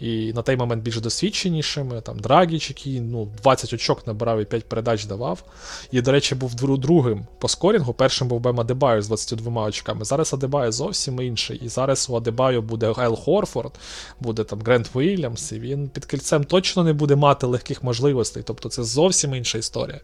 і 0.00 0.32
на 0.32 0.42
той 0.42 0.56
момент 0.56 0.82
більш 0.82 1.00
досвідченішими. 1.00 2.00
Там 2.00 2.18
Драгіч, 2.18 2.70
який 2.70 3.00
ну, 3.00 3.28
20 3.42 3.72
очок 3.72 4.06
набирав 4.06 4.40
і 4.40 4.44
5 4.44 4.64
передач 4.64 5.04
давав. 5.04 5.42
І, 5.90 6.00
до 6.00 6.12
речі, 6.12 6.34
був 6.34 6.54
дру- 6.54 6.78
другим 6.78 7.26
по 7.38 7.48
скорінгу. 7.48 7.92
Першим 7.92 8.28
був 8.28 8.40
Бем 8.40 8.60
Адебайо 8.60 9.02
з 9.02 9.06
22 9.06 9.62
очками. 9.62 10.04
Зараз 10.04 10.34
Адебайо 10.34 10.72
зовсім 10.72 11.20
інший. 11.20 11.60
І 11.64 11.68
зараз 11.68 12.06
у 12.10 12.16
Адебайо 12.16 12.62
буде 12.62 12.94
Ел 12.98 13.16
Хорфорд, 13.16 13.72
буде 14.20 14.44
там 14.44 14.60
Грент 14.60 14.90
Уільямс, 14.94 15.52
і 15.52 15.58
він 15.60 15.88
під 15.88 16.04
кільцем 16.04 16.44
точно 16.44 16.84
не 16.84 16.92
буде 16.92 17.16
мати 17.16 17.46
легких 17.46 17.82
можливостей. 17.84 18.42
Тобто 18.46 18.68
це 18.68 18.84
зовсім 18.84 19.34
інша 19.34 19.58
історія. 19.58 20.00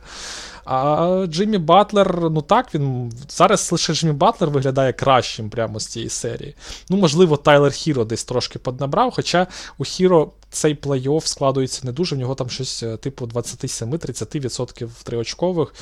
А 0.64 1.26
Джиммі 1.28 1.58
Батлер, 1.58 2.30
ну 2.30 2.42
так, 2.42 2.74
він 2.74 3.12
зараз 3.28 3.72
лише 3.72 3.94
Джиммі 3.94 4.12
Батлер 4.12 4.50
виглядає 4.50 4.92
кращим 4.92 5.50
прямо 5.50 5.80
з 5.80 5.86
цієї 5.86 6.10
серії. 6.10 6.54
Ну, 6.88 6.96
можливо, 6.96 7.36
Тайлер 7.36 7.72
Хіро 7.72 8.04
десь 8.04 8.24
трошки 8.24 8.58
поднабрав, 8.58 9.12
хоча 9.14 9.46
у 9.78 9.84
Хіро 9.84 10.30
цей 10.54 10.74
плей-офф 10.74 11.26
складується 11.26 11.80
не 11.84 11.92
дуже, 11.92 12.16
в 12.16 12.18
нього 12.18 12.34
там 12.34 12.50
щось 12.50 12.82
е, 12.82 12.96
типу 12.96 13.26
27-30% 13.26 14.88
триочкових, 15.02 15.74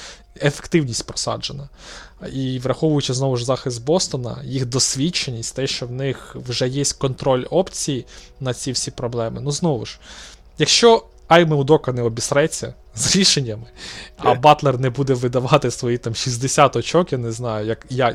ефективність 0.43 1.07
просаджена. 1.07 1.69
І 2.33 2.59
враховуючи 2.59 3.15
знову 3.15 3.37
ж 3.37 3.45
захист 3.45 3.85
Бостона, 3.85 4.43
їх 4.45 4.67
досвідченість, 4.67 5.57
те, 5.57 5.67
що 5.67 5.87
в 5.87 5.93
них 5.93 6.37
вже 6.47 6.69
є 6.69 6.85
контроль 6.99 7.45
опцій 7.51 8.05
на 8.41 8.55
ці 8.55 8.73
всі 8.73 8.91
проблеми. 8.91 9.41
Ну 9.41 9.51
знову 9.51 9.87
ж, 9.87 9.99
якщо 10.59 11.05
Айме 11.33 11.57
Удока 11.57 11.93
не 11.93 12.03
обісреться 12.03 12.75
з 12.95 13.17
рішеннями, 13.17 13.63
а 14.17 14.35
Батлер 14.35 14.79
не 14.79 14.91
буде 14.91 15.15
видавати 15.15 15.71
свої 15.71 15.99
там 15.99 16.15
60 16.15 16.77
очок, 16.77 17.13
я 17.13 17.19
не 17.19 17.33
знаю, 17.33 17.67
як 17.67 17.87
я. 17.91 18.15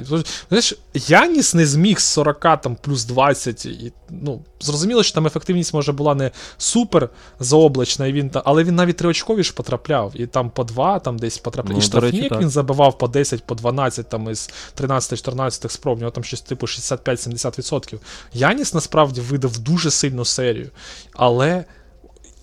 Знаєш, 0.50 0.74
Яніс 0.94 1.54
не 1.54 1.66
зміг 1.66 2.00
з 2.00 2.04
40 2.04 2.62
там 2.62 2.78
плюс 2.82 3.06
20. 3.06 3.66
І, 3.66 3.94
ну, 4.10 4.42
зрозуміло, 4.60 5.04
що 5.04 5.14
там 5.14 5.28
ефективність 5.28 5.74
може 5.74 5.92
була 5.92 6.16
не 6.16 6.32
супер 6.58 7.10
заоблачна, 7.40 8.08
і 8.08 8.14
він, 8.14 8.32
але 8.34 8.64
він 8.64 8.76
навіть 8.76 8.98
триочкові 8.98 9.44
ж 9.44 9.54
потрапляв. 9.54 10.12
І 10.16 10.26
там 10.26 10.50
по 10.50 10.64
2, 10.64 11.00
там 11.00 11.20
десь 11.20 11.38
потрапляв. 11.38 11.74
Ну, 11.74 11.80
і 11.80 11.86
штрафні, 11.86 12.20
як 12.20 12.42
він 12.42 12.50
забивав 12.50 12.98
по 12.98 13.08
10, 13.08 13.44
по 13.44 13.56
12 13.56 14.10
там 14.10 14.30
із 14.30 14.50
13-14 14.82 15.70
спроб, 15.70 15.98
у 15.98 16.00
нього 16.00 16.12
там 16.12 16.24
щось 16.24 16.42
типу 16.42 16.66
65-70%. 16.66 18.00
Яніс 18.34 18.74
насправді 18.74 19.22
видав 19.22 19.58
дуже 19.58 19.92
сильну 19.92 20.26
серію. 20.26 20.70
Але 21.14 21.66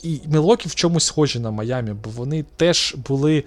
і 0.05 0.21
Мілокі 0.27 0.69
в 0.69 0.75
чомусь 0.75 1.05
схожі 1.05 1.39
на 1.39 1.51
Майамі, 1.51 1.93
бо 2.05 2.11
вони 2.11 2.45
теж 2.57 2.95
були 3.09 3.45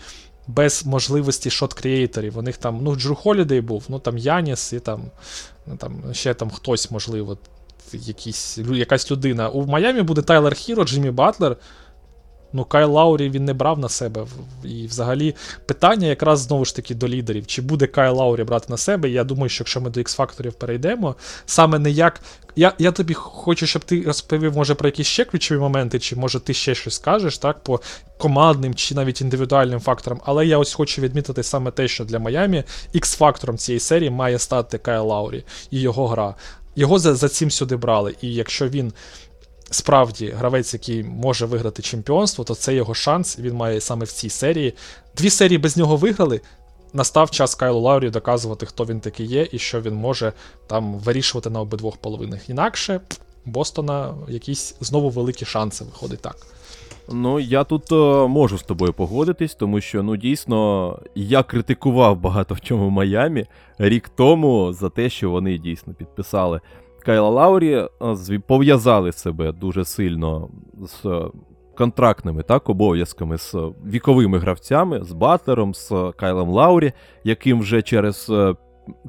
без 0.47 0.85
можливості 0.85 1.49
shot-creatorів. 1.49 2.38
У 2.39 2.41
них 2.41 2.57
там, 2.57 2.79
ну, 2.81 2.95
Джру 2.95 3.15
Холідей 3.15 3.61
був, 3.61 3.85
ну 3.89 3.99
там 3.99 4.17
Яніс 4.17 4.73
і 4.73 4.79
там, 4.79 5.01
ну, 5.67 5.77
там 5.77 6.03
ще 6.13 6.34
там 6.34 6.49
хтось, 6.49 6.91
можливо, 6.91 7.38
якісь, 7.93 8.57
якась 8.57 9.11
людина. 9.11 9.49
У 9.49 9.65
Майамі 9.65 10.01
буде 10.01 10.21
Тайлер 10.21 10.53
Хіро, 10.53 10.84
Джиммі 10.84 11.11
Батлер. 11.11 11.57
Ну, 12.53 12.65
Кайл 12.65 12.91
Лаурі 12.91 13.30
він 13.30 13.45
не 13.45 13.53
брав 13.53 13.80
на 13.80 13.90
себе. 13.90 14.26
І 14.64 14.88
взагалі 14.88 15.36
питання 15.65 16.07
якраз 16.07 16.40
знову 16.40 16.65
ж 16.65 16.76
таки 16.76 16.95
до 16.95 17.07
лідерів. 17.07 17.48
Чи 17.48 17.61
буде 17.61 17.88
Кайл 17.88 18.15
Лаурі 18.15 18.44
брати 18.44 18.65
на 18.69 18.78
себе? 18.78 19.10
Я 19.10 19.24
думаю, 19.24 19.49
що 19.49 19.61
якщо 19.61 19.82
ми 19.82 19.90
до 19.90 19.99
X-factorів 19.99 20.53
перейдемо, 20.53 21.15
саме 21.45 21.80
не 21.80 21.91
як. 21.91 22.22
Я, 22.56 22.74
я 22.80 22.91
тобі 22.91 23.14
хочу, 23.14 23.68
щоб 23.68 23.84
ти 23.84 24.03
розповів, 24.03 24.56
може, 24.56 24.76
про 24.76 24.88
якісь 24.88 25.07
ще 25.07 25.26
ключові 25.26 25.60
моменти, 25.60 25.99
чи 25.99 26.15
може 26.15 26.40
ти 26.40 26.53
ще 26.53 26.76
щось 26.76 26.95
скажеш, 26.95 27.38
так, 27.38 27.60
по 27.60 27.82
командним 28.18 28.76
чи 28.76 28.95
навіть 28.95 29.22
індивідуальним 29.22 29.80
факторам. 29.80 30.22
Але 30.26 30.45
я 30.45 30.57
ось 30.57 30.74
хочу 30.74 31.02
відмітити 31.02 31.44
саме 31.44 31.72
те, 31.72 31.88
що 31.88 32.06
для 32.06 32.19
Майамі 32.19 32.64
X-фактором 32.95 33.57
цієї 33.57 33.80
серії 33.80 34.10
має 34.10 34.40
стати 34.40 34.78
Кайл 34.78 35.07
Лаурі 35.07 35.44
і 35.72 35.82
його 35.82 36.07
гра. 36.07 36.36
Його 36.76 36.99
за, 36.99 37.15
за 37.15 37.30
цим 37.30 37.52
сюди 37.52 37.76
брали. 37.76 38.15
І 38.22 38.34
якщо 38.34 38.68
він 38.68 38.94
справді 39.69 40.30
гравець, 40.30 40.73
який 40.73 41.03
може 41.03 41.45
виграти 41.45 41.81
чемпіонство, 41.81 42.44
то 42.44 42.56
це 42.56 42.73
його 42.76 42.94
шанс. 42.94 43.39
Він 43.39 43.53
має 43.53 43.81
саме 43.81 44.06
в 44.06 44.11
цій 44.11 44.30
серії. 44.30 44.73
Дві 45.18 45.30
серії 45.30 45.57
без 45.57 45.77
нього 45.77 45.95
виграли. 45.95 46.41
Настав 46.94 47.31
час 47.31 47.56
Кайлу 47.56 47.80
Лаурі 47.80 48.10
доказувати, 48.10 48.65
хто 48.65 48.85
він 48.85 48.99
такий 48.99 49.26
є, 49.26 49.48
і 49.52 49.60
що 49.60 49.81
він 49.81 49.95
може 49.95 50.34
там 50.68 50.95
вирішувати 50.95 51.49
на 51.49 51.61
обидвох 51.61 51.98
половинах. 51.98 52.49
Інакше 52.49 53.02
Бостона 53.45 54.15
якісь 54.27 54.76
знову 54.81 55.10
великі 55.10 55.45
шанси 55.45 55.85
виходить 55.85 56.22
так. 56.22 56.35
Ну, 57.11 57.39
я 57.39 57.64
тут 57.64 57.91
е, 57.91 58.27
можу 58.27 58.57
з 58.57 58.64
тобою 58.64 58.94
погодитись, 58.94 59.56
тому 59.56 59.81
що 59.81 60.03
ну 60.03 60.18
дійсно 60.18 60.99
я 61.15 61.44
критикував 61.44 62.18
багато 62.18 62.56
в 62.56 62.61
чому 62.61 62.89
Майамі 62.89 63.45
рік 63.77 64.10
тому 64.15 64.73
за 64.73 64.89
те, 64.89 65.10
що 65.10 65.30
вони 65.30 65.57
дійсно 65.57 65.94
підписали 65.94 66.61
Кайла 67.07 67.29
Лаурі, 67.29 67.88
е, 68.31 68.39
пов'язали 68.47 69.11
себе 69.11 69.51
дуже 69.51 69.85
сильно 69.85 70.49
з 70.81 71.05
е, 71.05 71.25
контрактними 71.77 72.43
так, 72.43 72.69
обов'язками 72.69 73.38
з 73.38 73.55
віковими 73.85 74.39
гравцями, 74.39 75.03
з 75.03 75.11
Батлером, 75.11 75.73
з 75.73 75.93
Кайлом 76.17 76.49
Лаурі, 76.49 76.91
яким 77.23 77.59
вже 77.59 77.81
через 77.81 78.29
е, 78.29 78.55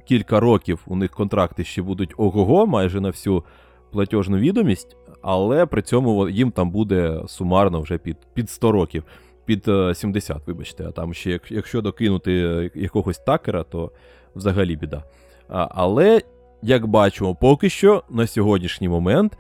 кілька 0.05 0.41
років 0.41 0.81
у 0.87 0.97
них 0.97 1.11
контракти 1.11 1.65
ще 1.65 1.83
будуть 1.83 2.15
ого-го, 2.17 2.67
майже 2.67 3.01
на 3.01 3.09
всю 3.09 3.45
платіжну 3.93 4.39
відомість, 4.39 4.97
але 5.23 5.67
при 5.67 5.83
цьому 5.83 6.29
їм 6.29 6.51
там 6.51 6.71
буде 6.71 7.23
сумарно 7.27 7.81
вже 7.81 7.99
під, 7.99 8.17
під 8.35 8.51
100 8.51 8.73
років, 8.73 9.05
під 9.45 9.69
е, 9.69 9.95
70, 9.95 10.47
вибачте. 10.47 10.85
А 10.89 10.91
там 10.91 11.15
ще, 11.15 11.41
якщо 11.51 11.81
докинути 11.81 12.33
е, 12.33 12.71
якогось 12.75 13.19
такера, 13.19 13.63
то 13.63 13.91
взагалі 14.35 14.77
біда. 14.77 15.03
А, 15.49 15.69
але, 15.71 16.23
як 16.63 16.87
бачимо, 16.87 17.35
поки 17.35 17.71
що 17.71 18.03
на 18.11 18.27
сьогоднішній 18.27 18.89
момент 18.89 19.39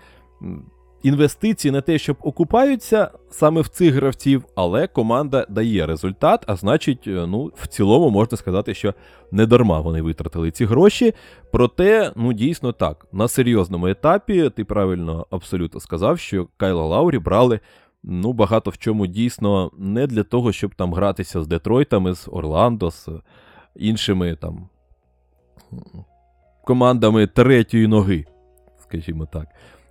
інвестиції 1.02 1.72
не 1.72 1.80
те, 1.80 1.98
щоб 1.98 2.16
окупаються 2.20 3.10
саме 3.30 3.60
в 3.60 3.68
цих 3.68 3.94
гравців, 3.94 4.44
але 4.54 4.86
команда 4.86 5.46
дає 5.48 5.86
результат, 5.86 6.44
а 6.46 6.56
значить, 6.56 7.06
е, 7.06 7.26
ну, 7.26 7.52
в 7.56 7.66
цілому 7.66 8.10
можна 8.10 8.38
сказати, 8.38 8.74
що 8.74 8.94
не 9.30 9.46
дарма 9.46 9.80
вони 9.80 10.02
витратили 10.02 10.50
ці 10.50 10.64
гроші. 10.64 11.14
Проте, 11.52 12.12
ну 12.16 12.32
дійсно 12.32 12.72
так, 12.72 13.06
на 13.12 13.28
серйозному 13.28 13.86
етапі 13.86 14.50
ти 14.50 14.64
правильно 14.64 15.26
абсолютно 15.30 15.80
сказав, 15.80 16.18
що 16.18 16.48
Кайла 16.56 16.86
Лаурі 16.86 17.18
брали. 17.18 17.60
Ну, 18.02 18.32
багато 18.32 18.70
в 18.70 18.78
чому 18.78 19.06
дійсно 19.06 19.70
не 19.78 20.06
для 20.06 20.22
того, 20.22 20.52
щоб 20.52 20.74
там 20.74 20.94
гратися 20.94 21.42
з 21.42 21.46
Детройтами, 21.46 22.14
з 22.14 22.28
Орландо, 22.32 22.90
з 22.90 23.08
іншими 23.76 24.36
там 24.36 24.68
командами 26.68 27.26
третьої 27.26 27.86
ноги, 27.86 28.24
скажімо 28.82 29.26
так. 29.32 29.46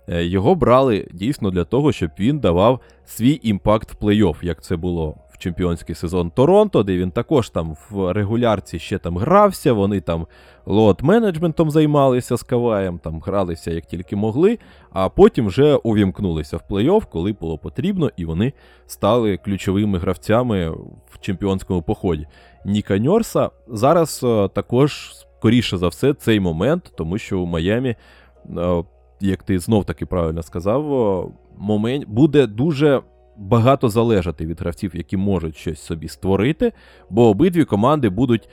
Е, 0.08 0.24
Його 0.24 0.54
брали 0.54 1.08
дійсно 1.12 1.50
для 1.50 1.64
того, 1.64 1.92
щоб 1.92 2.10
він 2.18 2.38
давав 2.38 2.80
свій 3.06 3.40
імпакт 3.42 3.92
в 3.92 4.04
плей-офф, 4.04 4.44
як 4.44 4.62
це 4.62 4.76
було 4.76 5.16
в 5.32 5.38
чемпіонський 5.38 5.94
сезон 5.94 6.30
Торонто, 6.30 6.82
де 6.82 6.96
він 6.96 7.10
також 7.10 7.50
там 7.50 7.76
в 7.90 8.12
регулярці 8.12 8.78
ще 8.78 8.98
там 8.98 9.18
грався, 9.18 9.72
вони 9.72 10.00
там 10.00 10.26
лот-менеджментом 10.66 11.70
займалися 11.70 12.36
з 12.36 12.42
Каваєм, 12.42 12.98
там 12.98 13.20
гралися 13.20 13.70
як 13.70 13.86
тільки 13.86 14.16
могли, 14.16 14.58
а 14.92 15.08
потім 15.08 15.46
вже 15.46 15.74
увімкнулися 15.76 16.56
в 16.56 16.62
плей-офф, 16.70 17.02
коли 17.10 17.32
було 17.32 17.58
потрібно, 17.58 18.10
і 18.16 18.24
вони 18.24 18.52
стали 18.86 19.36
ключовими 19.36 19.98
гравцями 19.98 20.70
в 21.10 21.20
чемпіонському 21.20 21.82
поході. 21.82 22.26
Ніка 22.64 22.98
Ньорса 22.98 23.50
зараз 23.68 24.20
е, 24.24 24.48
також, 24.48 25.12
скоріше 25.38 25.76
за 25.76 25.88
все, 25.88 26.14
цей 26.14 26.40
момент, 26.40 26.92
тому 26.96 27.18
що 27.18 27.40
у 27.40 27.46
Майамі, 27.46 27.88
е, 27.88 28.84
як 29.20 29.42
ти 29.42 29.58
знов 29.58 29.84
таки 29.84 30.06
правильно 30.06 30.42
сказав, 30.42 31.32
момент 31.58 32.04
буде 32.08 32.46
дуже 32.46 33.02
багато 33.36 33.88
залежати 33.88 34.46
від 34.46 34.60
гравців, 34.60 34.96
які 34.96 35.16
можуть 35.16 35.56
щось 35.56 35.80
собі 35.80 36.08
створити, 36.08 36.72
бо 37.10 37.28
обидві 37.28 37.64
команди 37.64 38.08
будуть, 38.08 38.48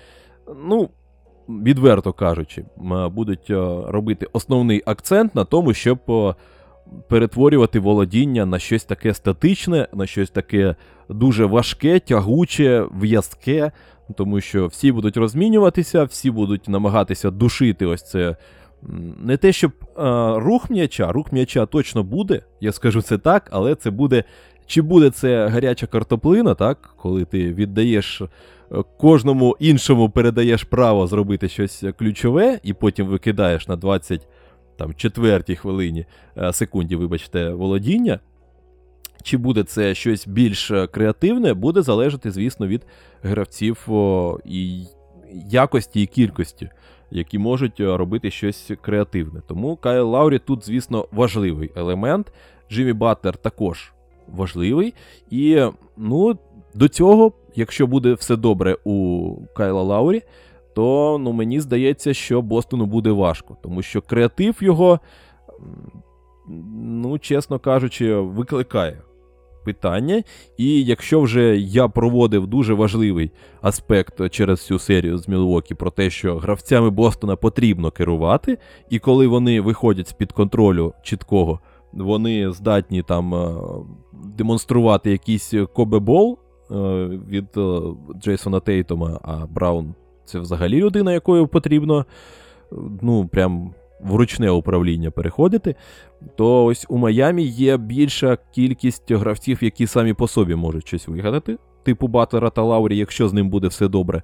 ну, 0.65 0.89
відверто 1.49 2.13
кажучи, 2.13 2.65
будуть 3.11 3.49
е, 3.49 3.55
робити 3.87 4.27
основний 4.33 4.83
акцент 4.85 5.35
на 5.35 5.45
тому, 5.45 5.73
щоб 5.73 5.99
е, 6.09 6.35
перетворювати 7.09 7.79
володіння 7.79 8.45
на 8.45 8.59
щось 8.59 8.83
таке 8.83 9.13
статичне, 9.13 9.87
на 9.93 10.05
щось 10.05 10.29
таке 10.29 10.75
дуже 11.09 11.45
важке, 11.45 11.99
тягуче, 11.99 12.87
в'язке, 13.01 13.71
тому 14.15 14.41
що 14.41 14.67
всі 14.67 14.91
будуть 14.91 15.17
розмінюватися, 15.17 16.03
всі 16.03 16.31
будуть 16.31 16.69
намагатися 16.69 17.31
душити 17.31 17.85
ось 17.85 18.09
це. 18.09 18.35
Не 19.23 19.37
те, 19.37 19.51
щоб 19.51 19.71
е, 19.81 19.93
рух 20.39 20.69
м'яча, 20.69 21.11
рух 21.11 21.31
м'яча 21.31 21.65
точно 21.65 22.03
буде, 22.03 22.41
я 22.61 22.71
скажу 22.71 23.01
це 23.01 23.17
так, 23.17 23.49
але 23.51 23.75
це 23.75 23.91
буде. 23.91 24.23
Чи 24.67 24.81
буде 24.81 25.09
це 25.09 25.47
гаряча 25.47 25.87
картоплина, 25.87 26.55
так, 26.55 26.93
коли 26.97 27.25
ти 27.25 27.53
віддаєш 27.53 28.21
е, 28.21 28.27
кожному 28.97 29.57
іншому 29.59 30.09
передаєш 30.09 30.63
право 30.63 31.07
зробити 31.07 31.49
щось 31.49 31.83
ключове, 31.99 32.59
і 32.63 32.73
потім 32.73 33.07
викидаєш 33.07 33.67
на 33.67 33.75
20 33.75 34.27
там, 34.77 34.93
четвертій 34.93 35.55
хвилині 35.55 36.05
е, 36.37 36.53
секунді, 36.53 36.95
вибачте, 36.95 37.49
володіння. 37.49 38.19
Чи 39.25 39.37
буде 39.37 39.63
це 39.63 39.95
щось 39.95 40.27
більш 40.27 40.71
е, 40.71 40.87
креативне, 40.87 41.53
буде 41.53 41.81
залежати, 41.81 42.31
звісно, 42.31 42.67
від 42.67 42.85
гравців 43.23 43.87
і 44.45 44.83
якості 45.49 46.01
і 46.01 46.05
кількості, 46.05 46.69
які 47.11 47.37
можуть 47.37 47.79
е, 47.79 47.97
робити 47.97 48.31
щось 48.31 48.71
креативне. 48.81 49.41
Тому 49.47 49.75
Кайл 49.75 50.09
Лаурі 50.09 50.39
тут, 50.39 50.65
звісно, 50.65 51.07
важливий 51.11 51.71
елемент. 51.75 52.33
Джиммі 52.71 52.93
Батлер 52.93 53.37
також 53.37 53.93
важливий. 54.27 54.93
І 55.29 55.65
ну, 55.97 56.37
до 56.75 56.87
цього, 56.87 57.31
якщо 57.55 57.87
буде 57.87 58.13
все 58.13 58.35
добре 58.35 58.77
у 58.83 59.31
Кайла 59.55 59.81
Лаурі, 59.81 60.21
то 60.75 61.17
ну, 61.21 61.31
мені 61.31 61.59
здається, 61.59 62.13
що 62.13 62.41
Бостону 62.41 62.85
буде 62.85 63.11
важко, 63.11 63.57
тому 63.63 63.81
що 63.81 64.01
креатив 64.01 64.57
його, 64.59 64.99
ну, 66.77 67.19
чесно 67.19 67.59
кажучи, 67.59 68.15
викликає 68.15 69.01
питання. 69.65 70.23
І 70.57 70.83
якщо 70.83 71.21
вже 71.21 71.57
я 71.57 71.87
проводив 71.87 72.47
дуже 72.47 72.73
важливий 72.73 73.31
аспект 73.61 74.29
через 74.29 74.59
всю 74.59 74.79
серію 74.79 75.17
з 75.17 75.27
Мілвокі 75.27 75.75
про 75.75 75.91
те, 75.91 76.09
що 76.09 76.37
гравцями 76.37 76.89
Бостона 76.89 77.35
потрібно 77.35 77.91
керувати, 77.91 78.57
і 78.89 78.99
коли 78.99 79.27
вони 79.27 79.61
виходять 79.61 80.07
з-під 80.07 80.31
контролю 80.31 80.93
чіткого, 81.03 81.59
вони 81.93 82.51
здатні 82.51 83.01
там 83.01 83.35
е, 83.35 83.55
демонструвати 84.37 85.11
якийсь 85.11 85.53
кобебол 85.73 86.39
від 87.29 87.45
е, 87.57 87.81
Джейсона 88.21 88.59
Тейтома, 88.59 89.19
а 89.23 89.45
Браун 89.45 89.95
це 90.25 90.39
взагалі 90.39 90.81
людина, 90.81 91.13
якою 91.13 91.47
потрібно 91.47 92.05
ну, 93.01 93.27
прям 93.27 93.73
в 94.05 94.15
ручне 94.15 94.49
управління 94.49 95.11
переходити, 95.11 95.75
то 96.35 96.65
ось 96.65 96.85
у 96.89 96.97
Майамі 96.97 97.43
є 97.43 97.77
більша 97.77 98.37
кількість 98.51 99.11
гравців, 99.11 99.63
які 99.63 99.87
самі 99.87 100.13
по 100.13 100.27
собі 100.27 100.55
можуть 100.55 100.87
щось 100.87 101.07
вигадати, 101.07 101.57
типу 101.83 102.07
Батлера 102.07 102.49
та 102.49 102.61
Лаурі, 102.61 102.97
якщо 102.97 103.27
з 103.27 103.33
ним 103.33 103.49
буде 103.49 103.67
все 103.67 103.87
добре. 103.87 104.23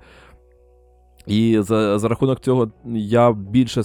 І 1.28 1.58
за, 1.60 2.00
за 2.00 2.08
рахунок 2.08 2.40
цього 2.40 2.72
я 2.96 3.32
більше 3.34 3.82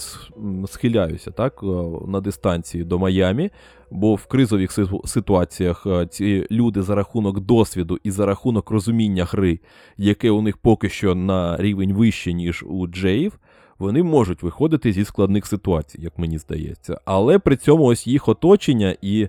схиляюся 0.67 1.31
так, 1.31 1.63
на 2.07 2.21
дистанції 2.21 2.83
до 2.83 2.99
Майамі, 2.99 3.49
бо 3.91 4.15
в 4.15 4.25
кризових 4.25 4.71
ситуаціях 5.05 5.83
е, 5.85 6.07
ці 6.07 6.47
люди 6.51 6.81
за 6.81 6.95
рахунок 6.95 7.39
досвіду 7.39 7.97
і 8.03 8.11
за 8.11 8.25
рахунок 8.25 8.71
розуміння 8.71 9.25
гри, 9.25 9.59
яке 9.97 10.31
у 10.31 10.41
них 10.41 10.57
поки 10.57 10.89
що 10.89 11.15
на 11.15 11.57
рівень 11.57 11.93
вище, 11.93 12.33
ніж 12.33 12.63
у 12.67 12.87
Джеїв, 12.87 13.39
вони 13.79 14.03
можуть 14.03 14.43
виходити 14.43 14.93
зі 14.93 15.05
складних 15.05 15.47
ситуацій, 15.47 16.01
як 16.01 16.17
мені 16.17 16.37
здається. 16.37 16.99
Але 17.05 17.39
при 17.39 17.55
цьому 17.55 17.83
ось 17.83 18.07
їх 18.07 18.27
оточення 18.27 18.95
і 19.01 19.27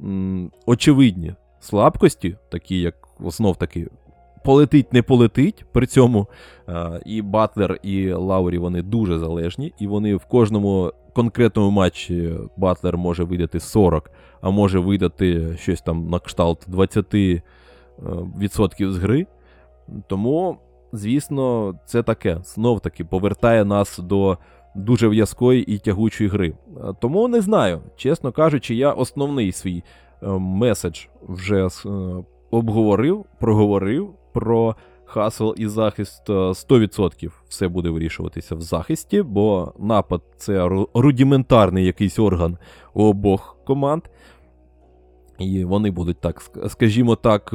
м, 0.00 0.50
очевидні 0.66 1.34
слабкості, 1.60 2.36
такі 2.50 2.80
як 2.80 2.94
знов 3.20 3.56
таки 3.56 3.88
полетить, 4.44 4.92
не 4.92 5.02
полетить. 5.02 5.64
При 5.72 5.86
цьому 5.86 6.28
і 7.06 7.22
Батлер, 7.22 7.78
і 7.82 8.12
Лаурі 8.12 8.58
вони 8.58 8.82
дуже 8.82 9.18
залежні, 9.18 9.72
і 9.78 9.86
вони 9.86 10.16
в 10.16 10.24
кожному 10.24 10.92
конкретному 11.14 11.70
матчі 11.70 12.34
Батлер 12.56 12.98
може 12.98 13.24
видати 13.24 13.60
40, 13.60 14.10
а 14.40 14.50
може 14.50 14.78
видати 14.78 15.56
щось 15.56 15.82
там 15.82 16.08
на 16.08 16.18
кшталт 16.18 16.64
20 16.66 17.14
е, 17.14 17.42
відсотків 18.38 18.92
з 18.92 18.98
гри. 18.98 19.26
Тому, 20.06 20.58
звісно, 20.96 21.74
це 21.86 22.02
таке 22.02 22.38
знов 22.44 22.80
таки 22.80 23.04
повертає 23.04 23.64
нас 23.64 23.98
до 23.98 24.38
дуже 24.76 25.08
в'язкої 25.08 25.62
і 25.74 25.78
тягучої 25.78 26.30
гри. 26.30 26.48
Е, 26.76 26.94
Тому 27.00 27.28
не 27.28 27.40
знаю, 27.40 27.80
чесно 27.96 28.32
кажучи, 28.32 28.74
я 28.74 28.92
основний 28.92 29.52
свій 29.52 29.82
е, 30.22 30.26
меседж 30.38 31.00
вже 31.28 31.66
е, 31.66 31.70
обговорив, 32.50 33.24
проговорив 33.40 34.10
про 34.32 34.76
хасл 35.04 35.52
і 35.56 35.66
захист. 35.66 36.30
Е, 36.30 36.32
100% 36.32 37.30
все 37.48 37.68
буде 37.68 37.90
вирішуватися 37.90 38.54
в 38.54 38.60
захисті, 38.60 39.22
бо 39.22 39.72
напад 39.78 40.22
це 40.36 40.52
ру- 40.64 40.88
рудиментарний 40.94 41.84
якийсь 41.86 42.18
орган 42.18 42.58
у 42.94 43.04
обох 43.04 43.56
команд. 43.66 44.02
І 45.38 45.64
вони 45.64 45.90
будуть 45.90 46.20
так, 46.20 46.42
скажімо 46.68 47.16
так, 47.16 47.54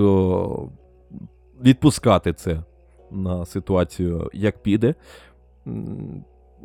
відпускати 1.66 2.34
це 2.34 2.64
на 3.12 3.46
ситуацію, 3.46 4.30
як 4.34 4.64
піде. 4.64 4.96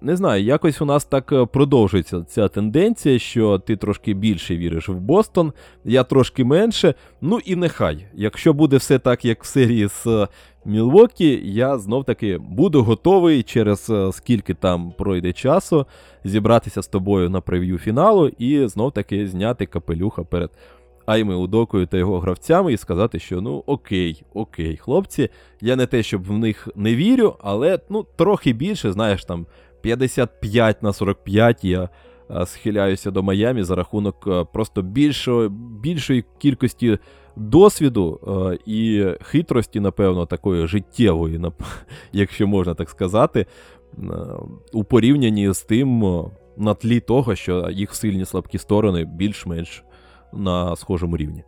Не 0.00 0.16
знаю, 0.16 0.44
якось 0.44 0.82
у 0.82 0.84
нас 0.84 1.04
так 1.04 1.32
е, 1.32 1.46
продовжується 1.46 2.22
ця 2.22 2.48
тенденція, 2.48 3.18
що 3.18 3.58
ти 3.58 3.76
трошки 3.76 4.14
більше 4.14 4.56
віриш 4.56 4.88
в 4.88 4.94
Бостон, 4.94 5.52
я 5.84 6.04
трошки 6.04 6.44
менше. 6.44 6.94
Ну 7.20 7.38
і 7.44 7.56
нехай. 7.56 8.06
Якщо 8.14 8.52
буде 8.52 8.76
все 8.76 8.98
так, 8.98 9.24
як 9.24 9.44
в 9.44 9.46
серії 9.46 9.88
з 9.88 10.06
е, 10.06 10.28
Мілвокі, 10.64 11.40
я 11.44 11.78
знов 11.78 12.04
таки 12.04 12.38
буду 12.38 12.82
готовий 12.82 13.42
через 13.42 13.90
е, 13.90 14.12
скільки 14.12 14.54
там 14.54 14.92
пройде 14.98 15.32
часу 15.32 15.86
зібратися 16.24 16.82
з 16.82 16.88
тобою 16.88 17.30
на 17.30 17.40
прев'ю 17.40 17.78
фіналу 17.78 18.28
і 18.28 18.66
знов 18.66 18.92
таки 18.92 19.28
зняти 19.28 19.66
капелюха 19.66 20.24
перед 20.24 20.50
Айми 21.06 21.34
Удокою 21.34 21.86
та 21.86 21.96
його 21.96 22.20
гравцями 22.20 22.72
і 22.72 22.76
сказати, 22.76 23.18
що 23.18 23.40
ну 23.40 23.62
окей, 23.66 24.24
окей, 24.34 24.76
хлопці, 24.76 25.28
я 25.60 25.76
не 25.76 25.86
те, 25.86 26.02
щоб 26.02 26.24
в 26.24 26.38
них 26.38 26.68
не 26.74 26.94
вірю, 26.94 27.36
але 27.40 27.78
ну 27.88 28.06
трохи 28.16 28.52
більше, 28.52 28.92
знаєш, 28.92 29.24
там 29.24 29.46
55 29.80 30.82
на 30.82 30.92
45 30.92 31.64
я 31.64 31.88
схиляюся 32.46 33.10
до 33.10 33.22
Майамі 33.22 33.62
за 33.62 33.74
рахунок 33.74 34.52
просто 34.52 34.82
більшої, 34.82 35.48
більшої 35.82 36.24
кількості 36.38 36.98
досвіду 37.36 38.20
і 38.66 39.06
хитрості, 39.22 39.80
напевно, 39.80 40.26
такої 40.26 40.66
життєвої, 40.66 41.40
якщо 42.12 42.46
можна 42.46 42.74
так 42.74 42.90
сказати, 42.90 43.46
у 44.72 44.84
порівнянні 44.84 45.52
з 45.52 45.62
тим 45.62 46.04
на 46.56 46.74
тлі 46.74 47.00
того, 47.00 47.34
що 47.34 47.70
їх 47.70 47.94
сильні 47.94 48.24
слабкі 48.24 48.58
сторони 48.58 49.04
більш-менш 49.04 49.84
на 50.36 50.76
схожому 50.76 51.16
рівні. 51.16 51.44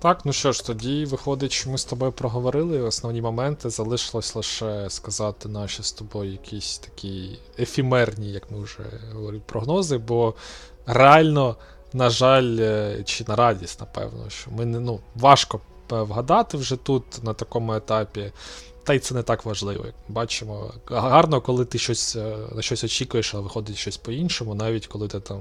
Так, 0.00 0.20
ну 0.24 0.32
що 0.32 0.52
ж, 0.52 0.66
тоді 0.66 1.04
виходить, 1.04 1.52
що 1.52 1.70
ми 1.70 1.78
з 1.78 1.84
тобою 1.84 2.12
проговорили 2.12 2.80
основні 2.80 3.22
моменти. 3.22 3.70
Залишилось 3.70 4.34
лише 4.34 4.90
сказати 4.90 5.48
наші 5.48 5.82
з 5.82 5.92
тобою 5.92 6.32
якісь 6.32 6.78
такі 6.78 7.38
ефімерні, 7.58 8.32
як 8.32 8.50
ми 8.50 8.60
вже 8.60 8.82
говорили, 9.12 9.42
прогнози, 9.46 9.98
бо 9.98 10.34
реально, 10.86 11.56
на 11.92 12.10
жаль, 12.10 12.56
е, 12.60 13.02
чи 13.04 13.24
на 13.28 13.36
радість, 13.36 13.80
напевно, 13.80 14.30
що 14.30 14.50
ми 14.50 14.64
не 14.64 14.80
ну, 14.80 15.00
важко 15.14 15.60
вгадати 15.90 16.56
вже 16.56 16.76
тут 16.76 17.24
на 17.24 17.34
такому 17.34 17.74
етапі. 17.74 18.32
Та 18.84 18.94
й 18.94 18.98
це 18.98 19.14
не 19.14 19.22
так 19.22 19.44
важливо. 19.44 19.86
Як 19.86 19.94
бачимо, 20.08 20.74
гарно, 20.86 21.40
коли 21.40 21.64
ти 21.64 21.78
щось 21.78 22.16
е, 22.16 22.36
на 22.54 22.62
щось 22.62 22.84
очікуєш, 22.84 23.34
а 23.34 23.40
виходить 23.40 23.76
щось 23.76 23.96
по-іншому, 23.96 24.54
навіть 24.54 24.86
коли 24.86 25.08
ти 25.08 25.20
там 25.20 25.40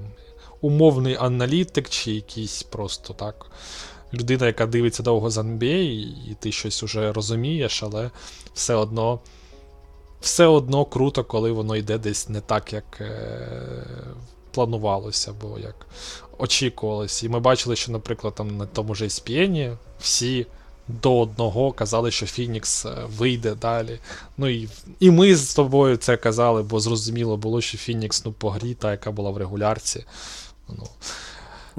умовний 0.62 1.16
аналітик, 1.16 1.90
чи 1.90 2.12
якийсь 2.12 2.64
просто 2.64 3.14
так. 3.14 3.46
Людина, 4.14 4.46
яка 4.46 4.66
дивиться 4.66 5.04
довго 5.04 5.30
з 5.30 5.38
NBA, 5.38 5.84
і 6.32 6.38
ти 6.40 6.52
щось 6.52 6.84
уже 6.84 7.14
розумієш, 7.14 7.84
але 7.84 8.12
все 8.54 8.76
одно 8.76 9.20
все 10.22 10.46
одно 10.46 10.86
круто, 10.86 11.24
коли 11.24 11.52
воно 11.52 11.76
йде 11.76 11.98
десь 11.98 12.30
не 12.30 12.42
так, 12.42 12.74
як 12.74 13.02
е, 13.02 13.84
планувалося, 14.52 15.32
або 15.32 15.60
як 15.60 15.88
очікувалося. 16.38 17.26
І 17.26 17.30
ми 17.30 17.40
бачили, 17.40 17.76
що, 17.76 17.92
наприклад, 17.92 18.36
там 18.36 18.58
на 18.58 18.66
тому 18.66 18.96
ж 18.96 19.06
ESPN 19.06 19.78
всі 20.00 20.48
до 20.88 21.20
одного 21.20 21.72
казали, 21.72 22.12
що 22.12 22.26
Фінікс 22.26 22.86
е, 22.86 22.96
вийде 23.18 23.56
далі. 23.56 24.00
Ну 24.38 24.48
І 24.48 24.70
і 25.00 25.12
ми 25.12 25.36
з 25.36 25.54
тобою 25.54 25.98
це 25.98 26.18
казали, 26.18 26.64
бо 26.64 26.80
зрозуміло 26.80 27.38
було, 27.38 27.62
що 27.62 27.78
Фінікс 27.78 28.26
ну, 28.26 28.32
по 28.32 28.50
грі, 28.50 28.74
та 28.74 28.92
яка 28.92 29.12
була 29.12 29.32
в 29.32 29.38
регулярці. 29.38 30.06
Ну, 30.70 30.84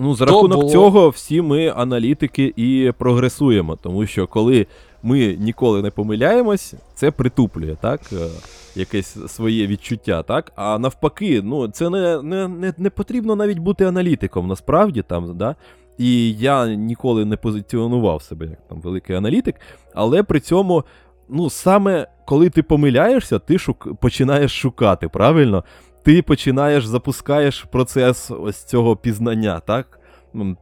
Ну, 0.01 0.15
за 0.15 0.25
рахунок 0.25 0.59
було... 0.59 0.73
цього, 0.73 1.09
всі 1.09 1.43
ми 1.43 1.69
аналітики 1.69 2.53
і 2.57 2.93
прогресуємо, 2.99 3.77
тому 3.77 4.07
що 4.07 4.27
коли 4.27 4.67
ми 5.03 5.37
ніколи 5.41 5.83
не 5.83 5.91
помиляємось, 5.91 6.75
це 6.95 7.11
притуплює, 7.11 7.77
так? 7.81 8.01
Е, 8.13 8.17
якесь 8.75 9.17
своє 9.29 9.67
відчуття, 9.67 10.23
так? 10.23 10.53
А 10.57 10.79
навпаки, 10.79 11.43
ну, 11.45 11.69
це 11.69 11.91
не 11.91 12.23
не, 12.23 12.49
не, 12.49 12.73
не 12.79 12.91
потрібно 12.91 13.37
навіть 13.37 13.59
бути 13.59 13.85
аналітиком, 13.85 14.49
насправді 14.49 15.03
там, 15.03 15.37
да? 15.39 15.57
І 15.99 16.33
я 16.33 16.67
ніколи 16.67 17.25
не 17.25 17.37
позиціонував 17.37 18.23
себе 18.23 18.47
як 18.47 18.69
там 18.69 18.81
великий 18.81 19.17
аналітик, 19.17 19.55
але 19.95 20.23
при 20.23 20.41
цьому, 20.41 20.85
ну, 21.29 21.51
саме 21.51 22.07
коли 22.27 22.51
ти 22.51 22.63
помиляєшся, 22.63 23.39
ти 23.39 23.59
шук... 23.59 24.01
починаєш 24.01 24.61
шукати, 24.61 25.09
правильно? 25.09 25.65
Ти 26.03 26.23
починаєш 26.23 26.87
запускаєш 26.87 27.63
процес 27.63 28.31
ось 28.31 28.65
цього 28.65 28.97
пізнання, 28.97 29.61
так? 29.61 30.01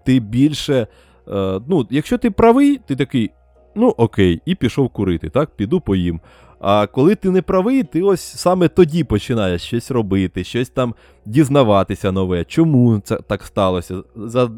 Ти 0.05 0.21
більше. 0.21 0.87
Е, 1.29 1.61
ну, 1.69 1.87
Якщо 1.91 2.19
ти 2.19 2.31
правий, 2.31 2.81
ти 2.87 2.97
такий, 2.97 3.31
ну 3.75 3.89
окей, 3.97 4.41
і 4.45 4.55
пішов 4.55 4.89
курити, 4.89 5.31
так, 5.31 5.51
піду 5.57 5.81
поїм. 5.81 6.21
А 6.61 6.87
коли 6.87 7.15
ти 7.15 7.31
не 7.31 7.43
правий, 7.43 7.83
ти 7.83 8.03
ось 8.03 8.23
саме 8.23 8.69
тоді 8.69 9.05
починаєш 9.05 9.63
щось 9.63 9.91
робити, 9.91 10.45
щось 10.45 10.69
там 10.69 10.95
дізнаватися 11.27 12.13
нове, 12.13 12.45
чому 12.45 13.01
це 13.01 13.17
так 13.17 13.43
сталося, 13.43 14.03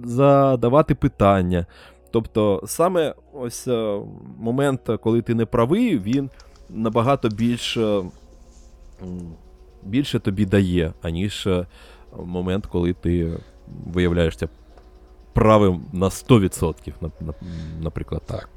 задавати 0.04 0.94
питання. 0.94 1.66
Тобто, 2.10 2.62
саме 2.66 3.14
ось 3.32 3.68
е, 3.68 4.00
момент, 4.38 4.80
коли 5.02 5.22
ти 5.22 5.34
не 5.34 5.46
правий, 5.46 5.98
він 5.98 6.30
набагато 6.70 7.28
більш. 7.28 7.78
Більше 9.82 10.18
тобі 10.18 10.46
дає, 10.46 10.92
аніж 11.02 11.46
е, 11.46 11.66
момент, 12.16 12.66
коли 12.66 12.92
ти 12.92 13.38
виявляєшся 13.86 14.48
правим 15.32 15.84
на 15.92 16.08
100%, 16.08 16.92
наприклад. 17.80 18.22
Так, 18.26 18.48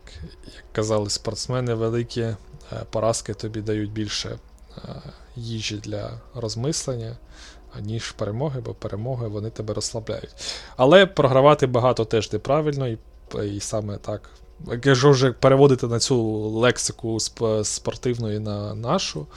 як 0.55 0.63
казали 0.71 1.09
спортсмени, 1.09 1.73
великі 1.73 2.21
е, 2.21 2.35
поразки 2.89 3.33
тобі 3.33 3.61
дають 3.61 3.91
більше 3.91 4.29
е, 4.77 5.01
їжі 5.35 5.77
для 5.77 6.11
розмислення, 6.35 7.17
аніж 7.77 8.11
перемоги, 8.11 8.61
бо 8.61 8.73
перемоги 8.73 9.27
вони 9.27 9.49
тебе 9.49 9.73
розслабляють. 9.73 10.35
Але 10.77 11.05
програвати 11.05 11.67
багато 11.67 12.05
теж 12.05 12.33
неправильно, 12.33 12.87
і, 12.87 12.97
і 13.55 13.59
саме 13.59 13.97
так. 13.97 14.29
Якщо 14.83 15.11
вже 15.11 15.31
переводити 15.31 15.87
на 15.87 15.99
цю 15.99 16.23
лексику 16.49 17.17
спортивної 17.63 18.39
на 18.39 18.75
нашу, 18.75 19.27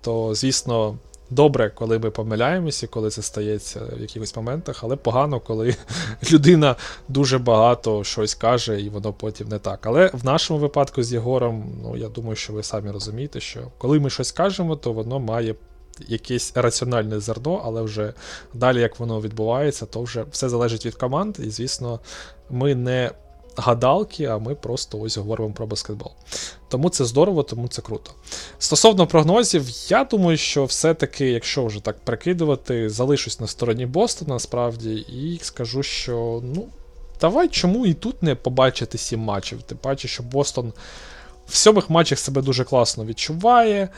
то, 0.00 0.34
звісно, 0.34 0.98
Добре, 1.30 1.70
коли 1.70 1.98
ми 1.98 2.10
помиляємося, 2.10 2.86
коли 2.86 3.10
це 3.10 3.22
стається 3.22 3.80
в 3.96 4.00
якихось 4.00 4.36
моментах, 4.36 4.84
але 4.84 4.96
погано, 4.96 5.40
коли 5.40 5.76
людина 6.32 6.76
дуже 7.08 7.38
багато 7.38 8.04
щось 8.04 8.34
каже, 8.34 8.80
і 8.80 8.88
воно 8.88 9.12
потім 9.12 9.48
не 9.48 9.58
так. 9.58 9.86
Але 9.86 10.10
в 10.12 10.24
нашому 10.24 10.60
випадку 10.60 11.02
з 11.02 11.12
Єгором, 11.12 11.64
ну 11.82 11.96
я 11.96 12.08
думаю, 12.08 12.36
що 12.36 12.52
ви 12.52 12.62
самі 12.62 12.90
розумієте, 12.90 13.40
що 13.40 13.60
коли 13.78 14.00
ми 14.00 14.10
щось 14.10 14.32
кажемо, 14.32 14.76
то 14.76 14.92
воно 14.92 15.18
має 15.18 15.54
якесь 16.08 16.52
раціональне 16.54 17.20
зерно, 17.20 17.62
але 17.64 17.82
вже 17.82 18.14
далі, 18.54 18.80
як 18.80 19.00
воно 19.00 19.20
відбувається, 19.20 19.86
то 19.86 20.02
вже 20.02 20.24
все 20.30 20.48
залежить 20.48 20.86
від 20.86 20.94
команд, 20.94 21.36
і 21.38 21.50
звісно, 21.50 22.00
ми 22.50 22.74
не 22.74 23.10
гадалки, 23.58 24.24
а 24.24 24.38
ми 24.38 24.54
просто 24.54 25.00
ось 25.00 25.16
говоримо 25.16 25.52
про 25.52 25.66
баскетбол. 25.66 26.12
Тому 26.68 26.90
це 26.90 27.04
здорово, 27.04 27.42
тому 27.42 27.68
це 27.68 27.82
круто. 27.82 28.10
Стосовно 28.58 29.06
прогнозів, 29.06 29.68
я 29.88 30.04
думаю, 30.04 30.36
що 30.36 30.64
все-таки, 30.64 31.30
якщо 31.30 31.66
вже 31.66 31.80
так 31.80 31.98
прикидувати, 32.00 32.90
залишусь 32.90 33.40
на 33.40 33.46
стороні 33.46 33.86
Бостона 33.86 34.34
насправді, 34.34 34.94
і 34.94 35.38
скажу, 35.42 35.82
що 35.82 36.40
ну, 36.54 36.66
давай 37.20 37.48
чому 37.48 37.86
і 37.86 37.94
тут 37.94 38.22
не 38.22 38.34
побачити 38.34 38.98
сім 38.98 39.20
матчів. 39.20 39.62
Ти 39.62 39.76
бачиш, 39.84 40.12
що 40.12 40.22
Бостон 40.22 40.72
в 41.48 41.56
сьомих 41.56 41.90
матчах 41.90 42.18
себе 42.18 42.42
дуже 42.42 42.64
класно 42.64 43.04
відчуває. 43.04 43.88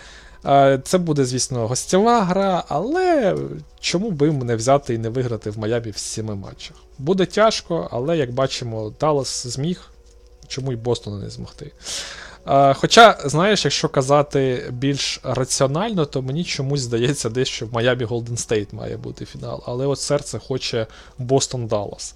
Е, 0.47 0.81
це 0.85 0.99
буде, 0.99 1.24
звісно, 1.24 1.69
гостєва 1.69 2.24
гра, 2.24 2.65
але 2.69 3.37
чому 3.81 4.11
би 4.11 4.32
не 4.32 4.57
взяти 4.57 4.95
і 4.95 4.99
не 4.99 5.09
виграти 5.09 5.51
в 5.51 5.59
Майамі 5.59 5.91
в 5.91 5.97
сіми 5.97 6.35
матчах? 6.35 6.77
Буде 7.01 7.27
тяжко, 7.27 7.89
але 7.90 8.16
як 8.16 8.32
бачимо, 8.32 8.93
Даллас 9.01 9.47
зміг, 9.47 9.90
чому 10.48 10.72
й 10.72 10.77
Бостону 10.77 11.18
не 11.18 11.31
змогти. 11.31 11.72
Хоча, 12.74 13.18
знаєш, 13.24 13.64
якщо 13.64 13.89
казати 13.89 14.70
більш 14.72 15.20
раціонально, 15.22 16.06
то 16.06 16.22
мені 16.22 16.44
чомусь 16.44 16.81
здається, 16.81 17.31
десь 17.31 17.48
що 17.48 17.66
в 17.66 17.74
Майамі 17.74 18.05
Голден 18.05 18.36
Стейт 18.36 18.72
має 18.72 18.97
бути 18.97 19.24
фінал. 19.24 19.62
Але 19.66 19.86
от 19.86 20.01
серце 20.01 20.39
хоче 20.39 20.86
Бостон 21.18 21.66
Даллас. 21.66 22.14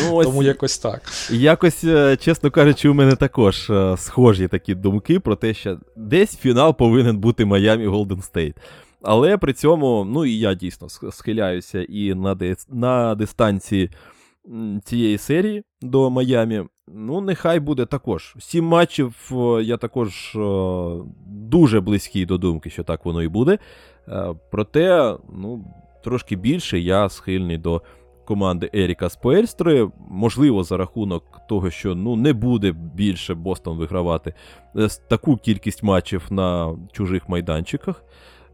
Ну, 0.00 0.22
Тому 0.24 0.42
якось 0.42 0.78
так. 0.78 1.02
Якось, 1.30 1.84
е, 1.84 2.16
чесно 2.16 2.50
кажучи, 2.50 2.88
у 2.88 2.94
мене 2.94 3.16
також 3.16 3.70
е, 3.70 3.96
схожі 3.98 4.48
такі 4.48 4.74
думки 4.74 5.20
про 5.20 5.36
те, 5.36 5.54
що 5.54 5.78
десь 5.96 6.36
фінал 6.36 6.76
повинен 6.76 7.16
бути 7.16 7.44
Майамі 7.44 7.86
Голден 7.86 8.22
Стейт. 8.22 8.56
Але 9.02 9.36
при 9.36 9.52
цьому, 9.52 10.04
ну 10.04 10.24
і 10.24 10.38
я 10.38 10.54
дійсно 10.54 10.88
схиляюся 10.88 11.82
і 11.82 12.14
на, 12.14 12.34
ди... 12.34 12.56
на 12.68 13.14
дистанції 13.14 13.90
цієї 14.84 15.18
серії 15.18 15.62
до 15.82 16.10
Майамі. 16.10 16.64
Ну, 16.88 17.20
нехай 17.20 17.60
буде 17.60 17.86
також. 17.86 18.36
Сім 18.38 18.64
матчів 18.64 19.32
я 19.62 19.76
також 19.76 20.36
дуже 21.26 21.80
близький 21.80 22.26
до 22.26 22.38
думки, 22.38 22.70
що 22.70 22.84
так 22.84 23.04
воно 23.04 23.22
і 23.22 23.28
буде. 23.28 23.58
Е, 24.08 24.34
проте, 24.50 25.16
ну, 25.32 25.64
трошки 26.04 26.36
більше 26.36 26.78
я 26.78 27.08
схильний 27.08 27.58
до 27.58 27.82
команди 28.24 28.70
Еріка 28.74 29.08
Споельстри. 29.08 29.88
Можливо, 30.10 30.64
за 30.64 30.76
рахунок 30.76 31.24
того, 31.48 31.70
що 31.70 31.94
ну 31.94 32.16
не 32.16 32.32
буде 32.32 32.72
більше 32.72 33.34
Бостон 33.34 33.78
вигравати 33.78 34.34
е, 34.76 34.88
таку 35.08 35.36
кількість 35.36 35.82
матчів 35.82 36.26
на 36.30 36.76
чужих 36.92 37.28
майданчиках. 37.28 38.04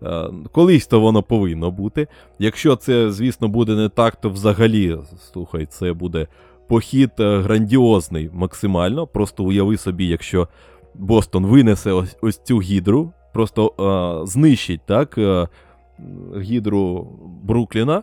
Е, 0.06 0.30
колись 0.52 0.86
то 0.86 1.00
воно 1.00 1.22
повинно 1.22 1.70
бути. 1.70 2.06
Якщо 2.38 2.76
це, 2.76 3.10
звісно, 3.10 3.48
буде 3.48 3.74
не 3.74 3.88
так, 3.88 4.16
то 4.16 4.30
взагалі, 4.30 4.98
слухай, 5.32 5.66
це 5.66 5.92
буде 5.92 6.26
похід 6.68 7.10
е, 7.20 7.38
грандіозний 7.38 8.30
максимально. 8.32 9.06
Просто 9.06 9.44
уяви 9.44 9.76
собі, 9.76 10.06
якщо 10.06 10.48
Бостон 10.94 11.46
винесе 11.46 11.92
ось, 11.92 12.16
ось 12.22 12.38
цю 12.38 12.58
гідру, 12.58 13.12
просто 13.32 13.72
е, 14.22 14.26
знищить 14.26 14.80
так, 14.86 15.18
е, 15.18 15.48
гідру 16.40 17.08
Брукліна, 17.42 18.02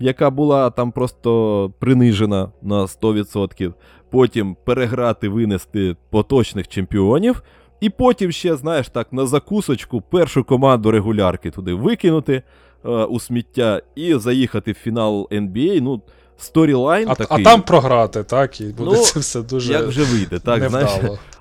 яка 0.00 0.30
була 0.30 0.70
там 0.70 0.92
просто 0.92 1.72
принижена 1.78 2.50
на 2.62 2.86
100%. 2.86 3.72
Потім 4.10 4.56
переграти, 4.64 5.28
винести 5.28 5.96
поточних 6.10 6.68
чемпіонів. 6.68 7.42
І 7.80 7.90
потім 7.90 8.32
ще, 8.32 8.56
знаєш, 8.56 8.88
так, 8.88 9.12
на 9.12 9.26
закусочку 9.26 10.00
першу 10.00 10.44
команду 10.44 10.90
регулярки 10.90 11.50
туди 11.50 11.74
викинути 11.74 12.42
е, 12.84 12.88
у 12.88 13.20
сміття 13.20 13.82
і 13.94 14.14
заїхати 14.14 14.72
в 14.72 14.74
фінал 14.74 15.28
NBA. 15.30 15.80
Ну, 15.80 16.02
сторілайн 16.38 17.08
А, 17.08 17.14
такий. 17.14 17.40
а 17.40 17.50
там 17.50 17.62
програти, 17.62 18.24
так, 18.24 18.60
і 18.60 18.64
буде 18.64 18.90
Ну, 18.90 18.96
це 18.96 19.20
все 19.20 19.42
дуже 19.42 19.72
як 19.72 19.86
вже 19.86 20.04
вийде, 20.04 20.38
так, 20.38 20.68
знаєш. 20.68 20.90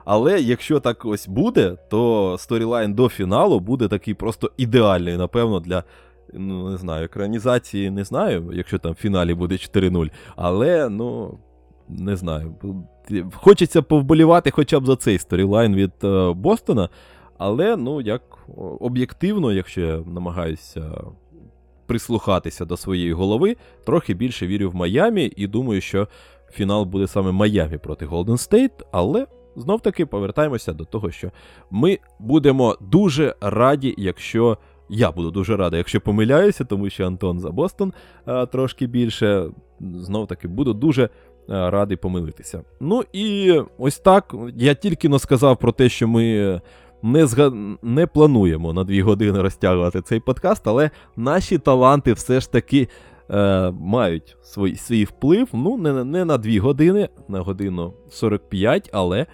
Але 0.06 0.41
якщо 0.41 0.80
так 0.80 1.06
ось 1.06 1.28
буде, 1.28 1.78
то 1.90 2.36
storyline 2.40 2.94
до 2.94 3.10
фіналу 3.10 3.60
буде 3.60 3.88
такий 3.88 4.14
просто 4.14 4.52
ідеальний, 4.57 5.18
напевно, 5.18 5.60
для. 5.60 5.84
Ну, 6.34 6.70
не 6.70 6.78
знаю, 6.78 7.06
екранізації 7.06 7.90
не 7.90 8.03
знаю, 8.03 8.52
якщо 8.53 8.78
там 8.78 8.91
в 8.91 8.95
фіналі 8.95 9.34
буде 9.34 9.56
4-0. 9.56 10.10
Але, 10.36 10.90
ну, 10.90 11.38
не 11.90 12.16
знаю. 12.16 12.56
Хочеться 13.34 13.82
повболівати 13.82 14.52
хоча 14.52 14.80
б 14.80 14.86
за 14.86 14.95
цей 14.95 15.18
storyline 15.18 15.76
від 15.76 15.91
е, 16.03 16.34
Бостона. 16.34 16.90
Але, 17.38 17.76
ну, 17.78 18.02
як 18.02 18.22
об'єктивно, 18.80 19.53
якщо 19.53 19.82
я 19.82 19.98
намагаюся 19.98 20.91
прислухатися 21.86 22.66
до 22.66 22.78
своєї 22.78 23.14
голови, 23.14 23.56
трохи 23.86 24.14
більше 24.14 24.48
вірю 24.48 24.70
в 24.70 24.76
Майамі 24.76 25.32
і 25.36 25.48
думаю, 25.48 25.82
що 25.82 26.07
фінал 26.52 26.86
буде 26.86 27.07
саме 27.07 27.32
Майамі 27.32 27.78
проти 27.78 28.06
Голден 28.06 28.38
Стейт, 28.38 28.72
але 28.91 29.28
знов 29.56 29.82
таки 29.82 30.06
повертаємося 30.06 30.74
до 30.74 30.86
того, 30.86 31.11
що 31.11 31.32
ми 31.72 31.99
будемо 32.20 32.78
дуже 32.82 33.36
раді, 33.41 33.95
якщо. 33.98 34.57
Я 34.91 35.11
буду 35.11 35.32
дуже 35.32 35.57
радий, 35.57 35.78
якщо 35.78 36.02
помиляюся, 36.02 36.66
тому 36.66 36.90
що 36.90 37.06
Антон 37.06 37.40
за 37.40 37.52
Бостон 37.52 37.94
а, 38.26 38.45
трошки 38.45 38.88
більше. 38.88 39.52
Знов 39.80 40.28
таки 40.28 40.48
буду 40.48 40.74
дуже 40.74 41.10
радий 41.50 41.98
помилитися. 41.98 42.62
Ну 42.80 43.04
і 43.14 43.54
ось 43.78 44.00
так. 44.00 44.36
Я 44.56 44.74
тільки 44.74 45.10
но 45.10 45.20
сказав 45.20 45.58
про 45.58 45.72
те, 45.72 45.90
що 45.90 46.08
ми 46.08 46.62
не 47.04 47.28
зга... 47.28 47.52
не 47.82 48.08
плануємо 48.08 48.74
на 48.74 48.84
дві 48.84 49.02
години 49.02 49.42
розтягувати 49.42 50.02
цей 50.02 50.20
подкаст, 50.20 50.68
але 50.68 50.90
наші 51.16 51.58
таланти 51.58 52.14
все 52.14 52.40
ж 52.40 52.52
таки 52.52 52.88
е, 53.30 53.72
мають 53.72 54.38
свій, 54.42 54.76
свій 54.76 55.04
вплив. 55.04 55.48
Ну, 55.54 55.78
не, 55.78 56.04
не 56.04 56.26
на 56.26 56.38
дві 56.38 56.60
години, 56.60 57.10
на 57.28 57.40
годину 57.40 57.94
45, 58.10 58.90
але 58.94 59.26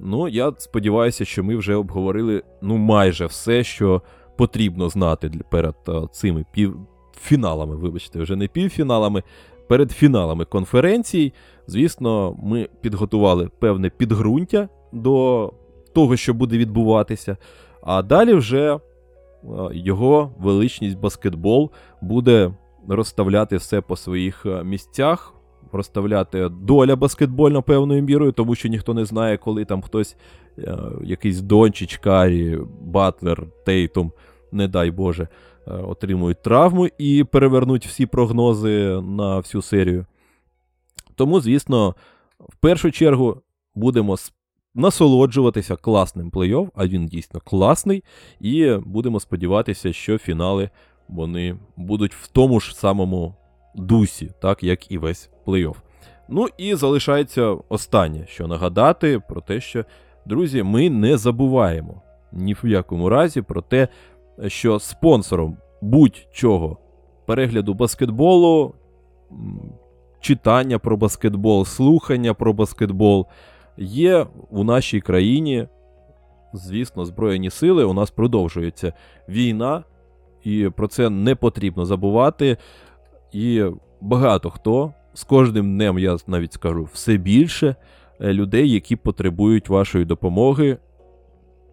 ну, 0.00 0.28
я 0.28 0.52
сподіваюся, 0.58 1.24
що 1.24 1.44
ми 1.44 1.56
вже 1.56 1.74
обговорили 1.74 2.42
ну, 2.62 2.76
майже 2.76 3.26
все, 3.26 3.64
що 3.64 4.02
потрібно 4.36 4.88
знати 4.88 5.30
перед 5.50 5.74
а, 5.86 6.06
цими 6.12 6.44
пів... 6.52 6.76
фіналами, 7.20 7.76
вибачте, 7.76 8.20
вже 8.20 8.36
не 8.36 8.48
півфіналами, 8.48 9.22
перед 9.70 9.92
фіналами 9.92 10.44
конференцій. 10.44 11.32
Звісно, 11.66 12.36
ми 12.42 12.68
підготували 12.80 13.50
певне 13.58 13.90
підґрунтя 13.90 14.68
до 14.92 15.52
того, 15.92 16.16
що 16.16 16.34
буде 16.34 16.58
відбуватися. 16.58 17.36
А 17.82 18.02
далі 18.02 18.34
вже 18.34 18.78
його 19.72 20.32
величність 20.38 20.98
баскетбол 20.98 21.70
буде 22.00 22.52
розставляти 22.88 23.56
все 23.56 23.80
по 23.80 23.96
своїх 23.96 24.46
місцях, 24.64 25.34
розставляти 25.72 26.48
доля 26.48 26.96
баскетбольна 26.96 27.62
певною 27.62 28.02
мірою, 28.02 28.32
тому 28.32 28.54
що 28.54 28.68
ніхто 28.68 28.94
не 28.94 29.04
знає, 29.04 29.36
коли 29.36 29.64
там 29.64 29.82
хтось, 29.82 30.16
якийсь 31.02 31.40
Дончич, 31.40 31.96
Карі, 31.96 32.58
Батлер, 32.80 33.46
Тейтум, 33.66 34.12
не 34.52 34.68
дай 34.68 34.90
Боже, 34.90 35.28
отримують 35.66 36.42
травму 36.42 36.88
і 36.98 37.24
перевернуть 37.24 37.86
всі 37.86 38.06
прогнози 38.06 39.00
на 39.00 39.38
всю 39.38 39.62
серію. 39.62 40.06
Тому, 41.14 41.40
звісно, 41.40 41.94
в 42.38 42.56
першу 42.56 42.90
чергу 42.90 43.42
будемо 43.74 44.16
насолоджуватися 44.74 45.76
класним 45.76 46.30
плей-офф, 46.30 46.68
а 46.74 46.86
він 46.86 47.06
дійсно 47.06 47.40
класний. 47.40 48.04
І 48.40 48.74
будемо 48.84 49.20
сподіватися, 49.20 49.92
що 49.92 50.18
фінали 50.18 50.70
вони 51.08 51.56
будуть 51.76 52.14
в 52.14 52.26
тому 52.26 52.60
ж 52.60 52.76
самому 52.76 53.34
дусі, 53.74 54.30
так 54.42 54.62
як 54.62 54.90
і 54.92 54.98
весь 54.98 55.30
плей-офф. 55.46 55.76
Ну 56.28 56.48
і 56.58 56.74
залишається 56.74 57.56
останнє, 57.68 58.26
що 58.28 58.46
нагадати 58.46 59.20
про 59.28 59.40
те, 59.40 59.60
що, 59.60 59.84
друзі, 60.26 60.62
ми 60.62 60.90
не 60.90 61.16
забуваємо 61.16 62.02
ні 62.32 62.56
в 62.62 62.66
якому 62.68 63.08
разі 63.08 63.42
про 63.42 63.62
те, 63.62 63.88
що 64.46 64.78
спонсором 64.78 65.56
будь-чого 65.80 66.78
перегляду 67.26 67.74
баскетболу, 67.74 68.74
читання 70.20 70.78
про 70.78 70.96
баскетбол, 70.96 71.64
слухання 71.64 72.34
про 72.34 72.52
баскетбол 72.52 73.26
є 73.76 74.26
у 74.50 74.64
нашій 74.64 75.00
країні, 75.00 75.68
звісно, 76.52 77.04
Збройні 77.04 77.50
сили. 77.50 77.84
У 77.84 77.92
нас 77.92 78.10
продовжується 78.10 78.92
війна, 79.28 79.84
і 80.44 80.68
про 80.76 80.88
це 80.88 81.10
не 81.10 81.34
потрібно 81.34 81.86
забувати. 81.86 82.56
І 83.32 83.64
багато 84.00 84.50
хто 84.50 84.92
з 85.14 85.24
кожним 85.24 85.74
днем, 85.74 85.98
я 85.98 86.16
навіть 86.26 86.52
скажу, 86.52 86.88
все 86.92 87.16
більше 87.16 87.76
людей, 88.20 88.70
які 88.70 88.96
потребують 88.96 89.68
вашої 89.68 90.04
допомоги. 90.04 90.78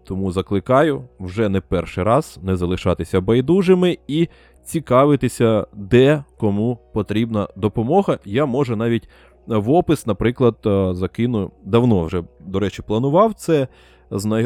Тому 0.08 0.32
закликаю 0.32 1.04
вже 1.20 1.50
не 1.50 1.62
перший 1.62 2.04
раз 2.04 2.40
не 2.44 2.56
залишатися 2.56 3.22
байдужими 3.22 3.98
і 4.08 4.28
цікавитися, 4.64 5.68
де 5.74 6.24
кому 6.38 6.80
потрібна 6.94 7.48
допомога. 7.56 8.20
Я 8.26 8.46
може 8.46 8.76
навіть 8.76 9.10
в 9.48 9.72
опис, 9.72 10.08
наприклад, 10.08 10.56
закину 10.92 11.52
давно 11.66 12.04
вже, 12.04 12.24
до 12.40 12.60
речі, 12.60 12.82
планував 12.82 13.34
це, 13.34 13.68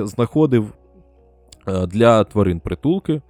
знаходив 0.04 0.74
для 1.88 2.24
тварин 2.24 2.60
притулки, 2.60 3.22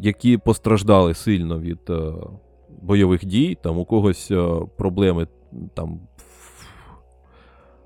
які 0.00 0.38
постраждали 0.38 1.14
сильно 1.14 1.60
від 1.60 1.90
бойових 2.82 3.24
дій, 3.24 3.58
там 3.62 3.78
у 3.78 3.84
когось 3.84 4.32
проблеми 4.76 5.26
там. 5.74 6.00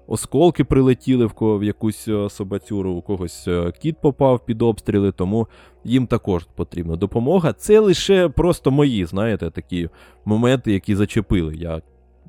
Осколки 0.06 0.64
прилетіли 0.64 1.26
в, 1.26 1.32
ко, 1.32 1.58
в 1.58 1.64
якусь 1.64 2.08
собацюру, 2.28 2.92
у 2.92 3.02
когось 3.02 3.48
кіт 3.82 3.96
попав 4.00 4.46
під 4.46 4.62
обстріли, 4.62 5.12
тому 5.12 5.48
їм 5.84 6.06
також 6.06 6.46
потрібна 6.54 6.96
допомога. 6.96 7.52
Це 7.52 7.78
лише 7.78 8.28
просто 8.28 8.70
мої, 8.70 9.04
знаєте, 9.04 9.50
такі 9.50 9.88
моменти, 10.24 10.72
які 10.72 10.96
зачепили. 10.96 11.56
Я 11.56 11.82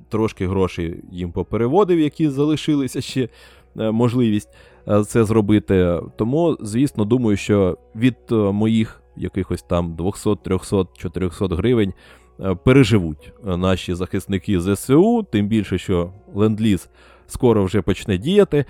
трошки 0.09 0.47
грошей 0.47 1.03
їм 1.11 1.31
попереводив, 1.31 1.99
які 1.99 2.29
залишилися 2.29 3.01
ще 3.01 3.29
можливість 3.75 4.49
це 5.07 5.23
зробити. 5.23 5.99
Тому, 6.15 6.57
звісно, 6.61 7.05
думаю, 7.05 7.37
що 7.37 7.77
від 7.95 8.17
моїх 8.31 9.01
якихось 9.17 9.61
там 9.61 9.95
200, 9.95 10.35
300, 10.43 10.85
400 10.97 11.47
гривень 11.47 11.93
переживуть 12.63 13.33
наші 13.43 13.93
захисники 13.93 14.61
ЗСУ, 14.61 15.23
тим 15.31 15.47
більше, 15.47 15.77
що 15.77 16.11
ленд-ліз 16.35 16.89
скоро 17.27 17.63
вже 17.63 17.81
почне 17.81 18.17
діяти. 18.17 18.65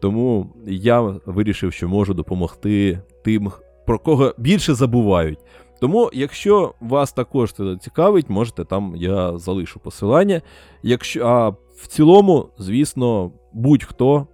Тому 0.00 0.46
я 0.66 1.00
вирішив, 1.26 1.72
що 1.72 1.88
можу 1.88 2.14
допомогти 2.14 3.00
тим, 3.24 3.52
про 3.86 3.98
кого 3.98 4.34
більше 4.38 4.74
забувають. 4.74 5.38
Тому, 5.80 6.10
якщо 6.12 6.74
вас 6.80 7.12
також 7.12 7.52
це 7.52 7.76
цікавить, 7.80 8.30
можете 8.30 8.64
там 8.64 8.94
я 8.96 9.38
залишу 9.38 9.80
посилання. 9.80 10.42
Якщо, 10.82 11.26
А 11.26 11.48
в 11.76 11.86
цілому, 11.86 12.48
звісно, 12.58 13.30
будь-хто, 13.52 14.26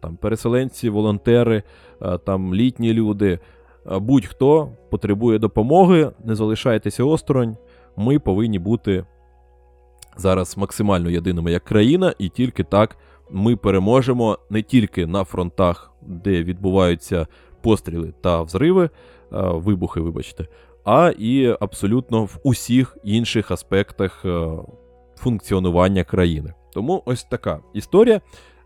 там 0.00 0.16
переселенці, 0.16 0.88
волонтери, 0.88 1.62
там 2.26 2.54
літні 2.54 2.92
люди, 2.92 3.38
будь-хто 4.00 4.68
потребує 4.90 5.38
допомоги, 5.38 6.10
не 6.24 6.34
залишайтеся 6.34 7.04
осторонь. 7.04 7.56
Ми 7.96 8.18
повинні 8.18 8.58
бути 8.58 9.04
зараз 10.16 10.56
максимально 10.56 11.10
єдиними 11.10 11.52
як 11.52 11.64
країна, 11.64 12.14
і 12.18 12.28
тільки 12.28 12.64
так 12.64 12.96
ми 13.30 13.56
переможемо 13.56 14.38
не 14.50 14.62
тільки 14.62 15.06
на 15.06 15.24
фронтах, 15.24 15.92
де 16.02 16.42
відбуваються 16.42 17.26
постріли 17.62 18.14
та 18.20 18.42
взриви, 18.42 18.90
вибухи, 19.30 20.00
вибачте, 20.00 20.46
а 20.84 21.12
і 21.18 21.56
абсолютно 21.60 22.24
в 22.24 22.38
усіх 22.42 22.96
інших 23.04 23.50
аспектах 23.50 24.24
функціонування 25.16 26.04
країни. 26.04 26.54
Тому 26.72 27.02
ось 27.06 27.24
така 27.24 27.60
історія. 27.74 28.20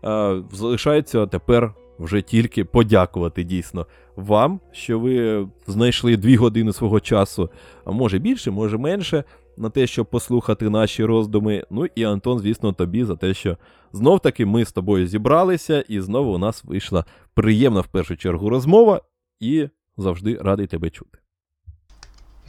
Е, 0.05 0.43
залишається 0.51 1.25
тепер 1.25 1.73
вже 1.99 2.21
тільки 2.21 2.65
подякувати 2.65 3.43
дійсно 3.43 3.87
вам, 4.15 4.59
що 4.71 4.99
ви 4.99 5.47
знайшли 5.67 6.17
дві 6.17 6.35
години 6.35 6.73
свого 6.73 6.99
часу, 6.99 7.49
а 7.85 7.91
може 7.91 8.19
більше, 8.19 8.51
може 8.51 8.77
менше, 8.77 9.23
на 9.59 9.69
те, 9.69 9.87
щоб 9.87 10.05
послухати 10.05 10.69
наші 10.69 11.05
роздуми. 11.05 11.63
Ну 11.69 11.85
і 11.95 12.03
Антон, 12.03 12.39
звісно, 12.39 12.73
тобі 12.73 13.03
за 13.03 13.15
те, 13.15 13.33
що 13.33 13.57
знов 13.93 14.19
таки 14.19 14.45
ми 14.45 14.65
з 14.65 14.71
тобою 14.71 15.07
зібралися, 15.07 15.81
і 15.87 16.01
знову 16.01 16.33
у 16.33 16.37
нас 16.37 16.63
вийшла 16.63 17.05
приємна 17.33 17.81
в 17.81 17.87
першу 17.87 18.17
чергу 18.17 18.49
розмова, 18.49 19.01
і 19.39 19.69
завжди 19.97 20.35
радий 20.35 20.67
тебе 20.67 20.89
чути. 20.89 21.17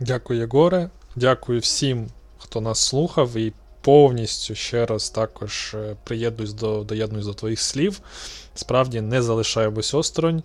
Дякую, 0.01 0.41
Єгоре. 0.41 0.91
Дякую 1.17 1.61
всім, 1.61 2.07
хто 2.39 2.61
нас 2.61 2.79
слухав, 2.79 3.37
і 3.37 3.53
повністю 3.81 4.55
ще 4.55 4.87
раз 4.87 5.11
також 5.11 5.75
е, 5.75 5.97
приєднуюсь 6.05 6.53
до, 6.53 6.85
доєднуюсь 6.85 7.27
до 7.27 7.35
твоїх 7.35 7.61
слів. 7.61 8.01
Справді 8.55 9.01
не 9.01 9.23
залишаємось 9.23 9.95
осторонь, 9.95 10.43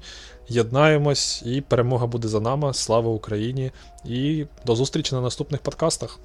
єднаємось, 0.48 1.44
і 1.46 1.62
перемога 1.62 2.08
буде 2.08 2.28
за 2.28 2.40
нами. 2.40 2.74
Слава 2.74 3.10
Україні! 3.10 3.72
І 4.06 4.46
до 4.66 4.76
зустрічі 4.76 5.16
на 5.16 5.22
наступних 5.22 5.62
подкастах. 5.62 6.20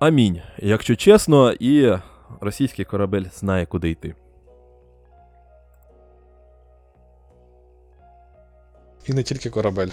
Амінь. 0.00 0.42
Якщо 0.58 0.96
чесно, 0.96 1.52
і 1.52 1.98
російський 2.40 2.84
корабель 2.84 3.24
знає, 3.34 3.66
куди 3.66 3.90
йти. 3.90 4.14
І 9.06 9.12
не 9.12 9.22
тільки 9.22 9.50
корабель. 9.50 9.88